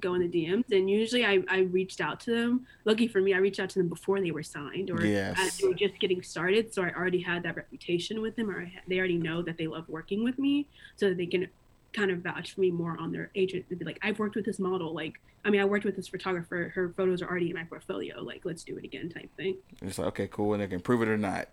go 0.00 0.14
in 0.14 0.20
the 0.20 0.28
DMs, 0.28 0.70
and 0.72 0.88
usually 0.90 1.24
I 1.24 1.42
I 1.48 1.58
reached 1.60 2.00
out 2.00 2.20
to 2.20 2.30
them. 2.34 2.66
Lucky 2.84 3.06
for 3.08 3.20
me, 3.20 3.34
I 3.34 3.38
reached 3.38 3.60
out 3.60 3.68
to 3.70 3.78
them 3.78 3.88
before 3.88 4.20
they 4.20 4.30
were 4.30 4.42
signed, 4.42 4.90
or 4.90 5.04
Yes. 5.04 5.36
as 5.38 5.58
they 5.58 5.68
were 5.68 5.74
just 5.74 5.98
getting 6.00 6.22
started. 6.22 6.72
So 6.72 6.82
I 6.82 6.92
already 6.94 7.20
had 7.20 7.42
that 7.44 7.56
reputation 7.56 8.20
with 8.20 8.36
them, 8.36 8.50
or 8.50 8.60
I 8.62 8.72
they 8.88 8.98
already 8.98 9.18
know 9.18 9.42
that 9.42 9.56
they 9.58 9.66
love 9.66 9.88
working 9.88 10.24
with 10.24 10.38
me, 10.38 10.68
so 10.96 11.08
that 11.08 11.16
they 11.16 11.26
can 11.26 11.48
kind 11.92 12.10
of 12.10 12.18
vouch 12.20 12.54
for 12.54 12.60
me 12.62 12.70
more 12.70 12.96
on 12.98 13.12
their 13.12 13.30
agent 13.34 13.66
and 13.68 13.78
be 13.78 13.84
like, 13.84 13.98
I've 14.02 14.18
worked 14.18 14.34
with 14.34 14.46
this 14.46 14.58
model. 14.58 14.94
Like, 14.94 15.20
I 15.44 15.50
mean, 15.50 15.60
I 15.60 15.66
worked 15.66 15.84
with 15.84 15.94
this 15.94 16.08
photographer. 16.08 16.72
Her 16.74 16.94
photos 16.96 17.20
are 17.20 17.28
already 17.28 17.50
in 17.50 17.54
my 17.54 17.64
portfolio. 17.64 18.22
Like, 18.22 18.42
let's 18.44 18.64
do 18.64 18.78
it 18.78 18.84
again, 18.84 19.10
type 19.10 19.28
thing. 19.36 19.58
It's 19.82 19.98
like 19.98 20.08
okay, 20.08 20.26
cool, 20.28 20.54
and 20.54 20.62
they 20.62 20.68
can 20.68 20.80
prove 20.80 21.02
it 21.02 21.08
or 21.08 21.18
not. 21.18 21.48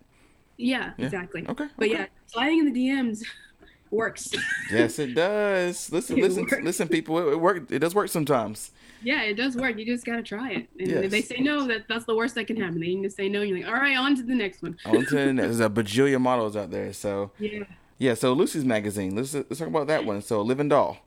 Yeah, 0.57 0.93
Yeah. 0.97 1.05
exactly. 1.05 1.45
Okay. 1.47 1.67
But 1.77 1.87
okay. 1.87 1.93
yeah, 1.93 2.05
sliding 2.27 2.59
in 2.59 2.71
the 2.73 2.87
DMs 2.87 3.23
works. 3.91 4.29
Yes, 4.71 4.99
it 4.99 5.13
does. 5.15 5.91
Listen, 5.91 6.17
It 6.17 6.23
listen, 6.23 6.43
works. 6.43 6.63
listen, 6.63 6.87
people. 6.87 7.17
It, 7.19 7.33
it 7.33 7.39
work. 7.39 7.71
It 7.71 7.79
does 7.79 7.93
work 7.95 8.09
sometimes. 8.09 8.71
yeah, 9.03 9.21
it 9.23 9.35
does 9.35 9.55
work. 9.55 9.77
You 9.77 9.85
just 9.85 10.05
gotta 10.05 10.21
try 10.23 10.51
it. 10.51 10.67
And 10.79 10.91
if 11.05 11.11
they 11.11 11.21
say 11.21 11.37
no, 11.39 11.65
that 11.67 11.87
that's 11.87 12.05
the 12.05 12.15
worst 12.15 12.35
that 12.35 12.47
can 12.47 12.57
happen. 12.57 12.79
They 12.79 12.95
need 12.95 13.03
to 13.03 13.09
say 13.09 13.29
no. 13.29 13.41
You're 13.41 13.57
like, 13.59 13.67
all 13.67 13.73
right, 13.79 13.97
on 13.97 14.15
to 14.15 14.23
the 14.23 14.35
next 14.35 14.61
one. 14.61 14.77
On 14.85 15.05
to 15.05 15.15
the 15.15 15.33
next. 15.33 15.57
There's 15.57 15.59
a 15.59 15.69
bajillion 15.69 16.21
models 16.21 16.55
out 16.55 16.71
there. 16.71 16.91
So 16.93 17.31
Yeah. 17.39 17.63
yeah. 17.97 18.13
So 18.13 18.33
Lucy's 18.33 18.65
magazine. 18.65 19.15
Let's 19.15 19.33
let's 19.33 19.57
talk 19.59 19.67
about 19.67 19.87
that 19.87 20.05
one. 20.05 20.21
So 20.21 20.41
Living 20.41 20.69
Doll. 20.69 20.97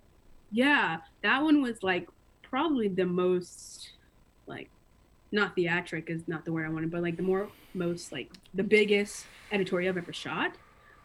Yeah, 0.51 0.99
that 1.23 1.43
one 1.43 1.63
was 1.63 1.83
like 1.83 2.09
probably 2.43 2.89
the 2.89 3.07
most 3.07 3.91
like 4.47 4.69
not 5.31 5.55
theatric 5.55 6.11
is 6.11 6.29
not 6.29 6.45
the 6.45 6.53
word 6.53 6.67
I 6.67 6.69
wanted, 6.69 6.91
but 6.91 7.01
like 7.03 7.17
the 7.17 7.23
more 7.23 7.49
most 7.75 8.13
like 8.13 8.31
the 8.53 8.63
biggest 8.63 9.25
editorial 9.51 9.91
I've 9.91 9.97
ever 9.97 10.13
shot. 10.13 10.53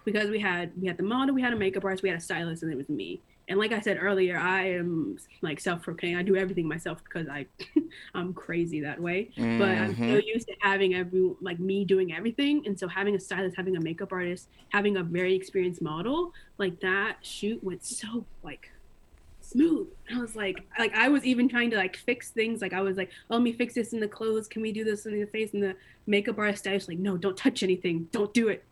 Because 0.08 0.30
we 0.30 0.39
had 0.39 0.72
we 0.80 0.88
had 0.88 0.95
the 0.95 1.03
model, 1.03 1.36
we 1.36 1.41
had 1.41 1.51
a 1.51 1.58
makeup 1.58 1.84
artist, 1.84 2.01
we 2.01 2.08
had 2.08 2.18
a 2.18 2.22
stylist, 2.22 2.64
and 2.64 2.72
it 2.72 2.78
was 2.78 2.88
me. 2.88 3.22
And 3.49 3.60
like 3.60 3.74
I 3.74 3.82
said 3.82 3.97
earlier, 4.01 4.38
I 4.38 4.70
am 4.72 5.18
like 5.41 5.60
self-proclaimed. 5.60 6.18
I 6.18 6.24
do 6.24 6.38
everything 6.38 6.66
myself 6.66 7.01
because 7.03 7.28
I, 7.28 7.45
I'm 8.16 8.34
crazy 8.34 8.80
that 8.82 9.01
way. 9.01 9.32
Mm-hmm. 9.38 9.58
But 9.58 9.72
I'm 9.78 9.95
so 9.95 10.01
Mhm. 10.01 10.26
used 10.34 10.47
to 10.47 10.53
having 10.62 10.95
every 10.95 11.32
like 11.41 11.60
me 11.60 11.84
doing 11.84 12.14
everything, 12.14 12.66
and 12.66 12.80
so 12.80 12.88
having 12.88 13.16
a 13.16 13.20
stylist, 13.20 13.58
having 13.58 13.76
a 13.76 13.82
makeup 13.82 14.14
artist, 14.14 14.47
having 14.70 14.95
a 14.95 15.03
very 15.03 15.36
experienced 15.36 15.82
model, 15.82 16.32
like 16.58 16.80
that 16.80 17.18
shoot 17.22 17.62
went 17.62 17.84
so 17.84 18.26
like 18.43 18.72
smooth. 19.41 19.88
I 20.14 20.20
was 20.22 20.38
like, 20.38 20.58
like 20.80 20.93
I 20.95 21.10
was 21.10 21.26
even 21.26 21.49
trying 21.49 21.70
to 21.72 21.78
like 21.78 21.97
fix 21.97 22.32
things. 22.32 22.62
Like 22.62 22.72
I 22.72 22.82
was 22.82 22.95
like, 22.95 23.12
oh, 23.30 23.36
let 23.36 23.43
me 23.43 23.51
fix 23.51 23.74
this 23.76 23.91
in 23.91 23.99
the 23.99 24.08
clothes. 24.08 24.47
Can 24.47 24.62
we 24.62 24.72
do 24.72 24.86
this 24.86 25.05
in 25.05 25.20
the 25.20 25.28
face? 25.28 25.53
And 25.53 25.62
the 25.64 25.76
makeup 26.05 26.38
artist 26.38 26.60
stylist 26.60 26.88
like, 26.88 26.99
no, 26.99 27.18
don't 27.18 27.36
touch 27.36 27.62
anything. 27.62 28.08
Don't 28.14 28.34
do 28.34 28.47
it. 28.47 28.64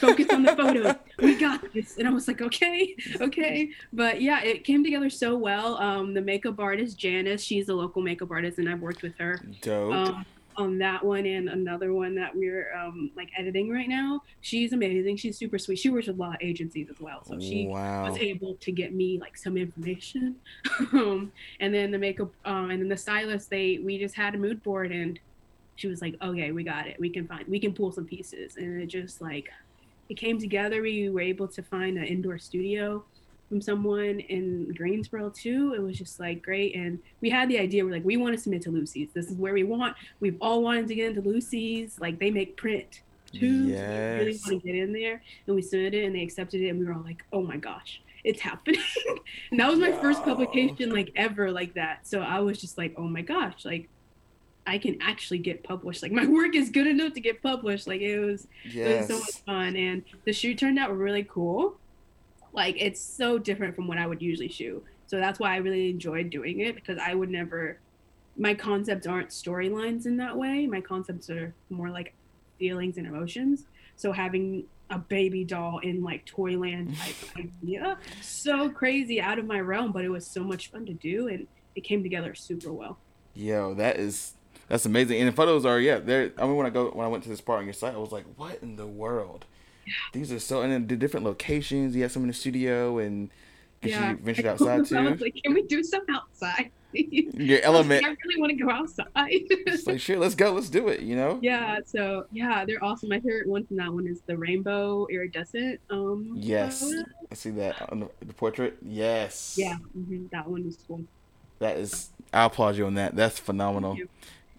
Focus 0.00 0.26
on 0.30 0.42
the 0.42 0.56
photos. 0.56 0.94
We 1.18 1.34
got 1.36 1.72
this. 1.72 1.96
And 1.98 2.06
I 2.06 2.10
was 2.10 2.28
like, 2.28 2.40
okay, 2.40 2.96
okay. 3.20 3.70
But 3.92 4.20
yeah, 4.20 4.42
it 4.42 4.64
came 4.64 4.82
together 4.84 5.10
so 5.10 5.36
well. 5.36 5.76
Um, 5.78 6.14
the 6.14 6.20
makeup 6.20 6.58
artist 6.58 6.98
Janice, 6.98 7.42
she's 7.42 7.68
a 7.68 7.74
local 7.74 8.02
makeup 8.02 8.30
artist, 8.30 8.58
and 8.58 8.68
I've 8.68 8.80
worked 8.80 9.02
with 9.02 9.16
her 9.18 9.40
Dope. 9.60 9.92
um, 9.92 10.26
on 10.56 10.78
that 10.78 11.04
one 11.04 11.26
and 11.26 11.48
another 11.48 11.92
one 11.92 12.14
that 12.14 12.34
we're 12.34 12.74
um, 12.74 13.10
like 13.16 13.30
editing 13.36 13.70
right 13.70 13.88
now. 13.88 14.22
She's 14.40 14.72
amazing. 14.72 15.16
She's 15.16 15.36
super 15.36 15.58
sweet. 15.58 15.78
She 15.78 15.90
works 15.90 16.06
with 16.06 16.16
a 16.16 16.20
lot 16.20 16.36
of 16.36 16.40
agencies 16.40 16.88
as 16.90 17.00
well, 17.00 17.24
so 17.24 17.38
she 17.38 17.66
wow. 17.66 18.08
was 18.08 18.18
able 18.18 18.54
to 18.54 18.72
get 18.72 18.94
me 18.94 19.18
like 19.20 19.36
some 19.36 19.56
information. 19.56 20.36
um, 20.92 21.32
and 21.60 21.74
then 21.74 21.90
the 21.90 21.98
makeup, 21.98 22.30
um, 22.44 22.70
and 22.70 22.80
then 22.80 22.88
the 22.88 22.96
stylist, 22.96 23.50
they 23.50 23.78
we 23.78 23.98
just 23.98 24.14
had 24.14 24.34
a 24.34 24.38
mood 24.38 24.62
board, 24.62 24.92
and 24.92 25.18
she 25.76 25.88
was 25.88 26.00
like, 26.00 26.16
"Okay, 26.22 26.52
we 26.52 26.64
got 26.64 26.86
it. 26.86 26.98
We 26.98 27.10
can 27.10 27.26
find, 27.26 27.46
we 27.46 27.60
can 27.60 27.72
pull 27.72 27.92
some 27.92 28.06
pieces." 28.06 28.56
And 28.56 28.80
it 28.80 28.86
just 28.86 29.20
like 29.20 29.50
it 30.08 30.14
came 30.14 30.38
together. 30.38 30.82
We 30.82 31.08
were 31.08 31.20
able 31.20 31.48
to 31.48 31.62
find 31.62 31.98
an 31.98 32.04
indoor 32.04 32.38
studio 32.38 33.04
from 33.48 33.60
someone 33.60 34.20
in 34.20 34.72
Greensboro 34.76 35.30
too. 35.30 35.74
It 35.76 35.80
was 35.80 35.96
just 35.96 36.18
like 36.18 36.42
great, 36.42 36.74
and 36.74 36.98
we 37.20 37.30
had 37.30 37.48
the 37.48 37.58
idea. 37.58 37.84
We're 37.84 37.92
like, 37.92 38.04
we 38.04 38.16
want 38.16 38.34
to 38.34 38.40
submit 38.40 38.62
to 38.62 38.70
Lucy's. 38.70 39.08
This 39.12 39.26
is 39.26 39.36
where 39.36 39.54
we 39.54 39.64
want. 39.64 39.96
We've 40.20 40.36
all 40.40 40.62
wanted 40.62 40.88
to 40.88 40.94
get 40.94 41.08
into 41.08 41.20
Lucy's. 41.28 41.98
Like 42.00 42.18
they 42.18 42.30
make 42.30 42.56
print 42.56 43.02
too. 43.32 43.70
So 43.70 43.76
we 43.76 44.24
really 44.24 44.38
want 44.46 44.62
to 44.62 44.66
get 44.66 44.74
in 44.74 44.92
there, 44.92 45.22
and 45.46 45.56
we 45.56 45.62
submitted, 45.62 46.04
and 46.04 46.14
they 46.14 46.22
accepted 46.22 46.60
it, 46.60 46.68
and 46.68 46.78
we 46.78 46.86
were 46.86 46.94
all 46.94 47.02
like, 47.02 47.24
oh 47.32 47.42
my 47.42 47.56
gosh, 47.56 48.00
it's 48.24 48.40
happening. 48.40 48.80
and 49.50 49.60
that 49.60 49.70
was 49.70 49.78
my 49.78 49.92
first 49.92 50.22
publication 50.22 50.90
like 50.90 51.12
ever 51.16 51.50
like 51.50 51.74
that. 51.74 52.06
So 52.06 52.20
I 52.20 52.40
was 52.40 52.60
just 52.60 52.78
like, 52.78 52.94
oh 52.96 53.08
my 53.08 53.22
gosh, 53.22 53.64
like. 53.64 53.88
I 54.66 54.78
can 54.78 54.98
actually 55.00 55.38
get 55.38 55.62
published. 55.62 56.02
Like 56.02 56.12
my 56.12 56.26
work 56.38 56.54
is 56.54 56.70
good 56.70 56.86
enough 56.86 57.14
to 57.14 57.20
get 57.20 57.42
published. 57.42 57.86
Like 57.86 58.00
it 58.00 58.18
was 58.18 58.46
it 58.64 58.98
was 58.98 59.08
so 59.08 59.18
much 59.18 59.36
fun. 59.44 59.76
And 59.76 60.02
the 60.24 60.32
shoot 60.32 60.58
turned 60.58 60.78
out 60.78 60.96
really 60.96 61.24
cool. 61.24 61.76
Like 62.52 62.76
it's 62.78 63.00
so 63.00 63.38
different 63.38 63.74
from 63.76 63.86
what 63.86 63.98
i 63.98 64.06
would 64.06 64.22
usually 64.22 64.48
shoot 64.48 64.82
so 65.08 65.18
that's 65.18 65.38
why 65.38 65.52
i 65.52 65.56
really 65.56 65.90
enjoyed 65.90 66.30
doing 66.30 66.60
it 66.60 66.74
because 66.74 66.98
i 66.98 67.12
would 67.12 67.28
never 67.28 67.78
my 68.36 68.54
concepts 68.54 69.06
aren't 69.06 69.30
storylines 69.30 70.06
in 70.06 70.16
that 70.18 70.36
way. 70.36 70.66
My 70.66 70.80
concepts 70.80 71.30
are 71.30 71.54
more 71.70 71.88
like 71.90 72.14
feelings 72.58 72.98
and 72.98 73.06
emotions. 73.06 73.64
So 73.96 74.12
having 74.12 74.64
a 74.90 74.98
baby 74.98 75.42
doll 75.42 75.78
in 75.80 76.02
like 76.04 76.24
toyland 76.26 76.96
type 76.96 77.16
idea 77.36 77.98
so 78.22 78.70
crazy 78.70 79.20
out 79.20 79.36
of 79.36 79.44
my 79.44 79.58
realm 79.58 79.90
but 79.90 80.04
it 80.04 80.08
was 80.08 80.24
so 80.24 80.44
much 80.44 80.70
fun 80.70 80.86
to 80.86 80.92
do 80.92 81.26
and 81.26 81.48
it 81.74 81.80
came 81.82 82.04
together 82.04 82.34
super 82.34 82.72
well. 82.72 82.96
Yo, 83.34 83.74
that 83.74 83.98
is 83.98 84.34
that's 84.68 84.86
amazing. 84.86 85.18
And 85.20 85.28
the 85.28 85.32
photos 85.32 85.64
are 85.64 85.80
yeah, 85.80 85.98
they're 85.98 86.32
I 86.38 86.42
mean 86.46 86.56
when 86.56 86.66
I 86.66 86.70
go 86.70 86.90
when 86.90 87.04
I 87.04 87.08
went 87.08 87.22
to 87.24 87.28
this 87.28 87.40
part 87.40 87.58
on 87.60 87.64
your 87.64 87.74
site, 87.74 87.94
I 87.94 87.98
was 87.98 88.12
like, 88.12 88.24
what 88.36 88.62
in 88.62 88.76
the 88.76 88.86
world? 88.86 89.44
These 90.12 90.32
are 90.32 90.40
so 90.40 90.62
and 90.62 90.72
then 90.72 90.86
the 90.86 90.96
different 90.96 91.24
locations. 91.24 91.94
You 91.94 92.02
had 92.02 92.12
some 92.12 92.22
in 92.22 92.28
the 92.28 92.34
studio 92.34 92.98
and 92.98 93.30
yeah 93.82 94.10
you 94.10 94.16
ventured 94.16 94.46
I 94.46 94.50
outside 94.50 94.86
them, 94.86 95.06
I 95.06 95.10
was 95.10 95.20
like 95.20 95.34
can 95.44 95.54
we 95.54 95.62
do 95.62 95.82
some 95.82 96.02
outside 96.10 96.70
Your 96.92 97.58
I 97.64 97.68
was 97.70 97.86
like, 97.86 98.02
element. 98.02 98.04
I 98.04 98.08
really 98.08 98.40
want 98.40 98.56
to 98.56 98.64
go 98.64 98.70
outside. 98.70 99.06
It's 99.26 99.86
like 99.86 100.00
sure, 100.00 100.18
let's 100.18 100.34
go, 100.34 100.52
let's 100.52 100.70
do 100.70 100.88
it. 100.88 101.00
You 101.00 101.16
know. 101.16 101.38
yeah, 101.42 101.78
so 101.84 102.26
yeah, 102.32 102.64
they're 102.64 102.82
awesome. 102.82 103.10
My 103.10 103.20
favorite 103.20 103.48
one 103.48 103.66
from 103.66 103.76
that 103.76 103.92
one 103.92 104.06
is 104.06 104.22
the 104.26 104.36
rainbow 104.36 105.06
iridescent. 105.10 105.80
Um, 105.90 106.32
Yes. 106.36 106.92
I 107.30 107.34
see 107.34 107.50
that 107.50 107.90
on 107.92 108.00
the, 108.00 108.08
the 108.24 108.32
portrait. 108.32 108.78
Yes. 108.82 109.56
Yeah, 109.58 109.76
hmm 109.76 110.26
that 110.32 110.48
one 110.48 110.64
is 110.66 110.78
cool. 110.86 111.04
That 111.58 111.76
is. 111.76 112.10
I 112.32 112.44
applaud 112.44 112.76
you 112.76 112.86
on 112.86 112.94
that. 112.94 113.16
That's 113.16 113.38
phenomenal. 113.38 113.98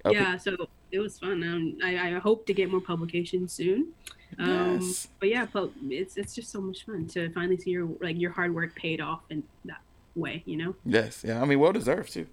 Okay. 0.09 0.17
Yeah, 0.19 0.37
so 0.37 0.55
it 0.91 0.99
was 0.99 1.19
fun. 1.19 1.43
Um, 1.43 1.77
I, 1.83 2.15
I 2.15 2.19
hope 2.19 2.45
to 2.47 2.53
get 2.53 2.69
more 2.71 2.81
publications 2.81 3.53
soon. 3.53 3.93
Um, 4.39 4.79
Yes. 4.81 5.07
but 5.19 5.29
yeah, 5.29 5.45
pu- 5.45 5.71
it's 5.89 6.17
it's 6.17 6.35
just 6.35 6.51
so 6.51 6.59
much 6.61 6.85
fun 6.85 7.07
to 7.07 7.29
finally 7.31 7.57
see 7.57 7.71
your 7.71 7.87
like 8.01 8.17
your 8.19 8.31
hard 8.31 8.53
work 8.53 8.75
paid 8.75 8.99
off 9.01 9.21
in 9.29 9.43
that 9.65 9.81
way. 10.15 10.43
You 10.45 10.57
know? 10.57 10.75
Yes. 10.85 11.23
Yeah. 11.25 11.41
I 11.41 11.45
mean, 11.45 11.59
well 11.59 11.71
deserved 11.71 12.11
too. 12.11 12.27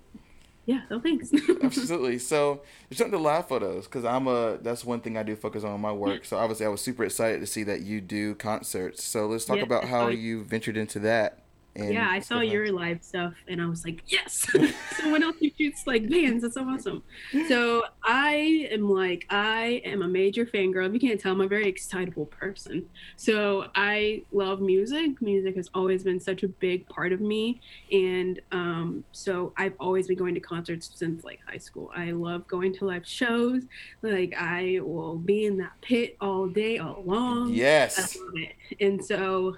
Yeah. 0.67 0.81
So 0.89 0.99
thanks. 0.99 1.31
Absolutely. 1.63 2.19
So 2.19 2.63
let's 2.91 2.99
jump 2.99 3.11
to 3.13 3.19
live 3.19 3.47
photos 3.49 3.85
because 3.85 4.05
I'm 4.05 4.27
a 4.27 4.59
that's 4.61 4.85
one 4.85 5.01
thing 5.01 5.17
I 5.17 5.23
do 5.23 5.37
focus 5.37 5.63
on 5.63 5.75
in 5.75 5.81
my 5.81 5.93
work. 5.93 6.25
So 6.25 6.37
obviously 6.37 6.67
I 6.67 6.69
was 6.71 6.81
super 6.81 7.05
excited 7.05 7.41
to 7.41 7.47
see 7.47 7.63
that 7.65 7.83
you 7.83 8.01
do 8.01 8.35
concerts. 8.35 9.05
So 9.05 9.27
let's 9.27 9.45
talk 9.45 9.59
Yeah, 9.59 9.63
about 9.65 9.85
how 9.85 10.07
saw- 10.07 10.09
you 10.09 10.43
ventured 10.43 10.77
into 10.77 10.99
that. 11.01 11.44
And 11.77 11.93
yeah, 11.93 12.09
I 12.09 12.21
saw 12.21 12.41
your 12.41 12.71
live 12.73 13.03
stuff 13.03 13.35
and 13.49 13.61
I 13.61 13.67
was 13.67 13.85
like, 13.85 14.03
yes, 14.07 14.47
someone 14.97 15.23
else 15.25 15.37
who 15.41 15.51
shoots 15.59 15.87
like 15.87 16.09
bands. 16.09 16.43
That's 16.43 16.55
so 16.55 16.63
awesome. 16.69 17.03
So 17.49 17.85
I 18.05 18.69
am 18.71 18.89
like, 18.89 19.27
I 19.29 19.83
am 19.85 20.03
a 20.03 20.09
major 20.09 20.47
fangirl. 20.47 20.87
If 20.87 20.95
you 20.95 21.01
can't 21.01 21.21
tell, 21.21 21.33
I'm 21.33 21.41
a 21.41 21.49
very 21.49 21.67
excitable 21.69 22.27
person. 22.27 22.89
So 23.17 23.67
I 23.75 24.23
love 24.31 24.61
music. 24.61 25.21
Music 25.21 25.57
has 25.57 25.69
always 25.75 26.05
been 26.05 26.21
such 26.21 26.45
a 26.45 26.49
big 26.49 26.87
part 26.89 27.13
of 27.13 27.21
me. 27.21 27.61
And 27.91 28.41
um, 28.53 29.05
so 29.11 29.53
I've 29.57 29.75
always 29.81 30.07
been 30.07 30.17
going 30.19 30.35
to 30.35 30.41
concerts 30.41 30.91
since 30.95 31.25
like 31.25 31.41
high 31.47 31.59
school. 31.59 31.91
I 31.95 32.13
love 32.13 32.47
going 32.47 32.73
to 32.75 32.85
live 32.85 33.07
shows. 33.07 33.63
Like 34.03 34.33
I 34.39 34.79
will 34.81 35.17
be 35.17 35.47
in 35.47 35.57
that 35.57 35.73
pit 35.83 36.17
all 36.21 36.47
day, 36.47 36.79
all 36.79 37.03
long. 37.05 37.51
I 37.51 37.55
Yes. 37.55 38.17
love 38.17 38.35
it. 38.37 38.55
And 38.81 39.05
so 39.05 39.57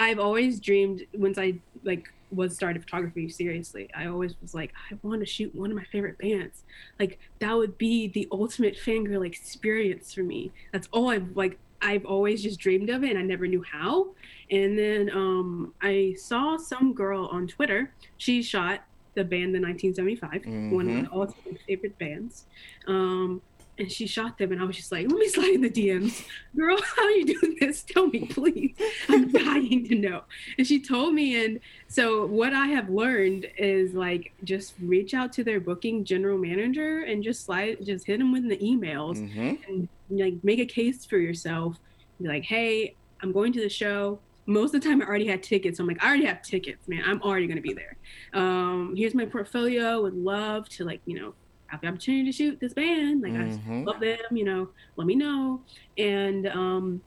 I've 0.00 0.18
always 0.18 0.60
dreamed 0.60 1.04
once 1.12 1.36
I 1.38 1.60
like 1.84 2.10
was 2.30 2.54
started 2.54 2.82
photography 2.82 3.28
seriously. 3.28 3.90
I 3.94 4.06
always 4.06 4.34
was 4.40 4.54
like, 4.54 4.72
I 4.90 4.96
want 5.02 5.20
to 5.20 5.26
shoot 5.26 5.54
one 5.54 5.70
of 5.70 5.76
my 5.76 5.84
favorite 5.84 6.16
bands. 6.16 6.64
Like 6.98 7.18
that 7.40 7.54
would 7.54 7.76
be 7.76 8.08
the 8.08 8.26
ultimate 8.32 8.76
fangirl 8.76 9.26
experience 9.26 10.14
for 10.14 10.22
me. 10.22 10.52
That's 10.72 10.88
all 10.90 11.10
I've 11.10 11.36
like 11.36 11.58
I've 11.82 12.06
always 12.06 12.42
just 12.42 12.58
dreamed 12.58 12.88
of 12.88 13.04
it 13.04 13.10
and 13.10 13.18
I 13.18 13.22
never 13.22 13.46
knew 13.46 13.62
how. 13.62 14.08
And 14.50 14.78
then 14.78 15.10
um 15.10 15.74
I 15.82 16.14
saw 16.16 16.56
some 16.56 16.94
girl 16.94 17.26
on 17.26 17.46
Twitter. 17.46 17.92
She 18.16 18.42
shot 18.42 18.84
the 19.14 19.24
band 19.24 19.54
the 19.54 19.60
1975, 19.60 20.72
one 20.72 20.88
of 20.88 20.94
my 20.94 21.08
all-time 21.10 21.58
favorite 21.66 21.98
bands. 21.98 22.46
Um 22.86 23.42
and 23.78 23.90
she 23.90 24.06
shot 24.06 24.36
them 24.38 24.52
and 24.52 24.60
I 24.60 24.64
was 24.64 24.76
just 24.76 24.92
like, 24.92 25.06
let 25.08 25.18
me 25.18 25.28
slide 25.28 25.54
in 25.54 25.62
the 25.62 25.70
DMs. 25.70 26.24
Girl, 26.56 26.76
how 26.96 27.04
are 27.04 27.10
you 27.10 27.38
doing 27.40 27.56
this? 27.60 27.82
Tell 27.82 28.06
me, 28.08 28.26
please. 28.26 28.74
I'm 29.08 29.30
dying 29.32 29.86
to 29.88 29.94
know. 29.94 30.22
And 30.58 30.66
she 30.66 30.80
told 30.80 31.14
me 31.14 31.44
and 31.44 31.60
so 31.88 32.26
what 32.26 32.52
I 32.52 32.66
have 32.66 32.90
learned 32.90 33.46
is 33.56 33.94
like 33.94 34.32
just 34.44 34.74
reach 34.82 35.14
out 35.14 35.32
to 35.34 35.44
their 35.44 35.60
booking 35.60 36.04
general 36.04 36.38
manager 36.38 37.00
and 37.04 37.22
just 37.24 37.44
slide 37.44 37.78
just 37.84 38.06
hit 38.06 38.18
them 38.18 38.32
with 38.32 38.48
the 38.48 38.58
emails 38.58 39.18
hmm 39.18 39.54
and 39.68 39.88
like 40.10 40.34
make 40.42 40.58
a 40.58 40.66
case 40.66 41.04
for 41.04 41.18
yourself. 41.18 41.76
Be 42.20 42.28
like, 42.28 42.44
hey, 42.44 42.94
I'm 43.22 43.32
going 43.32 43.52
to 43.54 43.60
the 43.60 43.68
show. 43.68 44.18
Most 44.46 44.74
of 44.74 44.82
the 44.82 44.88
time, 44.88 45.00
I 45.00 45.06
already 45.06 45.26
had 45.26 45.42
tickets. 45.42 45.78
So 45.78 45.84
I'm 45.84 45.88
like, 45.88 46.02
I 46.02 46.08
already 46.08 46.24
have 46.24 46.42
tickets, 46.42 46.88
man. 46.88 47.02
I'm 47.06 47.22
already 47.22 47.46
gonna 47.46 47.60
be 47.60 47.72
there. 47.72 47.96
Um, 48.34 48.94
here's 48.96 49.14
my 49.14 49.24
portfolio. 49.24 50.02
Would 50.02 50.14
love 50.14 50.68
to 50.70 50.84
like, 50.84 51.00
you 51.06 51.18
know, 51.20 51.34
have 51.70 51.80
the 51.80 51.88
opportunity 51.88 52.24
to 52.30 52.32
shoot 52.32 52.58
this 52.60 52.74
band. 52.74 53.22
Like, 53.22 53.32
I 53.32 53.44
Mhm. 53.44 53.86
love 53.86 54.00
them. 54.00 54.18
You 54.32 54.44
know, 54.44 54.70
let 54.96 55.06
me 55.06 55.14
know. 55.14 55.64
And 55.96 56.46
um, 56.48 57.02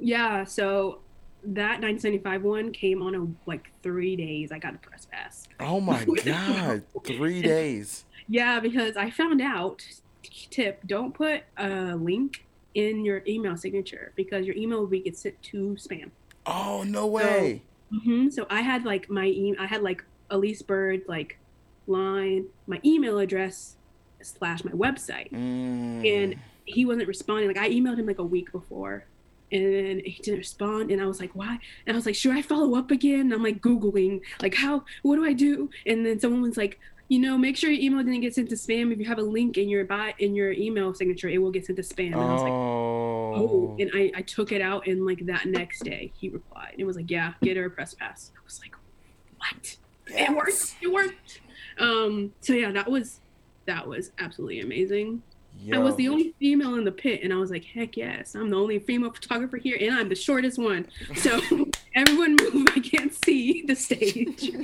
yeah, 0.00 0.44
so 0.44 1.02
that 1.42 1.80
1975 1.80 2.42
one 2.42 2.72
came 2.72 3.02
on 3.02 3.14
a 3.14 3.26
like 3.50 3.66
three 3.82 4.16
days. 4.16 4.50
I 4.52 4.58
got 4.58 4.74
a 4.74 4.78
press 4.78 5.06
pass. 5.10 5.44
Oh 5.60 5.80
my 5.80 6.04
God! 6.24 6.84
Three 7.04 7.42
days. 7.54 8.04
Yeah, 8.28 8.60
because 8.60 8.96
I 8.96 9.10
found 9.10 9.40
out 9.40 9.80
tip, 10.50 10.80
don't 10.86 11.14
put 11.14 11.42
a 11.56 11.94
link 11.96 12.32
in 12.74 13.04
your 13.04 13.22
email 13.26 13.56
signature 13.56 14.12
because 14.16 14.44
your 14.46 14.56
email 14.56 14.80
will 14.80 14.86
be 14.88 15.00
get 15.02 15.16
sent 15.16 15.40
to 15.42 15.76
spam. 15.78 16.10
Oh 16.44 16.82
no 16.84 17.06
way! 17.06 17.64
hmm 18.04 18.28
So 18.30 18.46
I 18.50 18.60
had 18.60 18.84
like 18.84 19.08
my 19.08 19.26
e- 19.26 19.56
I 19.58 19.66
had 19.66 19.82
like 19.82 20.02
Elise 20.30 20.62
Bird 20.62 21.02
like 21.08 21.38
line, 21.86 22.46
my 22.66 22.80
email 22.84 23.18
address 23.18 23.76
slash 24.26 24.64
my 24.64 24.72
website. 24.72 25.30
Mm. 25.32 26.06
And 26.06 26.36
he 26.64 26.84
wasn't 26.84 27.08
responding. 27.08 27.48
Like 27.48 27.58
I 27.58 27.70
emailed 27.70 27.98
him 27.98 28.06
like 28.06 28.18
a 28.18 28.24
week 28.24 28.52
before. 28.52 29.04
And 29.52 29.62
then 29.62 30.02
he 30.04 30.20
didn't 30.22 30.38
respond, 30.38 30.90
and 30.90 31.00
I 31.00 31.06
was 31.06 31.20
like, 31.20 31.30
"Why?" 31.36 31.56
And 31.86 31.94
I 31.94 31.96
was 31.96 32.04
like, 32.04 32.16
"Should 32.16 32.34
I 32.34 32.42
follow 32.42 32.76
up 32.76 32.90
again?" 32.90 33.20
And 33.20 33.32
I'm 33.32 33.44
like 33.44 33.62
googling, 33.62 34.20
like, 34.42 34.56
"How? 34.56 34.84
What 35.02 35.14
do 35.14 35.24
I 35.24 35.34
do?" 35.34 35.70
And 35.86 36.04
then 36.04 36.18
someone 36.18 36.42
was 36.42 36.56
like, 36.56 36.80
"You 37.06 37.20
know, 37.20 37.38
make 37.38 37.56
sure 37.56 37.70
your 37.70 37.80
email 37.80 38.02
didn't 38.02 38.22
get 38.22 38.34
sent 38.34 38.48
to 38.48 38.56
spam. 38.56 38.92
If 38.92 38.98
you 38.98 39.04
have 39.04 39.18
a 39.18 39.22
link 39.22 39.56
in 39.56 39.68
your 39.68 39.84
bot 39.84 40.20
in 40.20 40.34
your 40.34 40.50
email 40.50 40.92
signature, 40.94 41.28
it 41.28 41.38
will 41.38 41.52
get 41.52 41.64
sent 41.64 41.76
to 41.76 41.82
spam." 41.84 42.06
And 42.06 42.16
I 42.16 42.32
was 42.32 42.42
like, 42.42 42.50
oh. 42.50 43.34
oh, 43.36 43.76
and 43.78 43.90
I, 43.94 44.10
I 44.16 44.22
took 44.22 44.50
it 44.50 44.60
out 44.60 44.88
and 44.88 45.06
like 45.06 45.24
that 45.26 45.46
next 45.46 45.84
day 45.84 46.12
he 46.18 46.28
replied 46.28 46.72
and 46.72 46.80
it 46.80 46.84
was 46.84 46.96
like, 46.96 47.10
yeah, 47.10 47.32
get 47.42 47.56
her 47.56 47.66
a 47.66 47.70
press 47.70 47.94
pass. 47.94 48.32
I 48.36 48.40
was 48.44 48.60
like, 48.60 48.74
what? 49.38 49.76
Yes. 50.10 50.28
It 50.28 50.36
worked. 50.36 50.76
It 50.82 50.92
worked. 50.92 51.40
Um, 51.78 52.32
so 52.40 52.52
yeah, 52.52 52.70
that 52.72 52.90
was 52.90 53.20
that 53.66 53.86
was 53.86 54.12
absolutely 54.18 54.60
amazing. 54.60 55.22
I 55.72 55.78
was 55.78 55.96
the 55.96 56.08
only 56.08 56.34
female 56.38 56.74
in 56.74 56.84
the 56.84 56.92
pit, 56.92 57.20
and 57.22 57.32
I 57.32 57.36
was 57.36 57.50
like, 57.50 57.64
heck 57.64 57.96
yes, 57.96 58.34
I'm 58.34 58.50
the 58.50 58.56
only 58.56 58.78
female 58.78 59.10
photographer 59.10 59.56
here, 59.56 59.76
and 59.80 59.94
I'm 59.94 60.08
the 60.08 60.14
shortest 60.14 60.58
one. 60.58 60.86
So 61.16 61.40
everyone 61.94 62.36
move, 62.52 62.68
I 62.76 62.80
can't 62.80 63.14
see 63.14 63.64
the 63.66 63.74
stage. 63.74 64.50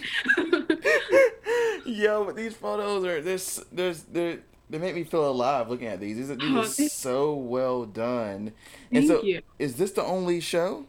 Yo, 1.87 2.25
but 2.25 2.37
these 2.37 2.55
photos 2.55 3.05
are 3.05 3.21
this 3.21 3.63
there's 3.73 4.03
they 4.03 4.39
they 4.71 4.79
make 4.79 4.95
me 4.95 5.05
feel 5.05 5.29
alive 5.29 5.69
looking 5.69 5.89
at 5.89 6.01
these. 6.01 6.17
These 6.17 6.31
are, 6.31 6.37
these 6.37 6.81
Oh, 6.81 6.85
are 6.85 6.89
so 6.89 7.35
well 7.35 7.85
done. 7.85 8.53
Thank 8.91 9.05
and 9.05 9.09
so, 9.09 9.23
you. 9.23 9.43
is 9.59 9.77
this 9.77 9.93
the 9.93 10.05
only 10.05 10.41
show? 10.41 10.87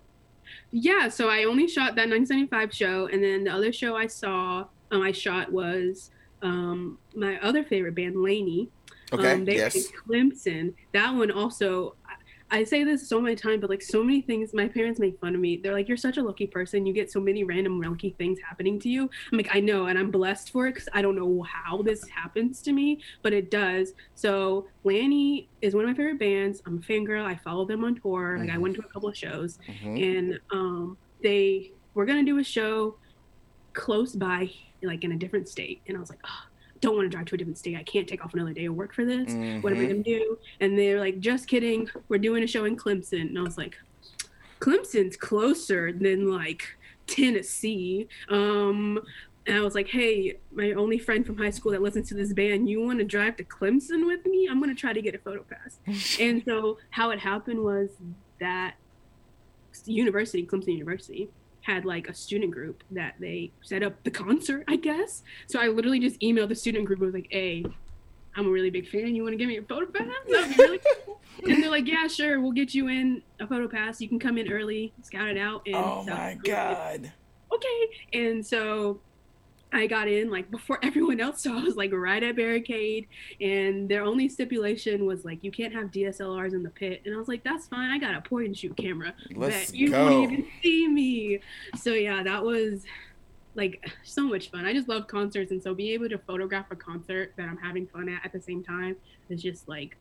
Yeah, 0.71 1.09
so 1.09 1.29
I 1.29 1.43
only 1.43 1.67
shot 1.67 1.95
that 1.95 2.09
1975 2.09 2.73
show, 2.73 3.07
and 3.07 3.23
then 3.23 3.43
the 3.43 3.51
other 3.51 3.71
show 3.71 3.95
I 3.95 4.07
saw, 4.07 4.65
um, 4.91 5.01
I 5.01 5.11
shot 5.11 5.51
was 5.51 6.11
um, 6.43 6.97
my 7.15 7.39
other 7.39 7.63
favorite 7.63 7.95
band, 7.95 8.15
LANY. 8.21 8.69
Okay. 9.11 9.31
Um, 9.33 9.45
they 9.45 9.55
yes. 9.55 9.75
were 10.07 10.15
in 10.15 10.31
Clemson. 10.31 10.73
That 10.93 11.13
one 11.15 11.31
also. 11.31 11.95
I- 12.05 12.13
I 12.51 12.63
say 12.63 12.83
this 12.83 13.09
so 13.09 13.19
many 13.19 13.35
times, 13.35 13.61
but 13.61 13.69
like 13.71 13.81
so 13.81 14.03
many 14.03 14.21
things, 14.21 14.53
my 14.53 14.67
parents 14.67 14.99
make 14.99 15.19
fun 15.19 15.33
of 15.33 15.41
me. 15.41 15.57
They're 15.57 15.73
like, 15.73 15.87
"You're 15.87 15.97
such 15.97 16.17
a 16.17 16.21
lucky 16.21 16.45
person. 16.45 16.85
You 16.85 16.93
get 16.93 17.09
so 17.11 17.19
many 17.19 17.43
random 17.43 17.81
lucky 17.81 18.11
things 18.19 18.37
happening 18.47 18.77
to 18.81 18.89
you." 18.89 19.09
I'm 19.31 19.37
like, 19.39 19.49
"I 19.55 19.59
know, 19.59 19.87
and 19.87 19.97
I'm 19.97 20.11
blessed 20.11 20.51
for 20.51 20.67
it 20.67 20.73
because 20.75 20.87
I 20.93 21.01
don't 21.01 21.15
know 21.15 21.41
how 21.41 21.81
this 21.81 22.07
happens 22.09 22.61
to 22.63 22.71
me, 22.71 22.99
but 23.23 23.33
it 23.33 23.49
does." 23.49 23.93
So 24.13 24.67
LANY 24.83 25.49
is 25.63 25.73
one 25.73 25.85
of 25.85 25.89
my 25.89 25.95
favorite 25.95 26.19
bands. 26.19 26.61
I'm 26.67 26.77
a 26.77 26.81
fangirl. 26.81 27.25
I 27.25 27.37
follow 27.37 27.65
them 27.65 27.83
on 27.83 27.95
tour. 27.95 28.37
Like 28.37 28.51
I 28.51 28.59
went 28.59 28.75
to 28.75 28.81
a 28.81 28.87
couple 28.87 29.09
of 29.09 29.17
shows, 29.17 29.57
Mhm. 29.67 30.17
and 30.17 30.39
um, 30.51 30.95
they 31.23 31.71
were 31.95 32.05
gonna 32.05 32.23
do 32.23 32.37
a 32.37 32.43
show 32.43 32.97
close 33.73 34.15
by, 34.15 34.51
like 34.87 35.03
in 35.03 35.11
a 35.11 35.17
different 35.17 35.47
state, 35.49 35.81
and 35.87 35.95
I 35.97 35.99
was 35.99 36.09
like, 36.09 36.19
oh, 36.25 36.43
don't 36.81 36.95
want 36.97 37.09
to 37.09 37.15
drive 37.15 37.25
to 37.27 37.35
a 37.35 37.37
different 37.37 37.57
state. 37.57 37.77
I 37.77 37.83
can't 37.83 38.07
take 38.07 38.23
off 38.23 38.33
another 38.33 38.53
day 38.53 38.65
of 38.65 38.75
work 38.75 38.93
for 38.93 39.05
this. 39.05 39.33
What 39.61 39.71
am 39.73 39.79
I 39.79 39.83
Mhm. 39.83 39.89
gonna 39.89 40.03
do? 40.03 40.37
And 40.59 40.77
they're 40.77 40.99
like, 40.99 41.19
just 41.19 41.47
kidding. 41.47 41.89
We're 42.09 42.17
doing 42.17 42.43
a 42.43 42.47
show 42.47 42.65
in 42.65 42.75
Clemson, 42.75 43.21
and 43.21 43.39
I 43.39 43.41
was 43.41 43.57
like, 43.57 43.75
Clemson's 44.59 45.15
closer 45.17 45.91
than 45.91 46.29
like 46.29 46.63
Tennessee. 47.07 48.07
Um, 48.29 48.99
and 49.45 49.57
I 49.57 49.61
was 49.61 49.75
like, 49.75 49.89
hey, 49.89 50.39
my 50.53 50.71
only 50.71 50.97
friend 50.97 51.25
from 51.25 51.37
high 51.37 51.49
school 51.49 51.73
that 51.73 51.81
listens 51.81 52.07
to 52.09 52.15
this 52.15 52.31
band, 52.33 52.69
you 52.69 52.81
want 52.81 52.99
to 52.99 53.05
drive 53.05 53.35
to 53.37 53.43
Clemson 53.43 54.05
with 54.05 54.25
me? 54.25 54.47
I'm 54.49 54.59
gonna 54.61 54.73
try 54.75 54.93
to 54.93 55.01
get 55.01 55.15
a 55.15 55.17
photo 55.19 55.43
pass. 55.43 55.79
and 56.19 56.43
so 56.45 56.77
how 56.91 57.11
it 57.11 57.19
happened 57.19 57.59
was 57.63 57.89
that 58.39 58.75
university, 59.85 60.45
Clemson 60.45 60.73
University, 60.73 61.29
had 61.63 61.85
like 61.85 62.07
a 62.09 62.13
student 62.13 62.51
group 62.51 62.83
that 62.91 63.15
they 63.19 63.51
set 63.61 63.81
up 63.83 64.01
the 64.03 64.11
concert, 64.23 64.63
I 64.67 64.75
guess. 64.75 65.23
So 65.47 65.59
I 65.59 65.67
literally 65.67 65.99
just 65.99 66.19
emailed 66.21 66.49
the 66.49 66.55
student 66.55 66.85
group. 66.85 67.01
I 67.01 67.05
was 67.05 67.13
like, 67.13 67.27
"Hey, 67.31 67.65
I'm 68.35 68.45
a 68.47 68.49
really 68.49 68.69
big 68.69 68.87
fan. 68.87 69.15
You 69.15 69.23
want 69.23 69.33
to 69.33 69.37
give 69.37 69.47
me 69.47 69.57
a 69.57 69.61
photo 69.63 69.85
pass? 69.87 70.07
That'd 70.29 70.55
be 70.55 70.63
really 70.63 70.79
cool." 71.05 71.19
And 71.47 71.61
they're 71.63 71.71
like, 71.71 71.87
"Yeah, 71.87 72.07
sure. 72.07 72.39
We'll 72.39 72.51
get 72.51 72.73
you 72.75 72.87
in 72.89 73.21
a 73.39 73.47
photo 73.47 73.67
pass. 73.67 73.99
You 73.99 74.07
can 74.07 74.19
come 74.19 74.37
in 74.37 74.51
early, 74.51 74.93
scout 75.01 75.27
it 75.27 75.37
out." 75.37 75.63
And 75.65 75.75
Oh 75.75 76.03
my 76.07 76.37
god. 76.43 77.11
okay. 77.53 77.89
And 78.13 78.45
so 78.45 78.99
I 79.73 79.87
got 79.87 80.07
in 80.07 80.29
like 80.29 80.49
before 80.51 80.79
everyone 80.83 81.19
else, 81.19 81.41
so 81.41 81.57
I 81.57 81.61
was 81.61 81.75
like 81.75 81.91
right 81.93 82.21
at 82.21 82.35
barricade, 82.35 83.07
and 83.41 83.89
their 83.89 84.03
only 84.03 84.29
stipulation 84.29 85.05
was 85.05 85.25
like 85.25 85.43
you 85.43 85.51
can't 85.51 85.73
have 85.73 85.91
DSLRs 85.91 86.53
in 86.53 86.63
the 86.63 86.69
pit, 86.69 87.01
and 87.05 87.13
I 87.13 87.17
was 87.17 87.27
like 87.27 87.43
that's 87.43 87.67
fine, 87.67 87.89
I 87.89 87.97
got 87.97 88.15
a 88.15 88.21
point 88.21 88.47
and 88.47 88.57
shoot 88.57 88.75
camera, 88.77 89.13
Let's 89.35 89.71
bet 89.71 89.75
you 89.75 89.89
go. 89.89 90.05
won't 90.05 90.31
even 90.31 90.47
see 90.61 90.87
me. 90.87 91.39
So 91.75 91.93
yeah, 91.93 92.23
that 92.23 92.43
was 92.43 92.83
like 93.55 93.87
so 94.03 94.23
much 94.23 94.49
fun. 94.49 94.65
I 94.65 94.73
just 94.73 94.89
love 94.89 95.07
concerts, 95.07 95.51
and 95.51 95.61
so 95.61 95.73
being 95.73 95.93
able 95.93 96.09
to 96.09 96.17
photograph 96.17 96.65
a 96.71 96.75
concert 96.75 97.33
that 97.37 97.47
I'm 97.49 97.57
having 97.57 97.87
fun 97.87 98.09
at 98.09 98.25
at 98.25 98.31
the 98.31 98.41
same 98.41 98.63
time 98.63 98.95
is 99.29 99.41
just 99.41 99.67
like 99.67 99.97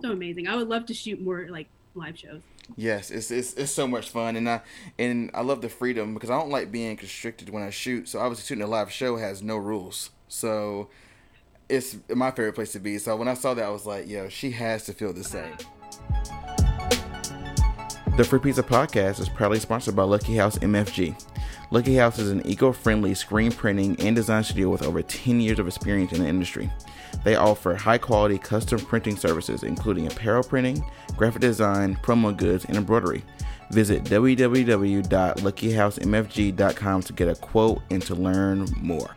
so 0.00 0.12
amazing. 0.12 0.48
I 0.48 0.56
would 0.56 0.68
love 0.68 0.86
to 0.86 0.94
shoot 0.94 1.20
more 1.20 1.46
like 1.48 1.68
live 1.94 2.18
shows. 2.18 2.40
Yes, 2.76 3.10
it's, 3.10 3.30
it's 3.30 3.54
it's 3.54 3.72
so 3.72 3.86
much 3.86 4.10
fun, 4.10 4.36
and 4.36 4.48
I 4.48 4.62
and 4.98 5.30
I 5.34 5.42
love 5.42 5.60
the 5.60 5.68
freedom 5.68 6.14
because 6.14 6.30
I 6.30 6.38
don't 6.38 6.50
like 6.50 6.72
being 6.72 6.96
constricted 6.96 7.50
when 7.50 7.62
I 7.62 7.70
shoot. 7.70 8.08
So 8.08 8.18
obviously, 8.20 8.46
shooting 8.46 8.64
a 8.64 8.66
live 8.66 8.90
show 8.90 9.16
has 9.16 9.42
no 9.42 9.56
rules, 9.56 10.10
so 10.28 10.88
it's 11.68 11.96
my 12.08 12.30
favorite 12.30 12.54
place 12.54 12.72
to 12.72 12.80
be. 12.80 12.98
So 12.98 13.16
when 13.16 13.28
I 13.28 13.34
saw 13.34 13.54
that, 13.54 13.64
I 13.64 13.70
was 13.70 13.86
like, 13.86 14.08
"Yo, 14.08 14.28
she 14.28 14.50
has 14.52 14.84
to 14.86 14.92
feel 14.92 15.12
the 15.12 15.24
same." 15.24 15.56
The 18.16 18.22
Free 18.22 18.38
Pizza 18.38 18.62
Podcast 18.62 19.18
is 19.18 19.28
proudly 19.28 19.58
sponsored 19.58 19.96
by 19.96 20.04
Lucky 20.04 20.36
House 20.36 20.56
MFG. 20.58 21.20
Lucky 21.72 21.96
House 21.96 22.20
is 22.20 22.30
an 22.30 22.46
eco-friendly 22.46 23.14
screen 23.14 23.50
printing 23.50 23.98
and 24.00 24.14
design 24.14 24.44
studio 24.44 24.68
with 24.68 24.84
over 24.84 25.02
10 25.02 25.40
years 25.40 25.58
of 25.58 25.66
experience 25.66 26.12
in 26.12 26.22
the 26.22 26.28
industry. 26.28 26.70
They 27.22 27.36
offer 27.36 27.74
high-quality 27.74 28.38
custom 28.38 28.80
printing 28.80 29.16
services, 29.16 29.62
including 29.62 30.06
apparel 30.06 30.42
printing, 30.42 30.82
graphic 31.16 31.40
design, 31.42 31.96
promo 32.02 32.34
goods, 32.36 32.64
and 32.66 32.76
embroidery. 32.76 33.22
Visit 33.70 34.04
www.luckyhousemfg.com 34.04 37.02
to 37.02 37.12
get 37.12 37.28
a 37.28 37.34
quote 37.34 37.82
and 37.90 38.02
to 38.02 38.14
learn 38.14 38.66
more. 38.80 39.10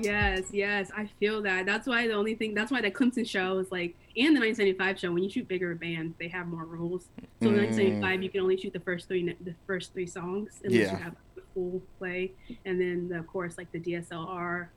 Yes, 0.00 0.44
yes, 0.52 0.90
I 0.96 1.06
feel 1.18 1.42
that. 1.42 1.66
That's 1.66 1.86
why 1.86 2.06
the 2.06 2.14
only 2.14 2.34
thing, 2.34 2.54
that's 2.54 2.70
why 2.70 2.80
the 2.80 2.90
Clemson 2.90 3.28
show 3.28 3.58
is 3.58 3.70
like, 3.72 3.94
and 4.16 4.34
the 4.34 4.40
1975 4.40 4.98
show, 4.98 5.12
when 5.12 5.22
you 5.24 5.28
shoot 5.30 5.46
bigger 5.48 5.74
bands, 5.74 6.14
they 6.18 6.28
have 6.28 6.46
more 6.46 6.64
rules. 6.64 7.08
So 7.42 7.48
the 7.50 7.56
Mm. 7.56 7.66
1975, 7.66 8.22
you 8.22 8.30
can 8.30 8.40
only 8.40 8.56
shoot 8.56 8.72
the 8.72 8.80
first 8.80 9.08
three, 9.08 9.34
the 9.44 9.54
first 9.66 9.92
three 9.92 10.06
songs 10.06 10.60
unless 10.64 10.80
Yeah. 10.80 10.92
you 10.92 10.98
have 11.02 11.16
the 11.34 11.42
full 11.52 11.82
play, 11.98 12.32
and 12.64 12.80
then 12.80 13.08
the, 13.08 13.18
of 13.18 13.26
course 13.26 13.58
like 13.58 13.70
the 13.72 13.80
DSLR 13.80 14.68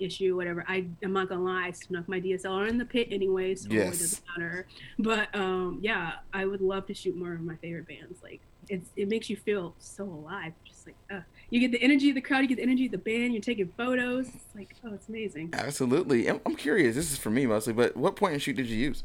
issue, 0.00 0.36
whatever. 0.36 0.64
I 0.68 0.86
I'm 1.02 1.12
not 1.12 1.28
gonna 1.28 1.42
lie, 1.44 1.66
I 1.66 1.70
snuck 1.72 2.08
my 2.08 2.20
DSLR 2.20 2.68
in 2.68 2.78
the 2.78 2.84
pit 2.84 3.08
anyway, 3.10 3.54
so 3.54 3.68
Yes. 3.70 3.96
it 3.96 3.98
doesn't 4.00 4.22
matter. 4.36 4.66
But 4.98 5.34
um, 5.34 5.78
yeah, 5.82 6.12
I 6.32 6.44
would 6.46 6.60
love 6.60 6.86
to 6.86 6.94
shoot 6.94 7.16
more 7.16 7.32
of 7.34 7.40
my 7.42 7.56
favorite 7.56 7.86
bands. 7.88 8.22
Like 8.22 8.40
it's 8.68 8.90
it 8.96 9.08
makes 9.08 9.28
you 9.30 9.36
feel 9.36 9.74
so 9.78 10.04
alive. 10.04 10.52
Just 10.64 10.86
like 10.86 10.96
uh, 11.12 11.20
you 11.50 11.60
get 11.60 11.72
the 11.72 11.82
energy 11.82 12.08
of 12.08 12.14
the 12.14 12.20
crowd, 12.20 12.40
you 12.40 12.48
get 12.48 12.56
the 12.56 12.62
energy 12.62 12.86
of 12.86 12.92
the 12.92 12.98
band. 12.98 13.32
You're 13.34 13.42
taking 13.42 13.72
photos. 13.76 14.28
It's 14.28 14.44
like 14.54 14.74
oh, 14.84 14.94
it's 14.94 15.08
amazing. 15.08 15.50
Absolutely. 15.52 16.28
I'm, 16.28 16.40
I'm 16.46 16.56
curious. 16.56 16.94
This 16.94 17.10
is 17.12 17.18
for 17.18 17.30
me 17.30 17.46
mostly, 17.46 17.72
but 17.72 17.96
what 17.96 18.16
point 18.16 18.32
and 18.34 18.42
shoot 18.42 18.56
did 18.56 18.66
you 18.66 18.76
use? 18.78 19.04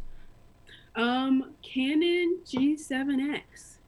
Um, 0.96 1.52
Canon 1.62 2.40
G7X. 2.46 3.42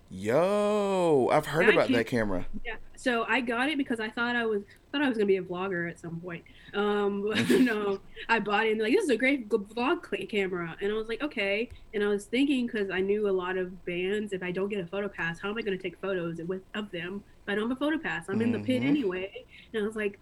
Yo, 0.10 1.30
I've 1.32 1.46
heard 1.46 1.68
That 1.68 1.74
about 1.74 1.86
can- 1.88 1.96
that 1.96 2.08
camera. 2.08 2.46
Yeah. 2.66 2.76
So 2.96 3.26
I 3.28 3.42
got 3.42 3.70
it 3.70 3.78
because 3.78 4.00
I 4.00 4.10
thought 4.10 4.36
I 4.36 4.46
was 4.46 4.64
thought 4.92 5.02
I 5.02 5.10
was 5.10 5.18
gonna 5.18 5.28
be 5.28 5.38
a 5.38 5.42
vlogger 5.44 5.90
at 5.90 6.00
some 6.00 6.20
point. 6.20 6.44
Um, 6.74 7.22
but 7.28 7.50
no, 7.60 8.00
I 8.30 8.40
bought 8.40 8.66
it 8.68 8.72
and 8.72 8.82
like 8.82 8.94
this 8.94 9.04
is 9.04 9.10
a 9.10 9.18
great 9.18 9.50
vlog 9.50 10.30
camera, 10.30 10.76
and 10.82 10.92
I 10.92 10.96
was 10.96 11.08
like 11.08 11.22
okay. 11.22 11.70
And 11.94 12.04
I 12.04 12.08
was 12.08 12.26
thinking 12.26 12.68
because 12.68 12.90
I 12.90 13.00
knew 13.02 13.30
a 13.30 13.32
lot 13.32 13.58
of 13.58 13.86
bands. 13.86 14.34
If 14.34 14.44
I 14.44 14.52
don't 14.52 14.70
get 14.70 14.80
a 14.80 14.88
photo 14.88 15.08
pass, 15.08 15.40
how 15.40 15.50
am 15.50 15.58
I 15.58 15.62
gonna 15.62 15.78
take 15.78 16.00
photos 16.02 16.38
with 16.42 16.62
of 16.74 16.92
them 16.92 17.24
if 17.44 17.50
I 17.52 17.56
don't 17.56 17.70
have 17.70 17.78
a 17.78 17.80
photo 17.80 17.98
pass? 17.98 18.26
I'm 18.30 18.42
in 18.42 18.52
the 18.52 18.60
pit 18.60 18.82
Mhm. 18.84 18.88
anyway. 18.88 19.46
And 19.74 19.84
I 19.84 19.86
was 19.86 19.96
like. 19.96 20.20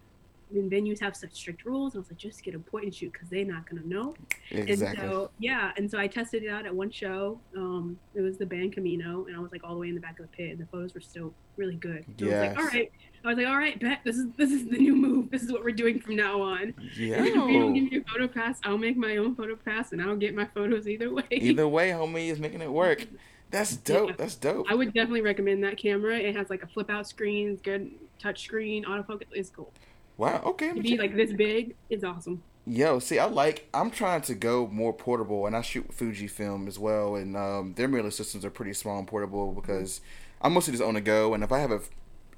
And 0.53 0.71
venues 0.71 0.99
have 0.99 1.15
such 1.17 1.33
strict 1.33 1.65
rules. 1.65 1.95
And 1.95 1.99
I 1.99 2.01
was 2.01 2.11
like, 2.11 2.19
just 2.19 2.43
get 2.43 2.53
a 2.53 2.59
point 2.59 2.85
and 2.85 2.93
shoot 2.93 3.11
because 3.11 3.29
they're 3.29 3.43
not 3.43 3.67
gonna 3.67 3.81
know. 3.83 4.13
Exactly. 4.51 5.01
And 5.03 5.11
so 5.11 5.31
yeah, 5.39 5.71
and 5.75 5.89
so 5.89 5.97
I 5.97 6.05
tested 6.05 6.43
it 6.43 6.49
out 6.49 6.67
at 6.67 6.73
one 6.73 6.91
show. 6.91 7.41
Um, 7.57 7.97
it 8.13 8.21
was 8.21 8.37
the 8.37 8.45
band 8.45 8.71
Camino, 8.73 9.25
and 9.25 9.35
I 9.35 9.39
was 9.39 9.51
like 9.51 9.63
all 9.63 9.73
the 9.73 9.79
way 9.79 9.89
in 9.89 9.95
the 9.95 10.01
back 10.01 10.19
of 10.19 10.29
the 10.29 10.37
pit, 10.37 10.51
and 10.51 10.59
the 10.59 10.67
photos 10.67 10.93
were 10.93 11.01
still 11.01 11.33
really 11.57 11.75
good. 11.75 12.05
So 12.19 12.27
I 12.27 12.29
was 12.29 12.39
like, 12.39 12.49
Yes. 12.51 12.57
all 12.59 12.65
right. 12.67 12.91
I 13.25 13.29
was 13.29 13.37
like, 13.37 13.47
all 13.47 13.57
right, 13.57 13.79
bet 13.79 14.01
this 14.03 14.17
is 14.17 14.27
this 14.37 14.51
is 14.51 14.67
the 14.69 14.77
new 14.77 14.95
move. 14.95 15.31
This 15.31 15.41
is 15.41 15.51
what 15.51 15.63
we're 15.63 15.71
doing 15.71 15.99
from 15.99 16.15
now 16.15 16.41
on. 16.41 16.75
yeah. 16.95 17.23
If 17.23 17.25
you 17.25 17.33
don't 17.33 17.73
give 17.73 17.91
me 17.91 17.97
a 17.97 18.11
photo 18.11 18.27
pass, 18.27 18.59
I'll 18.63 18.77
make 18.77 18.97
my 18.97 19.17
own 19.17 19.35
photo 19.35 19.55
pass, 19.55 19.91
and 19.91 20.01
I'll 20.01 20.15
get 20.15 20.35
my 20.35 20.45
photos 20.45 20.87
either 20.87 21.11
way. 21.11 21.23
Either 21.31 21.67
way, 21.67 21.89
homie 21.89 22.29
is 22.29 22.39
making 22.39 22.61
it 22.61 22.71
work. 22.71 23.07
That's 23.49 23.75
dope. 23.77 24.09
Yeah. 24.09 24.15
That's 24.17 24.35
dope. 24.35 24.67
I 24.69 24.75
would 24.75 24.93
definitely 24.93 25.21
recommend 25.21 25.63
that 25.63 25.77
camera. 25.77 26.17
It 26.17 26.35
has 26.35 26.49
like 26.49 26.61
a 26.61 26.67
flip 26.67 26.89
out 26.89 27.07
screen, 27.07 27.49
it's 27.49 27.61
good 27.61 27.91
touch 28.19 28.43
screen, 28.43 28.85
autofocus. 28.85 29.23
It's 29.31 29.49
cool. 29.49 29.71
Wow. 30.17 30.41
Okay. 30.45 30.73
To 30.73 30.81
be 30.81 30.97
like 30.97 31.15
this 31.15 31.33
big, 31.33 31.75
it's 31.89 32.03
awesome. 32.03 32.43
Yo, 32.67 32.99
see, 32.99 33.17
I 33.17 33.25
like. 33.25 33.67
I'm 33.73 33.89
trying 33.89 34.21
to 34.21 34.35
go 34.35 34.67
more 34.67 34.93
portable, 34.93 35.47
and 35.47 35.55
I 35.55 35.61
shoot 35.61 35.87
Fujifilm 35.89 36.67
as 36.67 36.77
well, 36.77 37.15
and 37.15 37.35
um, 37.35 37.73
their 37.75 37.87
mirrorless 37.87 38.13
systems 38.13 38.45
are 38.45 38.49
pretty 38.51 38.73
small 38.73 38.99
and 38.99 39.07
portable 39.07 39.51
because 39.51 40.01
I'm 40.41 40.53
mostly 40.53 40.73
just 40.73 40.83
on 40.83 40.95
the 40.95 41.01
go, 41.01 41.33
and 41.33 41.43
if 41.43 41.51
I 41.51 41.59
have 41.59 41.71
a 41.71 41.81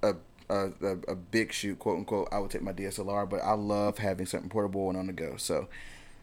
a, 0.03 0.15
a, 0.49 0.71
a, 0.81 0.97
a 1.09 1.15
big 1.15 1.51
shoot, 1.53 1.79
quote 1.79 1.97
unquote, 1.97 2.29
I 2.31 2.39
would 2.39 2.51
take 2.51 2.61
my 2.61 2.73
DSLR, 2.73 3.29
but 3.29 3.41
I 3.41 3.53
love 3.53 3.97
having 3.97 4.25
something 4.25 4.49
portable 4.49 4.89
and 4.89 4.97
on 4.97 5.07
the 5.07 5.13
go. 5.13 5.35
So 5.37 5.67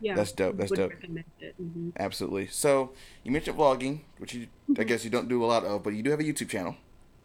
Yeah, 0.01 0.15
That's 0.17 0.33
dope, 0.33 0.57
that's 0.57 0.73
dope. 0.73 0.91
recommend 0.93 1.25
it. 1.41 1.55
hmm 1.57 1.91
absolutely. 1.99 2.47
So 2.49 2.93
you 3.23 3.31
mentioned 3.33 3.57
vlogging, 3.59 4.01
which 4.19 4.35
you 4.35 4.49
I 4.79 4.85
guess 4.85 5.05
you 5.05 5.11
don't 5.11 5.29
do 5.29 5.45
a 5.45 5.47
lot 5.47 5.65
of, 5.65 5.83
but 5.83 5.91
you 5.95 6.03
do 6.03 6.11
have 6.11 6.21
a 6.21 6.25
YouTube 6.25 6.49
channel. 6.49 6.77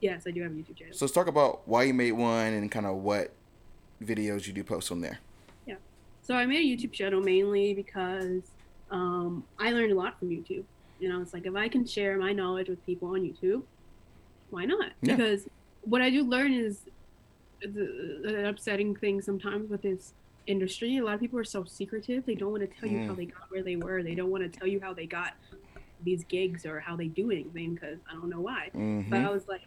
Yes, 0.01 0.23
I 0.27 0.31
do 0.31 0.41
have 0.43 0.51
a 0.51 0.55
YouTube 0.55 0.77
channel. 0.77 0.93
So 0.93 1.05
let's 1.05 1.13
talk 1.13 1.27
about 1.27 1.67
why 1.67 1.83
you 1.83 1.93
made 1.93 2.13
one 2.13 2.53
and 2.53 2.71
kind 2.71 2.85
of 2.85 2.97
what 2.97 3.33
videos 4.01 4.47
you 4.47 4.53
do 4.53 4.63
post 4.63 4.91
on 4.91 5.01
there. 5.01 5.19
Yeah. 5.65 5.75
So 6.21 6.35
I 6.35 6.45
made 6.45 6.59
a 6.59 6.77
YouTube 6.77 6.93
channel 6.93 7.21
mainly 7.21 7.73
because 7.73 8.43
um, 8.91 9.43
I 9.57 9.71
learned 9.71 9.91
a 9.91 9.95
lot 9.95 10.17
from 10.19 10.29
YouTube. 10.29 10.63
You 10.99 11.09
know, 11.09 11.21
it's 11.21 11.33
like 11.33 11.45
if 11.45 11.55
I 11.55 11.67
can 11.69 11.85
share 11.85 12.17
my 12.17 12.33
knowledge 12.33 12.69
with 12.69 12.85
people 12.85 13.09
on 13.09 13.21
YouTube, 13.21 13.63
why 14.49 14.65
not? 14.65 14.91
Yeah. 15.01 15.15
Because 15.15 15.47
what 15.81 16.01
I 16.01 16.09
do 16.09 16.23
learn 16.23 16.53
is 16.53 16.83
the, 17.61 18.21
the 18.23 18.49
upsetting 18.49 18.95
thing 18.95 19.21
sometimes 19.21 19.69
with 19.69 19.81
this 19.81 20.13
industry. 20.47 20.97
A 20.97 21.03
lot 21.05 21.15
of 21.15 21.19
people 21.21 21.39
are 21.39 21.43
so 21.43 21.65
secretive. 21.65 22.25
They 22.25 22.35
don't 22.35 22.51
want 22.51 22.63
to 22.63 22.69
tell 22.79 22.89
you 22.89 23.01
how 23.07 23.13
Mm. 23.13 23.15
they 23.15 23.25
got 23.25 23.43
where 23.49 23.63
they 23.63 23.75
were. 23.77 24.03
They 24.03 24.15
don't 24.15 24.31
want 24.31 24.43
to 24.43 24.49
tell 24.59 24.67
you 24.67 24.79
how 24.81 24.93
they 24.93 25.07
got 25.07 25.33
these 26.01 26.23
gigs 26.25 26.65
or 26.65 26.79
how 26.79 26.95
they 26.95 27.07
do 27.07 27.31
anything 27.31 27.75
because 27.75 27.99
I 28.09 28.13
don't 28.13 28.29
know 28.29 28.41
why. 28.41 28.71
But 29.07 29.21
hmm 29.21 29.23
I 29.23 29.29
was 29.29 29.45
like, 29.47 29.61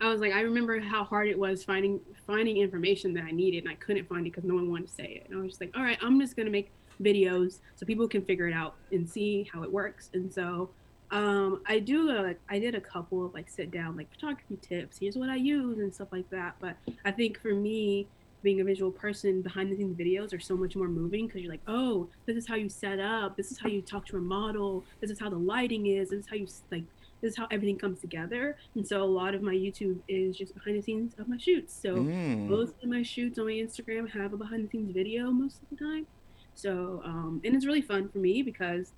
I 0.00 0.08
was 0.10 0.20
like, 0.20 0.32
I 0.32 0.40
remember 0.42 0.78
how 0.78 1.04
hard 1.04 1.28
it 1.28 1.38
was 1.38 1.64
finding 1.64 2.00
finding 2.26 2.58
information 2.58 3.14
that 3.14 3.24
I 3.24 3.30
needed, 3.30 3.64
and 3.64 3.72
I 3.72 3.76
couldn't 3.76 4.08
find 4.08 4.26
it 4.26 4.30
because 4.30 4.44
no 4.44 4.54
one 4.54 4.70
wanted 4.70 4.88
to 4.88 4.92
say 4.92 5.04
it. 5.22 5.26
And 5.28 5.38
I 5.38 5.42
was 5.42 5.52
just 5.52 5.60
like, 5.60 5.70
all 5.74 5.82
right, 5.82 5.98
I'm 6.02 6.20
just 6.20 6.36
gonna 6.36 6.50
make 6.50 6.72
videos 7.02 7.54
so 7.76 7.86
people 7.86 8.06
can 8.08 8.24
figure 8.24 8.46
it 8.46 8.52
out 8.54 8.76
and 8.90 9.08
see 9.08 9.48
how 9.52 9.62
it 9.62 9.72
works. 9.72 10.10
And 10.12 10.32
so, 10.32 10.74
um, 11.10 11.62
I 11.66 11.78
do 11.78 12.34
I 12.48 12.58
did 12.58 12.74
a 12.74 12.80
couple 12.80 13.24
of 13.24 13.32
like 13.34 13.48
sit 13.48 13.70
down 13.70 13.96
like 13.96 14.10
photography 14.10 14.56
tips. 14.60 14.98
Here's 15.00 15.16
what 15.16 15.28
I 15.28 15.36
use 15.36 15.78
and 15.78 15.94
stuff 15.94 16.08
like 16.12 16.28
that. 16.30 16.56
But 16.60 16.76
I 17.04 17.10
think 17.12 17.40
for 17.40 17.54
me, 17.54 18.08
being 18.42 18.60
a 18.60 18.64
visual 18.64 18.90
person, 18.92 19.42
behind 19.42 19.70
the 19.72 19.76
scenes 19.76 19.96
videos 19.98 20.32
are 20.34 20.40
so 20.40 20.56
much 20.56 20.76
more 20.76 20.88
moving 20.88 21.26
because 21.26 21.42
you're 21.42 21.50
like, 21.50 21.62
oh, 21.66 22.08
this 22.26 22.36
is 22.36 22.46
how 22.46 22.54
you 22.54 22.68
set 22.68 23.00
up. 23.00 23.36
This 23.36 23.50
is 23.50 23.58
how 23.58 23.68
you 23.68 23.82
talk 23.82 24.06
to 24.06 24.16
a 24.16 24.20
model. 24.20 24.84
This 25.00 25.10
is 25.10 25.18
how 25.18 25.30
the 25.30 25.38
lighting 25.38 25.86
is. 25.86 26.10
This 26.10 26.20
is 26.20 26.26
how 26.28 26.36
you 26.36 26.46
like 26.70 26.84
this 27.22 27.32
is 27.32 27.38
how 27.38 27.46
everything 27.50 27.78
comes 27.78 28.00
together. 28.00 28.56
And 28.74 28.86
so 28.86 29.02
a 29.02 29.04
lot 29.04 29.34
of 29.34 29.42
my 29.42 29.54
YouTube 29.54 29.98
is 30.08 30.36
just 30.36 30.54
behind 30.54 30.76
the 30.76 30.82
scenes 30.82 31.14
of 31.18 31.28
my 31.28 31.38
shoots. 31.38 31.74
So 31.80 31.94
Mm. 32.04 32.46
most 32.46 32.74
of 32.82 32.88
my 32.90 33.02
shoots 33.02 33.38
on 33.38 33.46
my 33.46 33.52
Instagram 33.52 34.08
have 34.10 34.32
a 34.32 34.36
behind 34.36 34.64
the 34.64 34.68
scenes 34.68 34.92
video 34.92 35.30
most 35.30 35.62
of 35.62 35.68
the 35.70 35.76
time. 35.76 36.06
So 36.54 37.00
um, 37.04 37.40
and 37.44 37.54
it's 37.54 37.66
really 37.66 37.80
fun 37.82 38.08
for 38.10 38.18
me 38.18 38.42
because 38.42 38.92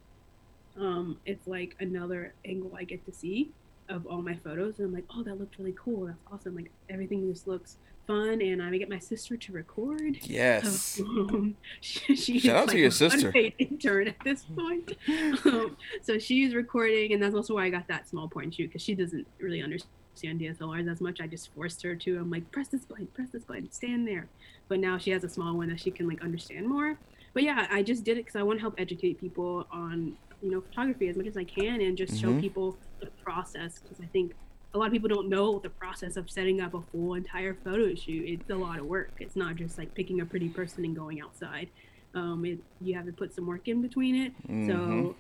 um, 0.79 1.19
it's 1.27 1.47
like 1.47 1.77
another 1.81 2.35
angle 2.45 2.73
I 2.77 2.85
get 2.85 3.05
to 3.07 3.13
see 3.13 3.51
of 3.89 4.07
all 4.07 4.23
my 4.23 4.37
photos, 4.37 4.79
and 4.79 4.89
I'm 4.89 4.95
like, 4.95 5.05
oh, 5.15 5.23
that 5.23 5.39
looked 5.39 5.59
really 5.59 5.75
cool. 5.83 6.07
That's 6.07 6.19
awesome. 6.31 6.57
Like 6.57 6.71
everything 6.89 7.31
just 7.33 7.47
looks 7.47 7.77
fun, 8.07 8.41
and 8.41 8.63
I 8.63 8.77
get 8.77 8.89
my 8.89 8.99
sister 8.99 9.37
to 9.37 9.53
record. 9.53 10.19
Yes. 10.23 11.01
Um, 11.01 11.57
she, 11.81 12.17
she 12.17 12.39
Shout 12.39 12.57
out 12.57 12.69
to 12.71 12.79
your 12.79 12.91
sister. 12.91 13.29
unpaid 13.29 13.55
intern 13.59 14.09
at 14.09 14.17
this 14.25 14.45
point. 14.45 14.93
um, 15.45 15.77
so 16.03 16.19
she's 16.19 16.55
recording, 16.55 17.13
and 17.13 17.23
that's 17.23 17.35
also 17.35 17.55
why 17.55 17.65
I 17.65 17.71
got 17.71 17.87
that 17.89 18.09
small 18.09 18.29
point 18.29 18.55
shoot 18.55 18.69
because 18.69 18.83
she 18.83 18.95
doesn't 18.95 19.27
really 19.39 19.63
understand 19.63 20.41
DSLRs 20.41 20.91
as 20.91 21.01
much. 21.01 21.21
I 21.21 21.27
just 21.27 21.55
forced 21.55 21.83
her 21.83 21.95
to. 21.95 22.19
I'm 22.19 22.31
like, 22.31 22.51
press 22.51 22.69
this 22.69 22.85
button, 22.85 23.07
press 23.09 23.29
this 23.31 23.45
button, 23.45 23.71
stand 23.71 24.07
there. 24.07 24.27
But 24.69 24.81
now 24.81 24.99
she 24.99 25.11
has 25.11 25.25
a 25.25 25.29
small 25.29 25.57
one 25.57 25.69
that 25.69 25.81
she 25.81 25.91
can 25.91 26.09
like 26.09 26.23
understand 26.23 26.67
more. 26.67 26.99
But 27.35 27.43
yeah, 27.43 27.67
I 27.71 27.83
just 27.83 28.05
did 28.05 28.19
it 28.19 28.25
because 28.25 28.37
I 28.37 28.43
want 28.43 28.59
to 28.59 28.63
help 28.63 28.75
educate 28.79 29.21
people 29.21 29.67
on 29.71 30.17
you 30.43 30.51
know 30.51 30.61
photography 30.61 31.09
as 31.09 31.17
much 31.17 31.27
as 31.27 31.37
I 31.37 31.45
can, 31.45 31.81
and 31.81 31.97
just 31.97 32.19
show 32.21 32.29
Mhm. 32.33 32.41
people 32.41 32.77
the 33.01 33.07
process 33.23 33.81
because 33.81 34.01
I 34.01 34.07
think 34.07 34.35
a 34.75 34.79
lot 34.79 34.87
of 34.87 34.93
people 34.93 35.09
don't 35.09 35.29
know 35.29 35.59
the 35.59 35.71
process 35.71 36.17
of 36.17 36.31
setting 36.31 36.61
up 36.61 36.75
a 36.75 36.81
full 36.81 37.15
entire 37.15 37.55
photo 37.55 37.95
shoot. 37.95 38.25
It's 38.29 38.51
a 38.51 38.55
lot 38.55 38.79
of 38.79 38.87
work. 38.87 39.13
It's 39.19 39.35
not 39.37 39.57
just 39.57 39.79
like 39.79 39.95
picking 39.95 40.21
a 40.21 40.27
pretty 40.27 40.49
person 40.51 40.85
and 40.85 40.95
going 40.95 41.21
outside. 41.21 41.69
Um, 42.15 42.45
it, 42.45 42.59
you 42.81 42.95
have 42.95 43.07
to 43.07 43.13
put 43.13 43.35
some 43.35 43.47
work 43.47 43.67
in 43.69 43.81
between 43.83 44.15
it. 44.15 44.33
Mhm. 44.47 44.67
So, 44.67 45.17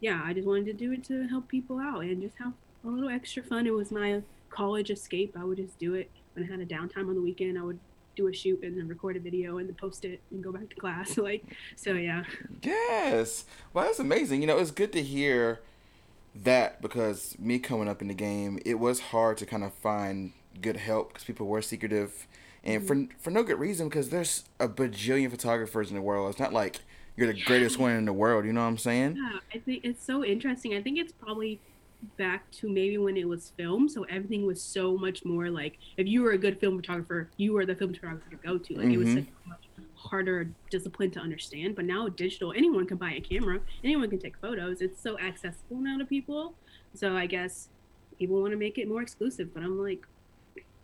yeah, 0.00 0.22
I 0.24 0.32
just 0.34 0.46
wanted 0.46 0.66
to 0.66 0.72
do 0.74 0.92
it 0.92 1.04
to 1.04 1.26
help 1.28 1.48
people 1.48 1.78
out 1.78 2.04
and 2.04 2.20
just 2.20 2.36
have 2.36 2.52
a 2.84 2.88
little 2.88 3.08
extra 3.08 3.42
fun. 3.42 3.66
It 3.66 3.72
was 3.72 3.90
my 3.90 4.22
college 4.50 4.90
escape. 4.90 5.36
I 5.38 5.44
would 5.44 5.56
just 5.58 5.78
do 5.78 5.94
it 5.94 6.10
when 6.34 6.44
I 6.44 6.50
had 6.50 6.60
a 6.60 6.66
downtime 6.66 7.08
on 7.08 7.14
the 7.14 7.22
weekend. 7.22 7.58
I 7.58 7.62
would 7.62 7.78
do 8.16 8.28
a 8.28 8.32
shoot 8.32 8.62
and 8.62 8.76
then 8.76 8.88
record 8.88 9.16
a 9.16 9.20
video 9.20 9.58
and 9.58 9.68
then 9.68 9.74
post 9.74 10.04
it 10.04 10.20
and 10.30 10.42
go 10.42 10.52
back 10.52 10.68
to 10.68 10.76
class. 10.76 11.16
Like, 11.22 11.44
so 11.76 11.92
yeah. 11.92 12.24
Yes. 12.62 13.44
Well, 13.72 13.84
that's 13.84 14.00
amazing. 14.00 14.40
You 14.40 14.48
know, 14.48 14.58
it's 14.58 14.72
good 14.72 14.92
to 14.92 15.02
hear 15.02 15.60
that 16.34 16.82
because 16.82 17.36
me 17.38 17.58
coming 17.58 17.88
up 17.88 18.02
in 18.02 18.08
the 18.08 18.14
game, 18.14 18.58
it 18.64 18.78
was 18.78 19.00
hard 19.00 19.38
to 19.38 19.46
kind 19.46 19.62
of 19.62 19.72
find 19.72 20.32
good 20.60 20.76
help 20.78 21.08
because 21.12 21.24
people 21.24 21.46
were 21.46 21.62
secretive, 21.62 22.26
and 22.64 22.86
for 22.86 22.96
mm-hmm. 22.96 23.16
for 23.18 23.30
no 23.30 23.42
good 23.42 23.58
reason 23.58 23.88
because 23.88 24.10
there's 24.10 24.44
a 24.58 24.68
bajillion 24.68 25.30
photographers 25.30 25.90
in 25.90 25.96
the 25.96 26.02
world. 26.02 26.30
It's 26.30 26.40
not 26.40 26.52
like 26.52 26.80
you're 27.16 27.32
the 27.32 27.40
greatest 27.42 27.78
one 27.78 27.92
in 27.92 28.04
the 28.04 28.12
world. 28.12 28.44
You 28.44 28.52
know 28.52 28.62
what 28.62 28.68
I'm 28.68 28.78
saying? 28.78 29.16
Yeah, 29.16 29.38
I 29.54 29.58
think 29.58 29.84
it's 29.84 30.04
so 30.04 30.24
interesting. 30.24 30.74
I 30.74 30.82
think 30.82 30.98
it's 30.98 31.12
probably 31.12 31.60
back 32.18 32.50
to 32.52 32.68
maybe 32.68 32.98
when 32.98 33.16
it 33.16 33.28
was 33.28 33.52
film, 33.56 33.88
so 33.88 34.02
everything 34.04 34.46
was 34.46 34.62
so 34.62 34.96
much 34.96 35.24
more 35.24 35.50
like 35.50 35.78
if 35.96 36.06
you 36.06 36.22
were 36.22 36.32
a 36.32 36.38
good 36.38 36.58
film 36.60 36.76
photographer, 36.76 37.30
you 37.36 37.52
were 37.52 37.64
the 37.66 37.74
film 37.74 37.94
photographer 37.94 38.30
to 38.30 38.36
go 38.36 38.58
to. 38.58 38.74
Like 38.74 38.88
it 38.88 38.98
was 38.98 39.08
Mhm. 39.08 39.14
such 39.18 39.28
a 39.44 39.48
much 39.48 39.58
harder 39.94 40.48
discipline 40.70 41.10
to 41.12 41.20
understand. 41.20 41.76
But 41.76 41.84
now 41.84 42.08
digital, 42.08 42.52
anyone 42.52 42.86
can 42.86 42.96
buy 42.96 43.12
a 43.12 43.20
camera, 43.20 43.60
anyone 43.84 44.10
can 44.10 44.18
take 44.18 44.36
photos. 44.38 44.80
It's 44.80 45.00
so 45.00 45.18
accessible 45.18 45.76
now 45.78 45.98
to 45.98 46.04
people. 46.04 46.54
So 46.94 47.16
I 47.16 47.26
guess 47.26 47.68
people 48.18 48.40
want 48.40 48.50
to 48.52 48.56
make 48.58 48.78
it 48.78 48.88
more 48.88 49.00
exclusive, 49.02 49.54
but 49.54 49.62
I'm 49.62 49.78
like, 49.80 50.04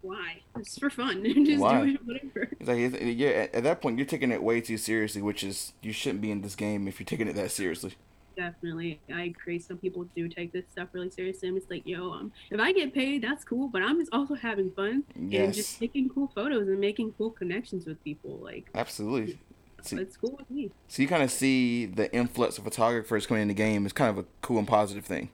why? 0.01 0.43
It's 0.57 0.79
for 0.79 0.89
fun. 0.91 1.25
Just 1.45 1.61
Why? 1.61 1.85
do 1.85 1.91
it, 1.95 2.07
whatever. 2.07 2.49
It's 2.61 2.69
like 2.69 3.19
yeah, 3.19 3.49
at 3.53 3.65
that 3.65 3.81
point 3.83 3.99
you're 3.99 4.07
taking 4.07 4.31
it 4.31 4.41
way 4.43 4.61
too 4.61 4.77
seriously, 4.77 5.21
which 5.21 5.43
is 5.43 5.73
you 5.83 5.93
shouldn't 5.93 6.21
be 6.21 6.31
in 6.31 6.41
this 6.43 6.55
game 6.55 6.87
if 6.87 7.01
you're 7.01 7.05
taking 7.07 7.27
it 7.27 7.35
that 7.35 7.51
seriously. 7.51 7.95
Definitely, 8.39 9.01
I 9.13 9.25
agree. 9.25 9.59
Some 9.59 9.79
people 9.79 10.05
do 10.15 10.29
take 10.29 10.53
this 10.53 10.65
stuff 10.71 10.91
really 10.93 11.11
seriously. 11.11 11.49
And 11.49 11.57
it's 11.57 11.69
like, 11.69 11.85
yo, 11.85 12.13
um, 12.13 12.31
if 12.53 12.61
I 12.61 12.73
get 12.73 12.95
paid, 12.95 13.21
that's 13.21 13.43
cool. 13.43 13.67
But 13.67 13.83
I'm 13.83 13.99
just 13.99 14.13
also 14.13 14.35
having 14.35 14.71
fun 14.71 15.03
and 15.17 15.53
just 15.53 15.81
taking 15.81 16.09
cool 16.09 16.31
photos 16.33 16.69
and 16.69 16.79
making 16.79 17.15
cool 17.19 17.33
connections 17.33 17.85
with 17.85 18.03
people. 18.05 18.39
Like, 18.41 18.71
absolutely. 18.77 19.41
See, 19.83 19.97
it's 19.97 20.17
cool 20.17 20.37
with 20.39 20.49
me. 20.51 20.71
so 20.87 21.03
you 21.03 21.09
kind 21.09 21.25
of 21.25 21.33
see 21.33 21.87
the 21.87 22.13
influx 22.15 22.59
of 22.59 22.65
photographers 22.65 23.27
coming 23.27 23.43
in 23.43 23.49
the 23.49 23.55
game 23.55 23.85
is 23.87 23.93
kind 23.93 24.17
of 24.17 24.25
a 24.25 24.29
cool 24.41 24.59
and 24.59 24.69
positive 24.69 25.05
thing. 25.05 25.31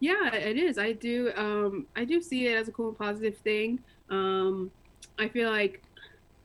Yeah, 0.00 0.34
it 0.34 0.56
is. 0.56 0.78
I 0.78 0.92
do. 0.92 1.32
Um, 1.36 1.86
I 1.94 2.06
do 2.06 2.22
see 2.22 2.46
it 2.46 2.56
as 2.56 2.66
a 2.66 2.72
cool 2.72 2.88
and 2.88 2.98
positive 2.98 3.36
thing. 3.36 3.78
Um, 4.08 4.70
I 5.18 5.28
feel 5.28 5.50
like 5.50 5.82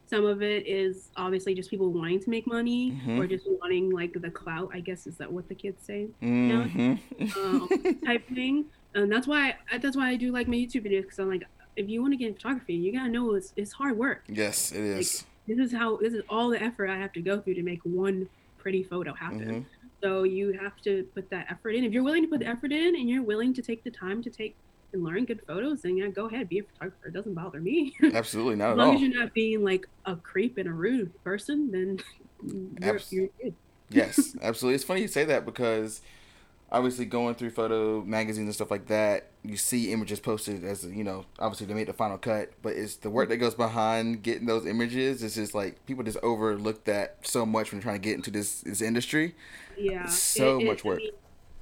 some 0.07 0.25
of 0.25 0.41
it 0.41 0.65
is 0.65 1.09
obviously 1.17 1.53
just 1.53 1.69
people 1.69 1.91
wanting 1.91 2.19
to 2.21 2.29
make 2.29 2.47
money 2.47 2.93
Mhm. 3.05 3.19
or 3.19 3.27
just 3.27 3.45
wanting 3.61 3.89
like 3.91 4.13
the 4.13 4.31
clout. 4.31 4.69
I 4.73 4.79
guess 4.79 5.05
is 5.05 5.17
that 5.17 5.31
what 5.31 5.47
the 5.49 5.55
kids 5.55 5.83
say? 5.85 6.07
hmm 6.21 6.95
um, 7.37 7.69
type 8.05 8.27
thing. 8.35 8.65
And 8.95 9.11
that's 9.11 9.27
why 9.27 9.55
I, 9.71 9.77
that's 9.77 9.95
why 9.97 10.09
I 10.09 10.15
do 10.15 10.31
like 10.31 10.47
my 10.47 10.55
YouTube 10.55 10.85
videos 10.85 11.03
because 11.03 11.19
I'm 11.19 11.29
like, 11.29 11.43
if 11.75 11.87
you 11.89 12.01
want 12.01 12.13
to 12.13 12.17
get 12.17 12.29
in 12.29 12.33
photography, 12.35 12.73
you 12.73 12.91
gotta 12.91 13.09
know 13.09 13.33
it's 13.35 13.53
it's 13.55 13.71
hard 13.73 13.97
work. 13.97 14.23
yes, 14.27 14.71
it 14.71 14.83
is. 14.83 15.25
This 15.47 15.59
is 15.59 15.71
how 15.71 15.97
this 15.97 16.13
is 16.13 16.23
all 16.29 16.49
the 16.49 16.61
effort 16.61 16.89
I 16.89 16.97
have 16.97 17.13
to 17.13 17.21
go 17.21 17.39
through 17.39 17.53
to 17.55 17.63
make 17.63 17.81
one 17.83 18.27
pretty 18.57 18.83
photo 18.83 19.13
happen. 19.13 19.47
Mhm. 19.49 19.65
So 20.01 20.23
you 20.23 20.53
have 20.53 20.79
to 20.83 21.03
put 21.15 21.29
that 21.31 21.47
effort 21.49 21.71
in. 21.71 21.83
If 21.83 21.91
you're 21.91 22.03
willing 22.03 22.23
to 22.23 22.27
put 22.29 22.39
the 22.39 22.47
effort 22.47 22.71
in 22.71 22.95
and 22.95 23.09
you're 23.09 23.23
willing 23.23 23.53
to 23.53 23.61
take 23.61 23.83
the 23.83 23.91
time 23.91 24.21
to 24.23 24.29
take 24.29 24.55
and 24.93 25.03
learn 25.03 25.25
good 25.25 25.41
photos, 25.47 25.81
then 25.81 25.97
yeah, 25.97 26.07
go 26.07 26.27
ahead, 26.27 26.49
be 26.49 26.59
a 26.59 26.63
photographer. 26.63 27.07
It 27.07 27.13
doesn't 27.13 27.33
bother 27.33 27.59
me. 27.61 27.95
Absolutely 28.11 28.55
not 28.55 28.71
as 28.71 28.75
at 28.75 28.79
long 28.79 28.93
all. 28.93 28.95
as 28.95 29.01
you're 29.01 29.19
not 29.19 29.33
being 29.33 29.63
like 29.63 29.85
a 30.05 30.15
creep 30.15 30.57
and 30.57 30.67
a 30.67 30.73
rude 30.73 31.13
person, 31.23 31.71
then 31.71 31.99
you're, 32.81 32.81
Abs- 32.81 33.09
you're 33.09 33.29
good. 33.41 33.55
yes, 33.89 34.35
absolutely. 34.41 34.75
It's 34.75 34.83
funny 34.83 35.01
you 35.01 35.07
say 35.07 35.25
that 35.25 35.45
because 35.45 36.01
obviously 36.71 37.05
going 37.05 37.35
through 37.35 37.51
photo 37.51 38.03
magazines 38.03 38.47
and 38.47 38.55
stuff 38.55 38.71
like 38.71 38.87
that, 38.87 39.31
you 39.43 39.57
see 39.57 39.91
images 39.93 40.19
posted 40.19 40.63
as 40.65 40.85
you 40.85 41.03
know, 41.03 41.25
obviously 41.39 41.67
they 41.67 41.73
made 41.75 41.87
the 41.87 41.93
final 41.93 42.17
cut, 42.17 42.51
but 42.61 42.75
it's 42.75 42.97
the 42.97 43.09
work 43.09 43.29
that 43.29 43.37
goes 43.37 43.55
behind 43.55 44.23
getting 44.23 44.47
those 44.47 44.65
images. 44.65 45.23
It's 45.23 45.35
just 45.35 45.55
like 45.55 45.85
people 45.85 46.03
just 46.03 46.19
overlook 46.23 46.85
that 46.85 47.17
so 47.23 47.45
much 47.45 47.71
when 47.71 47.81
trying 47.81 47.95
to 47.95 48.01
get 48.01 48.15
into 48.15 48.31
this 48.31 48.61
this 48.61 48.81
industry. 48.81 49.35
yeah 49.75 50.17
So 50.35 50.61
much 50.61 50.85
I 50.85 50.85
work. 50.85 51.03
mean, 51.03 51.11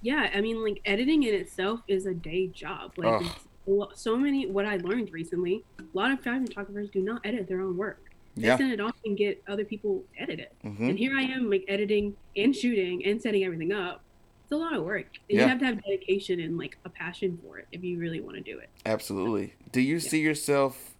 yeah 0.06 0.30
i 0.34 0.40
mean 0.42 0.58
like 0.64 0.80
editing 0.86 1.24
in 1.24 1.34
itself 1.34 1.80
is 1.88 2.06
a 2.06 2.14
day 2.14 2.48
job. 2.48 2.92
Like 2.98 3.14
Ugh. 3.22 3.26
it's 3.26 3.46
a 3.68 3.72
lo- 3.72 3.92
so 3.96 4.16
many 4.16 4.46
what 4.46 4.66
i 4.66 4.78
learned 4.78 5.12
recently 5.12 5.64
a 5.80 5.84
lot 5.94 6.12
of 6.12 6.20
fashion 6.22 6.46
photographers 6.48 6.90
do 6.92 7.02
not 7.02 7.20
edit 7.26 7.48
their 7.48 7.62
own 7.62 7.76
work. 7.76 8.02
They 8.36 8.48
Yeah. 8.48 8.58
send 8.58 8.72
it 8.74 8.80
off 8.82 8.96
and 9.06 9.18
get 9.18 9.42
other 9.48 9.66
people 9.66 10.04
to 10.16 10.22
edit 10.24 10.40
it. 10.40 10.52
Hmm 10.62 10.90
and 10.90 10.98
here 11.04 11.14
i 11.18 11.24
am 11.24 11.50
like 11.50 11.64
editing 11.68 12.16
and 12.36 12.56
shooting 12.56 13.04
and 13.06 13.22
setting 13.22 13.44
everything 13.44 13.72
up. 13.74 14.02
It's 14.44 14.52
a 14.52 14.58
lot 14.58 14.74
of 14.74 14.84
work. 14.84 15.08
And 15.30 15.38
Yeah. 15.40 15.44
you 15.44 15.50
have 15.50 15.60
to 15.60 15.66
have 15.66 15.84
dedication 15.84 16.40
and 16.40 16.58
like 16.58 16.78
a 16.86 16.90
passion 16.90 17.40
for 17.44 17.58
it 17.58 17.68
if 17.72 17.84
you 17.84 17.98
really 17.98 18.22
want 18.22 18.36
to 18.38 18.44
do 18.44 18.60
it. 18.60 18.70
Absolutely. 18.86 19.56
Do 19.72 19.82
you 19.82 20.00
see 20.00 20.20
yourself 20.22 20.96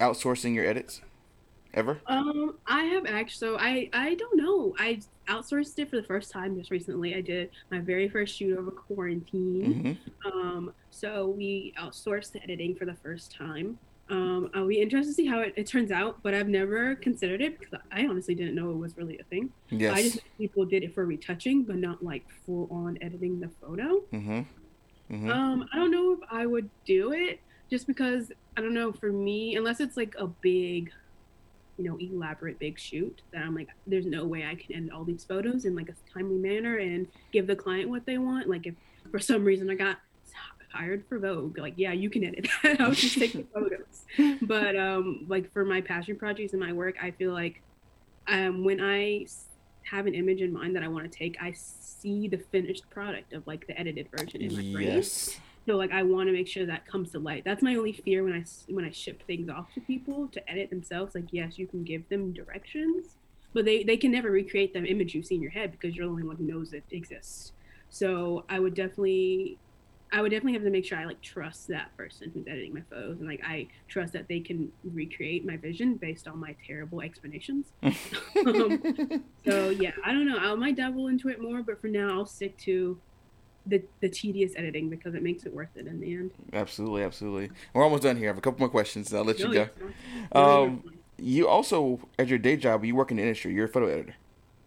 outsourcing 0.00 0.54
your 0.54 0.64
edits 0.66 1.02
ever? 1.76 2.00
Um, 2.06 2.58
I 2.66 2.84
have 2.84 3.06
actually. 3.06 3.36
So 3.48 3.58
I 3.58 3.88
I 3.92 4.14
don't 4.14 4.36
know. 4.36 4.74
I 4.78 5.00
outsourced 5.28 5.78
it 5.78 5.90
for 5.90 5.96
the 5.96 6.02
first 6.04 6.30
time 6.30 6.56
just 6.56 6.70
recently. 6.70 7.14
I 7.14 7.20
did 7.20 7.50
my 7.70 7.80
very 7.80 8.08
first 8.08 8.36
shoot 8.36 8.56
over 8.56 8.70
quarantine. 8.70 9.82
hmm 10.24 10.30
Um, 10.32 10.72
so 10.90 11.28
we 11.28 11.74
outsourced 11.78 12.32
the 12.32 12.42
editing 12.42 12.74
for 12.76 12.86
the 12.86 12.96
first 13.02 13.34
time. 13.36 13.78
Um, 14.08 14.50
I'll 14.54 14.68
be 14.68 14.80
interested 14.80 15.10
to 15.10 15.14
see 15.14 15.26
how 15.26 15.40
it, 15.40 15.52
it 15.56 15.66
turns 15.66 15.90
out, 15.90 16.22
but 16.22 16.32
I've 16.32 16.48
never 16.48 16.94
considered 16.96 17.40
it 17.42 17.58
because 17.58 17.80
I 17.90 18.06
honestly 18.06 18.36
didn't 18.36 18.54
know 18.54 18.70
it 18.70 18.76
was 18.78 18.96
really 18.96 19.18
a 19.18 19.24
thing. 19.24 19.52
Yes. 19.70 19.92
I 19.96 20.02
just 20.02 20.20
people 20.38 20.64
did 20.64 20.84
it 20.84 20.94
for 20.94 21.06
retouching, 21.06 21.64
but 21.64 21.76
not 21.76 22.02
like 22.04 22.24
full 22.44 22.68
on 22.70 22.98
editing 23.02 23.40
the 23.40 23.50
photo. 23.60 24.00
hmm 24.12 24.40
hmm 25.10 25.30
Um, 25.30 25.66
I 25.72 25.76
don't 25.76 25.90
know 25.90 26.12
if 26.12 26.20
I 26.30 26.46
would 26.46 26.70
do 26.84 27.12
it 27.12 27.40
just 27.70 27.86
because 27.88 28.30
I 28.56 28.60
don't 28.60 28.74
know 28.74 28.92
for 28.92 29.10
me 29.12 29.56
unless 29.56 29.80
it's 29.80 29.96
like 29.96 30.14
a 30.18 30.28
big 30.28 30.90
you 31.78 31.84
know, 31.84 31.96
elaborate 31.98 32.58
big 32.58 32.78
shoot 32.78 33.22
that 33.32 33.42
I'm 33.42 33.54
like, 33.54 33.68
there's 33.86 34.06
no 34.06 34.24
way 34.24 34.44
I 34.44 34.54
can 34.54 34.74
edit 34.74 34.92
all 34.92 35.04
these 35.04 35.24
photos 35.24 35.64
in 35.64 35.74
like 35.76 35.88
a 35.88 35.94
timely 36.12 36.36
manner 36.36 36.78
and 36.78 37.06
give 37.32 37.46
the 37.46 37.56
client 37.56 37.90
what 37.90 38.06
they 38.06 38.18
want. 38.18 38.48
Like 38.48 38.66
if 38.66 38.74
for 39.10 39.18
some 39.18 39.44
reason 39.44 39.70
I 39.70 39.74
got 39.74 39.98
hired 40.72 41.04
for 41.08 41.18
Vogue, 41.18 41.58
like 41.58 41.74
yeah, 41.76 41.92
you 41.92 42.10
can 42.10 42.24
edit 42.24 42.48
that. 42.62 42.80
I'll 42.80 42.92
just 42.92 43.18
take 43.18 43.32
the 43.32 43.44
photos. 43.54 44.40
But 44.42 44.76
um, 44.76 45.26
like 45.28 45.52
for 45.52 45.64
my 45.64 45.80
passion 45.80 46.16
projects 46.16 46.52
and 46.52 46.60
my 46.60 46.72
work, 46.72 46.96
I 47.02 47.10
feel 47.10 47.32
like 47.32 47.62
um, 48.28 48.64
when 48.64 48.80
I 48.80 49.26
have 49.90 50.06
an 50.06 50.14
image 50.14 50.40
in 50.40 50.52
mind 50.52 50.74
that 50.76 50.82
I 50.82 50.88
want 50.88 51.10
to 51.10 51.18
take, 51.18 51.36
I 51.40 51.52
see 51.52 52.28
the 52.28 52.38
finished 52.38 52.88
product 52.90 53.32
of 53.32 53.46
like 53.46 53.66
the 53.66 53.78
edited 53.78 54.08
version 54.10 54.40
in 54.40 54.52
my 54.54 54.72
brain. 54.72 54.96
Yes. 54.96 55.38
So 55.66 55.76
like 55.76 55.92
I 55.92 56.04
want 56.04 56.28
to 56.28 56.32
make 56.32 56.46
sure 56.46 56.64
that 56.66 56.86
comes 56.86 57.10
to 57.12 57.18
light. 57.18 57.44
That's 57.44 57.62
my 57.62 57.74
only 57.74 57.92
fear 57.92 58.22
when 58.22 58.32
I 58.32 58.44
when 58.72 58.84
I 58.84 58.90
ship 58.92 59.26
things 59.26 59.48
off 59.48 59.72
to 59.74 59.80
people 59.80 60.28
to 60.28 60.50
edit 60.50 60.70
themselves. 60.70 61.14
Like 61.14 61.32
yes, 61.32 61.58
you 61.58 61.66
can 61.66 61.82
give 61.82 62.08
them 62.08 62.32
directions, 62.32 63.16
but 63.52 63.64
they 63.64 63.82
they 63.82 63.96
can 63.96 64.12
never 64.12 64.30
recreate 64.30 64.72
the 64.72 64.84
image 64.84 65.14
you 65.14 65.22
see 65.22 65.34
in 65.34 65.42
your 65.42 65.50
head 65.50 65.72
because 65.72 65.96
you're 65.96 66.06
the 66.06 66.10
only 66.10 66.22
one 66.22 66.36
who 66.36 66.44
knows 66.44 66.72
it 66.72 66.84
exists. 66.92 67.52
So 67.88 68.44
I 68.48 68.60
would 68.60 68.74
definitely 68.74 69.58
I 70.12 70.22
would 70.22 70.30
definitely 70.30 70.52
have 70.52 70.62
to 70.62 70.70
make 70.70 70.84
sure 70.84 70.98
I 70.98 71.04
like 71.04 71.20
trust 71.20 71.66
that 71.68 71.96
person 71.96 72.30
who's 72.32 72.46
editing 72.46 72.72
my 72.72 72.82
photos 72.88 73.18
and 73.18 73.28
like 73.28 73.40
I 73.44 73.66
trust 73.88 74.12
that 74.12 74.28
they 74.28 74.38
can 74.38 74.70
recreate 74.84 75.44
my 75.44 75.56
vision 75.56 75.96
based 75.96 76.28
on 76.28 76.38
my 76.38 76.54
terrible 76.64 77.00
explanations. 77.00 77.72
um, 78.46 78.80
so 79.44 79.70
yeah, 79.70 79.92
I 80.04 80.12
don't 80.12 80.28
know. 80.28 80.38
I 80.38 80.54
might 80.54 80.76
dabble 80.76 81.08
into 81.08 81.28
it 81.28 81.40
more, 81.40 81.62
but 81.62 81.80
for 81.80 81.88
now 81.88 82.10
I'll 82.10 82.26
stick 82.26 82.56
to 82.58 83.00
the 83.66 83.82
the 84.00 84.08
tedious 84.08 84.52
editing 84.56 84.88
because 84.88 85.14
it 85.14 85.22
makes 85.22 85.44
it 85.44 85.52
worth 85.52 85.76
it 85.76 85.86
in 85.86 86.00
the 86.00 86.14
end. 86.14 86.30
Absolutely, 86.52 87.02
absolutely. 87.02 87.50
We're 87.74 87.82
almost 87.84 88.02
done 88.04 88.16
here. 88.16 88.26
I 88.26 88.30
have 88.30 88.38
a 88.38 88.40
couple 88.40 88.60
more 88.60 88.68
questions. 88.68 89.12
I'll 89.12 89.24
let 89.24 89.38
you 89.38 89.52
go. 89.52 89.68
Um, 90.32 90.82
you 91.18 91.48
also, 91.48 92.00
at 92.18 92.28
your 92.28 92.38
day 92.38 92.56
job, 92.56 92.84
you 92.84 92.94
work 92.94 93.10
in 93.10 93.16
the 93.16 93.22
industry. 93.22 93.52
You're 93.54 93.64
a 93.66 93.68
photo 93.68 93.86
editor. 93.88 94.14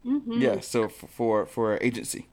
Mhm. 0.06 0.42
Yeah. 0.42 0.60
So 0.62 0.86
f- 0.86 1.06
for 1.10 1.46
for 1.46 1.76
an 1.76 1.80
agency. 1.84 2.28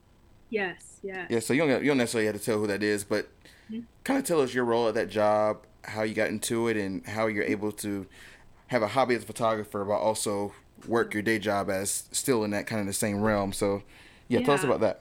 Yes. 0.51 0.99
Yes. 1.03 1.27
Yeah. 1.31 1.41
So 1.41 1.53
you 1.53 1.67
don't 1.67 1.83
you 1.83 1.89
don't 1.91 1.99
necessarily 1.99 2.27
have 2.27 2.37
to 2.37 2.43
tell 2.45 2.59
who 2.59 2.67
that 2.69 2.83
is, 2.83 3.05
but 3.05 3.29
Mhm. 3.71 3.85
kind 4.05 4.19
of 4.19 4.25
tell 4.25 4.41
us 4.41 4.55
your 4.55 4.65
role 4.65 4.89
at 4.89 4.95
that 4.95 5.09
job, 5.11 5.59
how 5.85 6.03
you 6.03 6.15
got 6.15 6.29
into 6.29 6.69
it, 6.69 6.77
and 6.77 7.05
how 7.07 7.27
you're 7.27 7.45
able 7.45 7.73
to 7.73 8.07
have 8.69 8.83
a 8.83 8.89
hobby 8.89 9.15
as 9.15 9.23
a 9.23 9.27
photographer, 9.27 9.85
but 9.85 9.95
also 9.99 10.53
work 10.87 11.15
your 11.15 11.23
day 11.23 11.39
job 11.39 11.69
as 11.71 12.05
still 12.13 12.45
in 12.45 12.51
that 12.53 12.67
kind 12.67 12.81
of 12.81 12.87
the 12.87 12.93
same 12.93 13.21
realm. 13.21 13.53
So, 13.53 13.83
yeah, 14.29 14.41
tell 14.41 14.55
us 14.55 14.63
about 14.65 14.81
that. 14.81 15.01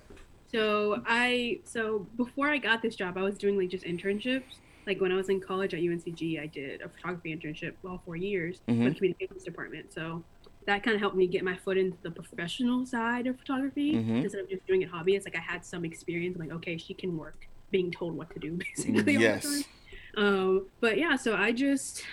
So 0.51 1.01
I 1.05 1.59
so 1.63 2.07
before 2.17 2.49
I 2.49 2.57
got 2.57 2.81
this 2.81 2.95
job, 2.95 3.17
I 3.17 3.23
was 3.23 3.37
doing 3.37 3.57
like 3.57 3.69
just 3.69 3.85
internships. 3.85 4.43
Like 4.87 5.01
when 5.01 5.11
I 5.11 5.15
was 5.15 5.29
in 5.29 5.41
college 5.41 5.73
at 5.73 5.79
UNCG, 5.81 6.39
I 6.39 6.45
did 6.45 6.81
a 6.81 6.89
photography 6.89 7.35
internship 7.35 7.73
all 7.87 8.01
four 8.05 8.15
years 8.15 8.59
Mhm. 8.67 8.83
for 8.83 8.89
the 8.89 8.95
communications 8.95 9.43
department. 9.43 9.91
So 9.91 10.23
that 10.67 10.83
kind 10.83 10.93
of 10.95 11.01
helped 11.01 11.15
me 11.15 11.27
get 11.27 11.43
my 11.43 11.55
foot 11.55 11.77
into 11.77 11.97
the 12.03 12.11
professional 12.11 12.85
side 12.85 13.27
of 13.27 13.37
photography 13.39 13.93
Mhm. 13.93 14.23
instead 14.23 14.41
of 14.41 14.49
just 14.49 14.65
doing 14.67 14.81
it 14.83 14.89
hobby. 14.89 15.15
It's 15.15 15.25
like 15.25 15.35
I 15.35 15.39
had 15.41 15.65
some 15.65 15.85
experience. 15.85 16.35
I'm 16.37 16.47
like, 16.47 16.55
okay, 16.57 16.77
she 16.77 16.93
can 16.93 17.17
work 17.17 17.47
being 17.71 17.91
told 17.91 18.15
what 18.15 18.29
to 18.33 18.39
do 18.39 18.51
basically 18.75 19.15
all 19.17 19.21
Yes. 19.23 19.43
the 19.43 19.49
time. 19.49 20.23
Um, 20.23 20.67
but 20.79 20.97
yeah, 20.97 21.15
so 21.15 21.35
I 21.35 21.51
just 21.51 22.03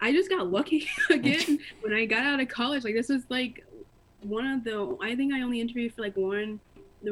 I 0.00 0.12
just 0.12 0.28
got 0.30 0.50
lucky 0.50 0.86
again 1.10 1.58
when 1.80 1.92
I 1.92 2.06
got 2.06 2.24
out 2.24 2.38
of 2.40 2.48
college. 2.48 2.84
Like 2.84 2.94
this 2.94 3.08
was 3.08 3.24
like 3.30 3.64
one 4.22 4.46
of 4.46 4.62
the 4.64 4.96
I 5.00 5.16
think 5.16 5.32
I 5.34 5.40
only 5.42 5.60
interviewed 5.60 5.92
for 5.94 6.02
like 6.02 6.16
one 6.16 6.60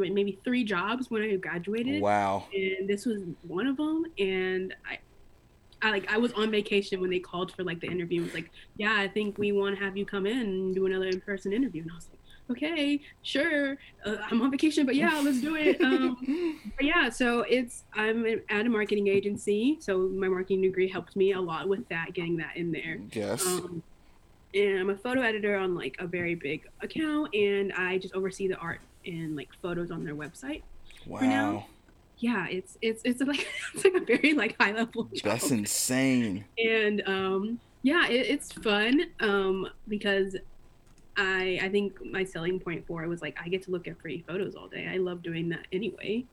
maybe 0.01 0.39
three 0.45 0.65
jobs 0.65 1.11
when 1.11 1.23
I 1.23 1.37
graduated 1.37 2.03
Wow. 2.03 2.47
and 2.55 2.89
this 2.89 3.07
was 3.07 3.23
one 3.47 3.67
of 3.67 3.77
them 3.77 4.05
and 4.19 4.75
I 4.89 4.99
I 5.83 5.91
like 5.91 6.11
I 6.11 6.17
was 6.17 6.33
on 6.33 6.51
vacation 6.51 7.01
when 7.01 7.11
they 7.11 7.19
called 7.19 7.53
for 7.53 7.63
like 7.63 7.79
the 7.81 7.89
interview. 7.89 8.23
It 8.23 8.25
was 8.25 8.35
like, 8.35 8.51
yeah, 8.79 8.95
I 8.99 9.07
think 9.07 9.37
we 9.37 9.53
want 9.53 9.77
to 9.79 9.85
have 9.85 9.97
you 9.99 10.07
come 10.07 10.25
in 10.27 10.39
and 10.39 10.75
do 10.75 10.87
another 10.87 11.07
in-person 11.09 11.53
interview. 11.53 11.83
And 11.83 11.91
I 11.91 11.95
was 11.97 12.09
like, 12.11 12.21
okay, 12.57 13.01
sure. 13.23 13.77
Uh, 14.07 14.17
I'm 14.31 14.41
on 14.41 14.51
vacation, 14.51 14.87
but 14.87 14.95
yeah, 14.95 15.21
let's 15.23 15.43
do 15.43 15.57
it. 15.57 15.79
Um, 15.85 16.59
but 16.77 16.87
yeah, 16.87 17.11
so 17.11 17.41
it's 17.43 17.85
I'm 17.93 18.25
at 18.49 18.65
a 18.65 18.69
marketing 18.71 19.09
agency, 19.09 19.77
so 19.81 20.09
my 20.09 20.27
marketing 20.29 20.63
degree 20.63 20.89
helped 20.89 21.17
me 21.17 21.33
a 21.33 21.41
lot 21.41 21.69
with 21.69 21.87
that, 21.91 22.15
getting 22.15 22.39
that 22.39 22.57
in 22.57 22.73
there. 22.73 22.99
Yes. 23.13 23.47
Um, 23.47 23.83
and 24.55 24.79
I'm 24.79 24.91
a 24.91 24.97
photo 24.97 25.21
editor 25.21 25.57
on 25.57 25.75
like 25.75 25.97
a 25.99 26.07
very 26.07 26.35
big 26.35 26.67
account, 26.81 27.35
and 27.35 27.73
I 27.73 27.99
just 27.99 28.15
oversee 28.15 28.49
the 28.49 28.57
art 28.57 28.81
and 29.07 29.37
like 29.37 29.49
photos 29.61 29.91
on 29.91 30.05
their 30.05 30.15
website. 30.15 30.63
for 31.07 31.23
now, 31.23 31.53
wow. 31.53 31.67
Yeah, 32.19 32.47
it's 32.49 32.79
it's 32.81 33.03
it's 33.05 33.21
like 33.21 33.47
it's 33.75 33.85
like 33.85 33.95
a 33.95 34.05
very 34.05 34.35
like 34.35 34.57
high 34.61 34.73
level 34.73 35.05
job. 35.05 35.23
That's 35.25 35.51
insane. 35.51 36.45
and 36.59 37.03
um, 37.07 37.61
yeah, 37.83 38.07
it, 38.09 38.27
it's 38.27 38.53
fun 38.53 39.07
um, 39.21 39.69
because 39.89 40.37
I 41.17 41.59
I 41.63 41.69
think 41.69 42.05
my 42.05 42.25
selling 42.25 42.61
point 42.61 42.87
for 42.87 43.03
it 43.03 43.09
was 43.09 43.23
like 43.23 43.37
I 43.43 43.49
get 43.49 43.63
to 43.65 43.71
look 43.71 43.89
at 43.89 43.99
pretty 43.99 44.25
photos 44.27 44.55
all 44.55 44.69
day. 44.69 44.89
I 44.91 44.99
love 44.99 45.23
doing 45.23 45.49
that 45.51 45.67
anyway, 45.73 46.25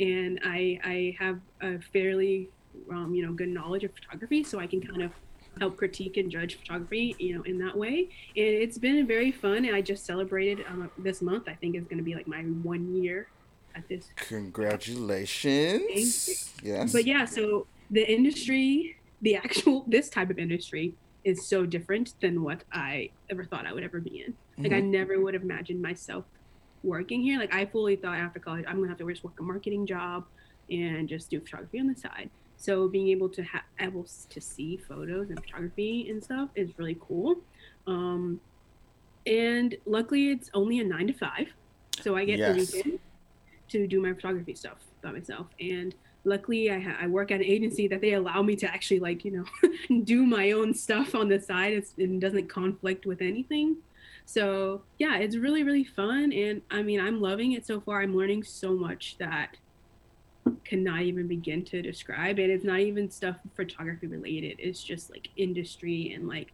and 0.00 0.40
I 0.44 0.80
I 0.82 1.16
have 1.18 1.40
a 1.60 1.78
fairly 1.92 2.48
um, 2.90 3.14
you 3.14 3.24
know 3.24 3.32
good 3.32 3.48
knowledge 3.48 3.84
of 3.84 3.92
photography, 3.92 4.42
so 4.42 4.58
I 4.58 4.66
can 4.66 4.80
kind 4.80 5.02
of 5.02 5.12
help 5.58 5.76
critique 5.76 6.16
and 6.18 6.30
judge 6.30 6.58
photography 6.58 7.16
you 7.18 7.34
know 7.34 7.42
in 7.42 7.58
that 7.58 7.76
way 7.76 8.08
and 8.36 8.46
it's 8.46 8.78
been 8.78 9.04
very 9.06 9.32
fun 9.32 9.64
and 9.64 9.74
i 9.74 9.80
just 9.80 10.04
celebrated 10.04 10.64
um, 10.68 10.90
this 10.98 11.22
month 11.22 11.44
i 11.48 11.54
think 11.54 11.74
is 11.76 11.86
going 11.86 11.96
to 11.98 12.04
be 12.04 12.14
like 12.14 12.28
my 12.28 12.42
one 12.62 12.94
year 12.94 13.26
at 13.74 13.82
this 13.88 14.06
Congratulations. 14.16 16.52
Yes. 16.62 16.92
but 16.92 17.04
yeah, 17.06 17.26
so 17.26 17.66
the 17.90 18.10
industry, 18.10 18.96
the 19.20 19.36
actual 19.36 19.84
this 19.88 20.08
type 20.08 20.30
of 20.30 20.38
industry 20.38 20.96
is 21.24 21.46
so 21.46 21.66
different 21.66 22.14
than 22.22 22.42
what 22.42 22.64
I 22.72 23.10
ever 23.30 23.44
thought 23.44 23.66
I 23.66 23.74
would 23.74 23.84
ever 23.84 24.00
be 24.00 24.24
in. 24.26 24.34
Like 24.64 24.72
I 24.72 24.80
Mhm. 24.80 24.88
never 24.90 25.20
would 25.20 25.34
have 25.34 25.42
imagined 25.42 25.82
myself 25.82 26.24
working 26.82 27.20
here. 27.20 27.38
Like 27.38 27.52
I 27.54 27.66
fully 27.66 27.96
thought 27.96 28.16
after 28.16 28.40
college 28.40 28.64
I'm 28.66 28.76
gonna 28.76 28.88
have 28.88 28.96
to 28.98 29.06
just 29.10 29.22
work 29.22 29.34
a 29.40 29.42
marketing 29.42 29.86
job 29.86 30.24
and 30.70 31.06
just 31.06 31.28
do 31.28 31.38
photography 31.40 31.78
on 31.78 31.86
the 31.88 31.96
side. 31.96 32.30
So 32.56 32.88
being 32.88 33.08
able 33.08 33.28
to 33.30 33.42
have 33.42 33.62
able 33.78 34.06
to 34.30 34.40
see 34.40 34.76
photos 34.76 35.30
and 35.30 35.38
photography 35.40 36.08
and 36.10 36.22
stuff 36.22 36.48
is 36.54 36.70
really 36.78 36.96
cool. 37.00 37.36
Um, 37.86 38.40
and 39.26 39.76
luckily 39.86 40.30
it's 40.30 40.50
only 40.54 40.80
a 40.80 40.84
nine 40.84 41.08
to 41.08 41.12
five, 41.12 41.48
so 42.00 42.16
I 42.16 42.24
get 42.24 42.38
the 42.38 42.58
weekend 42.58 42.98
to 43.68 43.86
do 43.86 44.00
my 44.00 44.12
photography 44.12 44.54
stuff 44.54 44.78
by 45.02 45.12
myself. 45.12 45.46
And 45.60 45.94
luckily, 46.24 46.70
I, 46.70 46.80
ha- 46.80 46.96
I 47.00 47.06
work 47.06 47.30
at 47.30 47.40
an 47.40 47.46
agency 47.46 47.88
that 47.88 48.00
they 48.00 48.14
allow 48.14 48.42
me 48.42 48.56
to 48.56 48.66
actually 48.66 49.00
like 49.00 49.24
you 49.24 49.32
know 49.32 50.00
do 50.04 50.24
my 50.24 50.52
own 50.52 50.74
stuff 50.74 51.14
on 51.14 51.28
the 51.28 51.40
side. 51.40 51.72
It's, 51.72 51.92
it 51.96 52.20
doesn't 52.20 52.48
conflict 52.48 53.06
with 53.06 53.20
anything. 53.20 53.76
So 54.24 54.82
yeah, 54.98 55.18
it's 55.18 55.36
really 55.36 55.62
really 55.62 55.84
fun, 55.84 56.32
and 56.32 56.62
I 56.70 56.82
mean 56.82 57.00
I'm 57.00 57.20
loving 57.20 57.52
it 57.52 57.66
so 57.66 57.80
far. 57.80 58.02
I'm 58.02 58.16
learning 58.16 58.44
so 58.44 58.74
much 58.74 59.16
that 59.18 59.56
cannot 60.64 61.02
even 61.02 61.26
begin 61.26 61.64
to 61.64 61.82
describe 61.82 62.38
and 62.38 62.50
it's 62.50 62.64
not 62.64 62.80
even 62.80 63.10
stuff 63.10 63.36
photography 63.54 64.06
related 64.06 64.56
it's 64.58 64.82
just 64.82 65.10
like 65.10 65.28
industry 65.36 66.12
and 66.14 66.28
like 66.28 66.52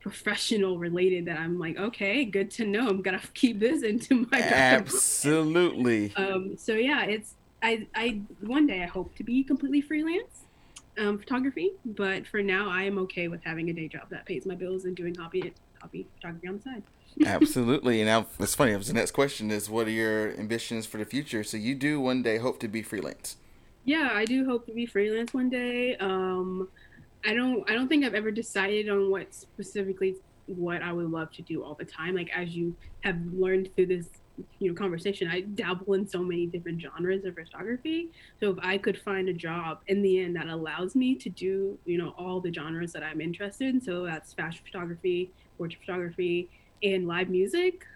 professional 0.00 0.78
related 0.78 1.24
that 1.26 1.38
i'm 1.38 1.58
like 1.58 1.76
okay 1.78 2.24
good 2.24 2.50
to 2.50 2.64
know 2.64 2.88
i'm 2.88 3.02
gonna 3.02 3.20
keep 3.34 3.58
this 3.58 3.82
into 3.82 4.26
my 4.30 4.40
Absolutely. 4.40 6.14
um, 6.16 6.56
so 6.56 6.72
yeah, 6.74 7.04
it's 7.04 7.34
I 7.62 7.86
I 7.94 8.20
one 8.40 8.66
day 8.66 8.82
I 8.82 8.86
hope 8.86 9.14
to 9.16 9.24
be 9.24 9.42
completely 9.42 9.80
freelance 9.80 10.44
um, 10.98 11.18
photography, 11.18 11.72
but 11.84 12.26
for 12.26 12.42
now 12.42 12.70
I 12.70 12.84
am 12.84 12.98
okay 12.98 13.28
with 13.28 13.42
having 13.44 13.68
a 13.70 13.72
day 13.72 13.88
job 13.88 14.08
that 14.10 14.26
pays 14.26 14.46
my 14.46 14.54
bills 14.54 14.84
and 14.84 14.96
doing 14.96 15.14
hobby 15.14 15.52
hobby 15.80 16.06
photography 16.14 16.48
on 16.48 16.56
the 16.56 16.62
side. 16.62 16.82
Absolutely. 17.24 18.00
And 18.00 18.08
now 18.08 18.26
it's 18.38 18.54
funny. 18.54 18.74
The 18.74 18.92
next 18.92 19.12
question 19.12 19.50
is, 19.50 19.70
what 19.70 19.86
are 19.86 19.90
your 19.90 20.32
ambitions 20.38 20.86
for 20.86 20.98
the 20.98 21.04
future? 21.04 21.42
So 21.44 21.56
you 21.56 21.74
do 21.74 22.00
one 22.00 22.22
day 22.22 22.38
hope 22.38 22.60
to 22.60 22.68
be 22.68 22.82
freelance. 22.82 23.36
Yeah, 23.84 24.10
I 24.12 24.24
do 24.24 24.44
hope 24.44 24.66
to 24.66 24.72
be 24.72 24.84
freelance 24.84 25.32
one 25.32 25.48
day. 25.48 25.96
Um, 25.96 26.68
I 27.24 27.34
don't 27.34 27.68
I 27.70 27.74
don't 27.74 27.88
think 27.88 28.04
I've 28.04 28.14
ever 28.14 28.30
decided 28.30 28.88
on 28.88 29.10
what 29.10 29.32
specifically 29.32 30.16
what 30.46 30.82
I 30.82 30.92
would 30.92 31.10
love 31.10 31.32
to 31.32 31.42
do 31.42 31.62
all 31.62 31.74
the 31.74 31.84
time. 31.84 32.14
Like 32.14 32.30
as 32.34 32.50
you 32.50 32.74
have 33.00 33.16
learned 33.32 33.70
through 33.74 33.86
this 33.86 34.08
you 34.58 34.68
know 34.68 34.74
conversation, 34.74 35.28
I 35.28 35.40
dabble 35.40 35.94
in 35.94 36.06
so 36.06 36.22
many 36.22 36.46
different 36.46 36.82
genres 36.82 37.24
of 37.24 37.34
photography. 37.34 38.10
So 38.40 38.50
if 38.50 38.58
I 38.60 38.76
could 38.76 38.98
find 38.98 39.28
a 39.28 39.32
job 39.32 39.80
in 39.86 40.02
the 40.02 40.20
end 40.20 40.36
that 40.36 40.48
allows 40.48 40.94
me 40.94 41.14
to 41.14 41.28
do 41.30 41.78
you 41.84 41.96
know 41.96 42.12
all 42.18 42.40
the 42.40 42.52
genres 42.52 42.92
that 42.92 43.02
I'm 43.02 43.20
interested 43.20 43.74
in, 43.74 43.80
so 43.80 44.04
that's 44.04 44.34
fashion 44.34 44.62
photography, 44.64 45.30
portrait 45.58 45.80
photography, 45.80 46.50
and 46.82 47.06
live 47.06 47.28
music. 47.28 47.86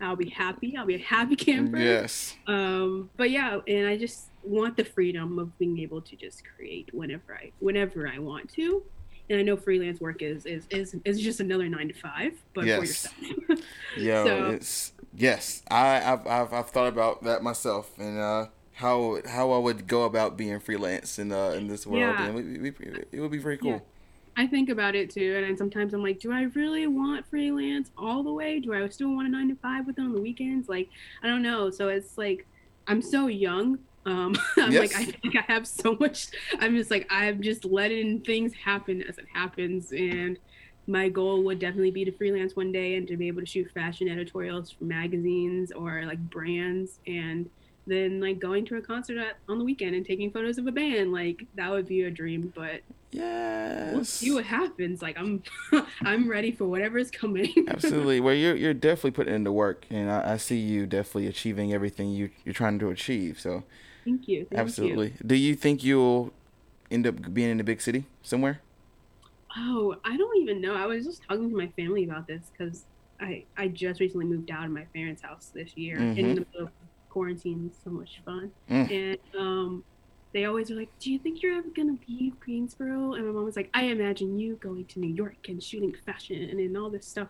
I'll 0.00 0.16
be 0.16 0.28
happy. 0.28 0.76
I'll 0.76 0.86
be 0.86 0.96
a 0.96 0.98
happy 0.98 1.36
camper 1.36 1.78
Yes. 1.78 2.36
um 2.46 3.08
but 3.16 3.30
yeah 3.30 3.60
and 3.68 3.86
i 3.86 3.96
just 3.96 4.30
want 4.42 4.76
the 4.76 4.84
freedom 4.84 5.38
of 5.38 5.56
being 5.58 5.78
able 5.78 6.02
to 6.02 6.16
just 6.16 6.42
create 6.56 6.90
whenever 6.92 7.34
i 7.34 7.50
whenever 7.60 8.06
i 8.08 8.18
want 8.18 8.52
to 8.52 8.82
and 9.30 9.38
i 9.38 9.42
know 9.42 9.56
freelance 9.56 10.00
work 10.00 10.20
is 10.20 10.44
is 10.46 10.66
is, 10.70 10.94
is 11.04 11.20
just 11.20 11.40
another 11.40 11.68
nine 11.68 11.88
to 11.88 11.94
five 11.94 12.32
but 12.54 12.62
for 12.62 12.66
Yes. 12.66 12.80
yourself 13.20 13.60
Yo, 13.96 14.24
So- 14.26 14.46
it's 14.50 14.92
yes. 15.16 15.62
I 15.70 16.02
I've, 16.12 16.26
I've 16.26 16.52
I've 16.52 16.70
thought 16.70 16.88
about 16.88 17.22
that 17.22 17.42
myself 17.42 17.96
and 17.98 18.18
uh 18.18 18.46
how 18.74 19.20
how 19.26 19.52
I 19.52 19.58
would 19.58 19.86
go 19.86 20.02
about 20.04 20.36
being 20.36 20.58
freelance 20.60 21.18
in 21.20 21.30
uh 21.32 21.50
in 21.50 21.68
this 21.68 21.86
world 21.86 22.00
Yeah. 22.00 22.24
and 22.26 22.34
we, 22.34 22.42
we, 22.58 22.68
it 23.12 23.20
would 23.20 23.30
be 23.30 23.38
very 23.38 23.56
cool. 23.58 23.86
I 24.36 24.48
think 24.48 24.68
about 24.68 24.96
it 24.96 25.10
too, 25.10 25.42
and 25.46 25.56
sometimes 25.56 25.94
I'm 25.94 26.02
like, 26.02 26.18
do 26.18 26.32
I 26.32 26.42
really 26.56 26.88
want 26.88 27.26
freelance 27.28 27.90
all 27.96 28.24
the 28.24 28.32
way? 28.32 28.58
Do 28.58 28.74
I 28.74 28.88
still 28.88 29.14
want 29.14 29.28
a 29.28 29.30
nine 29.30 29.48
to 29.48 29.56
five 29.62 29.86
with 29.86 29.94
them 29.96 30.06
on 30.06 30.12
the 30.12 30.20
weekends? 30.20 30.68
Like, 30.68 30.88
I 31.22 31.28
don't 31.28 31.42
know. 31.42 31.70
So 31.70 31.88
it's 31.88 32.18
like, 32.18 32.44
I'm 32.88 33.00
so 33.00 33.28
young. 33.28 33.78
Um, 34.06 34.34
I'm 34.58 34.74
Yes. 34.74 34.76
like, 34.76 34.94
I 34.94 35.04
think 35.04 35.36
I 35.36 35.44
have 35.52 35.68
so 35.68 35.96
much. 36.00 36.26
I'm 36.58 36.74
just 36.76 36.90
like, 36.90 37.06
I'm 37.10 37.42
just 37.42 37.64
letting 37.64 38.22
things 38.24 38.52
happen 38.54 39.02
as 39.02 39.18
it 39.18 39.26
happens, 39.32 39.92
and 39.92 40.36
my 40.88 41.08
goal 41.08 41.44
would 41.44 41.60
definitely 41.60 41.92
be 41.92 42.04
to 42.04 42.12
freelance 42.16 42.56
one 42.56 42.72
day 42.72 42.96
and 42.96 43.06
to 43.08 43.16
be 43.16 43.28
able 43.28 43.40
to 43.40 43.46
shoot 43.46 43.70
fashion 43.72 44.08
editorials 44.08 44.72
for 44.72 44.84
magazines 44.84 45.70
or 45.70 46.06
like 46.06 46.18
brands, 46.18 46.98
and 47.06 47.48
then 47.86 48.20
like 48.20 48.38
going 48.38 48.64
to 48.66 48.76
a 48.76 48.80
concert 48.80 49.18
at, 49.18 49.36
on 49.48 49.58
the 49.58 49.64
weekend 49.64 49.94
and 49.94 50.04
taking 50.06 50.30
photos 50.30 50.58
of 50.58 50.66
a 50.66 50.72
band. 50.72 51.12
Like 51.12 51.46
that 51.54 51.70
would 51.70 51.86
be 51.86 52.02
a 52.02 52.10
dream, 52.10 52.52
but 52.54 52.80
Yes. 53.12 53.92
we'll 53.94 54.04
see 54.04 54.32
what 54.32 54.44
happens. 54.44 55.00
Like 55.02 55.16
I'm, 55.18 55.42
I'm 56.02 56.28
ready 56.28 56.50
for 56.50 56.64
whatever's 56.64 57.10
coming. 57.10 57.52
Absolutely. 57.68 58.20
Well, 58.20 58.34
you're 58.34 58.56
you're 58.56 58.74
definitely 58.74 59.12
putting 59.12 59.34
into 59.34 59.52
work, 59.52 59.86
and 59.90 60.10
I, 60.10 60.32
I 60.32 60.36
see 60.36 60.58
you 60.58 60.86
definitely 60.86 61.28
achieving 61.28 61.72
everything 61.72 62.10
you 62.10 62.30
you're 62.44 62.54
trying 62.54 62.78
to 62.80 62.90
achieve. 62.90 63.38
So 63.40 63.62
Thank 64.04 64.26
you. 64.28 64.46
Thank 64.50 64.60
absolutely. 64.60 65.08
You. 65.12 65.18
Do 65.26 65.34
you 65.36 65.54
think 65.54 65.82
you'll 65.84 66.32
end 66.90 67.06
up 67.06 67.32
being 67.32 67.50
in 67.50 67.60
a 67.60 67.64
big 67.64 67.80
city 67.80 68.04
somewhere? 68.22 68.60
Oh, 69.56 69.94
I 70.04 70.16
don't 70.16 70.36
even 70.38 70.60
know. 70.60 70.74
I 70.74 70.86
was 70.86 71.04
just 71.06 71.22
talking 71.22 71.48
to 71.48 71.56
my 71.56 71.68
family 71.76 72.04
about 72.04 72.26
this 72.26 72.50
because 72.50 72.84
I 73.20 73.44
I 73.56 73.68
just 73.68 74.00
recently 74.00 74.26
moved 74.26 74.50
out 74.50 74.64
of 74.64 74.72
my 74.72 74.84
parents' 74.94 75.22
house 75.22 75.52
this 75.54 75.76
year 75.76 75.98
Mhm. 75.98 76.16
in 76.18 76.34
the 76.34 76.34
middle 76.40 76.62
of 76.66 76.70
quarantine. 77.14 77.70
So 77.82 77.90
much 77.90 78.12
fun, 78.24 78.46
Mm. 78.70 78.90
and 79.00 79.18
um. 79.44 79.84
They 80.36 80.46
always 80.46 80.68
are 80.72 80.74
like, 80.74 80.90
"Do 80.98 81.12
you 81.12 81.20
think 81.20 81.34
you're 81.42 81.56
ever 81.60 81.68
gonna 81.76 81.96
leave 82.08 82.34
Greensboro?" 82.40 83.12
And 83.14 83.24
my 83.24 83.30
mom 83.32 83.44
was 83.44 83.54
like, 83.54 83.70
"I 83.72 83.84
imagine 83.96 84.36
you 84.36 84.56
going 84.56 84.84
to 84.86 84.98
New 84.98 85.14
York 85.22 85.36
and 85.48 85.62
shooting 85.62 85.94
fashion 86.04 86.38
and, 86.50 86.58
and 86.58 86.76
all 86.76 86.90
this 86.90 87.06
stuff." 87.06 87.28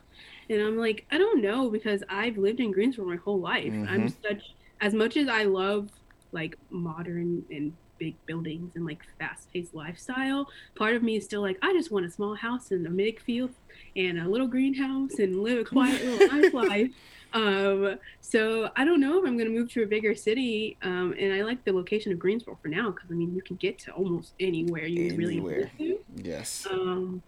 And 0.49 0.59
I'm 0.63 0.79
like, 0.79 1.05
"I 1.11 1.19
don't 1.19 1.43
know 1.43 1.69
because 1.69 2.03
I've 2.09 2.39
lived 2.39 2.61
in 2.61 2.71
Greensboro 2.73 3.05
my 3.07 3.17
whole 3.17 3.41
life. 3.53 3.75
I'm 3.93 4.07
Mhm. 4.09 4.15
such 4.27 4.43
as 4.81 4.95
much 4.95 5.19
as 5.19 5.29
I 5.29 5.43
love 5.45 5.91
like 6.33 6.57
modern 6.71 7.45
and 7.51 7.77
big 7.99 8.17
buildings 8.25 8.75
and 8.75 8.87
like 8.87 9.03
fast-paced 9.21 9.75
lifestyle. 9.75 10.49
Part 10.75 10.95
of 10.97 11.03
me 11.03 11.17
is 11.17 11.25
still 11.27 11.43
like, 11.43 11.59
I 11.63 11.73
just 11.75 11.91
want 11.93 12.07
a 12.07 12.11
small 12.11 12.35
house 12.35 12.73
in 12.73 12.87
a 12.87 12.91
big 12.91 13.21
field 13.21 13.51
and 13.97 14.19
a 14.19 14.27
little 14.29 14.49
greenhouse 14.49 15.19
and 15.19 15.41
live 15.43 15.59
a 15.59 15.65
quiet 15.65 16.03
little 16.03 16.27
nice 16.27 16.53
life. 16.65 16.91
Um, 17.35 17.99
so 18.21 18.71
I 18.77 18.85
don't 18.85 19.01
know 19.01 19.19
if 19.21 19.27
I'm 19.27 19.37
gonna 19.37 19.51
move 19.51 19.71
to 19.73 19.83
a 19.83 19.87
bigger 19.87 20.15
city. 20.15 20.77
Um, 20.83 21.15
and 21.19 21.33
I 21.33 21.43
like 21.43 21.65
the 21.65 21.73
location 21.73 22.13
of 22.13 22.19
Greensboro 22.19 22.59
for 22.63 22.69
now 22.69 22.91
because 22.91 23.11
I 23.11 23.15
mean 23.15 23.35
you 23.35 23.43
can 23.43 23.57
get 23.57 23.79
to 23.81 23.93
almost 23.93 24.35
anywhere 24.41 24.87
you 24.87 25.15
really 25.17 25.35
Anywhere. 25.39 25.71
need 25.79 25.89
to. 25.89 26.29
Yes. 26.31 26.67
Um, 26.71 27.23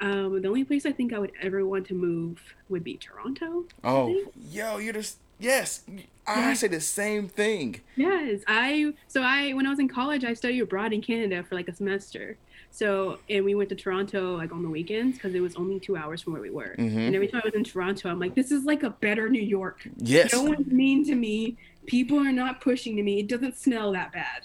um, 0.00 0.40
the 0.42 0.46
only 0.48 0.64
place 0.64 0.86
I 0.86 0.92
think 0.92 1.12
I 1.12 1.18
would 1.18 1.32
ever 1.42 1.66
want 1.66 1.86
to 1.88 1.94
move 1.94 2.38
would 2.68 2.84
be 2.84 2.98
Toronto. 2.98 3.64
Oh, 3.82 4.14
yo, 4.50 4.76
you're 4.78 4.92
just 4.92 5.18
yes. 5.40 5.82
I 6.26 6.40
Yeah. 6.40 6.52
say 6.54 6.68
the 6.68 6.80
same 6.80 7.26
thing. 7.26 7.80
Yes, 7.96 8.42
I 8.46 8.92
so 9.08 9.22
I 9.22 9.54
when 9.54 9.66
I 9.66 9.70
was 9.70 9.78
in 9.78 9.88
college 9.88 10.24
I 10.24 10.34
studied 10.34 10.60
abroad 10.60 10.92
in 10.92 11.00
Canada 11.00 11.42
for 11.42 11.54
like 11.54 11.68
a 11.68 11.74
semester. 11.74 12.36
So 12.70 13.18
and 13.28 13.44
we 13.44 13.54
went 13.54 13.68
to 13.70 13.74
Toronto 13.74 14.36
like 14.36 14.52
on 14.52 14.62
the 14.62 14.68
weekends 14.70 15.16
because 15.16 15.34
it 15.34 15.40
was 15.40 15.56
only 15.56 15.80
two 15.80 15.96
hours 15.96 16.22
from 16.22 16.34
where 16.34 16.42
we 16.42 16.50
were. 16.50 16.74
Mhm. 16.78 17.06
And 17.06 17.14
every 17.14 17.26
time 17.28 17.40
I 17.44 17.46
was 17.48 17.54
in 17.54 17.64
Toronto, 17.64 18.08
I'm 18.08 18.20
like, 18.20 18.34
this 18.34 18.52
is 18.52 18.64
like 18.64 18.82
a 18.82 18.90
better 18.90 19.28
New 19.28 19.42
York. 19.42 19.88
Yes. 19.96 20.32
No 20.32 20.44
one's 20.44 20.66
mean 20.70 21.04
to 21.06 21.14
me. 21.14 21.56
People 21.86 22.18
are 22.18 22.32
not 22.32 22.60
pushing 22.60 22.96
to 22.96 23.02
me. 23.02 23.20
It 23.20 23.28
doesn't 23.28 23.56
smell 23.56 23.92
that 23.92 24.12
bad. 24.12 24.42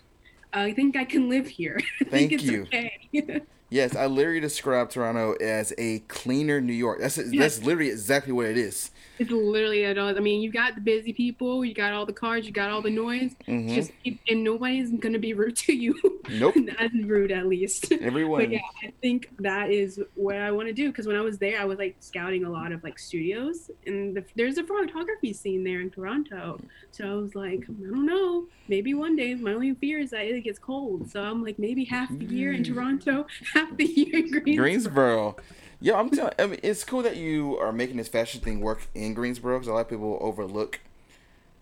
I 0.54 0.72
think 0.74 0.96
I 0.96 1.04
can 1.04 1.30
live 1.30 1.48
here. 1.48 1.80
I 2.02 2.04
Thank 2.06 2.30
think 2.30 2.44
you. 2.44 2.62
okay. 2.64 3.42
Yes, 3.70 3.96
I 3.96 4.06
literally 4.06 4.40
describe 4.40 4.92
Toronto 4.92 5.34
as 5.42 5.74
a 5.80 5.98
cleaner 6.02 6.62
New 6.62 6.74
York. 6.74 7.00
That's 7.02 7.16
that's 7.16 7.64
literally 7.64 7.90
exactly 7.90 8.32
what 8.32 8.46
it 8.46 8.56
is. 8.56 8.92
It's 9.20 9.30
literally 9.32 9.84
it 9.84 9.98
all. 9.98 10.10
I 10.16 10.20
mean, 10.20 10.42
you 10.42 10.52
got 10.52 10.76
the 10.76 10.82
busy 10.82 11.14
people, 11.14 11.64
you 11.64 11.74
got 11.74 11.94
all 11.94 12.06
the 12.06 12.14
cars, 12.14 12.46
you 12.46 12.52
got 12.52 12.70
all 12.72 12.82
the 12.82 12.90
noise. 12.90 13.36
Mhm. 13.48 13.74
Just 13.74 13.92
and 14.28 14.44
nobody's 14.44 14.92
gonna 14.92 15.20
be 15.20 15.34
rude 15.42 15.56
to 15.58 15.74
you. 15.74 15.94
Nope. 16.30 16.56
not 16.58 16.92
rude 17.06 17.32
at 17.32 17.48
least. 17.48 17.92
Everyone. 17.92 18.42
But 18.42 18.50
yeah, 18.52 18.60
I 18.84 18.92
think 19.02 19.30
that 19.40 19.72
is 19.72 20.00
what 20.16 20.38
I 20.38 20.52
want 20.52 20.68
to 20.68 20.74
do 20.74 20.90
because 20.90 21.06
when 21.08 21.16
I 21.16 21.22
was 21.22 21.38
there, 21.38 21.60
I 21.62 21.66
was 21.66 21.78
like 21.78 21.96
scouting 22.00 22.46
a 22.46 22.50
lot 22.50 22.72
of 22.72 22.84
like 22.84 22.98
studios, 22.98 23.70
and 23.86 24.16
the, 24.18 24.24
there's 24.36 24.58
a 24.58 24.64
photography 24.64 25.34
scene 25.34 25.64
there 25.64 25.82
in 25.82 25.90
Toronto. 25.90 26.60
So 26.92 27.10
I 27.10 27.14
was 27.16 27.36
like, 27.36 27.64
I 27.70 27.90
don't 27.90 28.06
know, 28.06 28.48
maybe 28.68 28.94
one 28.94 29.16
day. 29.16 29.36
My 29.36 29.54
only 29.54 29.74
fear 29.76 30.00
is 30.00 30.12
that 30.12 30.26
it 30.26 30.42
gets 30.42 30.60
cold, 30.60 31.10
so 31.12 31.22
I'm 31.22 31.44
like 31.44 31.60
maybe 31.60 31.84
half 31.86 32.10
the 32.18 32.26
year 32.26 32.52
in 32.54 32.64
Mm. 32.64 32.74
Toronto, 32.74 33.28
half 33.54 33.76
the 33.78 33.86
year 33.86 34.18
in 34.20 34.30
Greensboro. 34.32 34.56
Greensboro. 34.64 35.36
Yeah, 35.84 36.00
I'm 36.00 36.10
telling. 36.10 36.34
I 36.40 36.48
mean, 36.48 36.60
it's 36.64 36.84
cool 36.86 37.04
that 37.04 37.18
you 37.18 37.58
are 37.60 37.74
making 37.74 37.98
this 37.98 38.08
fashion 38.08 38.42
thing 38.42 38.62
work 38.62 38.88
in 38.96 39.14
Greensboro 39.14 39.58
because 39.58 39.68
a 39.68 39.74
lot 39.74 39.82
of 39.82 39.90
people 39.90 40.18
overlook 40.22 40.80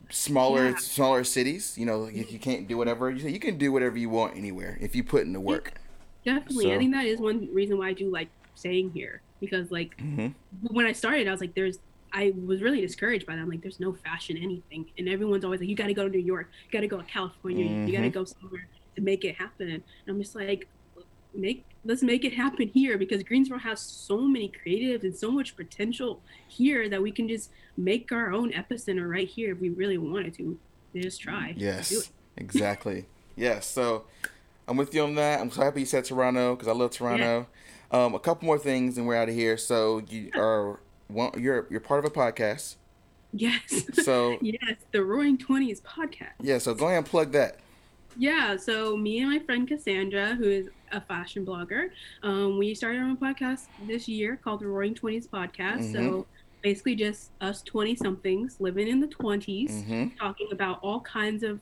smaller 0.09 0.69
Yeah. 0.69 0.75
smaller 0.75 1.23
cities. 1.23 1.77
You 1.77 1.85
know, 1.85 2.05
if 2.05 2.31
you 2.31 2.39
can't 2.39 2.67
do 2.67 2.77
whatever, 2.77 3.09
you 3.09 3.27
you 3.29 3.39
can 3.39 3.57
do 3.57 3.71
whatever 3.71 3.97
you 3.97 4.09
want 4.09 4.37
anywhere 4.37 4.77
if 4.81 4.95
you 4.95 5.03
put 5.03 5.23
in 5.23 5.33
the 5.33 5.39
work. 5.39 5.73
Definitely, 6.23 6.65
So- 6.65 6.71
I 6.75 6.77
think 6.77 6.93
that 6.93 7.05
is 7.05 7.19
one 7.19 7.49
reason 7.53 7.77
why 7.79 7.89
I 7.89 7.93
do 7.93 8.11
like 8.11 8.29
staying 8.55 8.91
here 8.93 9.23
because 9.39 9.71
like 9.71 9.91
hmm 9.99 10.27
when 10.69 10.85
I 10.85 10.91
started, 10.91 11.27
I 11.27 11.31
was 11.31 11.41
like, 11.41 11.55
there's. 11.55 11.79
I 12.13 12.33
was 12.45 12.61
really 12.61 12.81
discouraged 12.81 13.25
by 13.25 13.35
that. 13.37 13.41
I'm 13.41 13.49
like, 13.49 13.61
there's 13.61 13.79
no 13.79 13.93
fashion 13.93 14.37
anything, 14.37 14.85
and 14.97 15.07
everyone's 15.07 15.45
always 15.45 15.61
like, 15.61 15.69
you 15.69 15.77
got 15.77 15.87
to 15.87 15.93
go 15.93 16.03
to 16.03 16.09
New 16.09 16.19
York, 16.19 16.49
you 16.69 16.77
got 16.77 16.81
to 16.81 16.87
go 16.89 16.97
to 16.99 17.05
California, 17.05 17.73
you 17.85 17.93
got 17.95 18.01
to 18.01 18.09
go 18.09 18.25
somewhere 18.25 18.67
to 18.97 19.01
make 19.01 19.23
it 19.23 19.35
happen. 19.37 19.69
And 19.69 19.83
I'm 20.09 20.19
just 20.21 20.35
like, 20.35 20.67
make 21.33 21.65
let's 21.83 22.03
make 22.03 22.23
it 22.23 22.33
happen 22.33 22.67
here 22.67 22.97
because 22.97 23.23
Greensboro 23.23 23.59
has 23.59 23.79
so 23.79 24.21
many 24.21 24.51
creatives 24.51 25.03
and 25.03 25.15
so 25.15 25.31
much 25.31 25.55
potential 25.55 26.21
here 26.47 26.89
that 26.89 27.01
we 27.01 27.11
can 27.11 27.27
just 27.27 27.49
make 27.77 28.11
our 28.11 28.31
own 28.31 28.51
epicenter 28.51 29.09
right 29.09 29.27
here 29.27 29.53
if 29.53 29.59
we 29.59 29.69
really 29.69 29.97
wanted 29.97 30.33
to. 30.35 30.57
Just 30.93 31.21
try. 31.21 31.53
Yes, 31.55 32.11
exactly. 32.35 33.05
yes. 33.37 33.65
So 33.65 34.03
I'm 34.67 34.75
with 34.75 34.93
you 34.93 35.03
on 35.03 35.15
that. 35.15 35.39
I'm 35.39 35.49
so 35.49 35.61
happy 35.61 35.81
you 35.81 35.85
said 35.85 36.03
Toronto 36.03 36.55
because 36.55 36.67
I 36.67 36.73
love 36.73 36.91
Toronto. 36.91 37.47
Um, 37.91 38.13
a 38.13 38.19
couple 38.19 38.45
more 38.45 38.57
things 38.57 38.97
and 38.97 39.07
we're 39.07 39.15
out 39.15 39.29
of 39.29 39.35
here. 39.35 39.57
So 39.57 40.01
you 40.09 40.31
are 40.35 40.79
one. 41.07 41.31
You're 41.37 41.67
you're 41.69 41.79
part 41.79 42.03
of 42.03 42.11
a 42.11 42.13
podcast. 42.13 42.75
Yes. 43.33 43.85
So 44.03 44.37
yes, 44.41 44.75
the 44.91 45.03
Roaring 45.03 45.37
Twenties 45.37 45.81
podcast. 45.81 46.33
yeah. 46.41 46.57
So 46.57 46.73
go 46.73 46.87
ahead 46.87 46.97
and 46.97 47.05
plug 47.05 47.31
that. 47.31 47.59
Yeah, 48.15 48.57
so 48.57 48.97
me 48.97 49.19
and 49.21 49.29
my 49.31 49.39
friend 49.39 49.67
Cassandra, 49.67 50.35
who 50.35 50.49
is 50.49 50.69
a 50.91 51.01
fashion 51.05 51.45
blogger, 51.45 51.85
um, 52.23 52.57
we 52.57 52.75
started 52.75 52.99
our 52.99 53.05
own 53.07 53.17
podcast 53.17 53.61
this 53.77 54.07
year 54.07 54.37
called 54.43 54.61
the 54.61 54.67
Roaring 54.67 54.95
Twenties 54.95 55.27
Podcast. 55.33 55.83
So 55.85 56.27
basically, 56.61 56.95
just 56.95 57.31
us 57.41 57.61
twenty 57.63 57.95
somethings 57.95 58.57
living 58.59 58.87
in 58.87 58.99
the 58.99 59.07
20s 59.07 59.85
hmm 59.85 60.09
talking 60.19 60.49
about 60.51 60.79
all 60.83 61.01
kinds 61.01 61.43
of 61.43 61.61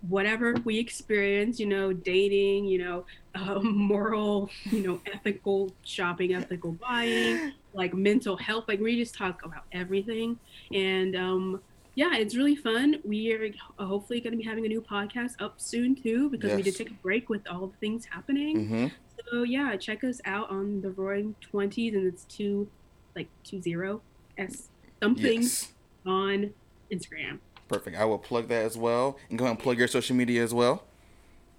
whatever 0.00 0.54
we 0.64 0.78
experience. 0.78 1.58
You 1.58 1.66
know, 1.66 1.92
dating. 1.92 2.66
You 2.66 2.78
know, 2.78 3.04
uh, 3.34 3.60
moral. 3.62 4.50
You 4.70 4.82
know, 4.82 5.00
ethical 5.12 5.76
shopping, 5.84 6.34
ethical 6.34 6.78
buying, 6.80 7.40
like 7.74 7.94
mental 7.94 8.36
health. 8.36 8.64
Like 8.68 8.80
we 8.80 8.98
just 8.98 9.16
talk 9.16 9.40
about 9.44 9.62
everything, 9.72 10.38
and 10.72 11.16
um, 11.16 11.60
yeah, 11.94 12.16
it's 12.16 12.36
really 12.36 12.56
fun. 12.56 12.96
We 13.04 13.32
are 13.32 13.50
hopefully 13.84 14.20
going 14.20 14.32
to 14.32 14.36
be 14.36 14.44
having 14.44 14.64
a 14.64 14.68
new 14.68 14.80
podcast 14.82 15.32
up 15.40 15.60
soon 15.60 15.94
too 15.94 16.28
because 16.30 16.50
we 16.56 16.62
did 16.62 16.76
take 16.76 16.90
a 16.90 16.94
break 16.94 17.28
with 17.28 17.42
all 17.48 17.66
the 17.68 17.76
things 17.78 18.04
happening. 18.06 18.66
hmm 18.68 18.86
So 19.30 19.42
yeah, 19.44 19.76
check 19.76 20.02
us 20.04 20.20
out 20.24 20.50
on 20.50 20.80
the 20.80 20.90
Roaring 20.90 21.34
Twenties, 21.40 21.94
and 21.94 22.06
it's 22.06 22.24
two, 22.24 22.68
like 23.16 23.28
two 23.44 23.60
zero 23.62 24.02
s 24.36 24.68
something 25.02 25.42
Yes. 25.42 25.72
on 26.06 26.52
Instagram. 26.92 27.38
Perfect. 27.68 27.96
I 27.96 28.04
will 28.04 28.18
plug 28.18 28.48
that 28.48 28.64
as 28.64 28.76
well, 28.76 29.18
and 29.30 29.38
go 29.38 29.44
ahead 29.44 29.56
and 29.56 29.62
plug 29.62 29.78
your 29.78 29.88
social 29.88 30.14
media 30.16 30.42
as 30.42 30.52
well. 30.52 30.84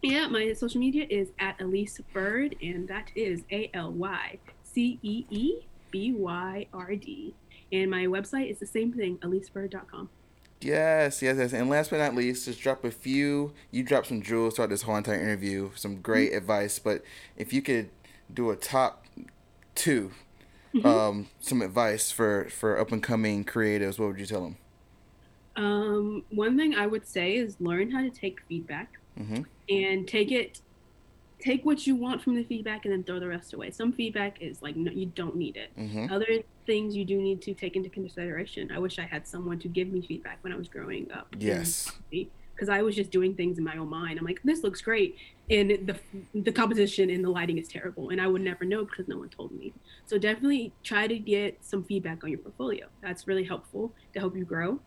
Yeah, 0.04 0.28
my 0.28 0.54
social 0.54 0.80
media 0.80 1.08
is 1.10 1.30
at 1.40 1.60
Elise 1.60 2.00
Byrd, 2.14 2.56
and 2.62 2.88
that 2.90 3.12
is 3.16 3.44
A 3.52 3.72
L 3.74 3.92
Y 3.92 4.38
C 4.64 5.00
E 5.02 5.26
E 5.30 5.62
B 5.92 6.14
Y 6.14 6.68
R 6.74 6.96
D. 6.96 7.34
And 7.72 7.90
my 7.90 8.06
website 8.06 8.52
is 8.52 8.60
the 8.60 8.68
same 8.68 8.94
thing, 8.94 9.18
elisebyrd.com. 9.20 10.10
Yes, 10.62 11.22
yes, 11.22 11.38
yes. 11.38 11.54
And 11.54 11.70
last 11.70 11.92
but 11.92 11.98
not 11.98 12.16
least, 12.16 12.46
just 12.46 12.60
drop 12.62 12.84
a 12.84 12.92
few. 12.92 13.54
You 13.72 13.84
dropped 13.84 14.08
some 14.08 14.22
jewels 14.22 14.56
throughout 14.56 14.70
this 14.70 14.82
whole 14.84 14.96
entire 14.96 15.20
interview, 15.22 15.72
some 15.76 16.02
great 16.02 16.34
advice. 16.34 16.80
But 16.80 17.04
if 17.38 17.54
you 17.54 17.62
could 17.62 17.90
do 18.34 18.50
a 18.50 18.56
top 18.56 19.06
2 19.76 20.12
Mhm. 20.74 21.06
um, 21.08 21.28
some 21.40 21.62
advice 21.62 22.12
for 22.12 22.48
for 22.50 22.80
up 22.80 22.92
and 22.92 23.04
coming 23.04 23.46
creatives, 23.46 24.00
what 24.00 24.10
would 24.10 24.20
you 24.20 24.26
tell 24.26 24.44
them? 24.44 24.58
Um, 25.56 26.26
one 26.30 26.58
thing 26.58 26.76
I 26.76 26.88
would 26.88 27.08
say 27.08 27.36
is 27.36 27.60
learn 27.60 27.90
how 27.92 28.02
to 28.02 28.10
take 28.12 28.40
feedback 28.48 28.92
hmm 29.18 29.46
and 29.70 30.08
take 30.08 30.32
it, 30.32 30.62
take 31.40 31.66
what 31.66 31.86
you 31.86 31.96
want 31.96 32.22
from 32.22 32.36
the 32.36 32.44
feedback 32.44 32.86
and 32.86 32.94
then 32.94 33.04
throw 33.04 33.20
the 33.20 33.28
rest 33.28 33.54
away. 33.54 33.72
Some 33.72 33.92
feedback 33.92 34.42
is 34.42 34.62
like, 34.62 34.76
no, 34.76 34.92
you 34.92 35.08
don't 35.08 35.36
need 35.36 35.58
it. 35.58 35.72
hmm 35.76 36.08
Other 36.12 36.28
things 36.66 36.96
you 36.96 37.06
do 37.06 37.18
need 37.22 37.42
to 37.44 37.54
take 37.54 37.76
into 37.76 37.90
consideration. 37.90 38.72
I 38.72 38.80
wish 38.80 38.98
I 39.00 39.04
had 39.04 39.28
someone 39.28 39.60
to 39.60 39.68
give 39.68 39.90
me 39.90 40.02
feedback 40.02 40.40
when 40.44 40.54
I 40.54 40.56
was 40.56 40.68
growing 40.68 41.12
up. 41.12 41.36
Yes. 41.38 41.92
because 42.10 42.70
I 42.70 42.82
was 42.82 42.96
just 42.96 43.12
doing 43.12 43.36
things 43.36 43.58
in 43.58 43.64
my 43.64 43.76
own 43.78 43.90
mind. 43.90 44.18
I'm 44.18 44.26
like, 44.26 44.40
this 44.44 44.64
looks 44.64 44.82
great, 44.82 45.18
and 45.50 45.70
the 45.72 46.00
the 46.34 46.52
composition 46.52 47.10
and 47.10 47.24
the 47.24 47.30
lighting 47.30 47.58
is 47.58 47.68
terrible, 47.68 48.10
and 48.10 48.22
I 48.22 48.28
would 48.28 48.42
never 48.42 48.64
know 48.64 48.86
because 48.86 49.08
no 49.08 49.18
one 49.18 49.30
told 49.30 49.52
me. 49.52 49.74
So 50.06 50.18
definitely 50.18 50.72
try 50.84 51.06
to 51.08 51.20
get 51.20 51.58
some 51.64 51.84
feedback 51.84 52.24
on 52.24 52.30
your 52.30 52.40
portfolio. 52.40 52.88
That's 53.02 53.28
really 53.28 53.44
helpful 53.44 53.94
to 54.14 54.20
help 54.20 54.36
you 54.38 54.46
grow. 54.46 54.80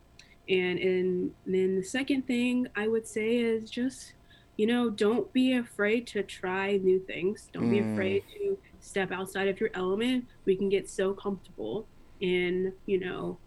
And 0.49 0.79
and 0.79 1.31
then 1.47 1.77
the 1.77 1.83
second 1.83 2.27
thing 2.27 2.69
I 2.75 2.89
would 2.89 3.07
say 3.07 3.37
is 3.37 3.71
just 3.71 4.15
you 4.59 4.67
know 4.67 4.91
don't 4.91 5.33
be 5.33 5.55
afraid 5.55 6.07
to 6.09 6.23
try 6.25 6.77
new 6.79 7.01
things. 7.01 7.51
Don't 7.55 7.71
be 7.71 7.81
Mm. 7.81 7.91
afraid 7.93 8.25
to 8.39 8.59
step 8.81 9.13
outside 9.13 9.49
of 9.49 9.61
your 9.61 9.71
element. 9.75 10.27
We 10.47 10.57
can 10.57 10.69
get 10.71 10.91
so 10.91 11.15
comfortable 11.15 11.89
in 12.21 12.75
you 12.87 13.01
know 13.01 13.41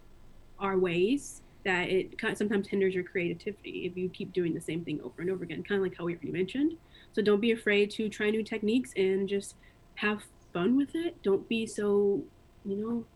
our 0.59 0.77
ways 0.79 1.41
that 1.65 1.89
it 1.89 2.17
kind 2.19 2.31
of 2.33 2.37
sometimes 2.39 2.67
hinders 2.69 2.95
your 2.95 3.03
creativity 3.03 3.85
if 3.85 3.97
you 3.97 4.09
keep 4.09 4.33
doing 4.33 4.53
the 4.53 4.61
same 4.61 4.83
thing 4.85 5.01
over 5.01 5.21
and 5.21 5.29
over 5.31 5.43
again, 5.43 5.63
kind 5.63 5.79
of 5.79 5.83
like 5.83 5.97
how 5.97 6.05
we 6.05 6.13
already 6.13 6.31
mentioned. 6.31 6.73
So 7.13 7.21
don't 7.21 7.41
be 7.41 7.51
afraid 7.51 7.91
to 7.91 8.09
try 8.09 8.29
new 8.31 8.43
techniques 8.43 8.91
and 8.95 9.29
just 9.29 9.55
have 9.95 10.23
fun 10.53 10.77
with 10.77 10.95
it. 10.95 11.21
Don't 11.23 11.47
be 11.49 11.67
so, 11.67 12.25
you 12.65 12.77
know, 12.77 13.07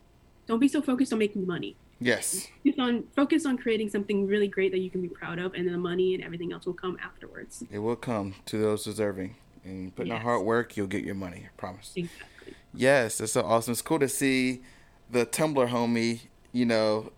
don't 0.48 0.60
be 0.60 0.68
so 0.68 0.82
focused 0.82 1.14
on 1.14 1.20
making 1.20 1.46
money. 1.48 1.78
Yes. 2.00 2.48
Focus 2.64 2.80
on 2.80 3.04
focus 3.16 3.46
on 3.46 3.58
creating 3.58 3.90
something 3.90 4.28
really 4.28 4.48
great 4.48 4.72
that 4.72 4.80
you 4.80 4.90
can 4.90 5.02
be 5.02 5.08
proud 5.08 5.40
of, 5.40 5.54
and 5.54 5.66
then 5.66 5.72
the 5.74 5.80
money 5.80 6.14
and 6.14 6.24
everything 6.24 6.52
else 6.52 6.66
will 6.66 6.74
come 6.74 6.98
afterwards. 7.04 7.64
It 7.72 7.80
will 7.80 7.96
come 7.96 8.36
to 8.48 8.58
those 8.58 8.84
deserving. 8.84 9.36
And 9.64 9.96
putting 9.96 10.12
in 10.12 10.18
Yes. 10.18 10.24
hard 10.24 10.46
work, 10.46 10.78
you'll 10.78 10.88
get 10.88 11.04
your 11.04 11.16
money. 11.16 11.46
I 11.48 11.50
promise. 11.58 11.94
Exactly. 11.96 12.54
Yes, 12.74 13.18
that's 13.18 13.32
so 13.32 13.42
awesome. 13.42 13.72
It's 13.72 13.82
cool 13.82 14.00
to 14.00 14.08
see 14.10 14.62
the 15.10 15.26
Tumblr 15.26 15.68
homie, 15.70 16.22
you 16.52 16.66
know, 16.66 17.12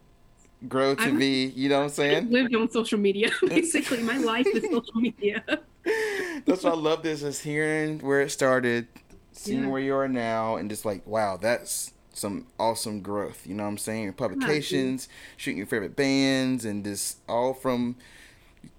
grow 0.70 0.96
to 0.96 1.02
I'm- 1.02 1.18
be, 1.18 1.46
you 1.48 1.68
know 1.70 1.80
what 1.80 1.84
I'm 1.86 1.90
I 1.90 1.94
saying? 1.94 2.30
lived 2.32 2.56
on 2.56 2.70
social 2.70 3.00
media. 3.00 3.32
Basically, 3.48 4.02
my 4.04 4.18
life 4.18 4.48
is 4.48 4.64
social 4.64 4.96
media. 4.96 5.44
That's 6.46 6.64
why 6.64 6.72
I 6.72 6.76
love 6.76 7.02
this 7.04 7.24
is 7.24 7.42
hearing 7.42 8.00
where 8.00 8.22
it 8.22 8.30
started, 8.30 8.88
seeing 9.34 9.64
Yeah. 9.64 9.70
where 9.70 9.82
you 9.82 9.96
are 9.96 10.08
now, 10.08 10.56
and 10.58 10.70
just 10.70 10.86
like, 10.86 11.06
wow, 11.08 11.36
that's 11.38 11.92
some 12.18 12.48
awesome 12.60 13.02
growth. 13.02 13.46
You 13.46 13.54
know 13.56 13.64
what 13.64 13.70
I'm 13.70 13.78
saying? 13.78 14.14
Publications, 14.14 15.08
shooting 15.38 15.58
your 15.58 15.68
favorite 15.68 15.96
bands, 15.96 16.66
and 16.66 16.84
just 16.84 17.20
all 17.28 17.54
from 17.54 17.96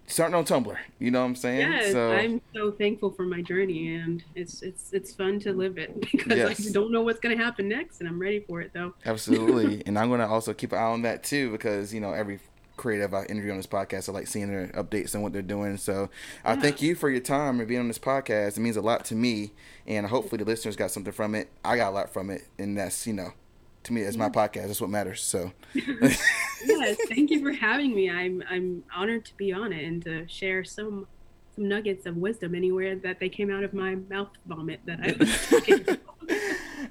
starting 0.07 0.35
on 0.35 0.45
Tumblr. 0.45 0.77
You 0.99 1.11
know 1.11 1.21
what 1.21 1.27
I'm 1.27 1.37
saying? 1.37 1.71
Yes, 1.73 1.93
so 1.93 2.13
I'm 2.13 2.41
so 2.55 2.73
thankful 2.73 3.11
for 3.11 3.25
my 3.25 3.43
journey, 3.43 3.95
and 3.95 4.23
it's 4.35 4.63
it's 4.63 4.93
it's 4.93 5.13
fun 5.13 5.39
to 5.41 5.53
live 5.53 5.79
it 5.79 6.01
because 6.13 6.37
Yes. 6.37 6.69
I 6.69 6.73
don't 6.73 6.91
know 6.91 7.03
what's 7.03 7.21
gonna 7.21 7.37
happen 7.37 7.69
next, 7.69 8.01
and 8.01 8.09
I'm 8.09 8.19
ready 8.21 8.41
for 8.41 8.61
it 8.61 8.73
though. 8.75 8.95
Absolutely. 9.05 9.83
and 9.87 9.99
I'm 9.99 10.09
going 10.09 10.21
to 10.21 10.27
also 10.27 10.53
keep 10.55 10.73
an 10.73 10.79
eye 10.79 10.83
on 10.83 11.03
that 11.03 11.23
too 11.23 11.51
because, 11.53 11.93
you 11.95 12.01
know, 12.01 12.13
every 12.13 12.41
creative 12.79 13.13
I 13.13 13.25
interview 13.25 13.51
on 13.51 13.59
this 13.59 13.67
podcast, 13.67 14.09
I 14.09 14.13
like 14.13 14.27
seeing 14.27 14.49
their 14.49 14.69
updates 14.69 15.13
and 15.15 15.23
what 15.23 15.33
they're 15.35 15.43
doing. 15.43 15.77
So 15.77 16.09
I 16.45 16.55
Yeah. 16.55 16.61
thank 16.61 16.81
you 16.81 16.95
for 16.95 17.11
your 17.11 17.21
time 17.21 17.59
and 17.59 17.69
being 17.69 17.81
on 17.81 17.89
this 17.89 17.99
podcast. 17.99 18.57
It 18.57 18.61
means 18.61 18.77
a 18.77 18.81
lot 18.81 19.05
to 19.07 19.15
me. 19.15 19.53
And 19.87 20.07
hopefully 20.07 20.39
the 20.39 20.45
listeners 20.47 20.77
got 20.77 20.91
something 20.91 21.13
from 21.13 21.35
it. 21.35 21.49
I 21.65 21.77
got 21.77 21.91
a 21.91 21.95
lot 21.95 22.13
from 22.13 22.31
it. 22.31 22.49
And 22.59 22.79
that's, 22.79 23.07
you 23.07 23.13
know, 23.13 23.33
to 23.85 23.93
me, 23.93 24.01
it's 24.03 24.17
my 24.17 24.29
podcast. 24.31 24.67
That's 24.69 24.81
what 24.81 24.91
matters. 24.91 25.21
So 25.23 25.53
yes, 25.75 26.97
thank 27.09 27.31
you 27.31 27.41
for 27.43 27.53
having 27.53 27.95
me. 27.95 28.11
I'm 28.11 28.43
I'm 28.51 28.85
honored 28.95 29.25
to 29.27 29.37
be 29.37 29.53
on 29.53 29.73
it 29.73 29.85
and 29.85 30.03
to 30.05 30.27
share 30.29 30.65
some 30.65 31.07
some 31.55 31.69
nuggets 31.69 32.07
of 32.07 32.17
wisdom 32.17 32.55
anywhere 32.55 32.97
that 32.97 33.19
they 33.21 33.29
came 33.29 33.51
out 33.51 33.65
of 33.65 33.73
my 33.75 33.97
mouth 34.11 34.29
vomit 34.47 34.81
that 34.87 35.01
I 35.03 35.13
was. 35.19 35.99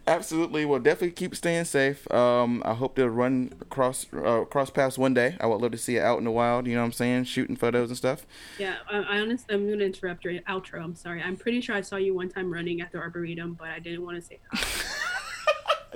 Absolutely. 0.05 0.65
Well, 0.65 0.79
definitely 0.79 1.11
keep 1.11 1.35
staying 1.35 1.65
safe. 1.65 2.09
Um, 2.11 2.61
I 2.65 2.73
hope 2.73 2.95
to 2.95 3.09
run 3.09 3.53
across 3.61 4.05
uh, 4.13 4.45
cross 4.45 4.69
paths 4.69 4.97
one 4.97 5.13
day. 5.13 5.37
I 5.39 5.47
would 5.47 5.61
love 5.61 5.71
to 5.71 5.77
see 5.77 5.97
it 5.97 6.01
out 6.01 6.17
in 6.17 6.23
the 6.23 6.31
wild. 6.31 6.67
You 6.67 6.75
know 6.75 6.81
what 6.81 6.87
I'm 6.87 6.91
saying? 6.93 7.25
Shooting 7.25 7.55
photos 7.55 7.89
and 7.89 7.97
stuff. 7.97 8.25
Yeah, 8.57 8.75
I, 8.89 8.97
I 8.97 9.19
honestly, 9.19 9.53
I'm 9.55 9.67
to 9.67 9.85
interrupt 9.85 10.23
your 10.23 10.33
outro. 10.41 10.83
I'm 10.83 10.95
sorry. 10.95 11.21
I'm 11.21 11.35
pretty 11.35 11.61
sure 11.61 11.75
I 11.75 11.81
saw 11.81 11.97
you 11.97 12.13
one 12.13 12.29
time 12.29 12.51
running 12.51 12.81
at 12.81 12.91
the 12.91 12.97
Arboretum, 12.97 13.53
but 13.53 13.69
I 13.69 13.79
didn't 13.79 14.03
want 14.03 14.17
to 14.17 14.21
say 14.21 14.39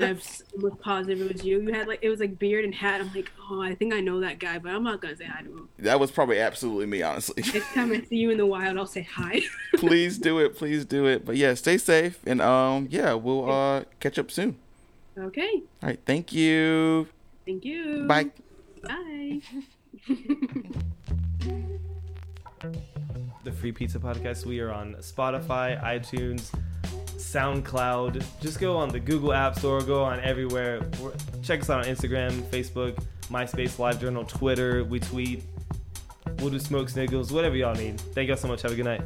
hi. 0.01 0.09
I 0.09 0.13
was 0.13 0.43
was 0.57 0.73
positive 0.81 1.21
it 1.21 1.33
was 1.33 1.43
you. 1.43 1.61
You 1.61 1.73
had 1.73 1.87
like, 1.87 1.99
it 2.01 2.09
was 2.09 2.19
like 2.19 2.37
beard 2.39 2.65
and 2.65 2.73
hat. 2.73 3.01
I'm 3.01 3.13
like, 3.13 3.31
oh, 3.49 3.61
I 3.61 3.75
think 3.75 3.93
I 3.93 4.01
know 4.01 4.19
that 4.19 4.39
guy, 4.39 4.59
but 4.59 4.71
I'm 4.71 4.83
not 4.83 5.01
going 5.01 5.13
to 5.13 5.17
say 5.17 5.25
hi 5.25 5.41
to 5.41 5.49
him. 5.49 5.69
That 5.79 5.99
was 5.99 6.11
probably 6.11 6.39
absolutely 6.39 6.85
me, 6.85 7.01
honestly. 7.01 7.43
Next 7.53 7.73
time 7.73 7.91
I 7.91 8.01
see 8.01 8.17
you 8.17 8.29
in 8.29 8.37
the 8.37 8.45
wild, 8.45 8.77
I'll 8.77 8.85
say 8.85 9.03
hi. 9.03 9.41
please 9.75 10.17
do 10.17 10.39
it. 10.39 10.55
Please 10.55 10.85
do 10.85 11.05
it. 11.07 11.25
But 11.25 11.37
yeah, 11.37 11.53
stay 11.53 11.77
safe. 11.77 12.19
And 12.25 12.41
um, 12.41 12.87
yeah, 12.91 13.13
we'll 13.13 13.49
uh 13.49 13.83
catch 13.99 14.19
up 14.19 14.31
soon. 14.31 14.57
okay. 15.17 15.61
All 15.81 15.89
right. 15.89 15.99
Thank 16.05 16.33
you. 16.33 17.07
Thank 17.45 17.65
you. 17.65 18.05
Bye. 18.07 18.31
Bye. 18.83 19.41
the 23.43 23.51
Free 23.51 23.71
Pizza 23.71 23.99
Podcast. 23.99 24.45
We 24.45 24.59
are 24.59 24.71
on 24.71 24.95
Spotify, 24.95 25.81
iTunes, 25.83 26.51
SoundCloud. 27.21 28.23
Just 28.41 28.59
go 28.59 28.75
on 28.77 28.89
the 28.89 28.99
Google 28.99 29.33
App 29.33 29.57
Store, 29.57 29.81
go 29.81 30.03
on 30.03 30.19
everywhere. 30.21 30.81
Check 31.41 31.61
us 31.61 31.69
out 31.69 31.85
on 31.85 31.93
Instagram, 31.93 32.41
Facebook, 32.43 32.97
MySpace, 33.29 33.77
LiveJournal, 33.77 34.27
Twitter. 34.27 34.83
We 34.83 34.99
tweet. 34.99 35.43
We'll 36.39 36.49
do 36.49 36.59
smoke 36.59 36.89
signals, 36.89 37.31
whatever 37.31 37.55
y'all 37.55 37.75
need. 37.75 37.99
Thank 37.99 38.27
y'all 38.27 38.37
so 38.37 38.47
much. 38.47 38.61
Have 38.63 38.71
a 38.71 38.75
good 38.75 38.85
night. 38.85 39.01